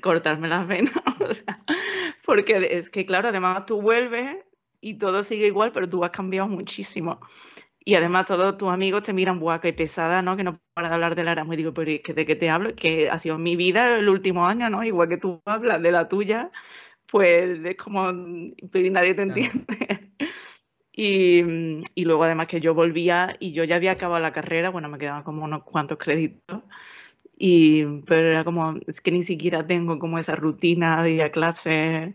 cortarme 0.00 0.48
las 0.48 0.66
venas. 0.66 0.92
porque 2.24 2.66
es 2.70 2.88
que, 2.88 3.04
claro, 3.04 3.28
además 3.28 3.66
tú 3.66 3.82
vuelves 3.82 4.38
y 4.80 4.94
todo 4.94 5.22
sigue 5.22 5.46
igual, 5.46 5.72
pero 5.72 5.86
tú 5.86 6.02
has 6.02 6.10
cambiado 6.10 6.48
muchísimo. 6.48 7.20
Y 7.84 7.94
además 7.96 8.26
todos 8.26 8.56
tus 8.56 8.68
amigos 8.70 9.02
te 9.02 9.12
miran 9.12 9.40
buaca 9.40 9.68
y 9.68 9.72
pesada, 9.72 10.22
¿no? 10.22 10.36
Que 10.36 10.44
no 10.44 10.60
para 10.74 10.88
de 10.88 10.94
hablar 10.94 11.14
de 11.16 11.24
la 11.24 11.32
Erasmus. 11.32 11.54
Y 11.54 11.56
digo, 11.58 11.74
pero 11.74 11.90
¿de 11.90 12.26
qué 12.26 12.36
te 12.36 12.50
hablo? 12.50 12.74
Que 12.74 13.10
ha 13.10 13.18
sido 13.18 13.38
mi 13.38 13.56
vida 13.56 13.96
el 13.96 14.08
último 14.08 14.46
año, 14.46 14.70
¿no? 14.70 14.84
Igual 14.84 15.08
que 15.08 15.16
tú 15.16 15.42
hablas 15.44 15.82
de 15.82 15.90
la 15.90 16.08
tuya, 16.08 16.50
pues 17.06 17.60
es 17.64 17.76
como, 17.76 18.12
nadie 18.12 19.14
te 19.14 19.22
entiende. 19.22 19.66
Y, 20.94 21.42
y, 21.94 22.04
luego 22.04 22.24
además 22.24 22.48
que 22.48 22.60
yo 22.60 22.74
volvía 22.74 23.34
y 23.40 23.52
yo 23.52 23.64
ya 23.64 23.76
había 23.76 23.92
acabado 23.92 24.20
la 24.20 24.34
carrera, 24.34 24.68
bueno, 24.68 24.90
me 24.90 24.98
quedaban 24.98 25.22
como 25.22 25.42
unos 25.42 25.62
cuantos 25.64 25.96
créditos. 25.96 26.64
Y, 27.38 27.84
pero 28.02 28.30
era 28.30 28.44
como, 28.44 28.74
es 28.86 29.00
que 29.00 29.10
ni 29.10 29.22
siquiera 29.24 29.66
tengo 29.66 29.98
como 29.98 30.18
esa 30.18 30.36
rutina 30.36 31.02
de 31.02 31.12
ir 31.12 31.22
a 31.22 31.32
clase. 31.32 32.14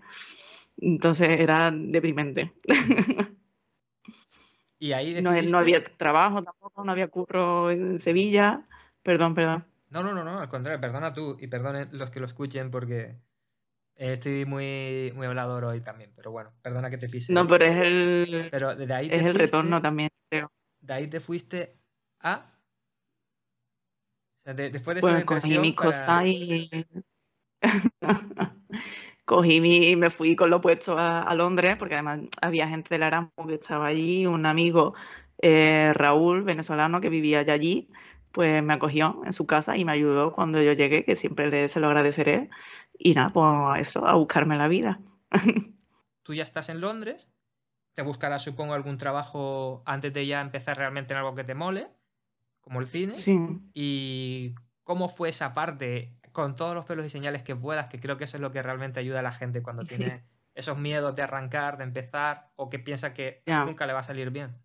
Entonces 0.77 1.39
era 1.39 1.71
deprimente. 1.71 2.51
Y 4.79 4.91
ahí 4.91 5.21
no, 5.21 5.31
había 5.57 5.83
trabajo 5.83 6.43
tampoco, 6.43 6.83
no 6.83 6.91
había 6.91 7.07
curro 7.07 7.71
en 7.71 7.97
Sevilla. 7.97 8.63
Perdón, 9.01 9.33
perdón. 9.33 9.65
No, 9.89 10.03
no, 10.03 10.13
no, 10.13 10.23
no, 10.23 10.39
al 10.39 10.49
contrario, 10.49 10.79
perdona 10.79 11.13
tú 11.13 11.37
y 11.39 11.47
perdone 11.47 11.87
los 11.91 12.11
que 12.11 12.19
lo 12.19 12.25
escuchen 12.25 12.69
porque 12.69 13.15
estoy 13.95 14.45
muy, 14.45 15.11
muy 15.15 15.25
hablador 15.25 15.63
hoy 15.63 15.81
también, 15.81 16.11
pero 16.15 16.31
bueno, 16.31 16.51
perdona 16.61 16.89
que 16.89 16.97
te 16.97 17.09
pise. 17.09 17.33
No, 17.33 17.47
pero 17.47 17.65
es 17.65 17.77
el, 17.77 18.49
pero 18.51 18.75
de 18.75 18.93
ahí 18.93 19.09
es 19.11 19.23
el 19.23 19.33
retorno 19.33 19.81
también, 19.81 20.09
creo. 20.29 20.51
De 20.79 20.93
ahí 20.93 21.07
te 21.07 21.19
fuiste 21.19 21.79
a... 22.19 22.45
O 24.35 24.39
sea, 24.39 24.53
después 24.53 25.01
de 25.01 25.07
esa 25.07 25.25
cogí 25.25 25.57
mi 25.57 25.73
cosa 25.73 26.25
y... 26.25 26.69
cogí 29.27 29.59
mi, 29.59 29.95
me 29.97 30.09
fui 30.09 30.37
con 30.37 30.49
lo 30.49 30.61
puesto 30.61 30.97
a, 30.97 31.35
Londres, 31.35 31.75
porque 31.75 31.95
además 31.95 32.21
había 32.41 32.69
gente 32.69 32.87
del 32.95 33.03
Erasmus 33.03 33.45
que 33.45 33.55
estaba 33.55 33.87
allí, 33.87 34.25
un 34.25 34.45
amigo, 34.45 34.93
eh, 35.41 35.91
Raúl, 35.93 36.43
venezolano, 36.43 37.01
que 37.01 37.09
vivía 37.09 37.41
allí, 37.41 37.89
pues 38.31 38.63
me 38.63 38.73
acogió 38.73 39.21
en 39.25 39.33
su 39.33 39.45
casa 39.45 39.75
y 39.75 39.83
me 39.83 39.91
ayudó 39.91 40.31
cuando 40.31 40.61
yo 40.61 40.71
llegué, 40.71 41.03
que 41.03 41.17
siempre 41.17 41.49
le, 41.49 41.67
se 41.67 41.81
lo 41.81 41.87
agradeceré. 41.87 42.49
Y 42.97 43.15
nada, 43.15 43.29
pues 43.33 43.89
eso, 43.89 44.07
a 44.07 44.15
buscarme 44.15 44.57
la 44.57 44.69
vida. 44.69 45.01
Tú 46.23 46.33
ya 46.33 46.43
estás 46.43 46.69
en 46.69 46.79
Londres, 46.79 47.29
te 47.95 48.03
buscarás, 48.03 48.43
supongo, 48.43 48.75
algún 48.75 48.97
trabajo 48.97 49.83
antes 49.85 50.13
de 50.13 50.25
ya 50.25 50.39
empezar 50.39 50.77
realmente 50.77 51.13
en 51.13 51.17
algo 51.17 51.35
que 51.35 51.43
te 51.43 51.53
mole, 51.53 51.89
como 52.61 52.79
el 52.79 52.87
cine. 52.87 53.13
Sí. 53.13 53.37
¿Y 53.73 54.55
cómo 54.85 55.09
fue 55.09 55.27
esa 55.27 55.53
parte? 55.53 56.16
Con 56.37 56.55
todos 56.55 56.75
los 56.75 56.85
pelos 56.85 57.03
y 57.03 57.09
señales 57.09 57.41
que 57.41 57.55
puedas, 57.55 57.87
que 57.87 57.99
creo 57.99 58.15
que 58.15 58.25
eso 58.25 58.37
es 58.37 58.41
lo 58.41 58.51
que 58.51 58.61
realmente 58.61 58.99
ayuda 58.99 59.21
a 59.21 59.23
la 59.23 59.31
gente 59.31 59.63
cuando 59.63 59.83
tiene 59.83 60.21
esos 60.53 60.77
miedos 60.77 61.15
de 61.15 61.23
arrancar, 61.23 61.79
de 61.79 61.83
empezar, 61.83 62.51
o 62.55 62.69
que 62.69 62.77
piensa 62.77 63.11
que 63.11 63.41
nunca 63.47 63.87
le 63.87 63.93
va 63.93 64.01
a 64.01 64.03
salir 64.03 64.29
bien. 64.29 64.55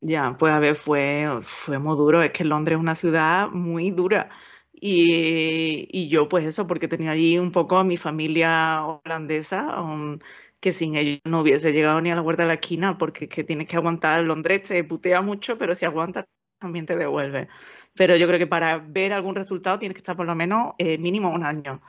Ya, 0.00 0.36
pues 0.38 0.52
a 0.52 0.60
ver, 0.60 0.76
fue, 0.76 1.26
fue 1.42 1.80
muy 1.80 1.96
duro. 1.96 2.22
Es 2.22 2.30
que 2.30 2.44
Londres 2.44 2.76
es 2.76 2.80
una 2.80 2.94
ciudad 2.94 3.48
muy 3.48 3.90
dura. 3.90 4.30
Y, 4.72 6.08
yo, 6.08 6.28
pues 6.28 6.44
eso, 6.44 6.68
porque 6.68 6.86
tenía 6.86 7.10
allí 7.10 7.36
un 7.36 7.50
poco 7.50 7.78
a 7.78 7.82
mi 7.82 7.96
familia 7.96 8.84
holandesa, 8.84 9.82
um, 9.82 10.20
que 10.60 10.70
sin 10.70 10.94
ellos 10.94 11.18
no 11.24 11.40
hubiese 11.40 11.72
llegado 11.72 12.00
ni 12.00 12.12
a 12.12 12.14
la 12.14 12.22
puerta 12.22 12.44
de 12.44 12.48
la 12.48 12.54
esquina, 12.54 12.98
porque 12.98 13.24
es 13.24 13.30
que 13.30 13.42
tienes 13.42 13.66
que 13.66 13.76
aguantar. 13.76 14.22
Londres 14.22 14.62
te 14.62 14.84
putea 14.84 15.22
mucho, 15.22 15.58
pero 15.58 15.74
si 15.74 15.86
aguantas 15.86 16.26
también 16.60 16.86
te 16.86 16.96
devuelve. 16.96 17.48
Pero 17.96 18.14
yo 18.16 18.26
creo 18.26 18.38
que 18.38 18.46
para 18.46 18.78
ver 18.78 19.12
algún 19.12 19.34
resultado 19.34 19.78
tienes 19.78 19.94
que 19.94 20.00
estar 20.00 20.16
por 20.16 20.26
lo 20.26 20.36
menos 20.36 20.74
eh, 20.78 20.98
mínimo 20.98 21.30
un 21.32 21.42
año. 21.42 21.80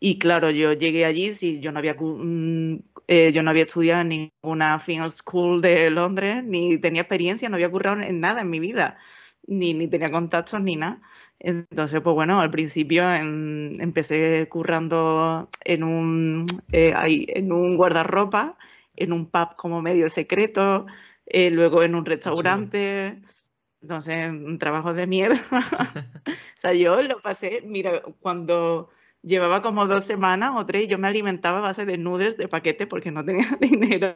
Y 0.00 0.18
claro, 0.18 0.50
yo 0.50 0.72
llegué 0.72 1.04
allí, 1.04 1.34
si 1.34 1.60
yo 1.60 1.72
no 1.72 1.80
había, 1.80 1.94
mm, 1.98 2.78
eh, 3.08 3.32
yo 3.32 3.42
no 3.42 3.50
había 3.50 3.64
estudiado 3.64 4.02
en 4.02 4.08
ninguna 4.42 4.78
final 4.78 5.10
school 5.10 5.60
de 5.60 5.90
Londres, 5.90 6.44
ni 6.44 6.78
tenía 6.78 7.02
experiencia, 7.02 7.48
no 7.48 7.56
había 7.56 7.70
currado 7.70 8.00
en 8.00 8.20
nada 8.20 8.42
en 8.42 8.50
mi 8.50 8.60
vida, 8.60 8.98
ni, 9.46 9.74
ni 9.74 9.88
tenía 9.88 10.10
contactos 10.10 10.60
ni 10.60 10.76
nada. 10.76 11.00
Entonces, 11.38 12.00
pues 12.00 12.14
bueno, 12.14 12.40
al 12.40 12.50
principio 12.50 13.12
empecé 13.12 14.48
currando 14.48 15.50
en 15.64 15.84
un, 15.84 16.46
eh, 16.72 16.94
en 17.28 17.52
un 17.52 17.76
guardarropa, 17.76 18.56
en 18.96 19.12
un 19.12 19.26
pub 19.26 19.56
como 19.56 19.82
medio 19.82 20.08
secreto, 20.08 20.86
luego 21.32 21.82
en 21.82 21.94
un 21.94 22.06
restaurante. 22.06 23.20
Entonces, 23.82 24.28
un 24.30 24.58
trabajo 24.58 24.94
de 24.94 25.06
mierda. 25.06 25.40
o 26.26 26.32
sea, 26.54 26.72
yo 26.72 27.02
lo 27.02 27.20
pasé, 27.20 27.62
mira, 27.64 28.02
cuando 28.20 28.90
llevaba 29.22 29.62
como 29.62 29.86
dos 29.86 30.04
semanas 30.04 30.52
o 30.54 30.66
tres, 30.66 30.88
yo 30.88 30.98
me 30.98 31.08
alimentaba 31.08 31.58
a 31.58 31.62
base 31.62 31.84
de 31.84 31.98
noodles 31.98 32.36
de 32.36 32.48
paquete 32.48 32.86
porque 32.86 33.10
no 33.10 33.24
tenía 33.24 33.46
dinero. 33.60 34.14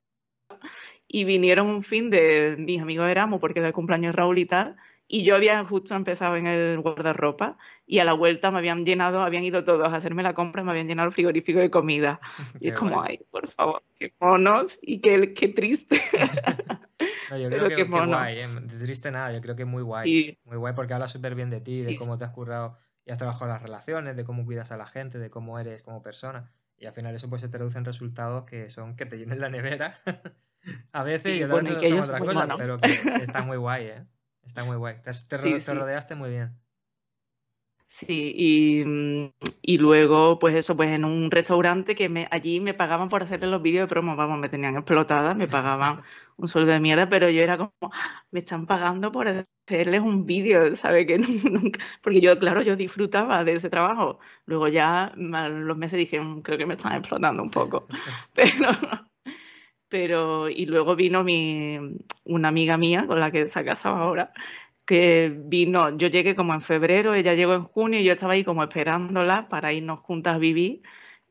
Y 1.08 1.24
vinieron 1.24 1.66
un 1.68 1.82
fin 1.82 2.10
de 2.10 2.56
mis 2.58 2.80
amigos 2.80 3.06
de 3.06 3.12
Erasmus 3.12 3.40
porque 3.40 3.58
era 3.58 3.68
el 3.68 3.74
cumpleaños 3.74 4.12
de 4.12 4.16
Raúl 4.16 4.38
y 4.38 4.46
tal. 4.46 4.76
Y 5.12 5.24
yo 5.24 5.34
había 5.34 5.64
justo 5.64 5.96
empezado 5.96 6.36
en 6.36 6.46
el 6.46 6.78
guardarropa 6.78 7.58
y 7.84 7.98
a 7.98 8.04
la 8.04 8.12
vuelta 8.12 8.52
me 8.52 8.58
habían 8.58 8.86
llenado, 8.86 9.22
habían 9.22 9.42
ido 9.42 9.64
todos 9.64 9.92
a 9.92 9.96
hacerme 9.96 10.22
la 10.22 10.34
compra, 10.34 10.62
me 10.62 10.70
habían 10.70 10.86
llenado 10.86 11.08
el 11.08 11.12
frigorífico 11.12 11.58
de 11.58 11.68
comida. 11.68 12.20
y 12.60 12.68
es 12.68 12.78
como, 12.78 13.02
ay, 13.02 13.18
por 13.28 13.50
favor, 13.50 13.82
qué 13.98 14.14
monos 14.20 14.78
y 14.80 15.00
qué, 15.00 15.34
qué 15.34 15.48
triste. 15.48 16.00
No, 17.30 17.38
yo 17.38 17.48
creo 17.48 17.68
que, 17.68 17.82
es 17.82 17.88
guay, 17.88 18.40
¿eh? 18.40 18.48
de 18.48 18.84
triste 18.84 19.10
nada, 19.10 19.32
yo 19.32 19.40
creo 19.40 19.56
que 19.56 19.62
es 19.62 19.68
muy 19.68 19.82
guay. 19.82 20.38
Muy 20.44 20.56
guay 20.56 20.74
porque 20.74 20.92
habla 20.92 21.08
súper 21.08 21.34
bien 21.34 21.48
de 21.48 21.60
ti, 21.60 21.80
de 21.80 21.96
cómo 21.96 22.18
te 22.18 22.24
has 22.24 22.30
currado 22.30 22.76
y 23.06 23.10
has 23.10 23.18
trabajado 23.18 23.50
las 23.50 23.62
relaciones, 23.62 24.16
de 24.16 24.24
cómo 24.24 24.44
cuidas 24.44 24.70
a 24.70 24.76
la 24.76 24.84
gente, 24.84 25.18
de 25.18 25.30
cómo 25.30 25.58
eres 25.58 25.82
como 25.82 26.02
persona. 26.02 26.52
Y 26.76 26.86
al 26.86 26.92
final 26.92 27.14
eso 27.14 27.30
pues 27.30 27.40
se 27.40 27.48
traduce 27.48 27.78
en 27.78 27.84
resultados 27.84 28.44
que 28.44 28.68
son 28.68 28.96
que 28.96 29.06
te 29.06 29.16
llenen 29.16 29.40
la 29.40 29.48
nevera. 29.48 29.94
a 30.92 31.02
veces 31.04 31.40
y 31.40 31.44
otras 31.44 31.62
veces 31.62 31.88
son 31.88 32.00
otras 32.00 32.20
cosas, 32.20 32.48
pero 32.58 32.78
que 32.78 32.90
está 33.22 33.42
muy 33.42 33.56
guay, 33.56 33.86
¿eh? 33.86 34.06
Está 34.50 34.64
muy 34.64 34.76
guay. 34.78 34.96
Te, 35.28 35.74
rodeaste 35.74 36.16
muy 36.16 36.30
bien. 36.30 36.58
Sí, 37.86 38.32
y, 38.36 38.84
y 39.62 39.78
luego, 39.78 40.40
pues 40.40 40.56
eso, 40.56 40.76
pues 40.76 40.90
en 40.90 41.04
un 41.04 41.30
restaurante 41.30 41.94
que 41.94 42.08
me, 42.08 42.26
allí 42.32 42.58
me 42.58 42.74
pagaban 42.74 43.08
por 43.08 43.22
hacerle 43.22 43.46
los 43.46 43.62
vídeos 43.62 43.84
de 43.84 43.88
promo, 43.88 44.16
vamos, 44.16 44.40
me 44.40 44.48
tenían 44.48 44.74
explotada, 44.76 45.34
me 45.34 45.46
pagaban 45.46 46.02
un 46.36 46.48
sueldo 46.48 46.72
de 46.72 46.80
mierda, 46.80 47.08
pero 47.08 47.30
yo 47.30 47.42
era 47.42 47.58
como, 47.58 47.72
"Ah, 47.92 48.24
me 48.32 48.40
están 48.40 48.66
pagando 48.66 49.12
por 49.12 49.28
hacerles 49.28 50.00
un 50.00 50.26
vídeo, 50.26 50.74
¿sabes? 50.74 51.06
Que 51.06 51.18
nunca, 51.18 51.78
porque 52.02 52.20
yo, 52.20 52.36
claro, 52.40 52.62
yo 52.62 52.74
disfrutaba 52.74 53.44
de 53.44 53.52
ese 53.52 53.70
trabajo. 53.70 54.18
Luego 54.46 54.66
ya 54.66 55.04
a 55.04 55.48
los 55.48 55.76
meses 55.76 55.96
dije, 55.98 56.20
"Mm, 56.20 56.40
creo 56.42 56.58
que 56.58 56.66
me 56.66 56.74
están 56.74 56.94
explotando 56.96 57.40
un 57.42 57.50
poco, 57.50 57.86
pero, 58.34 58.70
pero, 59.90 60.48
y 60.48 60.66
luego 60.66 60.96
vino 60.96 61.24
mi, 61.24 61.78
una 62.24 62.48
amiga 62.48 62.78
mía 62.78 63.06
con 63.06 63.20
la 63.20 63.30
que 63.30 63.48
se 63.48 63.58
ha 63.58 63.72
ahora, 63.84 64.32
que 64.86 65.32
vino, 65.36 65.96
yo 65.98 66.08
llegué 66.08 66.34
como 66.36 66.54
en 66.54 66.62
febrero, 66.62 67.14
ella 67.14 67.34
llegó 67.34 67.54
en 67.54 67.64
junio 67.64 68.00
y 68.00 68.04
yo 68.04 68.12
estaba 68.14 68.34
ahí 68.34 68.44
como 68.44 68.62
esperándola 68.62 69.48
para 69.48 69.72
irnos 69.72 70.00
juntas 70.00 70.36
a 70.36 70.38
vivir 70.38 70.82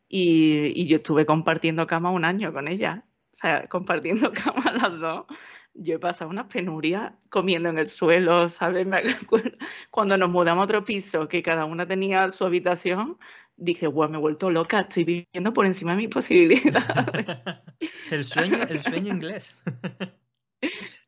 y, 0.10 0.74
y 0.82 0.88
yo 0.88 0.97
estuve 0.97 1.26
compartiendo 1.26 1.88
cama 1.88 2.12
un 2.12 2.26
año 2.26 2.53
con 2.53 2.68
ella, 2.68 3.05
o 3.32 3.36
sea, 3.36 3.68
compartiendo 3.70 4.32
cama 4.32 4.72
las 4.74 4.99
dos. 4.99 5.26
Yo 5.74 5.95
he 5.95 5.99
pasado 5.99 6.30
unas 6.30 6.47
penurias 6.47 7.13
comiendo 7.30 7.70
en 7.70 7.78
el 7.78 7.88
suelo, 7.88 8.49
¿sabes? 8.49 8.88
Cuando 9.91 10.17
nos 10.17 10.30
mudamos 10.30 10.63
a 10.63 10.65
otro 10.65 10.84
piso, 10.84 11.28
que 11.28 11.41
cada 11.41 11.65
una 11.65 11.88
tenía 11.88 12.30
su 12.30 12.45
habitación, 12.45 13.17
dije, 13.55 13.88
guau, 13.88 14.09
me 14.09 14.17
he 14.17 14.22
vuelto 14.22 14.49
loca, 14.49 14.82
estoy 14.82 15.03
viviendo 15.03 15.53
por 15.53 15.65
encima 15.65 15.91
de 15.91 15.97
mis 15.97 16.09
posibilidades. 16.09 16.84
el 18.11 18.26
sueño, 18.26 18.57
el 18.70 18.82
sueño 18.82 19.13
inglés. 19.13 19.61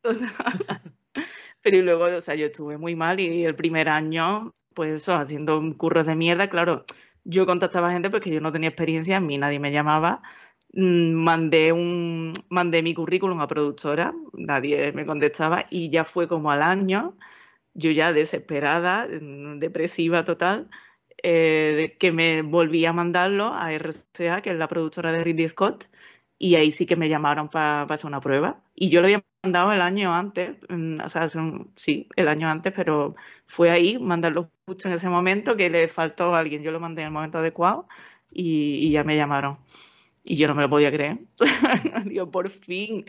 Pero 1.62 1.76
y 1.76 1.82
luego, 1.82 2.04
o 2.04 2.20
sea, 2.20 2.34
yo 2.34 2.46
estuve 2.46 2.78
muy 2.78 2.96
mal 2.96 3.20
y 3.20 3.44
el 3.44 3.54
primer 3.54 3.88
año, 3.88 4.54
pues 4.74 4.90
eso, 5.02 5.14
haciendo 5.14 5.60
curros 5.76 6.06
de 6.06 6.16
mierda, 6.16 6.48
claro, 6.48 6.84
yo 7.24 7.46
contactaba 7.46 7.88
a 7.88 7.92
gente 7.92 8.10
porque 8.10 8.30
yo 8.30 8.40
no 8.40 8.52
tenía 8.52 8.68
experiencia, 8.70 9.18
a 9.18 9.20
mí 9.20 9.38
nadie 9.38 9.60
me 9.60 9.70
llamaba, 9.70 10.22
mandé, 10.74 11.72
un, 11.72 12.32
mandé 12.48 12.82
mi 12.82 12.94
currículum 12.94 13.40
a 13.40 13.46
productora, 13.48 14.14
nadie 14.32 14.92
me 14.92 15.06
contestaba 15.06 15.66
y 15.70 15.90
ya 15.90 16.04
fue 16.04 16.28
como 16.28 16.50
al 16.50 16.62
año, 16.62 17.16
yo 17.74 17.90
ya 17.90 18.12
desesperada, 18.12 19.08
mm, 19.08 19.58
depresiva 19.58 20.24
total, 20.24 20.70
eh, 21.22 21.96
que 22.00 22.12
me 22.12 22.42
volví 22.42 22.84
a 22.86 22.92
mandarlo 22.92 23.54
a 23.54 23.72
RCA, 23.72 24.42
que 24.42 24.50
es 24.50 24.56
la 24.56 24.68
productora 24.68 25.12
de 25.12 25.24
Ridley 25.24 25.48
Scott, 25.48 25.88
y 26.38 26.56
ahí 26.56 26.72
sí 26.72 26.86
que 26.86 26.96
me 26.96 27.08
llamaron 27.08 27.48
para 27.48 27.82
hacer 27.82 28.06
una 28.06 28.20
prueba. 28.20 28.62
Y 28.74 28.90
yo 28.90 29.00
lo 29.00 29.06
había 29.06 29.24
mandado 29.42 29.72
el 29.72 29.80
año 29.82 30.14
antes, 30.14 30.56
mm, 30.68 31.00
o 31.04 31.08
sea, 31.08 31.28
sí, 31.76 32.08
el 32.16 32.28
año 32.28 32.48
antes, 32.48 32.72
pero 32.74 33.14
fue 33.46 33.70
ahí 33.70 33.98
mandarlo 33.98 34.50
justo 34.66 34.88
en 34.88 34.94
ese 34.94 35.08
momento 35.08 35.56
que 35.56 35.70
le 35.70 35.88
faltó 35.88 36.34
a 36.34 36.40
alguien. 36.40 36.62
Yo 36.62 36.72
lo 36.72 36.80
mandé 36.80 37.02
en 37.02 37.08
el 37.08 37.12
momento 37.14 37.38
adecuado 37.38 37.88
y 38.30 38.90
ya 38.90 39.04
me 39.04 39.16
llamaron. 39.16 39.58
Y 40.22 40.36
yo 40.36 40.48
no 40.48 40.54
me 40.54 40.62
lo 40.62 40.70
podía 40.70 40.90
creer. 40.92 41.18
Digo, 42.06 42.30
por 42.30 42.48
fin, 42.50 43.04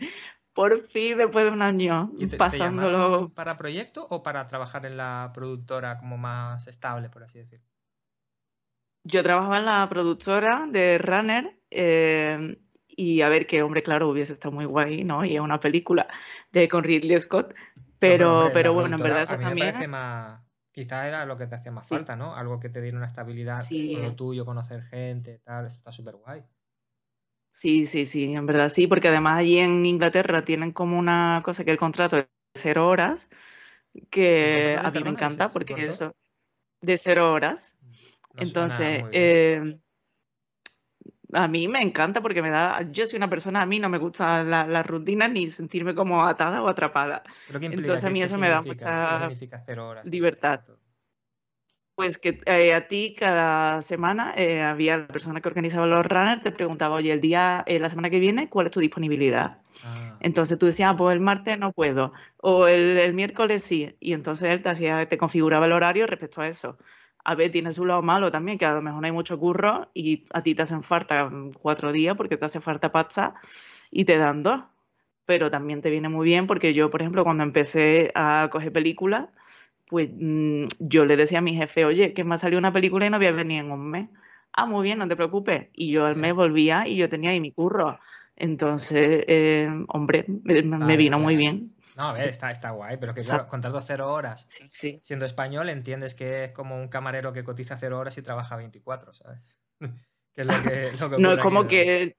por 0.52 0.88
fin, 0.88 1.18
después 1.18 1.44
de 1.44 1.50
un 1.52 1.62
año 1.62 2.12
¿Y 2.18 2.26
te, 2.26 2.36
pasándolo. 2.38 3.28
te 3.28 3.34
para 3.34 3.56
proyecto 3.56 4.06
o 4.10 4.22
para 4.22 4.46
trabajar 4.48 4.86
en 4.86 4.96
la 4.96 5.30
productora 5.34 5.98
como 5.98 6.16
más 6.18 6.66
estable, 6.66 7.10
por 7.10 7.22
así 7.24 7.38
decirlo? 7.38 7.66
Yo 9.04 9.22
trabajaba 9.22 9.58
en 9.58 9.64
la 9.66 9.88
productora 9.88 10.66
de 10.66 10.98
Runner 10.98 11.60
eh, 11.70 12.56
y 12.88 13.20
a 13.20 13.28
ver, 13.28 13.46
que 13.46 13.62
hombre, 13.62 13.82
claro, 13.82 14.08
hubiese 14.08 14.32
estado 14.32 14.52
muy 14.54 14.64
guay, 14.64 15.04
¿no? 15.04 15.24
Y 15.24 15.34
es 15.36 15.40
una 15.40 15.60
película 15.60 16.08
de 16.52 16.68
con 16.68 16.84
Ridley 16.84 17.20
Scott, 17.20 17.54
pero, 17.98 18.26
No, 18.28 18.46
hombre, 18.46 18.52
pero 18.52 18.72
bueno, 18.72 18.96
en 18.96 19.02
verdad 19.02 19.22
eso 19.24 19.34
a 19.34 19.36
mí 19.36 19.44
me 19.46 19.50
también. 19.50 19.72
parece 19.72 19.88
más. 19.88 20.42
Quizás 20.72 21.06
era 21.06 21.24
lo 21.26 21.36
que 21.36 21.46
te 21.46 21.54
hacía 21.54 21.70
más 21.72 21.86
Sí, 21.86 21.94
falta, 21.94 22.16
¿no? 22.16 22.34
Algo 22.34 22.58
que 22.60 22.68
te 22.68 22.80
diera 22.82 22.96
una 22.96 23.06
estabilidad 23.06 23.62
sí, 23.62 23.92
con 23.92 24.02
lo 24.02 24.14
tuyo, 24.16 24.44
conocer 24.44 24.82
gente, 24.84 25.38
tal. 25.40 25.66
Eso 25.66 25.78
está 25.78 25.92
súper 25.92 26.16
guay. 26.16 26.44
Sí, 27.54 27.86
sí, 27.86 28.04
sí, 28.04 28.34
en 28.34 28.46
verdad 28.46 28.68
sí, 28.68 28.88
porque 28.88 29.08
además 29.08 29.38
allí 29.38 29.58
en 29.58 29.86
Inglaterra 29.86 30.44
tienen 30.44 30.72
como 30.72 30.98
una 30.98 31.40
cosa 31.44 31.64
que 31.64 31.70
el 31.70 31.76
contrato 31.78 32.16
de 32.16 32.28
cero 32.54 32.88
horas, 32.88 33.30
¿El 33.94 34.08
que 34.08 34.76
a 34.82 34.90
mí 34.90 35.04
me 35.04 35.10
encanta 35.10 35.48
porque 35.48 35.86
eso, 35.86 36.14
de 36.80 36.98
cero 36.98 37.32
horas. 37.32 37.76
No 38.34 38.44
suena 38.44 38.46
Entonces, 38.46 39.04
eh, 39.12 39.78
a 41.32 41.46
mí 41.46 41.68
me 41.68 41.80
encanta 41.80 42.20
porque 42.20 42.42
me 42.42 42.50
da, 42.50 42.90
yo 42.90 43.06
soy 43.06 43.18
una 43.18 43.30
persona, 43.30 43.62
a 43.62 43.66
mí 43.66 43.78
no 43.78 43.88
me 43.88 43.98
gusta 43.98 44.42
la, 44.42 44.66
la 44.66 44.82
rutina 44.82 45.28
ni 45.28 45.48
sentirme 45.48 45.94
como 45.94 46.24
atada 46.24 46.60
o 46.60 46.68
atrapada. 46.68 47.22
Entonces 47.60 48.04
a 48.04 48.08
¿Qué, 48.08 48.12
mí 48.12 48.22
eso 48.22 48.36
me 48.36 48.48
da 48.48 48.62
mucha 48.62 49.30
cero 49.64 49.88
horas 49.88 50.04
libertad. 50.10 50.60
Pues 51.94 52.18
que 52.18 52.38
eh, 52.46 52.74
a 52.74 52.88
ti 52.88 53.14
cada 53.16 53.80
semana 53.80 54.34
eh, 54.36 54.62
había 54.62 54.98
la 54.98 55.06
persona 55.06 55.40
que 55.40 55.48
organizaba 55.48 55.86
los 55.86 56.04
runners, 56.04 56.42
te 56.42 56.50
preguntaba, 56.50 56.96
oye, 56.96 57.12
el 57.12 57.20
día, 57.20 57.62
eh, 57.68 57.78
la 57.78 57.88
semana 57.88 58.10
que 58.10 58.18
viene, 58.18 58.48
¿cuál 58.48 58.66
es 58.66 58.72
tu 58.72 58.80
disponibilidad? 58.80 59.62
Ah, 59.84 60.16
Entonces 60.20 60.58
tú 60.58 60.66
decías, 60.66 60.90
ah, 60.92 60.96
pues 60.96 61.14
el 61.14 61.20
martes 61.20 61.56
no 61.58 61.72
puedo, 61.72 62.12
o 62.38 62.66
el, 62.66 62.98
el 62.98 63.14
miércoles 63.14 63.62
sí, 63.62 63.96
y 64.00 64.12
entonces 64.12 64.48
él 64.50 64.60
te 64.62 64.70
hacía, 64.70 65.08
te 65.08 65.18
configuraba 65.18 65.66
el 65.66 65.72
horario 65.72 66.06
respecto 66.08 66.40
a 66.40 66.48
eso. 66.48 66.78
A 67.24 67.34
ver, 67.36 67.52
tiene 67.52 67.72
su 67.72 67.84
lado 67.86 68.02
malo 68.02 68.30
también, 68.32 68.58
que 68.58 68.66
a 68.66 68.74
lo 68.74 68.82
mejor 68.82 69.00
no 69.00 69.06
hay 69.06 69.12
mucho 69.12 69.38
curro 69.38 69.90
y 69.94 70.26
a 70.32 70.42
ti 70.42 70.54
te 70.56 70.62
hacen 70.62 70.82
falta 70.82 71.26
mm, 71.30 71.52
cuatro 71.52 71.92
días 71.92 72.16
porque 72.16 72.36
te 72.36 72.44
hace 72.44 72.60
falta 72.60 72.90
pasta 72.92 73.34
y 73.90 74.04
te 74.04 74.18
dan 74.18 74.42
dos. 74.42 74.62
Pero 75.26 75.50
también 75.50 75.80
te 75.80 75.90
viene 75.90 76.08
muy 76.10 76.26
bien 76.26 76.46
porque 76.46 76.74
yo, 76.74 76.90
por 76.90 77.00
ejemplo, 77.00 77.24
cuando 77.24 77.44
empecé 77.44 78.12
a 78.14 78.48
coger 78.52 78.72
películas, 78.72 79.28
pues 79.86 80.08
mm, 80.12 80.64
yo 80.78 81.04
le 81.04 81.16
decía 81.16 81.38
a 81.38 81.42
mi 81.42 81.54
jefe, 81.54 81.84
oye, 81.84 82.14
que 82.14 82.24
me 82.24 82.34
ha 82.34 82.38
salido 82.38 82.58
una 82.58 82.72
película 82.72 83.06
y 83.06 83.10
no 83.10 83.18
voy 83.18 83.26
a 83.26 83.32
venir 83.32 83.60
en 83.60 83.70
un 83.70 83.90
mes. 83.90 84.08
Ah, 84.52 84.66
muy 84.66 84.82
bien, 84.84 84.98
no 84.98 85.08
te 85.08 85.16
preocupes. 85.16 85.68
Y 85.72 85.92
yo 85.92 86.06
al 86.06 86.16
mes 86.16 86.34
volvía 86.34 86.86
y 86.86 86.96
yo 86.96 87.08
tenía 87.08 87.30
ahí 87.30 87.40
mi 87.40 87.52
curro. 87.52 87.98
Entonces, 88.36 89.24
eh, 89.28 89.68
hombre, 89.88 90.24
me, 90.28 90.96
vino 90.96 91.18
muy 91.18 91.36
bien. 91.36 91.74
No, 91.96 92.04
a 92.04 92.12
ver, 92.12 92.26
Es- 92.26 92.34
está, 92.34 92.50
está 92.50 92.70
guay, 92.70 92.96
pero 92.98 93.14
que 93.14 93.22
claro, 93.22 93.48
contrato 93.48 93.80
cero 93.80 94.12
horas. 94.12 94.46
sí, 94.48 94.66
sí. 94.68 95.00
Siendo 95.02 95.26
español, 95.26 95.68
entiendes 95.68 96.14
que 96.14 96.44
es 96.44 96.52
como 96.52 96.76
un 96.76 96.88
camarero 96.88 97.32
que 97.32 97.44
cotiza 97.44 97.76
cero 97.78 97.98
horas 97.98 98.16
y 98.18 98.22
trabaja 98.22 98.56
24, 98.56 99.12
¿sabes? 99.12 99.54
Que 100.34 100.40
es 100.40 100.46
lo 100.48 100.54
que, 100.54 100.92
lo 100.98 101.10
que 101.10 101.18
No 101.20 101.32
es 101.32 101.38
como 101.38 101.68
que 101.68 102.16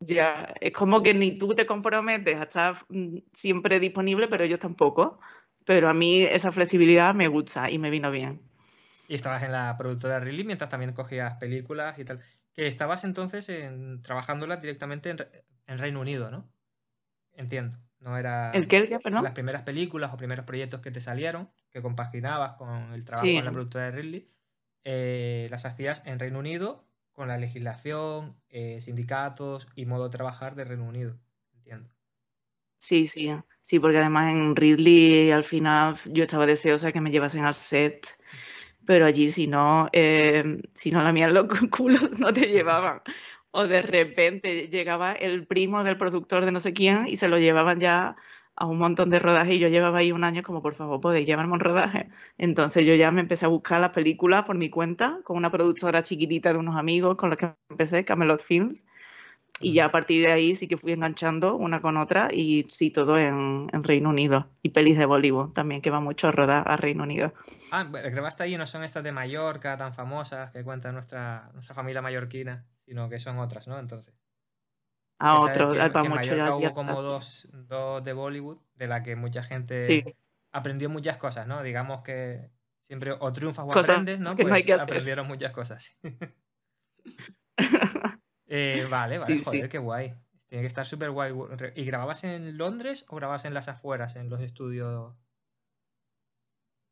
ya, 0.00 0.54
es 0.60 0.72
como 0.72 1.02
que 1.02 1.14
ni 1.14 1.38
tú 1.38 1.54
te 1.54 1.66
comprometes 1.66 2.36
a 2.36 2.42
estar 2.44 2.76
mm, 2.88 3.18
siempre 3.32 3.80
disponible, 3.80 4.28
pero 4.28 4.44
ellos 4.44 4.60
tampoco. 4.60 5.20
Pero 5.66 5.88
a 5.88 5.94
mí 5.94 6.22
esa 6.22 6.52
flexibilidad 6.52 7.14
me 7.14 7.28
gusta 7.28 7.70
y 7.70 7.78
me 7.78 7.90
vino 7.90 8.10
bien. 8.10 8.40
Y 9.08 9.14
estabas 9.14 9.42
en 9.42 9.52
la 9.52 9.76
productora 9.76 10.20
Ridley 10.20 10.44
mientras 10.44 10.70
también 10.70 10.92
cogías 10.92 11.34
películas 11.34 11.98
y 11.98 12.04
tal. 12.04 12.20
Que 12.52 12.66
estabas 12.66 13.04
entonces 13.04 13.48
en, 13.48 14.02
trabajándolas 14.02 14.60
directamente 14.60 15.10
en, 15.10 15.18
Re- 15.18 15.44
en 15.66 15.78
Reino 15.78 16.00
Unido, 16.00 16.30
¿no? 16.30 16.50
Entiendo. 17.34 17.76
No 18.00 18.16
era 18.16 18.50
¿El 18.52 18.66
qué, 18.66 18.78
el 18.78 18.88
qué, 18.88 18.98
perdón? 18.98 19.22
las 19.24 19.32
primeras 19.32 19.62
películas 19.62 20.12
o 20.14 20.16
primeros 20.16 20.46
proyectos 20.46 20.80
que 20.80 20.90
te 20.90 21.00
salieron, 21.02 21.50
que 21.70 21.82
compaginabas 21.82 22.54
con 22.54 22.94
el 22.94 23.04
trabajo 23.04 23.26
Sí, 23.26 23.36
en 23.36 23.44
la 23.44 23.52
productora 23.52 23.86
de 23.86 23.90
Ridley, 23.92 24.28
eh, 24.84 25.48
las 25.50 25.66
hacías 25.66 26.02
en 26.06 26.18
Reino 26.18 26.38
Unido 26.38 26.86
con 27.12 27.28
la 27.28 27.36
legislación, 27.36 28.40
eh, 28.48 28.80
sindicatos 28.80 29.68
y 29.74 29.84
modo 29.84 30.04
de 30.04 30.16
trabajar 30.16 30.54
de 30.54 30.64
Reino 30.64 30.84
Unido. 30.84 31.18
Entiendo. 31.52 31.90
Sí, 32.80 33.06
sí. 33.06 33.30
Sí, 33.62 33.78
porque 33.78 33.98
además 33.98 34.32
en 34.34 34.56
Ridley 34.56 35.30
al 35.30 35.44
final 35.44 35.96
yo 36.06 36.24
estaba 36.24 36.46
deseosa 36.46 36.92
que 36.92 37.00
me 37.00 37.10
llevasen 37.12 37.44
al 37.44 37.54
set, 37.54 38.08
pero 38.86 39.06
allí 39.06 39.32
si 39.32 39.46
no, 39.48 39.88
eh, 39.92 40.62
si 40.74 40.90
no 40.92 41.02
la 41.02 41.12
mía 41.12 41.28
los 41.28 41.46
culos 41.70 42.18
no 42.20 42.32
te 42.32 42.48
llevaban. 42.48 43.02
O 43.52 43.66
de 43.68 43.82
repente 43.82 44.68
llegaba 44.68 45.12
el 45.14 45.46
primo 45.46 45.84
del 45.84 45.98
productor 45.98 46.44
de 46.46 46.52
no 46.52 46.60
sé 46.60 46.72
quién 46.74 47.06
y 47.08 47.16
se 47.18 47.28
lo 47.28 47.38
llevaban 47.38 47.80
ya 47.80 48.16
a 48.56 48.66
un 48.66 48.78
montón 48.78 49.10
de 49.10 49.20
rodajes 49.20 49.54
y 49.56 49.60
yo 49.60 49.68
llevaba 49.68 50.00
ahí 50.00 50.12
un 50.12 50.24
año 50.24 50.42
como, 50.44 50.62
por 50.62 50.74
favor, 50.76 51.00
podéis 51.00 51.26
llevarme 51.26 51.54
un 51.54 51.60
rodaje. 51.60 52.10
Entonces 52.38 52.86
yo 52.86 52.94
ya 52.96 53.10
me 53.12 53.20
empecé 53.22 53.46
a 53.46 53.50
buscar 53.50 53.80
las 53.80 53.90
películas 53.90 54.44
por 54.44 54.56
mi 54.58 54.70
cuenta 54.70 55.20
con 55.24 55.36
una 55.38 55.50
productora 55.52 56.02
chiquitita 56.02 56.52
de 56.52 56.58
unos 56.60 56.76
amigos 56.76 57.16
con 57.16 57.30
los 57.30 57.38
que 57.38 57.54
empecé, 57.70 58.04
Camelot 58.06 58.42
Films. 58.42 58.86
Y 59.60 59.74
ya 59.74 59.86
a 59.86 59.92
partir 59.92 60.26
de 60.26 60.32
ahí 60.32 60.56
sí 60.56 60.66
que 60.68 60.76
fui 60.78 60.92
enganchando 60.92 61.54
una 61.56 61.80
con 61.80 61.96
otra 61.96 62.28
y 62.32 62.66
sí, 62.68 62.90
todo 62.90 63.18
en, 63.18 63.68
en 63.72 63.84
Reino 63.84 64.08
Unido. 64.08 64.48
Y 64.62 64.70
pelis 64.70 64.96
de 64.98 65.06
Bollywood 65.06 65.50
también, 65.52 65.82
que 65.82 65.90
va 65.90 66.00
mucho 66.00 66.28
a 66.28 66.32
rodar 66.32 66.68
a 66.70 66.76
Reino 66.76 67.02
Unido. 67.02 67.32
Ah, 67.70 67.84
grabaste 67.84 68.42
ahí 68.42 68.56
no 68.56 68.66
son 68.66 68.84
estas 68.84 69.04
de 69.04 69.12
Mallorca 69.12 69.76
tan 69.76 69.92
famosas 69.94 70.50
que 70.50 70.64
cuenta 70.64 70.92
nuestra, 70.92 71.50
nuestra 71.52 71.74
familia 71.74 72.02
mallorquina, 72.02 72.66
sino 72.78 73.08
que 73.08 73.18
son 73.18 73.38
otras, 73.38 73.68
¿no? 73.68 73.78
Entonces. 73.78 74.14
A 75.18 75.34
Que 75.34 75.40
sabes 75.40 75.56
otro, 75.56 75.72
que, 75.74 75.80
al 75.80 75.92
que 75.92 75.98
en 75.98 76.08
Mallorca 76.14 76.56
hubo 76.56 76.72
como 76.72 77.02
dos, 77.02 77.48
dos 77.52 78.02
de 78.02 78.12
Bollywood, 78.14 78.58
de 78.74 78.86
la 78.86 79.02
que 79.02 79.16
mucha 79.16 79.42
gente 79.42 79.80
Sí, 79.80 80.02
aprendió 80.52 80.88
muchas 80.88 81.18
cosas, 81.18 81.46
¿no? 81.46 81.62
Digamos 81.62 82.02
que 82.02 82.50
siempre 82.78 83.12
o 83.18 83.32
triunfas 83.32 83.66
o 83.66 83.68
cosas 83.68 83.90
aprendes, 83.90 84.18
¿no? 84.20 84.34
que 84.34 84.44
no 84.44 84.54
hay 84.54 84.62
Pues 84.62 84.66
que 84.66 84.72
hacer. 84.72 84.84
aprendieron 84.84 85.26
muchas 85.26 85.52
cosas. 85.52 85.98
Eh, 88.50 88.86
vale, 88.90 89.18
vale, 89.18 89.36
Sí, 89.38 89.44
joder, 89.44 89.62
sí. 89.62 89.68
qué 89.68 89.78
guay. 89.78 90.14
Tiene 90.48 90.62
que 90.62 90.66
estar 90.66 90.84
súper 90.84 91.10
guay. 91.10 91.32
¿Y 91.76 91.84
grababas 91.84 92.24
en 92.24 92.58
Londres 92.58 93.04
o 93.08 93.16
grababas 93.16 93.44
en 93.44 93.54
las 93.54 93.68
afueras, 93.68 94.16
en 94.16 94.28
los 94.28 94.40
estudios? 94.40 95.14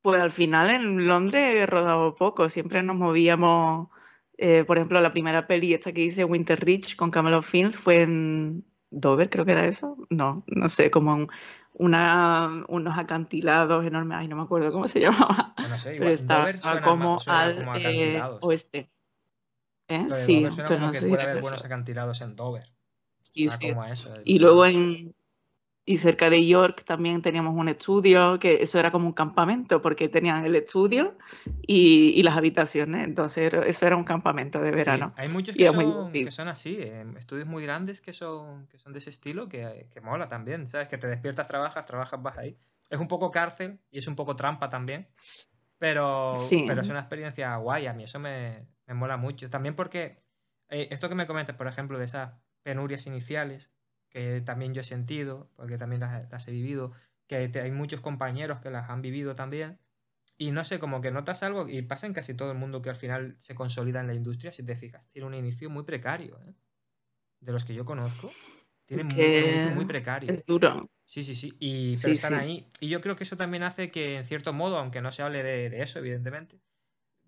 Pues 0.02 0.20
al 0.22 0.30
final 0.30 0.70
en 0.70 1.06
Londres 1.09 1.54
he 1.56 1.66
rodado 1.66 2.14
poco, 2.14 2.48
siempre 2.48 2.82
nos 2.82 2.96
movíamos, 2.96 3.88
eh, 4.38 4.64
por 4.64 4.78
ejemplo, 4.78 5.00
la 5.00 5.11
primera 5.11 5.46
peli 5.46 5.74
esta 5.74 5.92
que 5.92 6.02
hice, 6.02 6.24
Winter 6.24 6.59
Ridge, 6.64 6.96
con 6.96 7.11
Camelot 7.11 7.42
Films, 7.42 7.76
fue 7.76 8.02
en 8.02 8.64
Dover, 8.90 9.28
creo 9.28 9.44
que 9.44 9.52
era 9.52 9.66
eso, 9.66 9.96
no, 10.09 10.44
no 10.46 10.68
sé, 10.68 10.90
como 10.90 11.26
una, 11.74 12.64
unos 12.68 12.96
acantilados 12.96 13.84
enormes, 13.84 14.18
ay, 14.18 14.28
no 14.28 14.36
me 14.36 14.42
acuerdo 14.42 14.72
cómo 14.72 14.86
se 14.88 15.00
llamaba, 15.00 15.52
Bueno, 15.59 15.78
sé, 15.78 15.90
pero 15.90 15.96
igual. 15.96 16.12
estaba 16.12 16.40
Dover 16.40 16.61
suena, 16.61 16.80
como 16.82 17.20
al 17.26 17.68
eh, 17.74 18.22
oeste. 18.40 18.90
¿Eh? 19.89 20.07
Sí, 20.24 20.47
pero 20.57 20.68
como 20.68 20.78
no 20.86 20.93
que 20.93 21.01
sé 21.01 21.09
puede 21.09 21.22
haber 21.22 21.41
buenos 21.41 21.64
acantilados 21.64 22.20
en 22.20 22.36
Dover. 22.36 22.72
Sí, 23.22 23.49
Suena 23.49 23.57
sí. 23.57 23.68
como 23.70 23.84
eso. 23.84 24.14
Y 24.24 24.39
luego 24.39 24.66
en, 24.66 25.14
y 25.89 25.97
cerca 25.97 26.28
de 26.28 26.47
York 26.47 26.84
también 26.84 27.22
teníamos 27.22 27.55
un 27.55 27.68
estudio, 27.70 28.39
que 28.39 28.59
eso 28.62 28.78
era 28.78 28.93
como 28.93 29.07
un 29.07 29.14
campamento, 29.14 29.80
porque 29.80 30.09
tenían 30.11 30.45
el 30.45 30.55
estudio 30.55 31.16
y, 31.66 32.12
y 32.14 32.22
las 32.22 32.36
habitaciones, 32.36 33.07
entonces 33.07 33.51
eso 33.66 33.86
era 33.86 33.97
un 33.97 34.05
campamento 34.05 34.61
de 34.61 34.68
Sí, 34.70 34.76
verano. 34.76 35.14
hay 35.16 35.28
muchos 35.28 35.57
que 35.57 35.66
son, 35.66 36.12
que 36.12 36.30
son 36.30 36.49
así, 36.49 36.76
eh, 36.78 37.07
estudios 37.18 37.47
muy 37.47 37.62
grandes 37.62 38.03
que 38.03 38.12
son, 38.12 38.66
que 38.66 38.78
son 38.78 38.93
de 38.93 38.99
ese 38.99 39.09
estilo, 39.09 39.49
que, 39.49 39.89
que 39.91 40.01
mola 40.03 40.28
también, 40.28 40.68
¿sabes? 40.68 40.89
Que 40.89 40.99
te 40.99 41.07
despiertas, 41.07 41.49
trabajas, 41.49 41.86
trabajas, 41.86 42.22
vas 42.22 42.36
ahí. 42.36 42.59
Es 42.91 43.01
un 43.01 43.09
poco 43.09 43.30
cárcel 43.30 43.80
y 43.91 43.99
es 43.99 44.07
un 44.07 44.14
poco 44.14 44.36
trampa 44.36 44.68
también, 44.68 45.09
pero, 45.78 46.34
Sí. 46.34 46.64
pero 46.66 46.82
es 46.82 46.89
una 46.91 47.01
experiencia 47.01 47.57
guay, 47.57 47.86
a 47.86 47.95
mí 47.95 48.05
eso 48.05 48.18
me, 48.18 48.66
me 48.89 48.95
mola 48.95 49.18
mucho. 49.18 49.51
También 49.51 49.76
porque 49.76 50.16
eh, 50.70 50.89
esto 50.93 51.09
que 51.11 51.14
me 51.16 51.28
comentas, 51.28 51.57
por 51.57 51.68
ejemplo, 51.68 51.99
de 51.99 52.07
esas 52.07 52.41
penurias 52.64 53.07
iniciales, 53.07 53.72
que 54.11 54.41
también 54.43 54.74
yo 54.74 54.82
he 54.82 54.84
sentido, 54.84 55.53
porque 55.57 55.78
también 55.78 56.01
las, 56.01 56.30
las 56.30 56.49
he 56.49 56.53
vivido, 56.53 56.93
que 57.28 57.49
te- 57.49 57.61
hay 57.62 57.72
muchos 57.72 58.01
compañeros 58.03 58.61
que 58.61 58.70
las 58.70 58.91
han 58.91 59.03
vivido 59.03 59.34
también. 59.36 59.80
Y 60.39 60.53
no 60.53 60.64
sé, 60.64 60.78
como 60.80 61.01
que 61.01 61.11
notas 61.12 61.43
algo, 61.45 61.68
y 61.68 61.82
pasa 61.82 62.07
en 62.07 62.14
casi 62.14 62.34
todo 62.34 62.53
el 62.53 62.59
mundo 62.59 62.82
que 62.82 62.91
al 62.91 62.97
final 62.97 63.34
se 63.39 63.55
consolida 63.57 64.01
en 64.01 64.07
la 64.09 64.14
industria, 64.14 64.53
si 64.53 64.64
te 64.64 64.76
fijas, 64.76 65.09
tiene 65.11 65.26
un 65.28 65.34
inicio 65.34 65.70
muy 65.70 65.84
precario, 65.84 66.41
¿eh? 66.49 66.55
De 67.41 67.53
los 67.53 67.64
que 67.64 67.74
yo 67.74 67.84
conozco, 67.84 68.41
tienen 68.84 69.07
muy- 69.07 69.30
un 69.34 69.49
inicio 69.49 69.70
muy 69.72 69.84
Que 70.24 70.34
precario. 70.34 70.34
es 70.34 70.45
duro. 70.47 70.89
Sí, 71.07 71.22
sí, 71.24 71.34
sí, 71.36 71.57
y, 71.61 71.99
pero 71.99 72.12
Sí, 72.12 72.14
están 72.14 72.34
sí. 72.34 72.34
ahí. 72.34 72.68
Y 72.80 72.89
yo 72.91 73.01
creo 73.01 73.16
que 73.16 73.24
eso 73.24 73.36
también 73.36 73.62
hace 73.64 73.91
que, 73.91 74.16
en 74.18 74.24
cierto 74.26 74.53
modo, 74.55 74.78
aunque 74.78 75.03
no 75.03 75.12
se 75.12 75.22
hable 75.22 75.43
de, 75.43 75.70
de 75.70 75.82
eso, 75.82 75.99
evidentemente, 76.01 76.61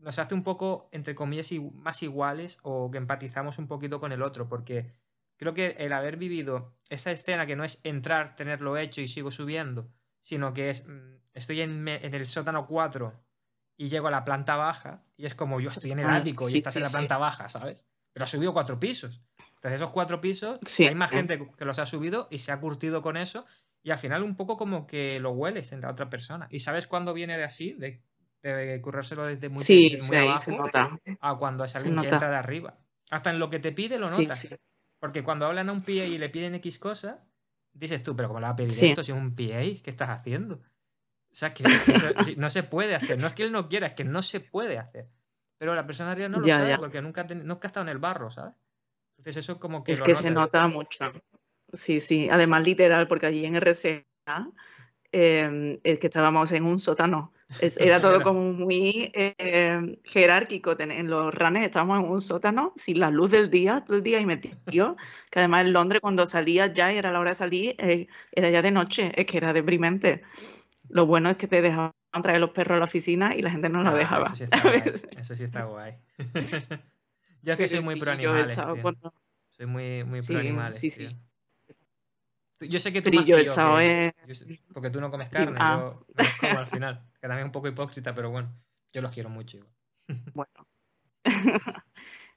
nos 0.01 0.19
hace 0.19 0.35
un 0.35 0.43
poco, 0.43 0.89
entre 0.93 1.15
comillas, 1.15 1.51
más 1.75 2.03
iguales 2.03 2.59
o 2.63 2.91
que 2.91 2.99
empatizamos 2.99 3.59
un 3.59 3.69
poquito 3.69 4.01
con 4.01 4.13
el 4.13 4.23
otro, 4.23 4.49
porque 4.49 4.93
creo 5.37 5.55
que 5.55 5.77
el 5.79 5.93
haber 5.93 6.17
vivido 6.17 6.75
esa 6.89 7.13
escena 7.13 7.47
que 7.47 7.57
no 7.57 7.65
es 7.65 7.81
entrar, 7.85 8.35
tenerlo 8.37 8.77
hecho 8.77 9.01
y 9.01 9.09
sigo 9.09 9.31
subiendo, 9.31 9.91
sino 10.21 10.53
que 10.53 10.71
es, 10.71 10.87
mm, 10.87 11.17
estoy 11.35 11.61
en, 11.61 11.87
el 11.89 12.27
sótano 12.27 12.67
4 12.67 13.25
y 13.77 13.89
llego 13.89 14.09
a 14.09 14.11
la 14.11 14.25
planta 14.25 14.57
baja 14.57 15.05
y 15.17 15.27
es 15.27 15.35
como 15.35 15.61
yo 15.61 15.71
estoy 15.71 15.93
en 15.93 16.01
el 16.01 16.07
Ah, 16.07 16.17
ático 16.17 16.49
y 16.49 16.57
estás 16.59 16.75
sí, 16.75 16.79
en 16.79 16.83
la 16.83 16.89
sí. 16.89 16.95
planta 16.95 17.19
baja, 17.19 17.49
¿sabes? 17.49 17.87
Pero 18.13 18.25
has 18.25 18.31
subido 18.31 18.53
cuatro 18.53 18.79
pisos. 18.81 19.23
Entonces 19.55 19.81
esos 19.81 19.91
cuatro 19.91 20.21
pisos, 20.21 20.59
hay 20.79 20.95
más 20.95 21.11
gente 21.11 21.51
que 21.57 21.65
los 21.65 21.79
ha 21.79 21.87
subido 21.87 22.29
y 22.31 22.39
se 22.39 22.51
ha 22.51 22.61
curtido 22.61 23.03
con 23.03 23.17
eso 23.17 23.45
y 23.83 23.91
al 23.91 23.99
final 23.99 24.23
un 24.23 24.37
poco 24.37 24.57
como 24.57 24.87
que 24.87 25.21
lo 25.21 25.31
hueles 25.31 25.73
en 25.73 25.81
la 25.81 25.91
otra 25.91 26.11
persona. 26.11 26.49
Y 26.51 26.61
sabes 26.61 26.87
cuándo 26.87 27.15
viene 27.15 27.37
de 27.37 27.45
así, 27.45 27.73
de, 27.73 28.03
de 28.43 28.81
currárselo 28.81 29.25
desde 29.27 29.49
muy, 29.49 29.63
Sí, 29.63 29.91
desde 29.91 30.01
sí, 30.05 30.09
muy 30.09 30.17
ahí 30.19 30.29
abajo 30.29 30.45
se 30.45 30.57
nota. 30.57 30.99
a 31.21 31.37
cuando 31.37 31.65
es 31.65 31.77
alguien 31.77 32.01
que 32.01 32.09
entra 32.09 32.31
de 32.31 32.37
arriba. 32.37 32.79
Hasta 33.11 33.31
en 33.31 33.39
lo 33.39 33.51
que 33.51 33.59
te 33.59 33.73
pide 33.73 33.99
lo 33.99 34.09
Sí, 34.09 34.23
notas. 34.23 34.39
sí. 34.41 34.49
Porque 34.99 35.23
cuando 35.25 35.47
hablan 35.47 35.69
a 35.69 35.73
un 35.73 35.83
PA 35.83 35.93
y 35.93 36.19
le 36.19 36.29
piden 36.29 36.55
X 36.57 36.79
cosa, 36.79 37.25
dices 37.73 38.03
tú, 38.03 38.15
pero 38.17 38.29
¿cómo 38.29 38.41
le 38.41 38.45
va 38.47 38.51
a 38.53 38.57
pedir 38.57 38.73
Sí. 38.73 38.87
esto 38.89 39.03
si 39.05 39.13
es 39.13 39.19
un 39.19 39.35
PA? 39.35 39.61
¿Qué 39.83 39.83
estás 39.87 40.11
haciendo? 40.11 40.57
O 41.33 41.35
sea, 41.35 41.55
que, 41.55 41.65
que 41.65 41.93
eso- 41.93 42.09
sí, 42.25 42.35
no 42.37 42.51
se 42.51 42.63
puede 42.63 42.95
hacer. 42.95 43.19
No 43.19 43.27
es 43.27 43.35
que 43.35 43.45
él 43.45 43.53
no 43.53 43.69
quiera, 43.69 43.89
es 43.89 43.93
que 43.95 44.05
no 44.05 44.23
se 44.23 44.41
puede 44.41 44.79
hacer. 44.79 45.09
Pero 45.59 45.75
la 45.75 45.87
persona 45.87 46.13
arriba 46.13 46.29
no 46.29 46.39
lo 46.41 46.47
Ya, 46.47 46.57
sabe 46.59 46.71
ya. 46.71 46.79
porque 46.79 47.01
nunca 47.03 47.23
ha, 47.23 47.27
teni- 47.27 47.43
nunca 47.45 47.67
ha 47.67 47.71
estado 47.71 47.85
en 47.85 47.91
el 47.91 47.99
barro, 47.99 48.31
¿sabes? 48.31 48.55
Entonces 49.19 49.37
eso 49.37 49.61
como 49.61 49.85
que 49.85 49.93
Es 49.93 49.99
lo 50.01 50.07
que 50.07 50.15
se 50.15 50.31
nota 50.31 50.67
mucho. 50.69 51.05
Sí, 51.73 52.01
sí. 52.01 52.29
Además, 52.31 52.65
literal, 52.65 53.07
porque 53.07 53.27
allí 53.27 53.45
en 53.45 53.55
RCA 53.57 54.51
eh, 55.13 55.81
es 55.85 55.99
que 55.99 56.07
estábamos 56.07 56.53
en 56.53 56.65
un 56.65 56.79
sótano. 56.79 57.33
Es- 57.61 57.77
era 57.81 58.01
todo 58.01 58.23
como 58.23 58.53
muy 58.53 59.11
eh, 59.15 59.99
jerárquico. 60.05 60.77
En 60.79 61.11
los 61.11 61.35
ranes 61.35 61.65
estábamos 61.65 62.05
en 62.05 62.11
un 62.11 62.21
sótano 62.21 62.73
sin 62.77 63.01
la 63.01 63.11
luz 63.11 63.31
del 63.31 63.51
día, 63.51 63.83
todo 63.87 63.97
el 63.97 64.03
día 64.03 64.21
y 64.21 64.27
metido. 64.27 64.97
Que 65.31 65.39
además 65.41 65.67
en 65.67 65.73
Londres, 65.73 66.01
cuando 66.01 66.27
salía 66.27 66.67
ya 66.69 66.93
y 66.93 66.97
era 66.97 67.13
la 67.13 67.21
hora 67.21 67.31
de 67.31 67.37
salir, 67.37 67.75
eh, 67.79 68.07
era 68.33 68.51
ya 68.51 68.63
de 68.63 68.71
noche. 68.71 69.13
Es 69.17 69.27
que 69.27 69.37
era 69.39 69.53
deprimente. 69.53 70.23
Lo 70.89 71.07
bueno 71.07 71.31
es 71.31 71.37
que 71.37 71.47
te 71.49 71.61
dejaban 71.63 71.93
traer 72.23 72.41
los 72.41 72.51
perros 72.51 72.77
a 72.77 72.79
la 72.81 72.85
oficina 72.85 73.35
y 73.37 73.43
la 73.43 73.51
gente 73.51 73.69
no 73.69 73.83
lo 73.83 73.91
Ah, 73.91 73.95
dejaba. 73.95 74.27
Eso 74.27 74.37
sí 74.37 74.45
está 74.45 74.63
guay. 74.63 74.83
Eso 75.19 75.37
sí 75.37 75.45
está 75.45 75.65
guay. 75.65 75.95
Yo 77.43 77.53
es 77.53 77.59
que 77.59 77.69
soy 77.69 77.81
muy 77.81 77.97
pro 77.97 78.11
sí, 78.11 78.19
animales, 78.19 78.57
tío. 78.57 78.93
Soy 79.51 79.67
muy, 79.67 80.05
muy 80.05 80.23
Sí, 80.23 80.33
pro 80.33 80.41
animales, 80.41 80.79
sí, 80.79 80.91
tío. 80.91 81.09
sí. 81.11 81.15
Tú- 81.15 81.30
Yo 82.61 82.79
sé 82.81 82.93
que 82.93 83.01
tú 83.03 83.11
más 83.13 83.25
yo 83.25 83.37
que 83.37 83.45
yo, 83.47 83.53
que- 84.27 84.35
sé- 84.35 84.61
porque 84.73 84.91
tú 84.91 85.01
no 85.01 85.11
comes 85.11 85.29
carne, 85.31 85.57
ah. 85.61 85.77
yo 85.79 86.05
no 86.15 86.25
los 86.25 86.35
como 86.41 86.59
al 86.59 86.67
final. 86.67 87.03
Que 87.15 87.21
también 87.29 87.41
es 87.41 87.45
un 87.47 87.53
poco 87.53 87.69
hipócrita, 87.69 88.15
pero 88.15 88.31
bueno, 88.31 88.53
yo 88.93 89.01
los 89.03 89.11
quiero 89.13 89.31
mucho. 89.31 89.57
igual. 89.59 89.73
Bueno. 90.35 90.67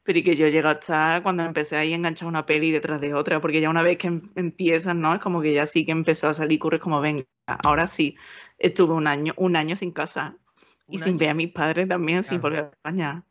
Pero 0.05 0.19
y 0.19 0.23
que 0.23 0.35
yo 0.35 0.49
llegué 0.49 0.67
hasta 0.67 1.21
cuando 1.23 1.43
empecé 1.43 1.77
ahí 1.77 1.93
a 1.93 1.95
enganchar 1.95 2.27
una 2.27 2.45
peli 2.45 2.71
detrás 2.71 2.99
de 2.99 3.13
otra, 3.13 3.39
porque 3.39 3.61
ya 3.61 3.69
una 3.69 3.81
vez 3.83 3.97
que 3.97 4.07
em- 4.07 4.29
empiezan, 4.35 4.99
¿no? 4.99 5.13
Es 5.13 5.21
como 5.21 5.41
que 5.41 5.53
ya 5.53 5.65
sí 5.65 5.85
que 5.85 5.93
empezó 5.93 6.27
a 6.27 6.33
salir 6.33 6.59
curres 6.59 6.81
como, 6.81 6.99
venga, 6.99 7.23
ahora 7.63 7.87
sí. 7.87 8.17
Estuve 8.57 8.93
un 8.95 9.07
año, 9.07 9.33
un 9.37 9.55
año 9.55 9.77
sin 9.77 9.91
casa 9.93 10.35
y 10.89 10.97
¿Un 10.97 11.03
sin 11.03 11.17
ver 11.17 11.29
a 11.29 11.33
mis 11.33 11.53
padres 11.53 11.87
también, 11.87 12.25
sin 12.25 12.41
Claro. 12.41 12.41
volver 12.41 12.59
a 12.65 12.75
España. 12.75 13.23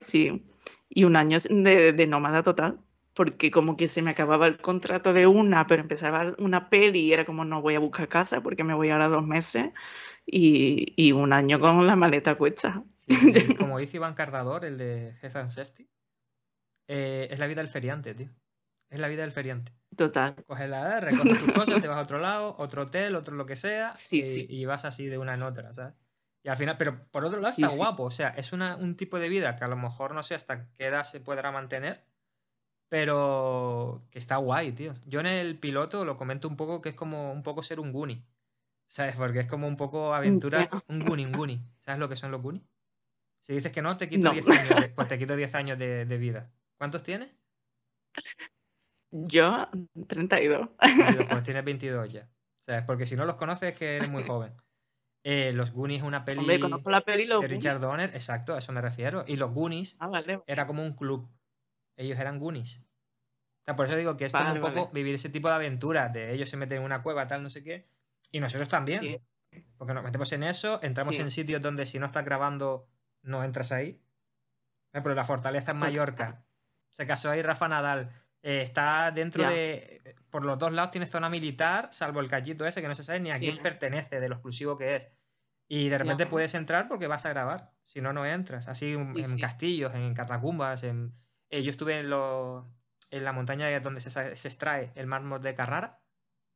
Sí. 0.00 0.42
Y 0.88 1.04
un 1.04 1.16
año 1.16 1.36
de, 1.50 1.92
de 1.92 2.06
nómada 2.06 2.42
total, 2.42 2.80
porque 3.20 3.50
como 3.50 3.76
que 3.76 3.86
se 3.86 4.00
me 4.00 4.12
acababa 4.12 4.46
el 4.46 4.56
contrato 4.56 5.12
de 5.12 5.26
una, 5.26 5.66
pero 5.66 5.82
empezaba 5.82 6.34
una 6.38 6.70
peli 6.70 7.00
y 7.00 7.12
era 7.12 7.26
como, 7.26 7.44
no 7.44 7.60
voy 7.60 7.74
a 7.74 7.78
buscar 7.78 8.08
casa 8.08 8.40
porque 8.40 8.64
me 8.64 8.72
voy 8.72 8.88
ahora 8.88 9.08
dos 9.08 9.26
meses 9.26 9.72
y, 10.24 10.94
y 10.96 11.12
un 11.12 11.34
año 11.34 11.60
con 11.60 11.86
la 11.86 11.96
maleta 11.96 12.36
cuesta. 12.36 12.82
Sí, 12.96 13.14
sí. 13.14 13.54
Como 13.56 13.78
dice 13.78 13.98
Iván 13.98 14.14
Cardador, 14.14 14.64
el 14.64 14.78
de 14.78 15.14
Health 15.20 15.36
and 15.36 15.50
Safety, 15.50 15.90
eh, 16.88 17.28
es 17.30 17.38
la 17.38 17.46
vida 17.46 17.60
del 17.60 17.68
feriante, 17.68 18.14
tío. 18.14 18.30
Es 18.88 18.98
la 18.98 19.08
vida 19.08 19.20
del 19.20 19.32
feriante. 19.32 19.70
Total. 19.94 20.34
Coges 20.46 20.70
la 20.70 20.80
edad, 20.80 21.02
recoges 21.02 21.44
tus 21.44 21.52
cosas, 21.52 21.78
te 21.82 21.88
vas 21.88 21.98
a 21.98 22.02
otro 22.02 22.20
lado, 22.20 22.54
otro 22.56 22.84
hotel, 22.84 23.16
otro 23.16 23.36
lo 23.36 23.44
que 23.44 23.56
sea, 23.56 23.94
Sí, 23.94 24.20
y, 24.20 24.24
sí. 24.24 24.46
y 24.48 24.64
vas 24.64 24.86
así 24.86 25.08
de 25.08 25.18
una 25.18 25.34
en 25.34 25.42
otra, 25.42 25.74
¿sabes? 25.74 25.92
Y 26.42 26.48
al 26.48 26.56
final, 26.56 26.78
pero 26.78 27.06
por 27.10 27.26
otro 27.26 27.38
lado 27.38 27.54
está 27.54 27.68
guapo, 27.68 28.04
o 28.04 28.10
sea, 28.10 28.30
es 28.30 28.54
una, 28.54 28.76
un 28.76 28.96
tipo 28.96 29.18
de 29.18 29.28
vida 29.28 29.56
que 29.56 29.64
a 29.64 29.68
lo 29.68 29.76
mejor 29.76 30.14
no 30.14 30.22
sé 30.22 30.34
hasta 30.34 30.70
qué 30.72 30.86
edad 30.86 31.04
se 31.04 31.20
podrá 31.20 31.52
mantener, 31.52 32.08
pero 32.90 33.98
que 34.10 34.18
está 34.18 34.36
guay, 34.36 34.72
tío. 34.72 34.92
Yo 35.06 35.20
en 35.20 35.26
el 35.26 35.58
piloto 35.58 36.04
lo 36.04 36.18
comento 36.18 36.46
un 36.48 36.56
poco 36.56 36.82
que 36.82 36.90
es 36.90 36.94
como 36.94 37.32
un 37.32 37.42
poco 37.42 37.62
ser 37.62 37.80
un 37.80 37.92
Goonie, 37.92 38.22
¿sabes? 38.88 39.16
Porque 39.16 39.40
es 39.40 39.46
como 39.46 39.66
un 39.66 39.76
poco 39.78 40.12
aventura, 40.14 40.68
un 40.88 40.98
Goonie, 41.00 41.24
un 41.24 41.32
Goonie. 41.32 41.60
¿Sabes 41.78 42.00
lo 42.00 42.08
que 42.08 42.16
son 42.16 42.30
los 42.30 42.42
Goonies? 42.42 42.64
Si 43.40 43.54
dices 43.54 43.72
que 43.72 43.80
no, 43.80 43.96
te 43.96 44.08
quito 44.10 44.28
No. 44.28 44.32
10 44.34 44.46
años, 44.48 44.80
de- 44.80 44.88
pues 44.96 45.08
te 45.08 45.18
quito 45.18 45.34
10 45.34 45.54
años 45.54 45.78
de, 45.78 46.04
de 46.04 46.18
vida. 46.18 46.50
¿Cuántos 46.76 47.02
tienes? 47.02 47.30
Yo, 49.12 49.68
32. 50.08 50.68
22, 50.80 51.26
pues 51.28 51.42
tienes 51.44 51.64
22 51.64 52.12
ya. 52.12 52.28
¿Sabes? 52.60 52.82
Porque 52.82 53.06
si 53.06 53.16
no 53.16 53.24
los 53.24 53.36
conoces 53.36 53.72
es 53.72 53.78
que 53.78 53.96
eres 53.96 54.10
muy 54.10 54.24
joven. 54.24 54.52
Eh, 55.24 55.52
los 55.54 55.72
Goonies 55.72 56.00
es 56.00 56.06
una 56.06 56.24
peli 56.24 56.40
Hombre, 56.40 56.60
conozco 56.60 56.90
la 56.90 57.02
peli 57.02 57.24
Los 57.24 57.40
de 57.40 57.46
Goonies. 57.48 57.58
Richard 57.64 57.80
Donner, 57.80 58.10
exacto, 58.14 58.54
a 58.54 58.58
eso 58.58 58.72
me 58.72 58.80
refiero. 58.80 59.24
Y 59.26 59.36
los 59.36 59.52
Goonies 59.52 59.96
Ah, 60.00 60.08
vale. 60.08 60.42
era 60.46 60.66
como 60.66 60.82
un 60.82 60.94
club. 60.94 61.28
Ellos 62.00 62.18
eran 62.18 62.38
Goonies. 62.38 62.78
O 62.78 63.64
sea, 63.66 63.76
por 63.76 63.86
eso 63.86 63.96
digo 63.96 64.16
que 64.16 64.24
es 64.24 64.32
como 64.32 64.44
Vale, 64.44 64.60
un 64.60 64.72
poco 64.74 64.90
vivir 64.92 65.14
ese 65.14 65.28
tipo 65.28 65.48
de 65.48 65.54
aventuras, 65.54 66.12
de 66.12 66.32
ellos 66.32 66.48
se 66.48 66.56
meten 66.56 66.78
en 66.78 66.84
una 66.84 67.02
cueva, 67.02 67.26
tal, 67.28 67.42
no 67.42 67.50
sé 67.50 67.62
qué. 67.62 67.86
Y 68.30 68.40
nosotros 68.40 68.68
también. 68.68 69.00
Sí. 69.00 69.20
Porque 69.76 69.92
nos 69.94 70.02
metemos 70.04 70.32
en 70.32 70.42
eso, 70.44 70.80
entramos 70.82 71.14
Sí. 71.16 71.20
en 71.20 71.30
sitios 71.30 71.60
donde 71.60 71.84
si 71.84 71.98
no 71.98 72.06
estás 72.06 72.24
grabando, 72.24 72.88
no 73.22 73.44
entras 73.44 73.72
ahí. 73.72 73.94
Por 74.90 74.98
ejemplo, 74.98 75.14
la 75.14 75.24
fortaleza 75.24 75.72
en. 75.72 75.78
Mallorca. 75.78 76.44
Se 76.90 77.06
casó 77.06 77.30
ahí 77.30 77.42
Rafa 77.42 77.68
Nadal. 77.68 78.10
eh, 78.42 78.62
está 78.62 79.10
dentro 79.10 79.42
Ya. 79.42 79.50
de. 79.50 80.00
Por 80.30 80.46
los 80.46 80.58
dos 80.58 80.72
lados 80.72 80.90
tiene 80.92 81.06
zona 81.06 81.28
militar, 81.28 81.90
salvo 81.92 82.20
el 82.20 82.28
callito 82.30 82.66
ese 82.66 82.80
que 82.80 82.88
no 82.88 82.94
se 82.94 83.04
sabe 83.04 83.20
ni 83.20 83.30
a 83.30 83.34
Sí. 83.36 83.40
quién 83.50 83.62
pertenece, 83.62 84.18
de 84.18 84.28
lo 84.30 84.36
exclusivo 84.36 84.78
que 84.78 84.96
es. 84.96 85.08
Y 85.68 85.90
de 85.90 85.98
repente 85.98 86.24
Ya. 86.24 86.30
puedes 86.30 86.54
entrar 86.54 86.88
porque 86.88 87.06
vas 87.06 87.26
a 87.26 87.28
grabar. 87.28 87.74
Si 87.84 88.00
no, 88.00 88.14
no 88.14 88.24
entras. 88.24 88.66
Así 88.68 88.94
en 88.94 89.14
Sí, 89.14 89.20
en 89.20 89.26
sí. 89.34 89.40
castillos, 89.40 89.94
en 89.94 90.14
catacumbas. 90.14 90.82
En... 90.84 91.12
eh, 91.50 91.62
yo 91.62 91.70
estuve 91.70 91.98
en, 92.00 92.10
los 92.10 92.64
en 93.10 93.24
la 93.24 93.32
montaña 93.32 93.78
donde 93.80 94.00
se, 94.00 94.08
extrae 94.32 94.92
el 94.94 95.06
mármol 95.06 95.40
de 95.42 95.54
Carrara, 95.54 96.00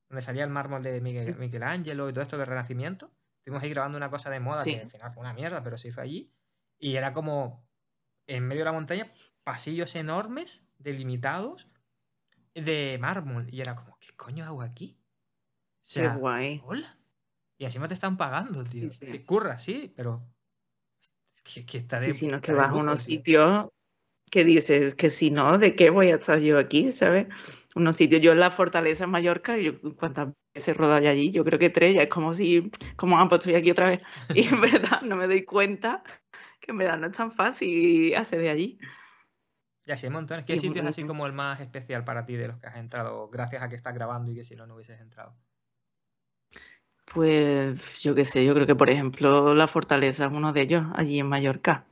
donde 0.09 0.23
salía 0.23 0.45
el 0.45 0.51
mármol 0.51 0.83
de 0.83 1.01
Miguel, 1.01 1.37
Michelangelo 1.37 2.09
y 2.09 2.13
todo 2.13 2.23
esto 2.23 2.39
del 2.39 2.47
Renacimiento. 2.47 3.13
Estuvimos 3.39 3.63
ahí 3.63 3.71
grabando 3.71 3.99
una 3.99 4.11
cosa 4.11 4.31
de 4.31 4.41
moda 4.41 4.63
Sí. 4.65 4.75
que 4.75 4.83
al 4.83 4.91
final 4.91 5.13
fue 5.13 5.21
una 5.23 5.35
mierda, 5.35 5.63
pero 5.63 5.77
se 5.77 5.89
hizo 5.89 6.01
allí. 6.01 6.33
Y 6.79 6.97
era 6.97 7.13
como 7.13 7.67
en 8.27 8.47
medio 8.47 8.61
de 8.61 8.67
la 8.67 8.73
montaña, 8.73 9.11
pasillos 9.43 9.95
enormes, 9.97 10.65
delimitados, 10.79 11.69
de 12.55 12.97
mármol. 13.01 13.53
Y 13.53 13.61
era 13.61 13.75
como, 13.75 13.99
¿qué 13.99 14.15
coño 14.17 14.45
hago 14.45 14.63
aquí? 14.63 14.99
O 15.83 15.93
Qué 15.93 16.09
guay. 16.09 16.63
hola. 16.65 16.99
Y 17.59 17.65
encima 17.67 17.89
te 17.89 17.95
están 17.95 18.17
pagando, 18.17 18.65
tío. 18.65 18.89
Sí, 18.91 19.09
Sí, 19.09 19.19
curra, 19.25 19.59
sí, 19.59 19.93
pero. 19.95 20.27
Que, 21.43 21.67
que 21.67 21.79
está 21.79 22.01
de, 22.01 22.07
Sí, 22.07 22.13
sí, 22.13 22.27
no, 22.29 22.37
está 22.37 22.47
que 22.47 22.53
vas 22.55 22.71
a 22.71 22.75
unos 22.75 23.03
sitios 23.03 23.69
que 24.35 24.45
dices 24.45 24.97
que 24.97 25.11
si 25.11 25.31
no, 25.31 25.59
¿de 25.59 25.77
qué 25.77 25.91
voy 25.91 26.09
a 26.11 26.17
estar 26.17 26.41
yo 26.41 26.59
aquí? 26.59 26.91
¿Sabes? 26.91 27.29
Unos 27.77 27.95
sitios, 27.95 28.21
yo 28.21 28.33
en 28.33 28.41
la 28.41 28.51
Fortaleza 28.51 29.05
en 29.05 29.11
Mallorca, 29.11 29.57
yo 29.59 29.81
cuántas 29.95 30.31
veces 30.53 30.69
he 30.69 30.75
rodado 30.75 31.09
allí, 31.09 31.31
yo 31.31 31.45
creo 31.45 31.57
que 31.57 31.71
tres, 31.71 31.95
ya 31.95 32.03
es 32.03 32.09
como 32.09 32.35
si, 32.35 32.69
como, 32.97 33.17
ah, 33.17 33.29
pues 33.29 33.39
estoy 33.39 33.55
aquí 33.55 33.71
otra 33.71 33.91
vez. 33.91 34.01
Y 34.35 34.49
en 34.49 34.61
verdad 34.61 35.03
no 35.03 35.15
me 35.15 35.29
doy 35.29 35.45
cuenta 35.45 36.03
que 36.59 36.73
en 36.73 36.79
verdad 36.79 36.99
no 36.99 37.07
es 37.07 37.13
tan 37.13 37.31
fácil 37.31 38.17
hacer 38.17 38.41
de 38.41 38.51
allí. 38.51 38.79
Ya 39.87 39.97
sí, 39.97 40.07
hay 40.07 40.13
montones. 40.13 40.45
¿Qué 40.45 40.55
Y 40.55 40.59
sitio 40.59 40.83
es 40.83 40.89
así 40.89 41.05
como 41.05 41.27
el 41.27 41.33
más 41.33 41.61
especial 41.61 42.03
para 42.03 42.27
ti 42.27 42.35
de 42.35 42.49
los 42.49 42.59
que 42.59 42.67
has 42.67 42.77
entrado 42.77 43.29
gracias 43.29 43.63
a 43.63 43.69
que 43.69 43.77
estás 43.77 43.95
grabando 43.95 44.33
y 44.33 44.35
que 44.35 44.43
si 44.43 44.57
no, 44.57 44.67
no 44.67 44.75
hubieses 44.75 45.01
entrado? 45.01 45.37
Pues 47.15 48.01
yo 48.01 48.17
qué 48.17 48.25
sé, 48.25 48.45
yo 48.45 48.55
creo 48.55 48.67
que 48.67 48.75
por 48.75 48.91
ejemplo 48.91 49.55
la 49.55 49.69
Fortaleza 49.69 50.25
es 50.27 50.33
uno 50.33 50.53
de 50.53 50.63
ellos 50.63 50.85
allí 50.97 51.21
en 51.21 51.29
Mallorca. 51.29 51.87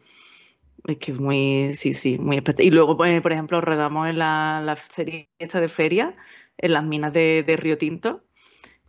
Es 0.85 0.99
que 0.99 1.13
es 1.13 1.19
muy, 1.21 1.75
sí, 1.75 1.93
sí, 1.93 2.19
muy 2.19 2.37
especial. 2.39 2.67
Y 2.67 2.71
luego, 2.71 2.97
pues, 2.97 3.21
por 3.23 3.33
ejemplo, 3.33 3.61
rodamos 3.61 4.09
en 4.09 4.19
la, 4.19 4.61
la 4.65 4.77
serie 4.77 5.31
esta 5.39 5.61
de 5.61 5.69
feria, 5.69 6.13
en 6.59 6.73
las 6.73 6.85
minas 6.85 7.13
de, 7.13 7.45
de 7.47 7.57
Río 7.57 7.79
Tinto. 7.79 8.25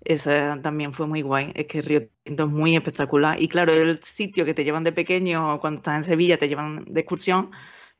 Esa 0.02 0.62
también 0.62 0.94
fue 0.94 1.08
muy 1.08 1.22
guay. 1.24 1.52
Es 1.56 1.68
que 1.68 1.82
Río 1.82 2.10
Tinto 2.24 2.46
es 2.46 2.50
muy 2.52 2.76
espectacular. 2.76 3.42
Y 3.42 3.48
claro, 3.50 3.74
el 3.74 4.04
sitio 4.04 4.46
que 4.46 4.54
te 4.56 4.64
llevan 4.66 4.84
de 4.84 4.94
pequeño, 4.94 5.60
cuando 5.62 5.80
estás 5.80 5.98
en 5.98 6.04
Sevilla, 6.04 6.38
te 6.38 6.50
llevan 6.50 6.86
de 6.86 7.02
excursión, 7.02 7.52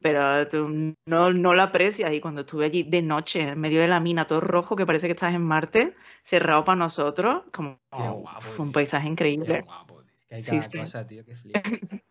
pero 0.02 0.48
tú 0.48 0.96
no, 1.08 1.34
no 1.34 1.54
lo 1.54 1.62
aprecias. 1.64 2.14
Y 2.14 2.22
cuando 2.22 2.42
estuve 2.42 2.66
allí 2.66 2.84
de 2.84 3.02
noche, 3.04 3.42
en 3.50 3.60
medio 3.62 3.82
de 3.82 3.88
la 3.90 4.00
mina, 4.00 4.26
todo 4.28 4.42
rojo, 4.42 4.76
que 4.76 4.86
parece 4.86 5.08
que 5.08 5.14
estás 5.14 5.34
en 5.36 5.44
Marte, 5.44 5.96
cerrado 6.24 6.66
para 6.66 6.78
nosotros, 6.78 7.44
como 7.54 7.80
Qué 7.92 8.10
guapo, 8.10 8.40
fue 8.42 8.66
un 8.66 8.72
paisaje 8.72 9.06
Qué 9.06 9.12
increíble. 9.12 9.62
guapo, 9.66 10.04
tío. 10.04 10.14
Que 10.28 10.36
hay 10.36 10.44
Sí, 10.44 10.50
cada 10.58 10.64
sí. 10.64 10.80
cosa, 10.80 11.08
tío, 11.08 11.24
que 11.26 11.36
flipa. 11.36 11.62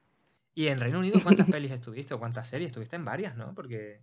¿Y 0.55 0.69
en 0.69 0.81
Reino 0.81 0.99
Unido 0.99 1.21
cuántas 1.23 1.49
pelis 1.49 1.71
estuviste 1.71 2.15
o 2.15 2.19
cuántas 2.19 2.49
series? 2.49 2.69
Estuviste 2.69 2.97
en 2.97 3.05
varias, 3.05 3.37
¿no? 3.37 3.55
Porque 3.55 4.01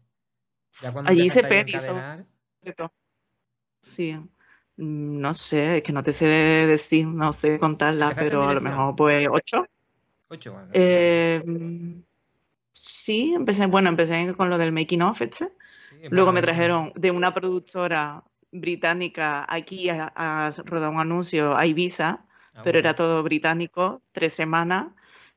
ya 0.81 0.91
cuando 0.91 1.11
Allí 1.11 1.25
hice 1.25 1.43
pelis, 1.43 1.75
encadenar-. 1.75 2.25
Sí. 3.81 4.13
Mm, 4.77 5.19
No 5.19 5.33
sé, 5.33 5.77
es 5.77 5.83
que 5.83 5.91
no 5.91 6.03
te 6.03 6.13
sé 6.13 6.25
decir, 6.25 7.07
no 7.07 7.33
sé 7.33 7.59
contarla, 7.59 8.05
¿Empezaste 8.05 8.25
en 8.25 8.39
pero 8.39 8.49
a 8.49 8.53
lo 8.53 8.61
mejor 8.61 8.95
pues 8.95 9.27
ocho. 9.29 9.65
Ocho, 10.29 10.53
bueno. 10.53 10.69
Eh, 10.73 11.43
sí, 12.73 13.33
empecé, 13.33 13.65
bueno, 13.65 13.89
empecé 13.89 14.33
con 14.35 14.49
lo 14.49 14.57
del 14.57 14.71
making 14.71 15.01
of, 15.01 15.21
este. 15.21 15.51
Sí, 15.89 16.07
Luego 16.09 16.31
me 16.31 16.41
trajeron 16.41 16.93
de 16.95 17.11
una 17.11 17.33
productora 17.33 18.23
británica 18.51 19.45
aquí 19.47 19.89
a, 19.89 20.11
a 20.15 20.51
rodar 20.65 20.89
un 20.89 20.99
anuncio 20.99 21.57
a 21.57 21.65
Ibiza, 21.65 22.25
Ah, 22.59 22.61
pero 22.63 22.79
era 22.79 22.93
todo 22.93 23.23
británico, 23.23 24.01
tres 24.11 24.33
semanas. 24.33 24.87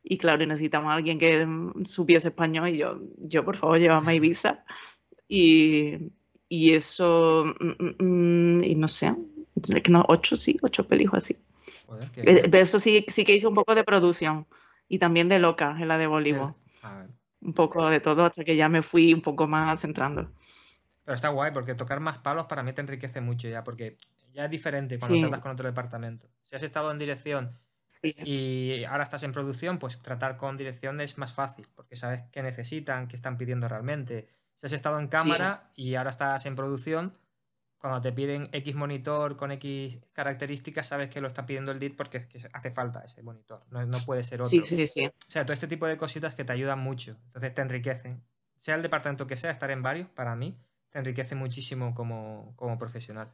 Y 0.03 0.19
claro, 0.19 0.45
necesitamos 0.45 0.91
a 0.91 0.95
alguien 0.95 1.19
que 1.19 1.47
mm, 1.47 1.85
supiese 1.85 2.29
español 2.29 2.71
y 2.71 2.79
yo, 2.79 3.01
yo 3.19 3.45
por 3.45 3.57
favor, 3.57 3.79
llévame 3.79 4.13
a 4.13 4.15
Ibiza. 4.15 4.65
Y, 5.29 6.11
y 6.49 6.75
eso, 6.75 7.55
mm, 7.61 8.05
mm, 8.05 8.65
y 8.65 8.75
no 8.75 8.89
sé, 8.89 9.15
es 9.57 9.83
que 9.83 9.91
no, 9.93 10.05
ocho 10.09 10.37
sí, 10.37 10.59
ocho 10.63 10.87
películas 10.87 11.25
así. 11.25 11.39
Joder, 11.87 12.11
qué 12.11 12.21
Eh. 12.31 12.49
Pero 12.51 12.63
eso 12.63 12.79
sí, 12.79 13.05
sí 13.09 13.25
que 13.25 13.35
hice 13.35 13.47
un 13.47 13.55
poco 13.55 13.75
de 13.75 13.85
producción 13.85 14.47
y 14.89 14.99
también 14.99 15.29
de 15.29 15.39
loca 15.39 15.77
en 15.79 15.89
la 15.89 15.99
de 15.99 16.07
bueno. 16.07 16.57
Un 17.41 17.55
poco 17.55 17.89
de 17.89 17.99
todo 17.99 18.25
hasta 18.25 18.45
que 18.45 18.55
ya 18.55 18.69
me 18.69 18.83
fui 18.83 19.13
un 19.13 19.21
poco 19.21 19.49
más 19.49 19.81
centrando. 19.81 20.31
Pero 21.05 21.15
está 21.15 21.29
guay 21.29 21.51
porque 21.53 21.75
tocar 21.75 21.99
más 21.99 22.19
palos 22.19 22.47
para 22.47 22.63
mí 22.63 22.73
te 22.73 22.83
enriquece 22.83 23.21
mucho 23.21 23.49
ya, 23.49 23.65
porque 23.65 23.97
ya 24.33 24.45
es 24.45 24.51
diferente 24.51 24.99
cuando 24.99 25.17
Sí. 25.17 25.21
tratas 25.23 25.41
con 25.41 25.51
otro 25.51 25.67
departamento. 25.67 26.29
Si 26.43 26.55
has 26.55 26.63
estado 26.63 26.91
en 26.93 26.99
dirección 26.99 27.59
Sí, 27.93 28.15
y 28.25 28.85
ahora 28.85 29.05
estás 29.05 29.23
en 29.23 29.33
producción, 29.33 29.79
pues 29.79 29.99
tratar 29.99 30.39
con 30.39 30.57
dirección 30.57 30.99
es 31.03 31.19
más 31.19 31.35
fácil, 31.35 31.69
porque 31.75 31.95
sabes 31.95 32.23
qué 32.33 32.43
necesitan, 32.43 33.07
qué 33.07 33.17
están 33.17 33.37
pidiendo 33.37 33.69
realmente. 33.69 34.29
Si 34.55 34.65
has 34.65 34.73
estado 34.73 34.99
en 34.99 35.09
cámara 35.09 35.71
y 35.77 35.95
ahora 35.97 36.09
estás 36.09 36.47
en 36.47 36.57
producción, 36.57 37.19
cuando 37.77 38.01
te 38.01 38.11
piden 38.11 38.49
X 38.51 38.75
monitor 38.75 39.37
con 39.37 39.53
X 39.53 39.99
características, 40.15 40.87
sabes 40.87 41.11
que 41.11 41.21
lo 41.21 41.29
está 41.29 41.45
pidiendo 41.45 41.71
el 41.71 41.79
DIT 41.79 41.95
porque 41.95 42.17
es 42.17 42.25
que 42.25 42.41
hace 42.51 42.71
falta 42.71 43.01
ese 43.05 43.23
monitor, 43.23 43.63
no, 43.69 43.85
no 43.85 43.99
puede 44.07 44.25
ser 44.25 44.41
otro. 44.41 44.49
sí, 44.49 44.63
sí, 44.63 44.87
sí. 44.87 45.05
O 45.07 45.31
sea, 45.31 45.45
todo 45.45 45.53
este 45.53 45.67
tipo 45.67 45.87
de 45.87 45.99
cositas 45.99 46.35
que 46.35 46.45
te 46.45 46.53
ayudan 46.55 46.79
mucho, 46.79 47.19
entonces 47.27 47.53
te 47.53 47.61
enriquecen. 47.61 48.25
Sea 48.57 48.77
el 48.77 48.83
departamento 48.83 49.27
que 49.27 49.37
sea, 49.37 49.51
estar 49.51 49.71
en 49.71 49.83
varios, 49.83 50.09
para 50.09 50.35
mí, 50.35 50.59
te 50.89 50.99
enriquece 50.99 51.35
muchísimo 51.35 51.93
como, 51.93 52.55
como 52.57 52.79
profesional. 52.79 53.29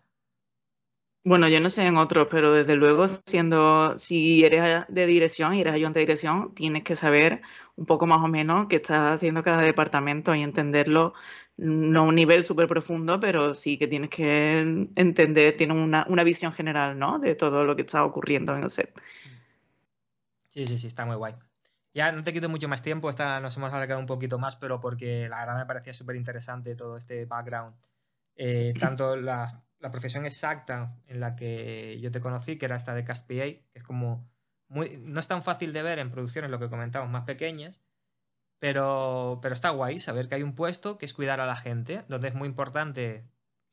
Bueno, 1.25 1.49
yo 1.49 1.61
no 1.61 1.69
sé 1.69 1.87
en 1.87 1.97
otros, 1.99 2.29
pero 2.31 2.53
desde 2.53 2.75
luego 2.75 3.07
siendo, 3.09 3.99
si 3.99 4.45
eres 4.45 4.87
de 4.89 5.07
dirección 5.07 5.53
y 5.53 5.61
eres 5.61 5.75
ayudante 5.75 5.99
de 5.99 6.07
dirección, 6.07 6.55
tienes 6.55 6.85
que 6.85 6.97
saber 6.97 7.43
un 7.77 7.85
poco 7.87 8.07
más 8.07 8.25
o 8.25 8.29
menos 8.29 8.67
qué 8.69 8.77
está 8.77 9.13
haciendo 9.13 9.43
cada 9.43 9.61
departamento 9.63 10.35
y 10.35 10.43
entenderlo, 10.43 11.13
no 11.57 12.01
a 12.01 12.05
un 12.05 12.15
nivel 12.15 12.45
súper 12.45 12.67
profundo, 12.69 13.21
pero 13.21 13.53
sí 13.53 13.77
que 13.79 13.89
tienes 13.89 14.11
que 14.11 14.61
entender, 14.97 15.57
tienes 15.57 15.77
una, 15.77 16.07
una 16.09 16.25
visión 16.25 16.53
general, 16.53 16.99
¿no? 16.99 17.19
De 17.19 17.35
todo 17.35 17.65
lo 17.65 17.77
que 17.77 17.83
está 17.83 18.05
ocurriendo 18.05 18.57
en 18.57 18.63
el 18.63 18.71
set. 18.71 18.95
Sí, 20.49 20.67
sí, 20.67 20.79
sí, 20.79 20.87
está 20.87 21.05
muy 21.05 21.17
guay. 21.17 21.35
Ya 21.95 22.13
no 22.13 22.23
te 22.23 22.33
quito 22.33 22.49
mucho 22.49 22.69
más 22.69 22.83
tiempo, 22.83 23.11
esta 23.11 23.41
nos 23.41 23.57
hemos 23.57 23.73
alargado 23.73 24.01
un 24.01 24.07
poquito 24.07 24.39
más, 24.39 24.57
pero 24.57 24.81
porque 24.81 25.29
la 25.29 25.41
verdad 25.41 25.59
me 25.59 25.67
parecía 25.67 25.93
súper 25.93 26.17
interesante 26.17 26.75
todo 26.77 26.97
este 26.97 27.27
background. 27.27 27.77
Eh, 28.37 28.73
tanto 28.79 29.17
la, 29.17 29.65
la 29.81 29.91
profesión 29.91 30.27
exacta 30.27 30.97
en 31.07 31.21
la 31.21 31.37
que 31.37 31.99
yo 32.01 32.11
te 32.11 32.21
conocí, 32.21 32.57
que 32.59 32.67
era 32.67 32.77
esta 32.77 32.95
de 32.95 33.05
Cast 33.05 33.27
PA, 33.29 33.35
que 33.35 33.65
es 33.75 33.83
como 33.85 34.29
muy, 34.69 34.99
no 35.03 35.21
es 35.21 35.29
tan 35.29 35.43
fácil 35.43 35.73
de 35.73 35.83
ver 35.83 35.99
en 35.99 36.11
producciones, 36.11 36.51
lo 36.51 36.59
que 36.59 36.69
comentamos, 36.69 37.09
más 37.11 37.25
pequeñas, 37.25 37.81
pero, 38.59 39.39
pero 39.41 39.55
está 39.55 39.71
guay 39.71 40.01
saber 40.01 40.29
que 40.29 40.35
hay 40.37 40.43
un 40.43 40.55
puesto 40.55 40.99
que 40.99 41.07
es 41.07 41.15
cuidar 41.15 41.41
a 41.41 41.47
la 41.47 41.57
gente, 41.57 42.05
donde 42.09 42.29
es 42.29 42.35
muy 42.35 42.49
importante 42.49 43.25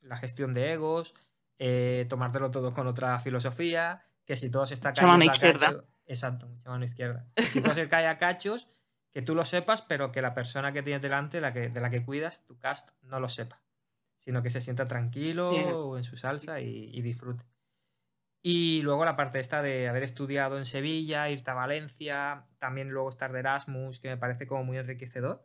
la 0.02 0.18
gestión 0.18 0.54
de 0.54 0.74
egos, 0.74 1.16
eh, 1.58 2.06
tomártelo 2.10 2.52
todo 2.52 2.74
con 2.74 2.86
otra 2.88 3.20
filosofía, 3.20 4.04
que 4.26 4.36
si 4.38 4.52
todo 4.52 4.66
se 4.68 4.76
está 4.76 4.94
cayendo 4.94 5.14
a 5.32 5.34
izquierda. 5.36 5.68
cacho- 5.68 5.86
exacto, 6.06 6.48
mucha 6.48 6.70
mano 6.70 6.86
izquierda. 6.86 7.26
Que 7.36 7.50
si 7.50 7.62
todo 7.62 7.74
se 7.74 7.90
cae 7.90 8.08
a 8.08 8.20
cachos, 8.20 8.68
que 9.12 9.22
tú 9.22 9.34
lo 9.34 9.46
sepas, 9.46 9.82
pero 9.82 10.12
que 10.12 10.22
la 10.22 10.34
persona 10.34 10.72
que 10.72 10.84
tienes 10.84 11.02
delante, 11.02 11.42
la 11.42 11.52
que, 11.54 11.70
de 11.70 11.82
la 11.82 11.90
que 11.90 12.04
cuidas, 12.06 12.44
tu 12.46 12.58
cast, 12.60 12.92
no 13.02 13.20
lo 13.20 13.30
sepa, 13.30 13.62
sino 14.18 14.42
que 14.44 14.50
se 14.50 14.62
sienta 14.62 14.88
tranquilo 14.88 15.50
Sí. 15.52 15.62
o 15.74 15.98
en 15.98 16.04
su 16.04 16.18
salsa 16.18 16.62
y, 16.62 16.90
y 16.94 17.02
disfrute. 17.02 17.46
Y 18.44 18.82
luego 18.84 19.06
la 19.06 19.16
parte 19.16 19.40
esta 19.40 19.62
de 19.64 19.88
haber 19.88 20.04
estudiado 20.04 20.60
en 20.60 20.66
Sevilla, 20.68 21.30
irte 21.30 21.50
a 21.50 21.56
Valencia, 21.56 22.46
también 22.60 22.90
luego 22.90 23.10
estar 23.10 23.32
de 23.32 23.40
Erasmus, 23.40 24.00
que 24.00 24.10
me 24.10 24.18
parece 24.18 24.46
como 24.46 24.64
muy 24.64 24.78
enriquecedor. 24.78 25.44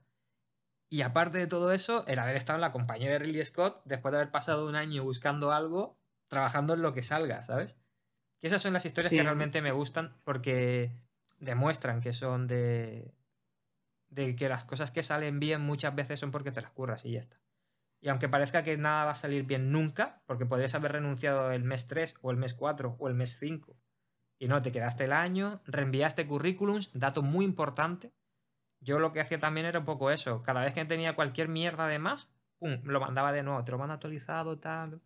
Y 0.90 1.02
aparte 1.02 1.38
de 1.38 1.46
todo 1.46 1.72
eso, 1.72 2.04
el 2.08 2.18
haber 2.18 2.36
estado 2.36 2.56
en 2.58 2.62
la 2.62 2.72
compañía 2.72 3.10
de 3.10 3.18
Ridley 3.20 3.44
Scott, 3.44 3.80
después 3.86 4.12
de 4.12 4.18
haber 4.18 4.30
pasado 4.30 4.66
un 4.68 4.74
año 4.74 5.02
buscando 5.02 5.52
algo, 5.52 5.98
trabajando 6.28 6.74
en 6.74 6.82
lo 6.82 6.92
que 6.92 7.02
salga, 7.02 7.42
¿sabes? 7.42 7.78
Y 8.42 8.48
esas 8.48 8.60
son 8.60 8.72
las 8.74 8.84
historias 8.84 9.10
que 9.10 9.22
realmente 9.22 9.62
me 9.62 9.72
gustan 9.72 10.14
porque 10.24 10.92
demuestran 11.38 12.00
que 12.02 12.12
son 12.12 12.46
de, 12.46 13.14
de 14.08 14.36
que 14.36 14.48
las 14.50 14.64
cosas 14.64 14.90
que 14.90 15.02
salen 15.02 15.40
bien 15.40 15.60
muchas 15.62 15.94
veces 15.94 16.20
son 16.20 16.30
porque 16.32 16.52
te 16.52 16.60
las 16.60 16.70
curras 16.72 17.04
y 17.06 17.12
ya 17.12 17.20
está. 17.20 17.39
Y 18.02 18.08
aunque 18.08 18.28
parezca 18.28 18.62
que 18.62 18.76
nada 18.78 19.04
va 19.04 19.10
a 19.12 19.14
salir 19.14 19.42
bien 19.44 19.70
nunca, 19.72 20.22
porque 20.26 20.46
podrías 20.46 20.74
haber 20.74 20.92
renunciado 20.92 21.52
el 21.52 21.64
mes 21.64 21.86
3 21.86 22.14
o 22.22 22.30
el 22.30 22.36
mes 22.38 22.54
4 22.54 22.96
o 22.98 23.08
el 23.08 23.14
mes 23.14 23.36
5 23.38 23.76
y 24.38 24.48
no, 24.48 24.62
te 24.62 24.72
quedaste 24.72 25.04
el 25.04 25.12
año, 25.12 25.60
reenviaste 25.66 26.26
currículums, 26.26 26.90
dato 26.94 27.22
muy 27.22 27.44
importante. 27.44 28.14
Yo 28.82 28.98
lo 28.98 29.12
que 29.12 29.20
hacía 29.20 29.38
también 29.38 29.66
era 29.66 29.80
un 29.80 29.84
poco 29.84 30.10
eso. 30.10 30.42
Cada 30.42 30.62
vez 30.64 30.72
que 30.72 30.82
tenía 30.86 31.14
cualquier 31.14 31.48
mierda 31.48 31.86
de 31.88 31.98
más, 31.98 32.28
pum, 32.58 32.80
lo 32.84 33.00
mandaba 33.00 33.32
de 33.32 33.42
nuevo, 33.42 33.62
te 33.64 33.70
lo 33.72 33.76
mando 33.76 33.92
actualizado, 33.92 34.58
tal. 34.58 34.94
O 34.94 35.00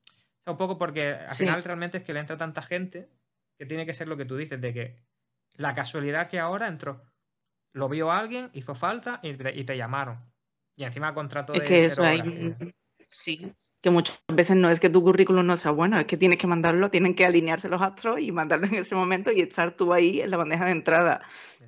sea, 0.45 0.53
un 0.53 0.57
poco 0.57 0.79
porque 0.79 1.15
al 1.15 1.31
Sí. 1.31 1.45
final 1.45 1.65
realmente 1.65 1.99
es 1.99 2.05
que 2.05 2.13
le 2.15 2.21
entra 2.21 2.37
tanta 2.37 2.63
gente 2.63 3.11
que 3.59 3.67
tiene 3.67 3.87
que 3.87 3.95
ser 3.95 4.07
lo 4.07 4.17
que 4.17 4.25
tú 4.25 4.37
dices, 4.37 4.61
de 4.61 4.73
que 4.73 4.97
la 5.57 5.75
casualidad 5.75 6.29
que 6.29 6.39
ahora 6.39 6.69
entró, 6.69 7.03
lo 7.73 7.89
vio 7.89 8.13
alguien, 8.13 8.51
hizo 8.53 8.77
falta 8.77 9.19
y 9.25 9.35
te, 9.35 9.53
y 9.59 9.65
te 9.65 9.77
llamaron. 9.77 10.33
Y 10.77 10.85
encima 10.85 11.13
contrato 11.13 11.55
Es 11.55 11.63
de 11.63 11.67
que 11.67 11.89
cero 11.89 11.93
eso 11.93 12.05
hay, 12.05 12.23
que- 12.23 12.75
sí, 13.15 13.53
que 13.81 13.91
muchas 13.91 14.21
veces 14.33 14.57
no 14.57 14.71
es 14.71 14.81
que 14.81 14.91
tu 14.91 15.03
currículum 15.03 15.47
no 15.47 15.57
sea 15.57 15.71
bueno, 15.71 15.99
es 15.99 16.07
que 16.07 16.17
tienes 16.17 16.39
que 16.39 16.47
mandarlo, 16.47 16.91
tienen 16.91 17.15
que 17.15 17.25
alinearse 17.25 17.69
los 17.69 17.81
astros 17.81 18.19
y 18.21 18.33
mandarlo 18.33 18.67
en 18.73 18.75
ese 18.75 18.95
momento 18.95 19.31
y 19.31 19.41
estar 19.41 19.77
tú 19.77 19.93
ahí 19.93 20.21
en 20.21 20.31
la 20.31 20.37
bandeja 20.37 20.65
de 20.65 20.73
entrada. 20.73 21.21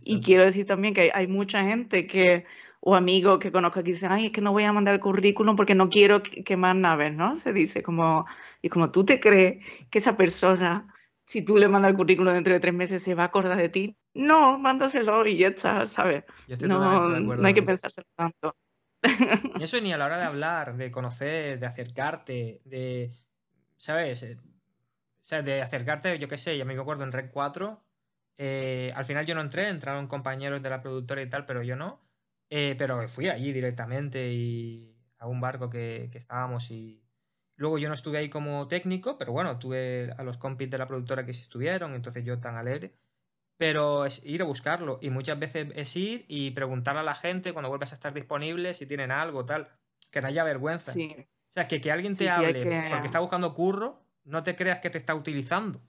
Y 0.02 0.16
Exacto. 0.16 0.24
quiero 0.24 0.44
decir 0.44 0.66
también 0.66 0.94
que 0.94 1.02
hay, 1.02 1.10
hay 1.14 1.26
mucha 1.26 1.62
gente 1.62 2.06
que, 2.06 2.44
o 2.80 2.96
amigos 2.96 3.38
que 3.38 3.52
conozco 3.52 3.82
que 3.82 3.92
dicen, 3.92 4.10
ay, 4.12 4.26
es 4.26 4.32
que 4.32 4.40
no 4.40 4.52
voy 4.52 4.64
a 4.64 4.72
mandar 4.72 4.94
el 4.94 5.00
currículum 5.00 5.56
porque 5.56 5.74
no 5.74 5.88
quiero 5.88 6.22
que- 6.22 6.42
quemar 6.42 6.74
naves, 6.76 7.12
¿no? 7.14 7.36
Se 7.36 7.52
dice 7.52 7.82
como, 7.82 8.26
y 8.62 8.68
como 8.68 8.90
tú 8.90 9.04
te 9.04 9.20
crees 9.20 9.64
que 9.90 9.98
esa 9.98 10.16
persona, 10.16 10.92
si 11.26 11.42
tú 11.42 11.56
le 11.56 11.68
mandas 11.68 11.90
el 11.90 11.96
currículum 11.96 12.34
dentro 12.34 12.54
de 12.54 12.60
tres 12.60 12.74
meses, 12.74 13.02
se 13.02 13.14
va 13.14 13.24
a 13.24 13.26
acordar 13.26 13.56
de 13.56 13.68
ti. 13.68 13.96
No, 14.14 14.58
mándaselo 14.58 15.26
y 15.26 15.38
ya 15.38 15.48
está, 15.48 15.86
¿sabes? 15.86 16.24
Yo 16.48 16.54
estoy 16.54 16.68
No, 16.68 17.20
no 17.20 17.46
hay 17.46 17.54
que 17.54 17.62
pensárselo 17.62 18.06
tanto. 18.16 18.56
Eso 19.60 19.80
ni 19.80 19.92
a 19.92 19.96
la 19.98 20.06
hora 20.06 20.18
de 20.18 20.24
hablar, 20.24 20.76
de 20.76 20.90
conocer, 20.90 21.58
de 21.60 21.66
acercarte, 21.66 22.60
de. 22.64 23.14
¿Sabes? 23.76 24.22
Eh, 24.22 24.38
O 25.22 25.24
sea, 25.28 25.42
de 25.42 25.62
acercarte, 25.62 26.18
yo 26.18 26.28
qué 26.28 26.38
sé, 26.38 26.58
ya 26.58 26.64
me 26.64 26.74
acuerdo 26.78 27.04
en 27.04 27.12
Red 27.12 27.30
4, 27.32 27.84
Eh, 28.38 28.92
al 28.96 29.04
final 29.06 29.26
yo 29.26 29.34
no 29.34 29.42
entré, 29.42 29.68
entraron 29.68 30.08
compañeros 30.08 30.62
de 30.62 30.70
la 30.70 30.82
productora 30.82 31.22
y 31.22 31.28
tal, 31.30 31.46
pero 31.46 31.62
yo 31.62 31.76
no. 31.76 32.02
Eh, 32.50 32.76
pero 32.78 33.08
fui 33.08 33.28
allí 33.30 33.52
directamente 33.52 34.32
y 34.32 34.96
a 35.18 35.26
un 35.28 35.40
barco 35.40 35.70
que, 35.70 36.08
que, 36.12 36.18
estábamos 36.18 36.70
y 36.70 37.02
luego 37.56 37.78
yo 37.78 37.88
no 37.88 37.94
estuve 37.94 38.18
ahí 38.18 38.28
como 38.30 38.68
técnico, 38.68 39.18
pero 39.18 39.32
bueno, 39.32 39.58
tuve 39.58 40.12
a 40.18 40.22
los 40.24 40.38
compis 40.38 40.70
de 40.70 40.78
la 40.78 40.86
productora 40.86 41.26
que 41.26 41.34
sí 41.34 41.42
estuvieron, 41.42 41.94
entonces 41.94 42.24
yo 42.24 42.40
tan 42.40 42.56
alegre. 42.56 42.94
Pero 43.58 44.04
es 44.04 44.22
ir 44.24 44.42
a 44.42 44.44
buscarlo 44.44 44.98
y 45.00 45.10
muchas 45.10 45.38
veces 45.38 45.68
es 45.74 45.96
ir 45.96 46.24
y 46.28 46.50
preguntar 46.50 46.96
a 46.96 47.02
la 47.02 47.14
gente 47.14 47.52
cuando 47.52 47.68
vuelvas 47.70 47.92
a 47.92 47.94
estar 47.94 48.12
disponible 48.12 48.74
si 48.74 48.86
tienen 48.86 49.10
algo, 49.10 49.44
tal, 49.46 49.68
que 50.10 50.20
no 50.20 50.28
haya 50.28 50.44
vergüenza. 50.44 50.92
Sí. 50.92 51.14
O 51.18 51.52
sea, 51.52 51.66
que, 51.66 51.80
que 51.80 51.90
alguien 51.90 52.12
te 52.14 52.24
Sí, 52.24 52.28
hable 52.28 52.52
que- 52.62 52.88
porque 52.90 53.06
está 53.06 53.20
buscando 53.20 53.54
curro, 53.54 54.02
no 54.24 54.42
te 54.42 54.56
creas 54.56 54.80
que 54.80 54.90
te 54.90 54.98
está 54.98 55.14
utilizando. 55.14 55.80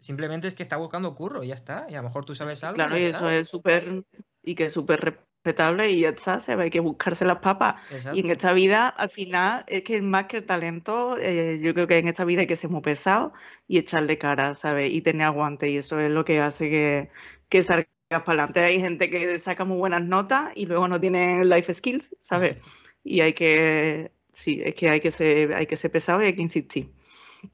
Simplemente 0.00 0.48
es 0.48 0.54
que 0.54 0.64
está 0.64 0.76
buscando 0.76 1.14
curro 1.14 1.44
y 1.44 1.48
ya 1.48 1.54
está. 1.54 1.86
Y 1.88 1.94
a 1.94 1.98
lo 1.98 2.02
mejor 2.04 2.24
tú 2.24 2.34
sabes 2.34 2.64
algo. 2.64 2.74
Claro, 2.74 2.98
y 2.98 3.04
eso 3.04 3.30
es 3.30 3.48
súper, 3.48 4.04
y 4.42 4.54
que 4.56 4.66
es 4.66 4.72
súper 4.72 5.20
respetable 5.44 5.90
y 5.90 6.00
ya 6.00 6.10
está, 6.10 6.40
se 6.40 6.54
hay 6.54 6.70
que 6.70 6.80
buscarse 6.80 7.24
las 7.24 7.38
papas. 7.38 7.76
Exacto. 7.90 8.16
Y 8.16 8.20
en 8.20 8.30
esta 8.30 8.52
vida, 8.52 8.88
al 8.88 9.10
final, 9.10 9.64
es 9.68 9.82
que 9.82 10.00
más 10.00 10.24
que 10.24 10.38
el 10.38 10.46
talento, 10.46 11.18
eh, 11.18 11.58
yo 11.60 11.74
creo 11.74 11.86
que 11.86 11.98
en 11.98 12.08
esta 12.08 12.24
vida 12.24 12.40
hay 12.40 12.46
que 12.46 12.56
ser 12.56 12.70
muy 12.70 12.80
pesado 12.80 13.32
y 13.68 13.78
echarle 13.78 14.16
cara, 14.16 14.54
¿sabes? 14.54 14.90
Y 14.90 15.02
tener 15.02 15.26
aguante, 15.26 15.68
y 15.68 15.76
eso 15.76 16.00
es 16.00 16.10
lo 16.10 16.24
que 16.24 16.40
hace 16.40 16.70
que, 16.70 17.10
que 17.50 17.62
salgas 17.62 17.88
para 18.08 18.44
adelante. 18.44 18.60
Hay 18.60 18.80
gente 18.80 19.10
que 19.10 19.38
saca 19.38 19.64
muy 19.66 19.76
buenas 19.76 20.02
notas 20.02 20.50
y 20.54 20.64
luego 20.66 20.88
no 20.88 20.98
tiene 20.98 21.44
life 21.44 21.72
skills, 21.72 22.14
¿sabes? 22.18 22.56
Y 23.06 23.20
hay 23.20 23.34
que, 23.34 24.12
sí, 24.32 24.62
es 24.64 24.74
que 24.74 24.88
hay 24.88 24.98
que 24.98 25.10
ser, 25.10 25.52
hay 25.52 25.66
que 25.66 25.76
ser 25.76 25.90
pesado 25.90 26.22
y 26.22 26.26
hay 26.26 26.34
que 26.34 26.40
insistir. 26.40 26.90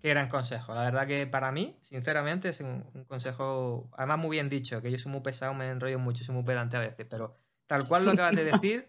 Qué 0.00 0.10
gran 0.10 0.28
consejo. 0.28 0.72
La 0.72 0.84
verdad 0.84 1.08
que 1.08 1.26
para 1.26 1.50
mí, 1.50 1.76
sinceramente, 1.80 2.50
es 2.50 2.60
un, 2.60 2.84
un 2.94 3.04
consejo, 3.04 3.90
además 3.98 4.18
muy 4.18 4.36
bien 4.36 4.48
dicho, 4.48 4.80
que 4.80 4.92
yo 4.92 4.96
soy 4.96 5.10
muy 5.10 5.22
pesado, 5.22 5.54
me 5.54 5.68
enrollo 5.68 5.98
mucho, 5.98 6.22
soy 6.22 6.36
muy 6.36 6.44
pedante 6.44 6.76
a 6.76 6.80
veces, 6.80 7.04
pero 7.10 7.36
tal 7.70 7.86
cual 7.86 8.04
lo 8.04 8.10
acabas 8.10 8.34
de 8.34 8.44
decir, 8.52 8.88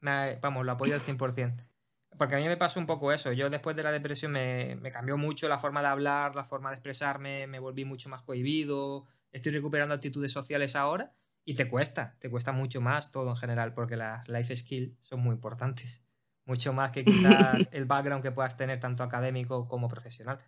me- 0.00 0.36
vamos, 0.40 0.64
lo 0.64 0.72
apoyo 0.72 0.94
al 0.94 1.00
100%. 1.00 1.64
Porque 2.16 2.36
a 2.36 2.38
mí 2.38 2.46
me 2.46 2.56
pasó 2.56 2.78
un 2.78 2.86
poco 2.86 3.12
eso. 3.12 3.32
Yo 3.32 3.50
después 3.50 3.74
de 3.76 3.82
la 3.82 3.90
depresión 3.92 4.30
me, 4.32 4.76
me 4.80 4.90
cambió 4.92 5.16
mucho 5.16 5.48
la 5.48 5.58
forma 5.58 5.80
de 5.82 5.88
hablar, 5.88 6.34
la 6.36 6.44
forma 6.44 6.70
de 6.70 6.76
expresarme, 6.76 7.46
me 7.48 7.58
volví 7.58 7.84
mucho 7.84 8.08
más 8.08 8.22
cohibido, 8.22 9.06
estoy 9.32 9.52
recuperando 9.52 9.94
actitudes 9.94 10.30
sociales 10.32 10.76
ahora 10.76 11.12
y 11.44 11.54
te 11.54 11.66
cuesta, 11.66 12.16
te 12.20 12.30
cuesta 12.30 12.52
mucho 12.52 12.80
más 12.80 13.10
todo 13.10 13.30
en 13.30 13.36
general, 13.36 13.72
porque 13.74 13.96
las 13.96 14.28
life 14.28 14.54
skills 14.56 14.96
son 15.00 15.20
muy 15.20 15.34
importantes. 15.34 16.02
Mucho 16.44 16.72
más 16.72 16.90
que 16.92 17.04
quizás 17.04 17.68
el 17.72 17.84
background 17.86 18.22
que 18.22 18.30
puedas 18.32 18.56
tener 18.56 18.78
tanto 18.80 19.02
académico 19.02 19.66
como 19.66 19.88
profesional. 19.88 20.38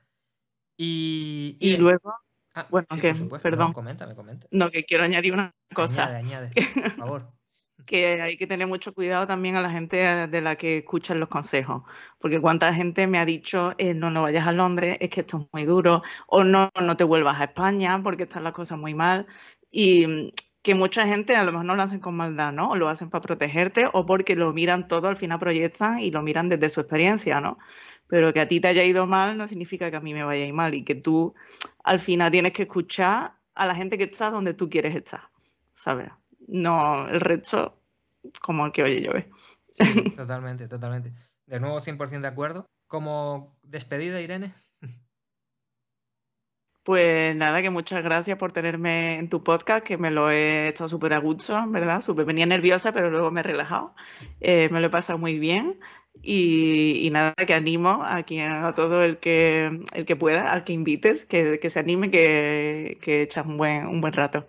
Y, 0.76 1.56
Y 1.60 1.70
de- 1.72 1.78
luego, 1.78 2.14
Ah, 2.54 2.66
bueno, 2.68 2.86
sí, 2.92 3.00
que- 3.00 3.14
supuesto, 3.14 3.48
no, 3.48 3.56
perdón. 3.56 3.72
coméntame, 3.72 4.14
comenta. 4.14 4.46
no, 4.50 4.70
que 4.70 4.84
quiero 4.84 5.04
añadir 5.04 5.32
una 5.32 5.54
cosa. 5.74 6.04
Añade, 6.06 6.18
añade, 6.18 6.50
por 6.82 6.90
favor. 6.92 7.32
que 7.86 8.20
hay 8.22 8.36
que 8.36 8.46
tener 8.46 8.66
mucho 8.66 8.94
cuidado 8.94 9.26
también 9.26 9.56
a 9.56 9.62
la 9.62 9.70
gente 9.70 9.96
de 10.26 10.40
la 10.40 10.56
que 10.56 10.78
escuchan 10.78 11.20
los 11.20 11.28
consejos, 11.28 11.82
porque 12.18 12.40
cuánta 12.40 12.72
gente 12.74 13.06
me 13.06 13.18
ha 13.18 13.24
dicho, 13.24 13.74
eh, 13.78 13.94
no, 13.94 14.10
no 14.10 14.22
vayas 14.22 14.46
a 14.46 14.52
Londres, 14.52 14.96
es 15.00 15.10
que 15.10 15.20
esto 15.20 15.38
es 15.38 15.46
muy 15.52 15.64
duro, 15.64 16.02
o 16.26 16.44
no, 16.44 16.70
no 16.80 16.96
te 16.96 17.04
vuelvas 17.04 17.40
a 17.40 17.44
España 17.44 18.00
porque 18.02 18.24
están 18.24 18.44
las 18.44 18.52
cosas 18.52 18.78
muy 18.78 18.94
mal, 18.94 19.26
y 19.70 20.06
mm, 20.06 20.32
que 20.62 20.74
mucha 20.74 21.06
gente 21.06 21.34
a 21.36 21.44
lo 21.44 21.52
mejor 21.52 21.66
no 21.66 21.74
lo 21.76 21.82
hacen 21.82 22.00
con 22.00 22.16
maldad, 22.16 22.52
¿no? 22.52 22.70
O 22.70 22.76
lo 22.76 22.88
hacen 22.88 23.10
para 23.10 23.22
protegerte, 23.22 23.86
o 23.92 24.06
porque 24.06 24.36
lo 24.36 24.52
miran 24.52 24.86
todo, 24.88 25.08
al 25.08 25.16
final 25.16 25.38
proyectan 25.40 25.98
y 25.98 26.10
lo 26.10 26.22
miran 26.22 26.48
desde 26.48 26.70
su 26.70 26.80
experiencia, 26.80 27.40
¿no? 27.40 27.58
Pero 28.06 28.32
que 28.32 28.40
a 28.40 28.48
ti 28.48 28.60
te 28.60 28.68
haya 28.68 28.84
ido 28.84 29.06
mal 29.06 29.36
no 29.36 29.48
significa 29.48 29.90
que 29.90 29.96
a 29.96 30.00
mí 30.00 30.14
me 30.14 30.24
vaya 30.24 30.52
mal, 30.52 30.74
y 30.74 30.84
que 30.84 30.94
tú 30.94 31.34
al 31.84 32.00
final 32.00 32.30
tienes 32.30 32.52
que 32.52 32.62
escuchar 32.62 33.34
a 33.54 33.66
la 33.66 33.74
gente 33.74 33.98
que 33.98 34.04
está 34.04 34.30
donde 34.30 34.54
tú 34.54 34.68
quieres 34.70 34.94
estar, 34.94 35.28
¿sabes? 35.74 36.10
No, 36.48 37.08
el 37.08 37.20
resto, 37.20 37.78
como 38.40 38.66
el 38.66 38.72
que 38.72 38.82
oye. 38.82 39.30
Sí, 39.72 39.84
totalmente, 40.16 40.68
totalmente. 40.68 41.12
De 41.46 41.60
nuevo, 41.60 41.80
100% 41.80 42.20
de 42.20 42.28
acuerdo. 42.28 42.66
Como 42.86 43.56
despedida, 43.62 44.20
Irene. 44.20 44.52
Pues 46.84 47.36
nada, 47.36 47.62
que 47.62 47.70
muchas 47.70 48.02
gracias 48.02 48.36
por 48.38 48.50
tenerme 48.50 49.14
en 49.14 49.28
tu 49.28 49.44
podcast, 49.44 49.84
que 49.86 49.96
me 49.98 50.10
lo 50.10 50.30
he 50.32 50.68
estado 50.68 50.88
súper 50.88 51.12
a 51.14 51.18
gusto, 51.18 51.62
¿verdad? 51.68 52.00
Súper 52.00 52.24
venía 52.24 52.44
nerviosa, 52.44 52.90
pero 52.92 53.08
luego 53.08 53.30
me 53.30 53.40
he 53.40 53.44
relajado. 53.44 53.94
Eh, 54.40 54.68
me 54.72 54.80
lo 54.80 54.88
he 54.88 54.90
pasado 54.90 55.16
muy 55.16 55.38
bien. 55.38 55.78
Y, 56.22 57.06
y 57.06 57.10
nada, 57.10 57.34
que 57.34 57.54
animo 57.54 58.02
a 58.04 58.24
quien, 58.24 58.50
a 58.50 58.74
todo 58.74 59.02
el 59.04 59.18
que, 59.18 59.84
el 59.92 60.04
que 60.04 60.16
pueda, 60.16 60.52
al 60.52 60.64
que 60.64 60.72
invites, 60.72 61.24
que, 61.24 61.60
que 61.60 61.70
se 61.70 61.78
anime, 61.78 62.10
que, 62.10 62.98
que 63.00 63.22
echas 63.22 63.46
un 63.46 63.58
buen, 63.58 63.86
un 63.86 64.00
buen 64.00 64.12
rato. 64.12 64.48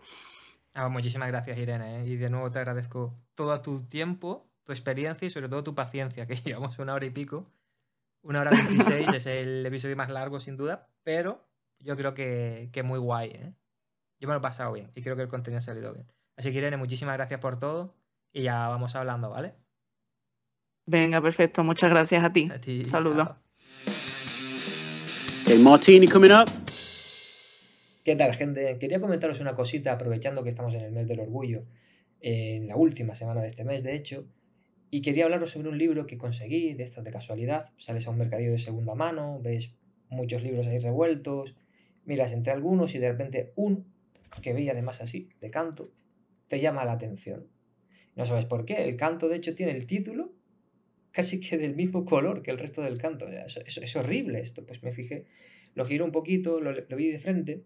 Ah, 0.73 0.89
muchísimas 0.89 1.27
gracias, 1.27 1.57
Irene. 1.57 2.01
¿eh? 2.01 2.07
Y 2.07 2.15
de 2.15 2.29
nuevo 2.29 2.49
te 2.49 2.59
agradezco 2.59 3.13
todo 3.35 3.59
tu 3.61 3.83
tiempo, 3.83 4.49
tu 4.63 4.71
experiencia 4.71 5.25
y 5.27 5.29
sobre 5.29 5.49
todo 5.49 5.63
tu 5.63 5.75
paciencia, 5.75 6.25
que 6.27 6.35
llevamos 6.35 6.79
una 6.79 6.93
hora 6.93 7.05
y 7.05 7.11
pico. 7.11 7.45
Una 8.23 8.41
hora 8.41 8.51
26 8.51 9.09
es 9.09 9.25
el 9.25 9.65
episodio 9.65 9.97
más 9.97 10.09
largo, 10.09 10.39
sin 10.39 10.55
duda, 10.55 10.87
pero 11.03 11.45
yo 11.79 11.97
creo 11.97 12.13
que, 12.13 12.69
que 12.71 12.81
muy 12.81 12.97
guay. 12.97 13.29
¿eh? 13.31 13.53
Yo 14.19 14.27
me 14.29 14.33
lo 14.33 14.39
he 14.39 14.41
pasado 14.41 14.71
bien 14.71 14.89
y 14.95 15.01
creo 15.01 15.15
que 15.17 15.23
el 15.23 15.27
contenido 15.27 15.59
ha 15.59 15.61
salido 15.61 15.93
bien. 15.93 16.07
Así 16.37 16.51
que, 16.51 16.57
Irene, 16.57 16.77
muchísimas 16.77 17.15
gracias 17.17 17.39
por 17.41 17.57
todo 17.59 17.93
y 18.31 18.43
ya 18.43 18.69
vamos 18.69 18.95
hablando, 18.95 19.29
¿vale? 19.29 19.53
Venga, 20.85 21.21
perfecto. 21.21 21.63
Muchas 21.63 21.89
gracias 21.89 22.23
a 22.23 22.31
ti. 22.31 22.49
A 22.51 22.59
ti, 22.59 22.85
Saludos. 22.85 23.29
martini 25.59 26.07
coming 26.07 26.31
up. 26.31 26.62
¿Qué 28.03 28.17
tal, 28.17 28.35
gente? 28.35 28.77
Quería 28.79 28.99
comentaros 28.99 29.39
una 29.39 29.55
cosita, 29.55 29.93
aprovechando 29.93 30.43
que 30.43 30.49
estamos 30.49 30.73
en 30.73 30.81
el 30.81 30.91
mes 30.91 31.07
del 31.07 31.21
orgullo, 31.21 31.63
en 32.19 32.67
la 32.67 32.75
última 32.75 33.15
semana 33.15 33.39
de 33.39 33.47
este 33.47 33.63
mes, 33.63 33.81
de 33.81 33.95
hecho, 33.95 34.27
y 34.91 35.01
quería 35.01 35.23
hablaros 35.23 35.51
sobre 35.51 35.69
un 35.69 35.77
libro 35.77 36.05
que 36.05 36.17
conseguí, 36.17 36.73
de 36.73 36.83
estos 36.83 37.05
de 37.05 37.11
casualidad. 37.11 37.69
Sales 37.77 38.05
a 38.05 38.09
un 38.09 38.17
mercadillo 38.17 38.51
de 38.51 38.57
segunda 38.57 38.93
mano, 38.93 39.39
ves 39.41 39.71
muchos 40.09 40.43
libros 40.43 40.67
ahí 40.67 40.79
revueltos, 40.79 41.55
miras 42.03 42.33
entre 42.33 42.51
algunos 42.51 42.93
y 42.93 42.99
de 42.99 43.09
repente 43.09 43.53
uno, 43.55 43.85
que 44.41 44.51
veía 44.51 44.73
además 44.73 44.99
así, 44.99 45.29
de 45.39 45.49
canto, 45.49 45.89
te 46.49 46.59
llama 46.59 46.83
la 46.83 46.91
atención. 46.91 47.47
No 48.17 48.25
sabes 48.25 48.43
por 48.43 48.65
qué. 48.65 48.83
El 48.83 48.97
canto, 48.97 49.29
de 49.29 49.37
hecho, 49.37 49.55
tiene 49.55 49.71
el 49.71 49.85
título 49.87 50.33
casi 51.11 51.39
que 51.39 51.57
del 51.57 51.73
mismo 51.73 52.03
color 52.03 52.41
que 52.41 52.51
el 52.51 52.59
resto 52.59 52.81
del 52.81 52.97
canto. 52.97 53.27
O 53.27 53.49
sea, 53.49 53.63
Es, 53.65 53.95
horrible 53.95 54.41
esto. 54.41 54.65
Pues 54.65 54.83
me 54.83 54.91
fijé, 54.91 55.23
lo 55.73 55.85
giro 55.85 56.03
un 56.03 56.11
poquito, 56.11 56.59
lo 56.59 56.97
vi 56.97 57.09
de 57.09 57.19
frente. 57.19 57.63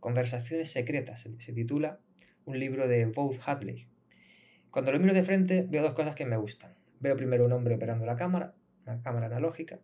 Conversaciones 0.00 0.70
secretas, 0.70 1.22
se, 1.38 1.52
titula 1.52 2.00
un 2.44 2.58
libro 2.58 2.88
de 2.88 3.06
Booth 3.06 3.40
Hadley. 3.44 3.88
Cuando 4.70 4.92
lo 4.92 4.98
miro 4.98 5.14
de 5.14 5.22
frente 5.22 5.66
veo 5.68 5.82
dos 5.82 5.94
cosas 5.94 6.14
que 6.14 6.26
me 6.26 6.36
gustan. 6.36 6.74
Veo 7.00 7.16
primero 7.16 7.44
un 7.44 7.52
hombre 7.52 7.74
operando 7.74 8.06
la 8.06 8.16
cámara, 8.16 8.54
una 8.86 9.02
cámara 9.02 9.26
analógica, 9.26 9.80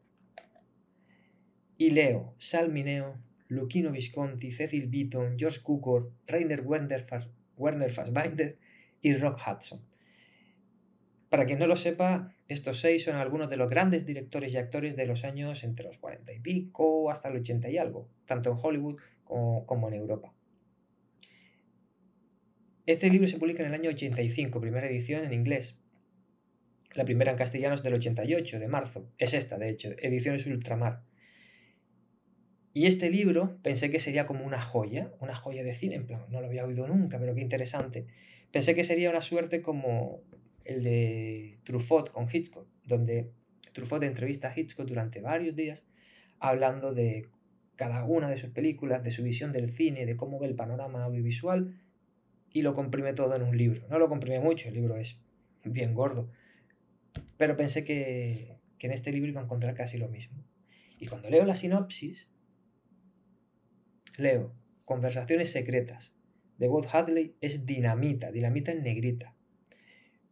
y 1.77 1.91
leo 1.91 2.35
Sal 2.39 2.71
Mineo, 2.71 3.19
Luchino 3.49 3.91
Visconti, 3.91 4.53
Cecil 4.53 4.89
Beaton, 4.89 5.37
George 5.39 5.61
Cukor, 5.61 6.13
Rainer 6.27 6.63
Werner 6.63 7.93
Fassbinder 7.93 8.59
y 9.03 9.15
Rock 9.15 9.41
Hudson. 9.47 9.81
Para 11.29 11.47
quien 11.47 11.59
no 11.59 11.67
lo 11.67 11.77
sepa, 11.77 12.35
estos 12.47 12.81
seis 12.81 13.05
son 13.05 13.17
algunos 13.17 13.49
de 13.49 13.57
los 13.57 13.71
grandes 13.71 14.05
directores 14.05 14.53
y 14.53 14.59
actores 14.59 14.97
de 14.97 15.07
los 15.07 15.25
años 15.25 15.65
entre 15.65 15.87
los 15.87 15.97
40 15.97 16.31
y 16.31 16.41
pico 16.41 17.11
hasta 17.11 17.29
el 17.29 17.37
80 17.37 17.71
y 17.71 17.79
algo, 17.79 18.09
tanto 18.27 18.51
en 18.51 18.59
Hollywood 18.61 19.01
como, 19.33 19.67
como 19.67 19.89
en 19.89 19.95
Europa. 19.95 20.35
Este 22.85 23.09
libro 23.09 23.29
se 23.29 23.39
publica 23.39 23.63
en 23.63 23.69
el 23.69 23.75
año 23.75 23.91
85, 23.91 24.61
primera 24.61 24.89
edición 24.89 25.25
en 25.25 25.33
inglés. 25.33 25.79
La 26.95 27.05
primera 27.05 27.31
en 27.31 27.39
castellano 27.39 27.75
es 27.75 27.83
del 27.83 27.95
88, 27.95 28.59
de 28.59 28.69
marzo. 28.69 29.09
Es 29.17 29.33
esta, 29.33 29.57
de 29.57 29.71
hecho, 29.71 29.91
Ediciones 29.99 30.45
Ultramar. 30.47 31.03
Y 32.75 32.87
este 32.87 33.09
libro 33.11 33.59
pensé 33.63 33.91
que 33.91 34.01
sería 34.01 34.27
como 34.27 34.45
una 34.45 34.61
joya, 34.61 35.13
una 35.21 35.35
joya 35.35 35.63
de 35.63 35.75
cine, 35.75 35.95
en 35.95 36.07
plan, 36.07 36.27
no 36.29 36.41
lo 36.41 36.47
había 36.47 36.67
oído 36.67 36.87
nunca, 36.87 37.19
pero 37.19 37.35
qué 37.35 37.41
interesante. 37.41 38.07
Pensé 38.51 38.75
que 38.75 38.85
sería 38.85 39.09
una 39.09 39.23
suerte 39.23 39.63
como 39.63 40.23
el 40.65 40.83
de 40.83 41.59
Truffaut 41.65 42.11
con 42.11 42.29
Hitchcock, 42.31 42.67
donde 42.85 43.31
Truffaut 43.73 44.03
entrevista 44.03 44.49
a 44.49 44.59
Hitchcock 44.59 44.87
durante 44.87 45.21
varios 45.21 45.57
días 45.57 45.87
hablando 46.39 46.93
de 46.93 47.29
cada 47.77 48.05
una 48.05 48.29
de 48.29 48.37
sus 48.37 48.51
películas, 48.51 49.03
de 49.03 49.11
su 49.11 49.23
visión 49.23 49.53
del 49.53 49.71
cine, 49.71 50.07
de 50.07 50.17
cómo 50.17 50.39
ve 50.39 50.47
el 50.47 50.55
panorama 50.55 51.05
audiovisual 51.05 51.75
y 52.53 52.63
lo 52.63 52.75
comprime 52.75 53.13
todo 53.15 53.35
en 53.35 53.43
un 53.43 53.57
libro. 53.57 53.87
No 53.89 53.99
lo 53.99 54.09
comprime 54.09 54.41
mucho, 54.41 54.69
el 54.69 54.75
libro 54.75 54.97
es 54.97 55.19
bien 55.65 55.95
gordo, 55.95 56.31
pero 57.39 57.57
pensé 57.57 57.85
que, 57.85 58.59
que 58.79 58.87
en 58.87 58.93
este 58.93 59.13
libro 59.13 59.31
iba 59.31 59.41
a 59.41 59.45
encontrar 59.45 59.75
casi 59.75 59.99
lo 59.99 60.09
mismo. 60.09 60.45
Y 60.99 61.07
cuando 61.07 61.31
leo 61.31 61.45
la 61.45 61.57
sinopsis, 61.57 62.29
leo 64.19 64.55
Conversaciones 64.85 65.51
secretas 65.51 66.13
de 66.59 66.67
Bob 66.67 66.87
Hadley 66.93 67.37
es 67.41 67.67
dinamita, 67.67 68.33
dinamita 68.33 68.73
en 68.73 68.83
negrita. 68.83 69.35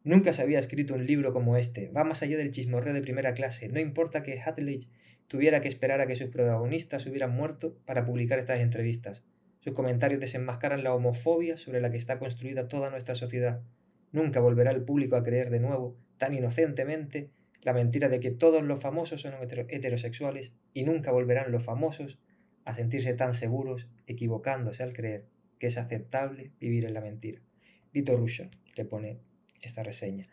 Nunca 0.03 0.33
se 0.33 0.43
había 0.43 0.59
escrito 0.59 0.95
un 0.95 1.07
libro 1.07 1.33
como 1.33 1.57
este, 1.57 1.89
va 1.89 2.05
más 2.05 2.23
allá 2.23 2.37
del 2.37 2.51
chismorreo 2.51 2.93
de 2.93 3.01
primera 3.01 3.33
clase, 3.33 3.69
no 3.69 3.81
importa 3.81 4.23
que 4.23 4.41
Hadley 4.41 4.89
tuviera 5.31 5.61
que 5.61 5.69
esperar 5.69 6.01
a 6.01 6.09
que 6.09 6.16
sus 6.16 6.28
protagonistas 6.28 7.07
hubieran 7.07 7.31
muerto 7.31 7.78
para 7.86 8.05
publicar 8.05 8.40
estas 8.40 8.59
entrevistas. 8.59 9.23
Sus 9.61 9.74
comentarios 9.74 10.19
desenmascaran 10.19 10.82
la 10.82 10.93
homofobia 10.93 11.57
sobre 11.57 11.81
la 11.81 11.93
que 11.93 11.98
está 11.98 12.19
construida 12.19 12.66
toda 12.66 12.90
nuestra 12.90 13.15
sociedad. 13.15 13.62
Nunca 14.11 14.40
volverá 14.40 14.73
el 14.73 14.82
público 14.82 15.15
a 15.15 15.23
creer 15.23 15.51
de 15.51 15.61
nuevo, 15.61 15.97
tan 16.19 16.35
inocentemente, 16.35 17.31
la 17.62 17.73
mentira 17.73 18.09
de 18.09 18.19
que 18.19 18.32
todos 18.32 18.65
los 18.65 18.81
famosos 18.81 19.20
son 19.20 19.35
heterosexuales 19.69 20.52
y 20.74 20.82
nunca 20.82 21.12
volverán 21.12 21.52
los 21.52 21.62
famosos 21.62 22.19
a 22.65 22.74
sentirse 22.74 23.15
tan 23.15 23.35
seguros, 23.35 23.86
equivocándose 24.09 24.82
al 24.82 24.93
creer 24.93 25.27
que 25.61 25.69
es 25.69 25.78
aceptable 25.78 26.51
vivir 26.59 26.86
en 26.86 26.94
la 26.94 27.02
mentira. 27.02 27.40
Vito 27.93 28.16
Russo 28.16 28.51
le 28.74 28.85
pone 28.85 29.20
esta 29.62 29.85
reseña. 29.85 30.27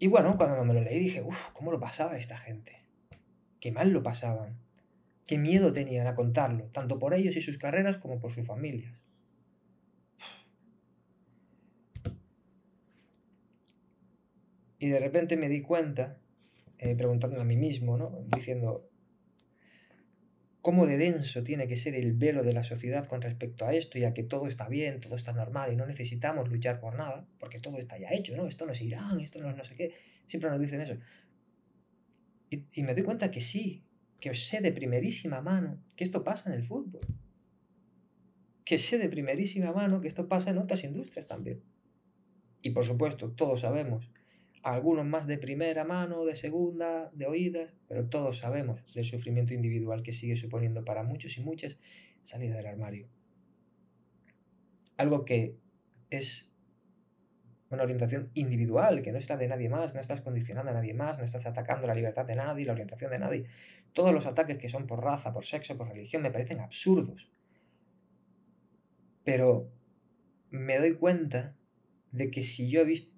Y 0.00 0.08
bueno, 0.08 0.36
cuando 0.36 0.64
me 0.64 0.74
lo 0.74 0.80
leí 0.80 0.98
dije, 0.98 1.22
uff, 1.22 1.50
¿cómo 1.52 1.70
lo 1.70 1.78
pasaba 1.78 2.18
esta 2.18 2.36
gente? 2.36 2.79
Qué 3.60 3.72
mal 3.72 3.92
lo 3.92 4.02
pasaban. 4.02 4.58
Qué 5.26 5.38
miedo 5.38 5.72
tenían 5.72 6.06
a 6.06 6.14
contarlo, 6.14 6.64
tanto 6.72 6.98
por 6.98 7.14
ellos 7.14 7.36
y 7.36 7.42
sus 7.42 7.58
carreras 7.58 7.98
como 7.98 8.18
por 8.18 8.32
sus 8.32 8.46
familias. 8.46 9.00
Y 14.78 14.88
de 14.88 14.98
repente 14.98 15.36
me 15.36 15.48
di 15.48 15.60
cuenta, 15.60 16.18
eh, 16.78 16.96
preguntándome 16.96 17.42
a 17.42 17.44
mí 17.44 17.56
mismo, 17.56 17.98
¿no? 17.98 18.24
diciendo, 18.34 18.90
cómo 20.62 20.86
de 20.86 20.98
denso 20.98 21.42
tiene 21.42 21.68
que 21.68 21.76
ser 21.76 21.94
el 21.94 22.12
velo 22.12 22.42
de 22.42 22.52
la 22.52 22.64
sociedad 22.64 23.06
con 23.06 23.22
respecto 23.22 23.66
a 23.66 23.74
esto 23.74 23.98
y 23.98 24.04
a 24.04 24.14
que 24.14 24.22
todo 24.22 24.46
está 24.46 24.68
bien, 24.68 25.00
todo 25.00 25.16
está 25.16 25.32
normal 25.32 25.72
y 25.72 25.76
no 25.76 25.86
necesitamos 25.86 26.48
luchar 26.48 26.80
por 26.80 26.94
nada, 26.94 27.26
porque 27.38 27.60
todo 27.60 27.78
está 27.78 27.98
ya 27.98 28.08
hecho, 28.10 28.36
¿no? 28.36 28.46
Esto 28.46 28.66
no 28.66 28.72
es 28.72 28.80
Irán, 28.80 29.20
esto 29.20 29.40
no 29.40 29.50
es 29.50 29.56
no 29.56 29.64
sé 29.64 29.74
qué, 29.74 29.92
siempre 30.26 30.50
nos 30.50 30.60
dicen 30.60 30.80
eso. 30.80 30.94
Y, 32.50 32.82
me 32.82 32.94
doy 32.94 33.04
cuenta 33.04 33.30
que 33.30 33.40
sí, 33.40 33.84
que 34.18 34.34
sé 34.34 34.60
de 34.60 34.72
primerísima 34.72 35.40
mano 35.40 35.80
que 35.96 36.04
esto 36.04 36.24
pasa 36.24 36.52
en 36.52 36.56
el 36.58 36.66
fútbol. 36.66 37.00
Que 38.64 38.78
sé 38.78 38.98
de 38.98 39.08
primerísima 39.08 39.72
mano 39.72 40.00
que 40.00 40.08
esto 40.08 40.28
pasa 40.28 40.50
en 40.50 40.58
otras 40.58 40.82
industrias 40.84 41.26
también. 41.26 41.62
Y 42.60 42.70
por 42.70 42.84
supuesto, 42.84 43.30
todos 43.30 43.60
sabemos 43.60 44.10
algunos 44.62 45.06
más 45.06 45.26
de 45.26 45.38
primera 45.38 45.84
mano, 45.84 46.24
de 46.24 46.36
segunda, 46.36 47.10
de 47.14 47.26
oídas, 47.26 47.72
pero 47.88 48.08
todos 48.08 48.38
sabemos 48.38 48.82
del 48.94 49.04
sufrimiento 49.04 49.54
individual 49.54 50.02
que 50.02 50.12
sigue 50.12 50.36
suponiendo 50.36 50.84
para 50.84 51.02
muchos 51.02 51.38
y 51.38 51.40
muchas 51.40 51.78
salir 52.24 52.52
del 52.52 52.66
armario. 52.66 53.08
Algo 54.96 55.24
que 55.24 55.56
es 56.10 56.49
una 57.70 57.84
orientación 57.84 58.30
individual, 58.34 59.00
que 59.00 59.12
no 59.12 59.18
es 59.18 59.28
la 59.28 59.36
de 59.36 59.46
nadie 59.46 59.68
más, 59.68 59.94
no 59.94 60.00
estás 60.00 60.20
condicionando 60.20 60.72
a 60.72 60.74
nadie 60.74 60.92
más, 60.92 61.18
no 61.18 61.24
estás 61.24 61.46
atacando 61.46 61.86
la 61.86 61.94
libertad 61.94 62.26
de 62.26 62.34
nadie, 62.34 62.66
la 62.66 62.72
orientación 62.72 63.10
de 63.12 63.18
nadie. 63.18 63.46
Todos 63.92 64.12
los 64.12 64.26
ataques 64.26 64.58
que 64.58 64.68
son 64.68 64.86
por 64.86 65.02
raza, 65.02 65.32
por 65.32 65.44
sexo, 65.44 65.76
por 65.76 65.88
religión, 65.88 66.22
me 66.22 66.32
parecen 66.32 66.60
absurdos. 66.60 67.30
Pero 69.24 69.70
me 70.50 70.78
doy 70.78 70.94
cuenta 70.94 71.54
de 72.10 72.30
que 72.30 72.42
si 72.42 72.68
yo 72.68 72.80
he 72.80 72.84
visto 72.84 73.12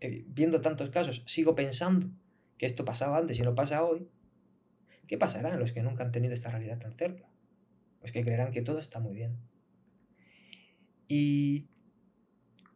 eh, 0.00 0.24
viendo 0.28 0.60
tantos 0.60 0.90
casos, 0.90 1.24
sigo 1.26 1.56
pensando 1.56 2.08
que 2.58 2.66
esto 2.66 2.84
pasaba 2.84 3.18
antes 3.18 3.38
y 3.38 3.42
no 3.42 3.56
pasa 3.56 3.82
hoy, 3.84 4.08
¿qué 5.08 5.18
pasará 5.18 5.52
en 5.52 5.58
los 5.58 5.72
que 5.72 5.82
nunca 5.82 6.04
han 6.04 6.12
tenido 6.12 6.32
esta 6.32 6.50
realidad 6.50 6.78
tan 6.78 6.94
cerca? 6.96 7.28
Pues 8.00 8.12
que 8.12 8.22
creerán 8.22 8.52
que 8.52 8.62
todo 8.62 8.78
está 8.78 9.00
muy 9.00 9.14
bien. 9.14 9.36
Y 11.08 11.66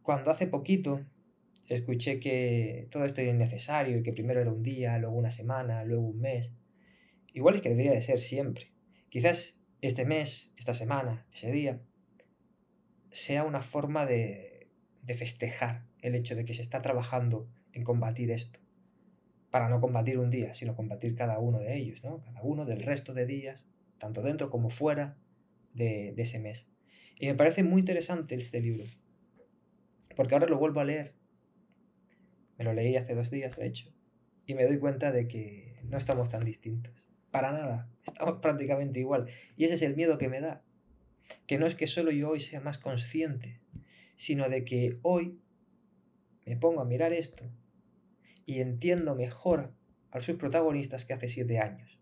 cuando 0.01 0.31
hace 0.31 0.47
poquito 0.47 1.05
escuché 1.75 2.19
que 2.19 2.87
todo 2.91 3.05
esto 3.05 3.21
era 3.21 3.31
innecesario 3.31 3.97
y 3.97 4.03
que 4.03 4.13
primero 4.13 4.39
era 4.41 4.51
un 4.51 4.63
día, 4.63 4.97
luego 4.97 5.15
una 5.15 5.31
semana, 5.31 5.83
luego 5.83 6.03
un 6.03 6.19
mes, 6.19 6.51
igual 7.33 7.55
es 7.55 7.61
que 7.61 7.69
debería 7.69 7.91
de 7.93 8.01
ser 8.01 8.19
siempre. 8.19 8.71
Quizás 9.09 9.57
este 9.81 10.05
mes, 10.05 10.51
esta 10.57 10.73
semana, 10.73 11.25
ese 11.33 11.51
día, 11.51 11.81
sea 13.11 13.43
una 13.43 13.61
forma 13.61 14.05
de, 14.05 14.69
de 15.01 15.15
festejar 15.15 15.85
el 16.01 16.15
hecho 16.15 16.35
de 16.35 16.45
que 16.45 16.53
se 16.53 16.61
está 16.61 16.81
trabajando 16.81 17.49
en 17.73 17.83
combatir 17.83 18.31
esto. 18.31 18.59
Para 19.49 19.69
no 19.69 19.81
combatir 19.81 20.17
un 20.17 20.29
día, 20.29 20.53
sino 20.53 20.75
combatir 20.75 21.15
cada 21.15 21.39
uno 21.39 21.59
de 21.59 21.75
ellos, 21.75 22.03
¿no? 22.03 22.21
Cada 22.21 22.41
uno 22.41 22.65
del 22.65 22.81
resto 22.81 23.13
de 23.13 23.25
días, 23.25 23.65
tanto 23.97 24.21
dentro 24.21 24.49
como 24.49 24.69
fuera 24.69 25.17
de, 25.73 26.13
ese 26.17 26.39
mes. 26.39 26.67
Y 27.19 27.27
me 27.27 27.35
parece 27.35 27.63
muy 27.63 27.79
interesante 27.79 28.35
este 28.35 28.61
libro, 28.61 28.85
porque 30.15 30.35
ahora 30.35 30.47
lo 30.47 30.57
vuelvo 30.57 30.79
a 30.79 30.85
leer. 30.85 31.13
Me 32.61 32.65
lo 32.65 32.73
leí 32.73 32.95
hace 32.95 33.15
dos 33.15 33.31
días, 33.31 33.57
de 33.57 33.65
hecho, 33.65 33.91
y 34.45 34.53
me 34.53 34.67
doy 34.67 34.77
cuenta 34.77 35.11
de 35.11 35.27
que 35.27 35.79
no 35.81 35.97
estamos 35.97 36.29
tan 36.29 36.45
distintos. 36.45 37.09
Para 37.31 37.51
nada, 37.51 37.89
estamos 38.05 38.39
prácticamente 38.39 38.99
igual. 38.99 39.31
Y 39.57 39.65
ese 39.65 39.73
es 39.73 39.81
el 39.81 39.95
miedo 39.95 40.19
que 40.19 40.29
me 40.29 40.41
da. 40.41 40.63
Que 41.47 41.57
no 41.57 41.65
es 41.65 41.73
que 41.73 41.87
solo 41.87 42.11
yo 42.11 42.29
hoy 42.29 42.39
sea 42.39 42.61
más 42.61 42.77
consciente, 42.77 43.59
sino 44.15 44.47
de 44.47 44.63
que 44.63 44.99
hoy 45.01 45.41
me 46.45 46.55
pongo 46.55 46.81
a 46.81 46.85
mirar 46.85 47.13
esto 47.13 47.51
y 48.45 48.61
entiendo 48.61 49.15
mejor 49.15 49.73
a 50.11 50.21
sus 50.21 50.35
protagonistas 50.35 51.03
que 51.03 51.13
hace 51.13 51.29
siete 51.29 51.57
años. 51.57 51.99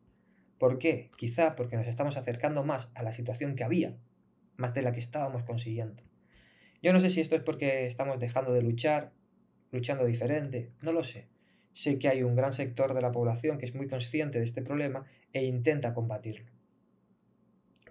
¿Por 0.58 0.78
qué? 0.78 1.10
Quizá 1.16 1.56
porque 1.56 1.78
nos 1.78 1.88
estamos 1.88 2.18
acercando 2.18 2.66
más 2.66 2.92
a 2.96 3.04
la 3.04 3.14
situación 3.14 3.56
que 3.56 3.64
había, 3.64 3.98
más 4.58 4.74
de 4.74 4.82
la 4.82 4.92
que 4.92 5.00
estábamos 5.00 5.44
consiguiendo. 5.44 6.04
Yo 6.82 6.92
no 6.92 7.00
sé 7.00 7.10
si 7.12 7.22
esto 7.22 7.38
es 7.38 7.44
porque 7.44 7.88
estamos 7.88 8.20
dejando 8.20 8.52
de 8.52 8.62
luchar, 8.62 9.14
luchando 9.72 10.06
diferente, 10.06 10.72
no 10.82 10.92
lo 10.92 11.04
sé. 11.04 11.28
Sé 11.74 12.00
que 12.00 12.08
hay 12.08 12.24
un 12.24 12.36
gran 12.36 12.54
sector 12.54 12.94
de 12.94 13.02
la 13.02 13.12
población 13.12 13.58
que 13.58 13.66
es 13.66 13.76
muy 13.76 13.88
consciente 13.88 14.40
de 14.40 14.46
este 14.46 14.62
problema 14.62 15.06
e 15.34 15.46
intenta 15.46 15.94
combatirlo. 15.94 16.52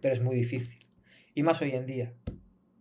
Pero 0.00 0.14
es 0.14 0.20
muy 0.20 0.36
difícil. 0.36 0.86
Y 1.34 1.42
más 1.42 1.62
hoy 1.62 1.70
en 1.70 1.86
día, 1.86 2.12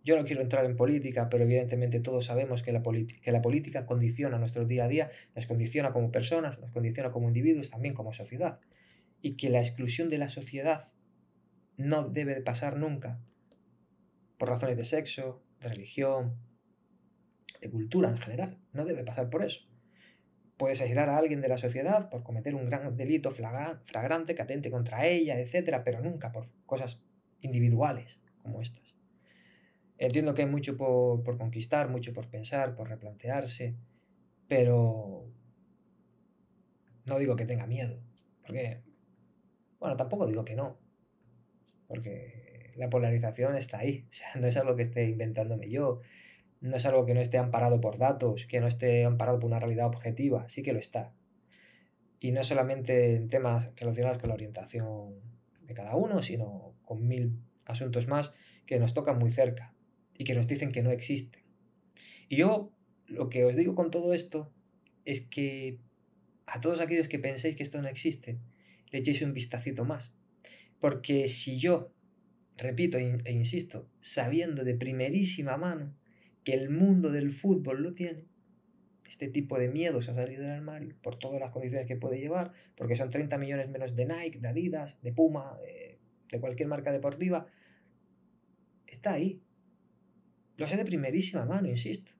yo 0.04 0.16
no 0.16 0.24
quiero 0.24 0.42
entrar 0.42 0.64
en 0.64 0.76
política, 0.76 1.28
pero 1.28 1.44
evidentemente 1.44 2.00
todos 2.00 2.26
sabemos 2.26 2.62
que 2.62 2.72
la, 2.72 2.82
que 2.82 3.32
la 3.32 3.42
política 3.42 3.86
condiciona 3.86 4.38
nuestro 4.38 4.64
día 4.64 4.84
a 4.84 4.88
día, 4.88 5.10
nos 5.34 5.46
condiciona 5.46 5.92
como 5.92 6.10
personas, 6.10 6.58
nos 6.58 6.70
condiciona 6.72 7.10
como 7.10 7.28
individuos, 7.28 7.70
también 7.70 7.94
como 7.94 8.12
sociedad. 8.12 8.58
Y 9.20 9.36
que 9.36 9.50
la 9.50 9.60
exclusión 9.60 10.08
de 10.08 10.18
la 10.18 10.28
sociedad 10.28 10.90
no 11.76 12.08
debe 12.08 12.34
de 12.34 12.40
pasar 12.40 12.76
nunca 12.76 13.20
por 14.38 14.48
razones 14.48 14.76
de 14.76 14.84
sexo, 14.84 15.42
de 15.60 15.68
religión, 15.68 16.36
de 17.60 17.70
cultura 17.70 18.08
en 18.08 18.18
general. 18.18 18.58
No 18.72 18.84
debe 18.84 19.04
pasar 19.04 19.30
por 19.30 19.44
eso. 19.44 19.60
Puedes 20.56 20.80
aislar 20.80 21.08
a 21.08 21.18
alguien 21.18 21.40
de 21.40 21.48
la 21.48 21.58
sociedad 21.58 22.08
por 22.10 22.22
cometer 22.22 22.54
un 22.54 22.66
gran 22.66 22.96
delito 22.96 23.30
flagrante 23.30 24.34
que 24.34 24.42
atente 24.42 24.70
contra 24.70 25.06
ella, 25.06 25.38
etc., 25.38 25.82
pero 25.84 26.00
nunca 26.00 26.32
por 26.32 26.48
cosas 26.66 27.00
individuales 27.40 28.20
como 28.42 28.60
estas. 28.60 28.88
Entiendo 29.98 30.32
que 30.32 30.42
hay 30.42 30.48
mucho 30.48 30.76
por, 30.76 31.38
conquistar, 31.38 31.88
mucho 31.88 32.12
por 32.12 32.28
pensar, 32.28 32.76
por 32.76 32.88
replantearse, 32.88 33.76
pero 34.46 35.28
no 37.06 37.18
digo 37.18 37.34
que 37.34 37.46
tenga 37.46 37.66
miedo, 37.66 38.00
porque, 38.42 38.82
bueno, 39.80 39.96
tampoco 39.96 40.26
digo 40.26 40.44
que 40.44 40.54
no, 40.54 40.78
porque 41.88 42.72
la 42.76 42.88
polarización 42.88 43.56
está 43.56 43.78
ahí, 43.78 44.06
o 44.10 44.12
sea, 44.12 44.28
no 44.40 44.46
es 44.46 44.56
algo 44.56 44.76
que 44.76 44.84
esté 44.84 45.04
inventándome 45.08 45.68
yo, 45.68 46.00
no 46.60 46.76
es 46.76 46.86
algo 46.86 47.06
que 47.06 47.14
no 47.14 47.20
esté 47.20 47.38
amparado 47.38 47.80
por 47.80 47.98
datos, 47.98 48.46
que 48.46 48.60
no 48.60 48.66
esté 48.66 49.04
amparado 49.04 49.38
por 49.38 49.48
una 49.48 49.60
realidad 49.60 49.86
objetiva, 49.86 50.48
sí 50.48 50.62
que 50.62 50.72
lo 50.72 50.78
está. 50.78 51.12
Y 52.20 52.32
no 52.32 52.42
solamente 52.42 53.14
en 53.14 53.28
temas 53.28 53.70
relacionados 53.76 54.18
con 54.18 54.28
la 54.28 54.34
orientación 54.34 55.14
de 55.62 55.74
cada 55.74 55.94
uno, 55.94 56.22
sino 56.22 56.74
con 56.84 57.06
mil 57.06 57.38
asuntos 57.64 58.08
más 58.08 58.32
que 58.66 58.78
nos 58.78 58.94
tocan 58.94 59.18
muy 59.18 59.30
cerca 59.30 59.74
y 60.16 60.24
que 60.24 60.34
nos 60.34 60.48
dicen 60.48 60.72
que 60.72 60.82
no 60.82 60.90
existen. 60.90 61.42
Y 62.28 62.36
yo 62.36 62.72
lo 63.06 63.28
que 63.28 63.44
os 63.44 63.54
digo 63.56 63.74
con 63.74 63.90
todo 63.90 64.12
esto 64.14 64.52
es 65.04 65.20
que 65.20 65.78
a 66.46 66.60
todos 66.60 66.80
aquellos 66.80 67.08
que 67.08 67.18
penséis 67.18 67.56
que 67.56 67.62
esto 67.62 67.80
no 67.80 67.88
existe, 67.88 68.38
le 68.90 68.98
echéis 68.98 69.22
un 69.22 69.32
vistacito 69.32 69.84
más. 69.84 70.12
Porque 70.80 71.28
si 71.28 71.58
yo, 71.58 71.92
repito 72.56 72.98
e 72.98 73.32
insisto, 73.32 73.88
sabiendo 74.00 74.64
de 74.64 74.74
primerísima 74.74 75.56
mano 75.56 75.94
que 76.48 76.54
el 76.54 76.70
mundo 76.70 77.10
del 77.10 77.34
fútbol 77.34 77.82
lo 77.82 77.92
tiene, 77.92 78.24
este 79.06 79.28
tipo 79.28 79.58
de 79.58 79.68
miedos 79.68 80.08
a 80.08 80.14
salir 80.14 80.38
del 80.38 80.48
armario 80.48 80.96
por 81.02 81.18
todas 81.18 81.38
las 81.38 81.50
condiciones 81.50 81.86
que 81.86 81.96
puede 81.96 82.18
llevar, 82.18 82.54
porque 82.74 82.96
son 82.96 83.10
30 83.10 83.36
millones 83.36 83.68
menos 83.68 83.94
de 83.94 84.06
Nike, 84.06 84.38
de 84.38 84.48
Adidas, 84.48 84.98
de 85.02 85.12
Puma, 85.12 85.58
de, 85.58 85.98
de 86.32 86.40
cualquier 86.40 86.70
marca 86.70 86.90
deportiva, 86.90 87.46
está 88.86 89.12
ahí. 89.12 89.42
Lo 90.56 90.66
sé 90.66 90.78
de 90.78 90.86
primerísima 90.86 91.44
mano, 91.44 91.68
insisto. 91.68 92.12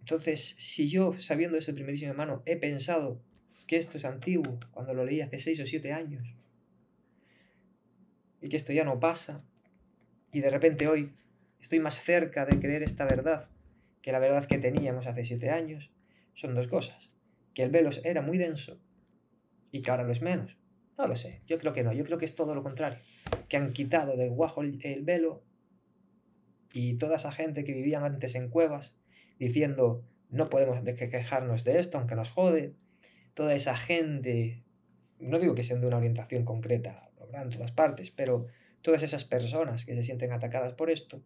Entonces, 0.00 0.56
si 0.58 0.88
yo, 0.88 1.14
sabiendo 1.20 1.58
eso 1.58 1.70
de 1.70 1.76
primerísima 1.76 2.12
mano, 2.12 2.42
he 2.44 2.56
pensado 2.56 3.22
que 3.68 3.76
esto 3.76 3.98
es 3.98 4.04
antiguo, 4.04 4.58
cuando 4.72 4.94
lo 4.94 5.04
leí 5.04 5.20
hace 5.20 5.38
seis 5.38 5.60
o 5.60 5.64
siete 5.64 5.92
años, 5.92 6.34
y 8.42 8.48
que 8.48 8.56
esto 8.56 8.72
ya 8.72 8.82
no 8.82 8.98
pasa, 8.98 9.44
y 10.32 10.40
de 10.40 10.50
repente 10.50 10.88
hoy 10.88 11.12
estoy 11.60 11.80
más 11.80 12.00
cerca 12.00 12.46
de 12.46 12.58
creer 12.58 12.82
esta 12.82 13.04
verdad 13.04 13.48
que 14.02 14.12
la 14.12 14.18
verdad 14.18 14.46
que 14.46 14.58
teníamos 14.58 15.06
hace 15.06 15.24
siete 15.24 15.50
años, 15.50 15.90
son 16.34 16.54
dos 16.54 16.68
cosas. 16.68 17.10
Que 17.54 17.62
el 17.62 17.70
velo 17.70 17.90
era 18.04 18.22
muy 18.22 18.38
denso 18.38 18.80
y 19.70 19.82
que 19.82 19.90
ahora 19.90 20.04
lo 20.04 20.12
es 20.12 20.22
menos. 20.22 20.56
No 20.96 21.06
lo 21.06 21.16
sé, 21.16 21.42
yo 21.46 21.58
creo 21.58 21.72
que 21.72 21.82
no, 21.82 21.92
yo 21.92 22.04
creo 22.04 22.18
que 22.18 22.24
es 22.24 22.34
todo 22.34 22.54
lo 22.54 22.62
contrario. 22.62 22.98
Que 23.48 23.56
han 23.56 23.72
quitado 23.72 24.16
de 24.16 24.28
guajo 24.28 24.62
el, 24.62 24.78
el 24.82 25.02
velo 25.02 25.42
y 26.72 26.94
toda 26.94 27.16
esa 27.16 27.32
gente 27.32 27.64
que 27.64 27.72
vivían 27.72 28.04
antes 28.04 28.34
en 28.34 28.48
cuevas 28.48 28.94
diciendo 29.38 30.04
no 30.30 30.48
podemos 30.48 30.82
quejarnos 30.82 31.64
de 31.64 31.78
esto 31.78 31.98
aunque 31.98 32.14
nos 32.14 32.30
jode. 32.30 32.74
Toda 33.34 33.54
esa 33.54 33.76
gente, 33.76 34.64
no 35.20 35.38
digo 35.38 35.54
que 35.54 35.64
sean 35.64 35.80
de 35.80 35.86
una 35.86 35.98
orientación 35.98 36.44
concreta, 36.44 37.10
lo 37.16 37.24
habrá 37.24 37.42
en 37.42 37.50
todas 37.50 37.72
partes, 37.72 38.10
pero 38.10 38.46
todas 38.82 39.02
esas 39.02 39.24
personas 39.24 39.84
que 39.84 39.94
se 39.94 40.02
sienten 40.02 40.32
atacadas 40.32 40.72
por 40.72 40.90
esto, 40.90 41.22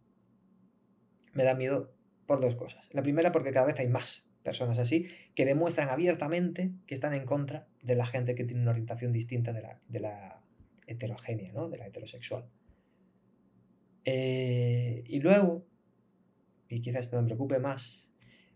me 1.33 1.43
da 1.43 1.55
miedo 1.55 1.93
por 2.25 2.41
dos 2.41 2.55
cosas. 2.55 2.87
La 2.93 3.01
primera 3.01 3.31
porque 3.31 3.51
cada 3.51 3.65
vez 3.65 3.79
hay 3.79 3.87
más 3.87 4.29
personas 4.43 4.77
así 4.77 5.07
que 5.35 5.45
demuestran 5.45 5.89
abiertamente 5.89 6.71
que 6.85 6.93
están 6.93 7.13
en 7.13 7.25
contra 7.25 7.67
de 7.81 7.95
la 7.95 8.05
gente 8.05 8.35
que 8.35 8.43
tiene 8.43 8.61
una 8.61 8.71
orientación 8.71 9.11
distinta 9.11 9.53
de 9.53 9.99
la, 9.99 10.41
heterogénea, 10.85 11.51
¿no? 11.53 11.69
de 11.69 11.77
la 11.77 11.87
heterosexual. 11.87 12.45
Eh, 14.05 15.03
y 15.07 15.21
luego, 15.21 15.65
y 16.67 16.81
quizás 16.81 17.03
esto 17.03 17.21
me 17.21 17.25
preocupe 17.25 17.57
más, 17.59 18.11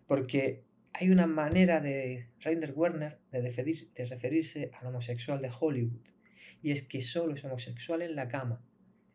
porque 0.07 0.65
hay 0.91 1.09
una 1.09 1.25
manera 1.25 1.79
de 1.79 2.27
Rainer 2.41 2.73
Werner 2.75 3.19
de, 3.31 3.39
de 3.41 4.05
referirse 4.05 4.71
al 4.73 4.87
homosexual 4.87 5.41
de 5.41 5.51
Hollywood, 5.57 6.05
y 6.61 6.71
es 6.71 6.85
que 6.85 7.01
solo 7.01 7.33
es 7.33 7.45
homosexual 7.45 8.01
en 8.01 8.15
la 8.15 8.27
cama 8.27 8.61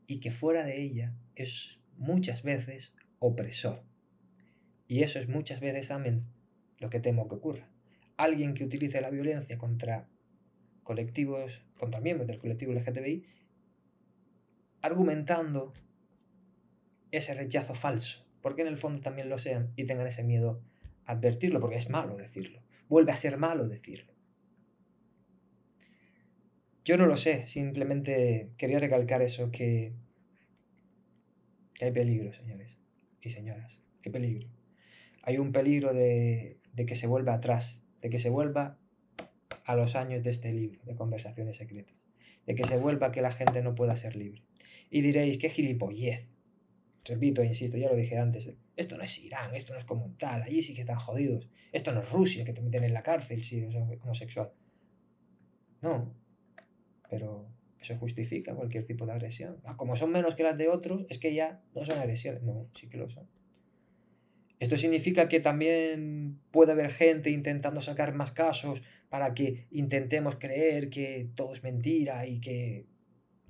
y 0.07 0.21
que 0.21 0.31
fuera 0.31 0.65
de 0.65 0.81
ella 0.81 1.15
es 1.35 1.81
muchas 1.97 2.43
veces 2.43 2.95
opresor. 3.23 3.83
Y 4.89 5.03
eso 5.03 5.19
es 5.21 5.29
muchas 5.29 5.61
veces 5.61 5.89
también 5.89 6.27
lo 6.79 6.91
que 6.91 7.01
temo 7.01 7.29
que 7.29 7.37
ocurra. 7.37 7.69
Alguien 8.17 8.55
que 8.55 8.65
utilice 8.65 9.01
la 9.01 9.11
violencia 9.11 9.57
contra 9.57 10.09
colectivos, 10.83 11.63
contra 11.79 12.01
miembros 12.01 12.27
del 12.27 12.39
colectivo 12.39 12.73
LGTBI, 12.73 13.25
argumentando 14.83 15.73
ese 17.13 17.35
rechazo 17.35 17.75
falso, 17.75 18.27
porque 18.43 18.63
en 18.63 18.69
el 18.69 18.77
fondo 18.77 19.01
también 19.01 19.29
lo 19.29 19.39
sean 19.39 19.73
y 19.77 19.85
tengan 19.85 20.07
ese 20.07 20.25
miedo 20.25 20.61
a 21.07 21.13
advertirlo, 21.13 21.61
porque 21.61 21.77
es 21.77 21.89
malo 21.89 22.17
decirlo, 22.17 22.61
vuelve 22.89 23.13
a 23.13 23.17
ser 23.17 23.39
malo 23.39 23.69
decirlo. 23.69 24.13
Yo 26.85 26.97
no 26.97 27.07
lo 27.07 27.17
sé, 27.17 27.47
simplemente 27.47 28.51
quería 28.59 28.81
recalcar 28.81 29.23
eso, 29.23 29.53
que, 29.53 29.93
que 31.75 31.85
hay 31.85 31.93
peligro, 31.93 32.33
señores 32.33 32.82
y 33.23 33.31
señoras, 33.31 33.79
hay 34.05 34.13
peligro. 34.13 34.49
Hay 35.23 35.39
un 35.39 35.53
peligro 35.53 35.95
de, 35.95 36.59
de 36.73 36.87
que 36.87 36.97
se 36.97 37.07
vuelva 37.07 37.35
atrás, 37.35 37.81
de 38.01 38.11
que 38.11 38.19
se 38.19 38.31
vuelva 38.31 38.79
a 39.65 39.77
los 39.77 39.95
años 39.95 40.25
de 40.25 40.31
este 40.31 40.53
libro, 40.53 40.81
de 40.85 40.97
conversaciones 40.97 41.57
secretas, 41.57 41.95
de 42.47 42.55
que 42.55 42.65
se 42.65 42.77
vuelva 42.77 43.13
que 43.13 43.23
la 43.23 43.31
gente 43.31 43.63
no 43.63 43.75
pueda 43.75 43.97
ser 43.97 44.17
libre. 44.17 44.43
Y 44.91 45.01
diréis, 45.03 45.39
qué 45.39 45.49
gilipollez. 45.49 46.27
Repito 47.05 47.43
insisto, 47.43 47.77
ya 47.77 47.89
lo 47.89 47.97
dije 47.97 48.19
antes, 48.19 48.49
esto 48.77 48.97
no 48.97 49.03
es 49.03 49.19
Irán, 49.19 49.55
esto 49.55 49.73
no 49.73 49.79
es 49.79 49.85
como 49.85 50.15
tal, 50.19 50.43
allí 50.43 50.63
sí 50.63 50.75
que 50.75 50.83
están 50.83 50.97
jodidos. 50.97 51.49
Esto 51.73 51.93
no 51.93 52.01
es 52.01 52.11
Rusia, 52.11 52.45
que 52.45 52.53
te 52.53 52.63
meten 52.63 52.85
en 52.85 52.93
la 52.93 53.03
cárcel 53.03 53.43
si 53.43 53.59
eres 53.59 53.75
homosexual. 53.75 54.53
No, 55.81 56.15
pero 57.11 57.49
eso 57.83 57.97
justifica 57.99 58.55
cualquier 58.55 58.85
tipo 58.85 59.07
de 59.07 59.13
agresión. 59.13 59.59
Ah, 59.65 59.77
como 59.77 59.97
son 59.97 60.13
menos 60.13 60.35
que 60.35 60.43
las 60.43 60.57
de 60.57 60.69
otros, 60.69 61.05
es 61.09 61.19
que 61.19 61.35
ya 61.35 61.61
no 61.75 61.85
son 61.85 61.99
agresiones. 61.99 62.43
No, 62.43 62.69
sí 62.75 62.89
que 62.89 62.97
lo 62.97 63.11
son. 63.11 63.27
Esto 64.61 64.77
significa 64.77 65.29
que 65.29 65.41
también 65.41 66.39
puede 66.53 66.73
haber 66.73 66.93
gente 66.93 67.31
intentando 67.31 67.81
sacar 67.81 68.15
más 68.15 68.31
casos 68.31 68.81
para 69.09 69.35
que 69.35 69.67
intentemos 69.73 70.37
creer 70.37 70.89
que 70.89 71.29
todo 71.35 71.53
es 71.53 71.65
mentira 71.65 72.27
y 72.27 72.41
que, 72.41 72.87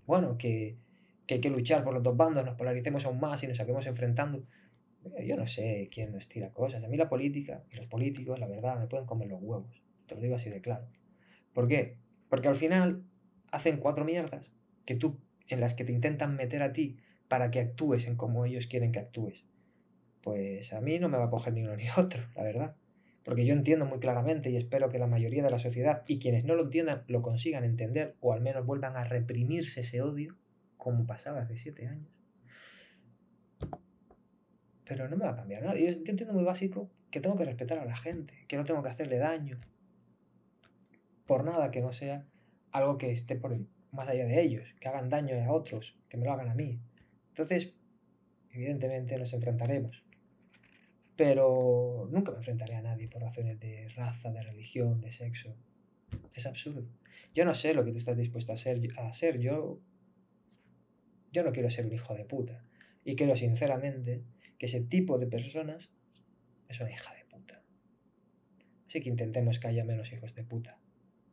bueno, 0.07 0.39
que, 0.39 0.79
hay 1.29 1.41
que 1.41 1.51
luchar 1.51 1.85
por 1.85 1.95
los 1.95 2.03
dos 2.03 2.17
bandos, 2.17 2.45
nos 2.45 2.57
polaricemos 2.57 3.07
aún 3.07 3.21
más 3.21 3.43
y 3.43 3.47
nos 3.47 3.57
saquemos 3.57 3.87
enfrentando. 3.87 4.47
Eh, 5.17 5.27
yo 5.27 5.37
no 5.37 5.47
sé 5.47 5.89
quién 5.93 6.13
nos 6.13 6.29
tira 6.29 6.51
cosas. 6.51 6.83
A 6.83 6.89
mí 6.89 6.97
la 6.97 7.09
política 7.09 7.63
y 7.71 7.77
los 7.77 7.87
políticos, 7.87 8.39
la 8.39 8.47
verdad, 8.47 8.79
me 8.79 8.87
pueden 8.87 9.07
comer 9.07 9.29
los 9.29 9.43
huevos. 9.43 9.83
Te 10.07 10.15
lo 10.15 10.21
digo 10.21 10.37
así 10.37 10.51
de 10.51 10.61
claro. 10.61 10.87
¿Por 11.53 11.69
qué? 11.69 11.97
Porque 12.29 12.49
al 12.49 12.57
final 12.57 13.03
hacen 13.53 13.77
cuatro 13.77 14.05
mierdas 14.05 14.51
que 14.85 14.97
tú, 14.97 15.21
en 15.49 15.61
las 15.61 15.75
que 15.75 15.85
te 15.85 15.93
intentan 15.93 16.35
meter 16.35 16.63
a 16.63 16.73
ti 16.73 16.97
para 17.29 17.51
que 17.53 17.61
actúes 17.61 18.07
en 18.07 18.17
como 18.17 18.45
ellos 18.45 18.67
quieren 18.67 18.91
que 18.91 18.99
actúes 18.99 19.45
pues 20.23 20.73
a 20.73 20.81
mí 20.81 20.99
no 20.99 21.09
me 21.09 21.19
va 21.19 21.25
a 21.25 21.31
coger 21.31 21.53
ni 21.53 21.63
uno 21.63 21.77
ni 21.77 21.85
otro, 21.97 22.23
la 22.35 22.43
verdad. 22.43 22.77
Porque 23.25 23.47
yo 23.47 23.53
entiendo 23.53 23.87
muy 23.87 24.01
claramente 24.01 24.51
y 24.51 24.57
espero 24.57 24.89
que 24.89 24.99
la 24.99 25.07
mayoría 25.07 25.45
de 25.45 25.51
la 25.51 25.61
sociedad 25.61 26.03
y 26.09 26.19
quienes 26.19 26.45
no 26.45 26.57
lo 26.57 26.65
entiendan 26.65 27.05
lo 27.07 27.23
consigan 27.23 27.65
entender 27.65 28.17
o 28.21 28.33
al 28.33 28.41
menos 28.41 28.67
vuelvan 28.67 28.97
a 28.97 29.05
reprimirse 29.05 29.83
ese 29.83 30.03
odio 30.03 30.37
como 30.77 31.07
pasaba 31.07 31.41
hace 31.41 31.57
siete 31.57 31.87
años. 31.87 32.11
Pero 34.85 35.09
no 35.09 35.17
me 35.17 35.25
va 35.25 35.33
a 35.33 35.37
cambiar 35.37 35.63
nada. 35.63 35.79
Yo, 35.79 35.87
entiendo 35.87 36.33
muy 36.33 36.43
básico 36.43 36.91
que 37.13 37.21
tengo 37.21 37.37
que 37.37 37.45
respetar 37.45 37.79
a 37.79 37.85
la 37.85 37.97
gente, 37.97 38.35
que 38.49 38.57
no 38.57 38.65
tengo 38.65 38.83
que 38.83 38.89
hacerle 38.89 39.19
daño. 39.19 39.61
Por 41.27 41.45
nada 41.45 41.71
que 41.71 41.81
no 41.81 41.93
sea 41.93 42.27
algo 42.73 42.99
que 42.99 43.13
esté 43.13 43.37
por 43.37 43.59
más 43.93 44.09
allá 44.09 44.25
de 44.25 44.43
ellos, 44.43 44.75
que 44.81 44.89
hagan 44.89 45.09
daño 45.09 45.37
a 45.37 45.53
otros, 45.53 45.97
que 46.09 46.17
me 46.17 46.25
lo 46.25 46.33
hagan 46.33 46.49
a 46.49 46.55
mí. 46.55 46.81
Entonces, 47.29 47.75
evidentemente 48.51 49.17
nos 49.19 49.33
enfrentaremos 49.33 50.03
pero 51.17 52.09
nunca 52.11 52.33
me 52.33 52.39
enfrentaré 52.39 52.75
a 52.75 52.83
nadie 52.83 53.09
por 53.09 53.23
razones 53.23 53.61
de 53.61 53.89
raza, 53.95 54.33
de 54.33 54.43
religión, 54.43 55.01
de 55.01 55.13
sexo. 55.13 55.55
Es 56.35 56.47
absurdo. 56.47 56.89
Yo 57.35 57.45
no 57.45 57.55
sé 57.55 57.75
lo 57.75 57.85
que 57.85 57.93
tú 57.93 57.99
estás 57.99 58.17
dispuesto 58.17 58.53
a 58.53 58.57
ser. 58.57 58.81
A 58.99 59.13
ser. 59.13 59.39
Yo, 59.39 59.81
yo 61.31 61.45
no 61.45 61.53
quiero 61.53 61.71
ser 61.71 61.87
un 61.87 61.93
hijo 61.93 62.15
de 62.15 62.25
puta. 62.25 62.65
Y 63.05 63.17
creo 63.17 63.37
sinceramente 63.37 64.25
que 64.59 64.67
ese 64.67 64.81
tipo 64.81 65.19
de 65.19 65.27
personas 65.27 65.91
es 66.69 66.81
una 66.81 66.91
hija 66.91 67.15
de 67.15 67.25
puta. 67.25 67.63
Así 68.87 69.01
que 69.01 69.09
intentemos 69.09 69.59
que 69.59 69.69
haya 69.69 69.85
menos 69.85 70.13
hijos 70.13 70.35
de 70.35 70.45
puta. 70.45 70.79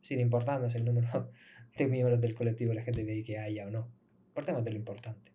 Sin 0.02 0.20
importarnos 0.20 0.74
el 0.74 0.84
número 0.84 1.30
de 1.76 1.86
miembros 1.86 2.20
del 2.20 2.34
colectivo 2.34 2.72
LGTBI 2.72 3.22
que 3.22 3.38
haya 3.38 3.66
o 3.66 3.70
no. 3.70 3.90
Importemos 4.28 4.64
de 4.64 4.70
lo 4.70 4.76
importante. 4.76 5.32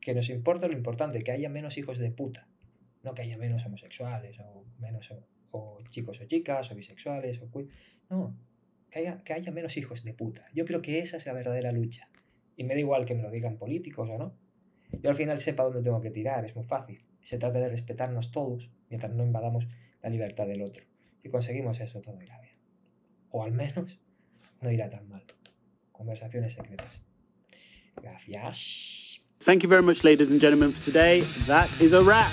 Que 0.00 0.14
nos 0.14 0.28
importa 0.30 0.68
lo 0.68 0.74
importante, 0.74 1.20
que 1.22 1.32
haya 1.32 1.48
menos 1.48 1.76
hijos 1.76 1.98
de 1.98 2.10
puta 2.10 2.46
no 3.02 3.14
que 3.14 3.22
haya 3.22 3.38
menos 3.38 3.64
homosexuales 3.64 4.38
o 4.40 4.64
menos 4.78 5.12
o, 5.50 5.78
chicos 5.90 6.20
o 6.20 6.24
chicas 6.26 6.70
o 6.70 6.74
bisexuales 6.74 7.40
o 7.40 7.48
no, 8.10 8.36
que 8.90 9.00
haya, 9.00 9.22
que 9.24 9.32
haya 9.32 9.52
menos 9.52 9.76
hijos 9.76 10.04
de 10.04 10.12
puta. 10.14 10.46
Yo 10.52 10.64
creo 10.64 10.82
que 10.82 10.98
esa 10.98 11.16
es 11.16 11.26
la 11.26 11.32
verdadera 11.32 11.70
lucha. 11.70 12.08
Y 12.56 12.64
me 12.64 12.74
da 12.74 12.80
igual 12.80 13.04
que 13.04 13.14
me 13.14 13.22
lo 13.22 13.30
digan 13.30 13.56
políticos 13.56 14.08
o 14.10 14.18
no. 14.18 14.34
Yo 15.02 15.10
al 15.10 15.16
final 15.16 15.38
sepa 15.38 15.62
dónde 15.62 15.82
tengo 15.82 16.00
que 16.00 16.10
tirar, 16.10 16.44
es 16.44 16.54
muy 16.56 16.64
fácil. 16.64 17.04
Se 17.22 17.38
trata 17.38 17.60
de 17.60 17.68
respetarnos 17.68 18.32
todos 18.32 18.70
mientras 18.88 19.12
no 19.12 19.24
invadamos 19.24 19.66
la 20.02 20.10
libertad 20.10 20.46
del 20.46 20.62
otro. 20.62 20.84
Si 21.22 21.28
conseguimos 21.28 21.80
eso, 21.80 22.00
todo 22.00 22.20
irá. 22.20 22.39
O 23.30 23.42
al 23.42 23.52
menos 23.52 23.98
no 24.60 24.70
irá 24.70 24.90
tan 24.90 25.08
mal. 25.08 25.22
Conversaciones 25.92 26.52
secretas. 26.52 27.00
Gracias. 27.96 29.20
Thank 29.40 29.62
you 29.62 29.68
very 29.68 29.82
much, 29.82 30.04
ladies 30.04 30.28
and 30.28 30.40
gentlemen, 30.40 30.72
for 30.72 30.84
today. 30.84 31.22
That 31.46 31.80
is 31.80 31.92
a 31.92 32.02
wrap. 32.02 32.32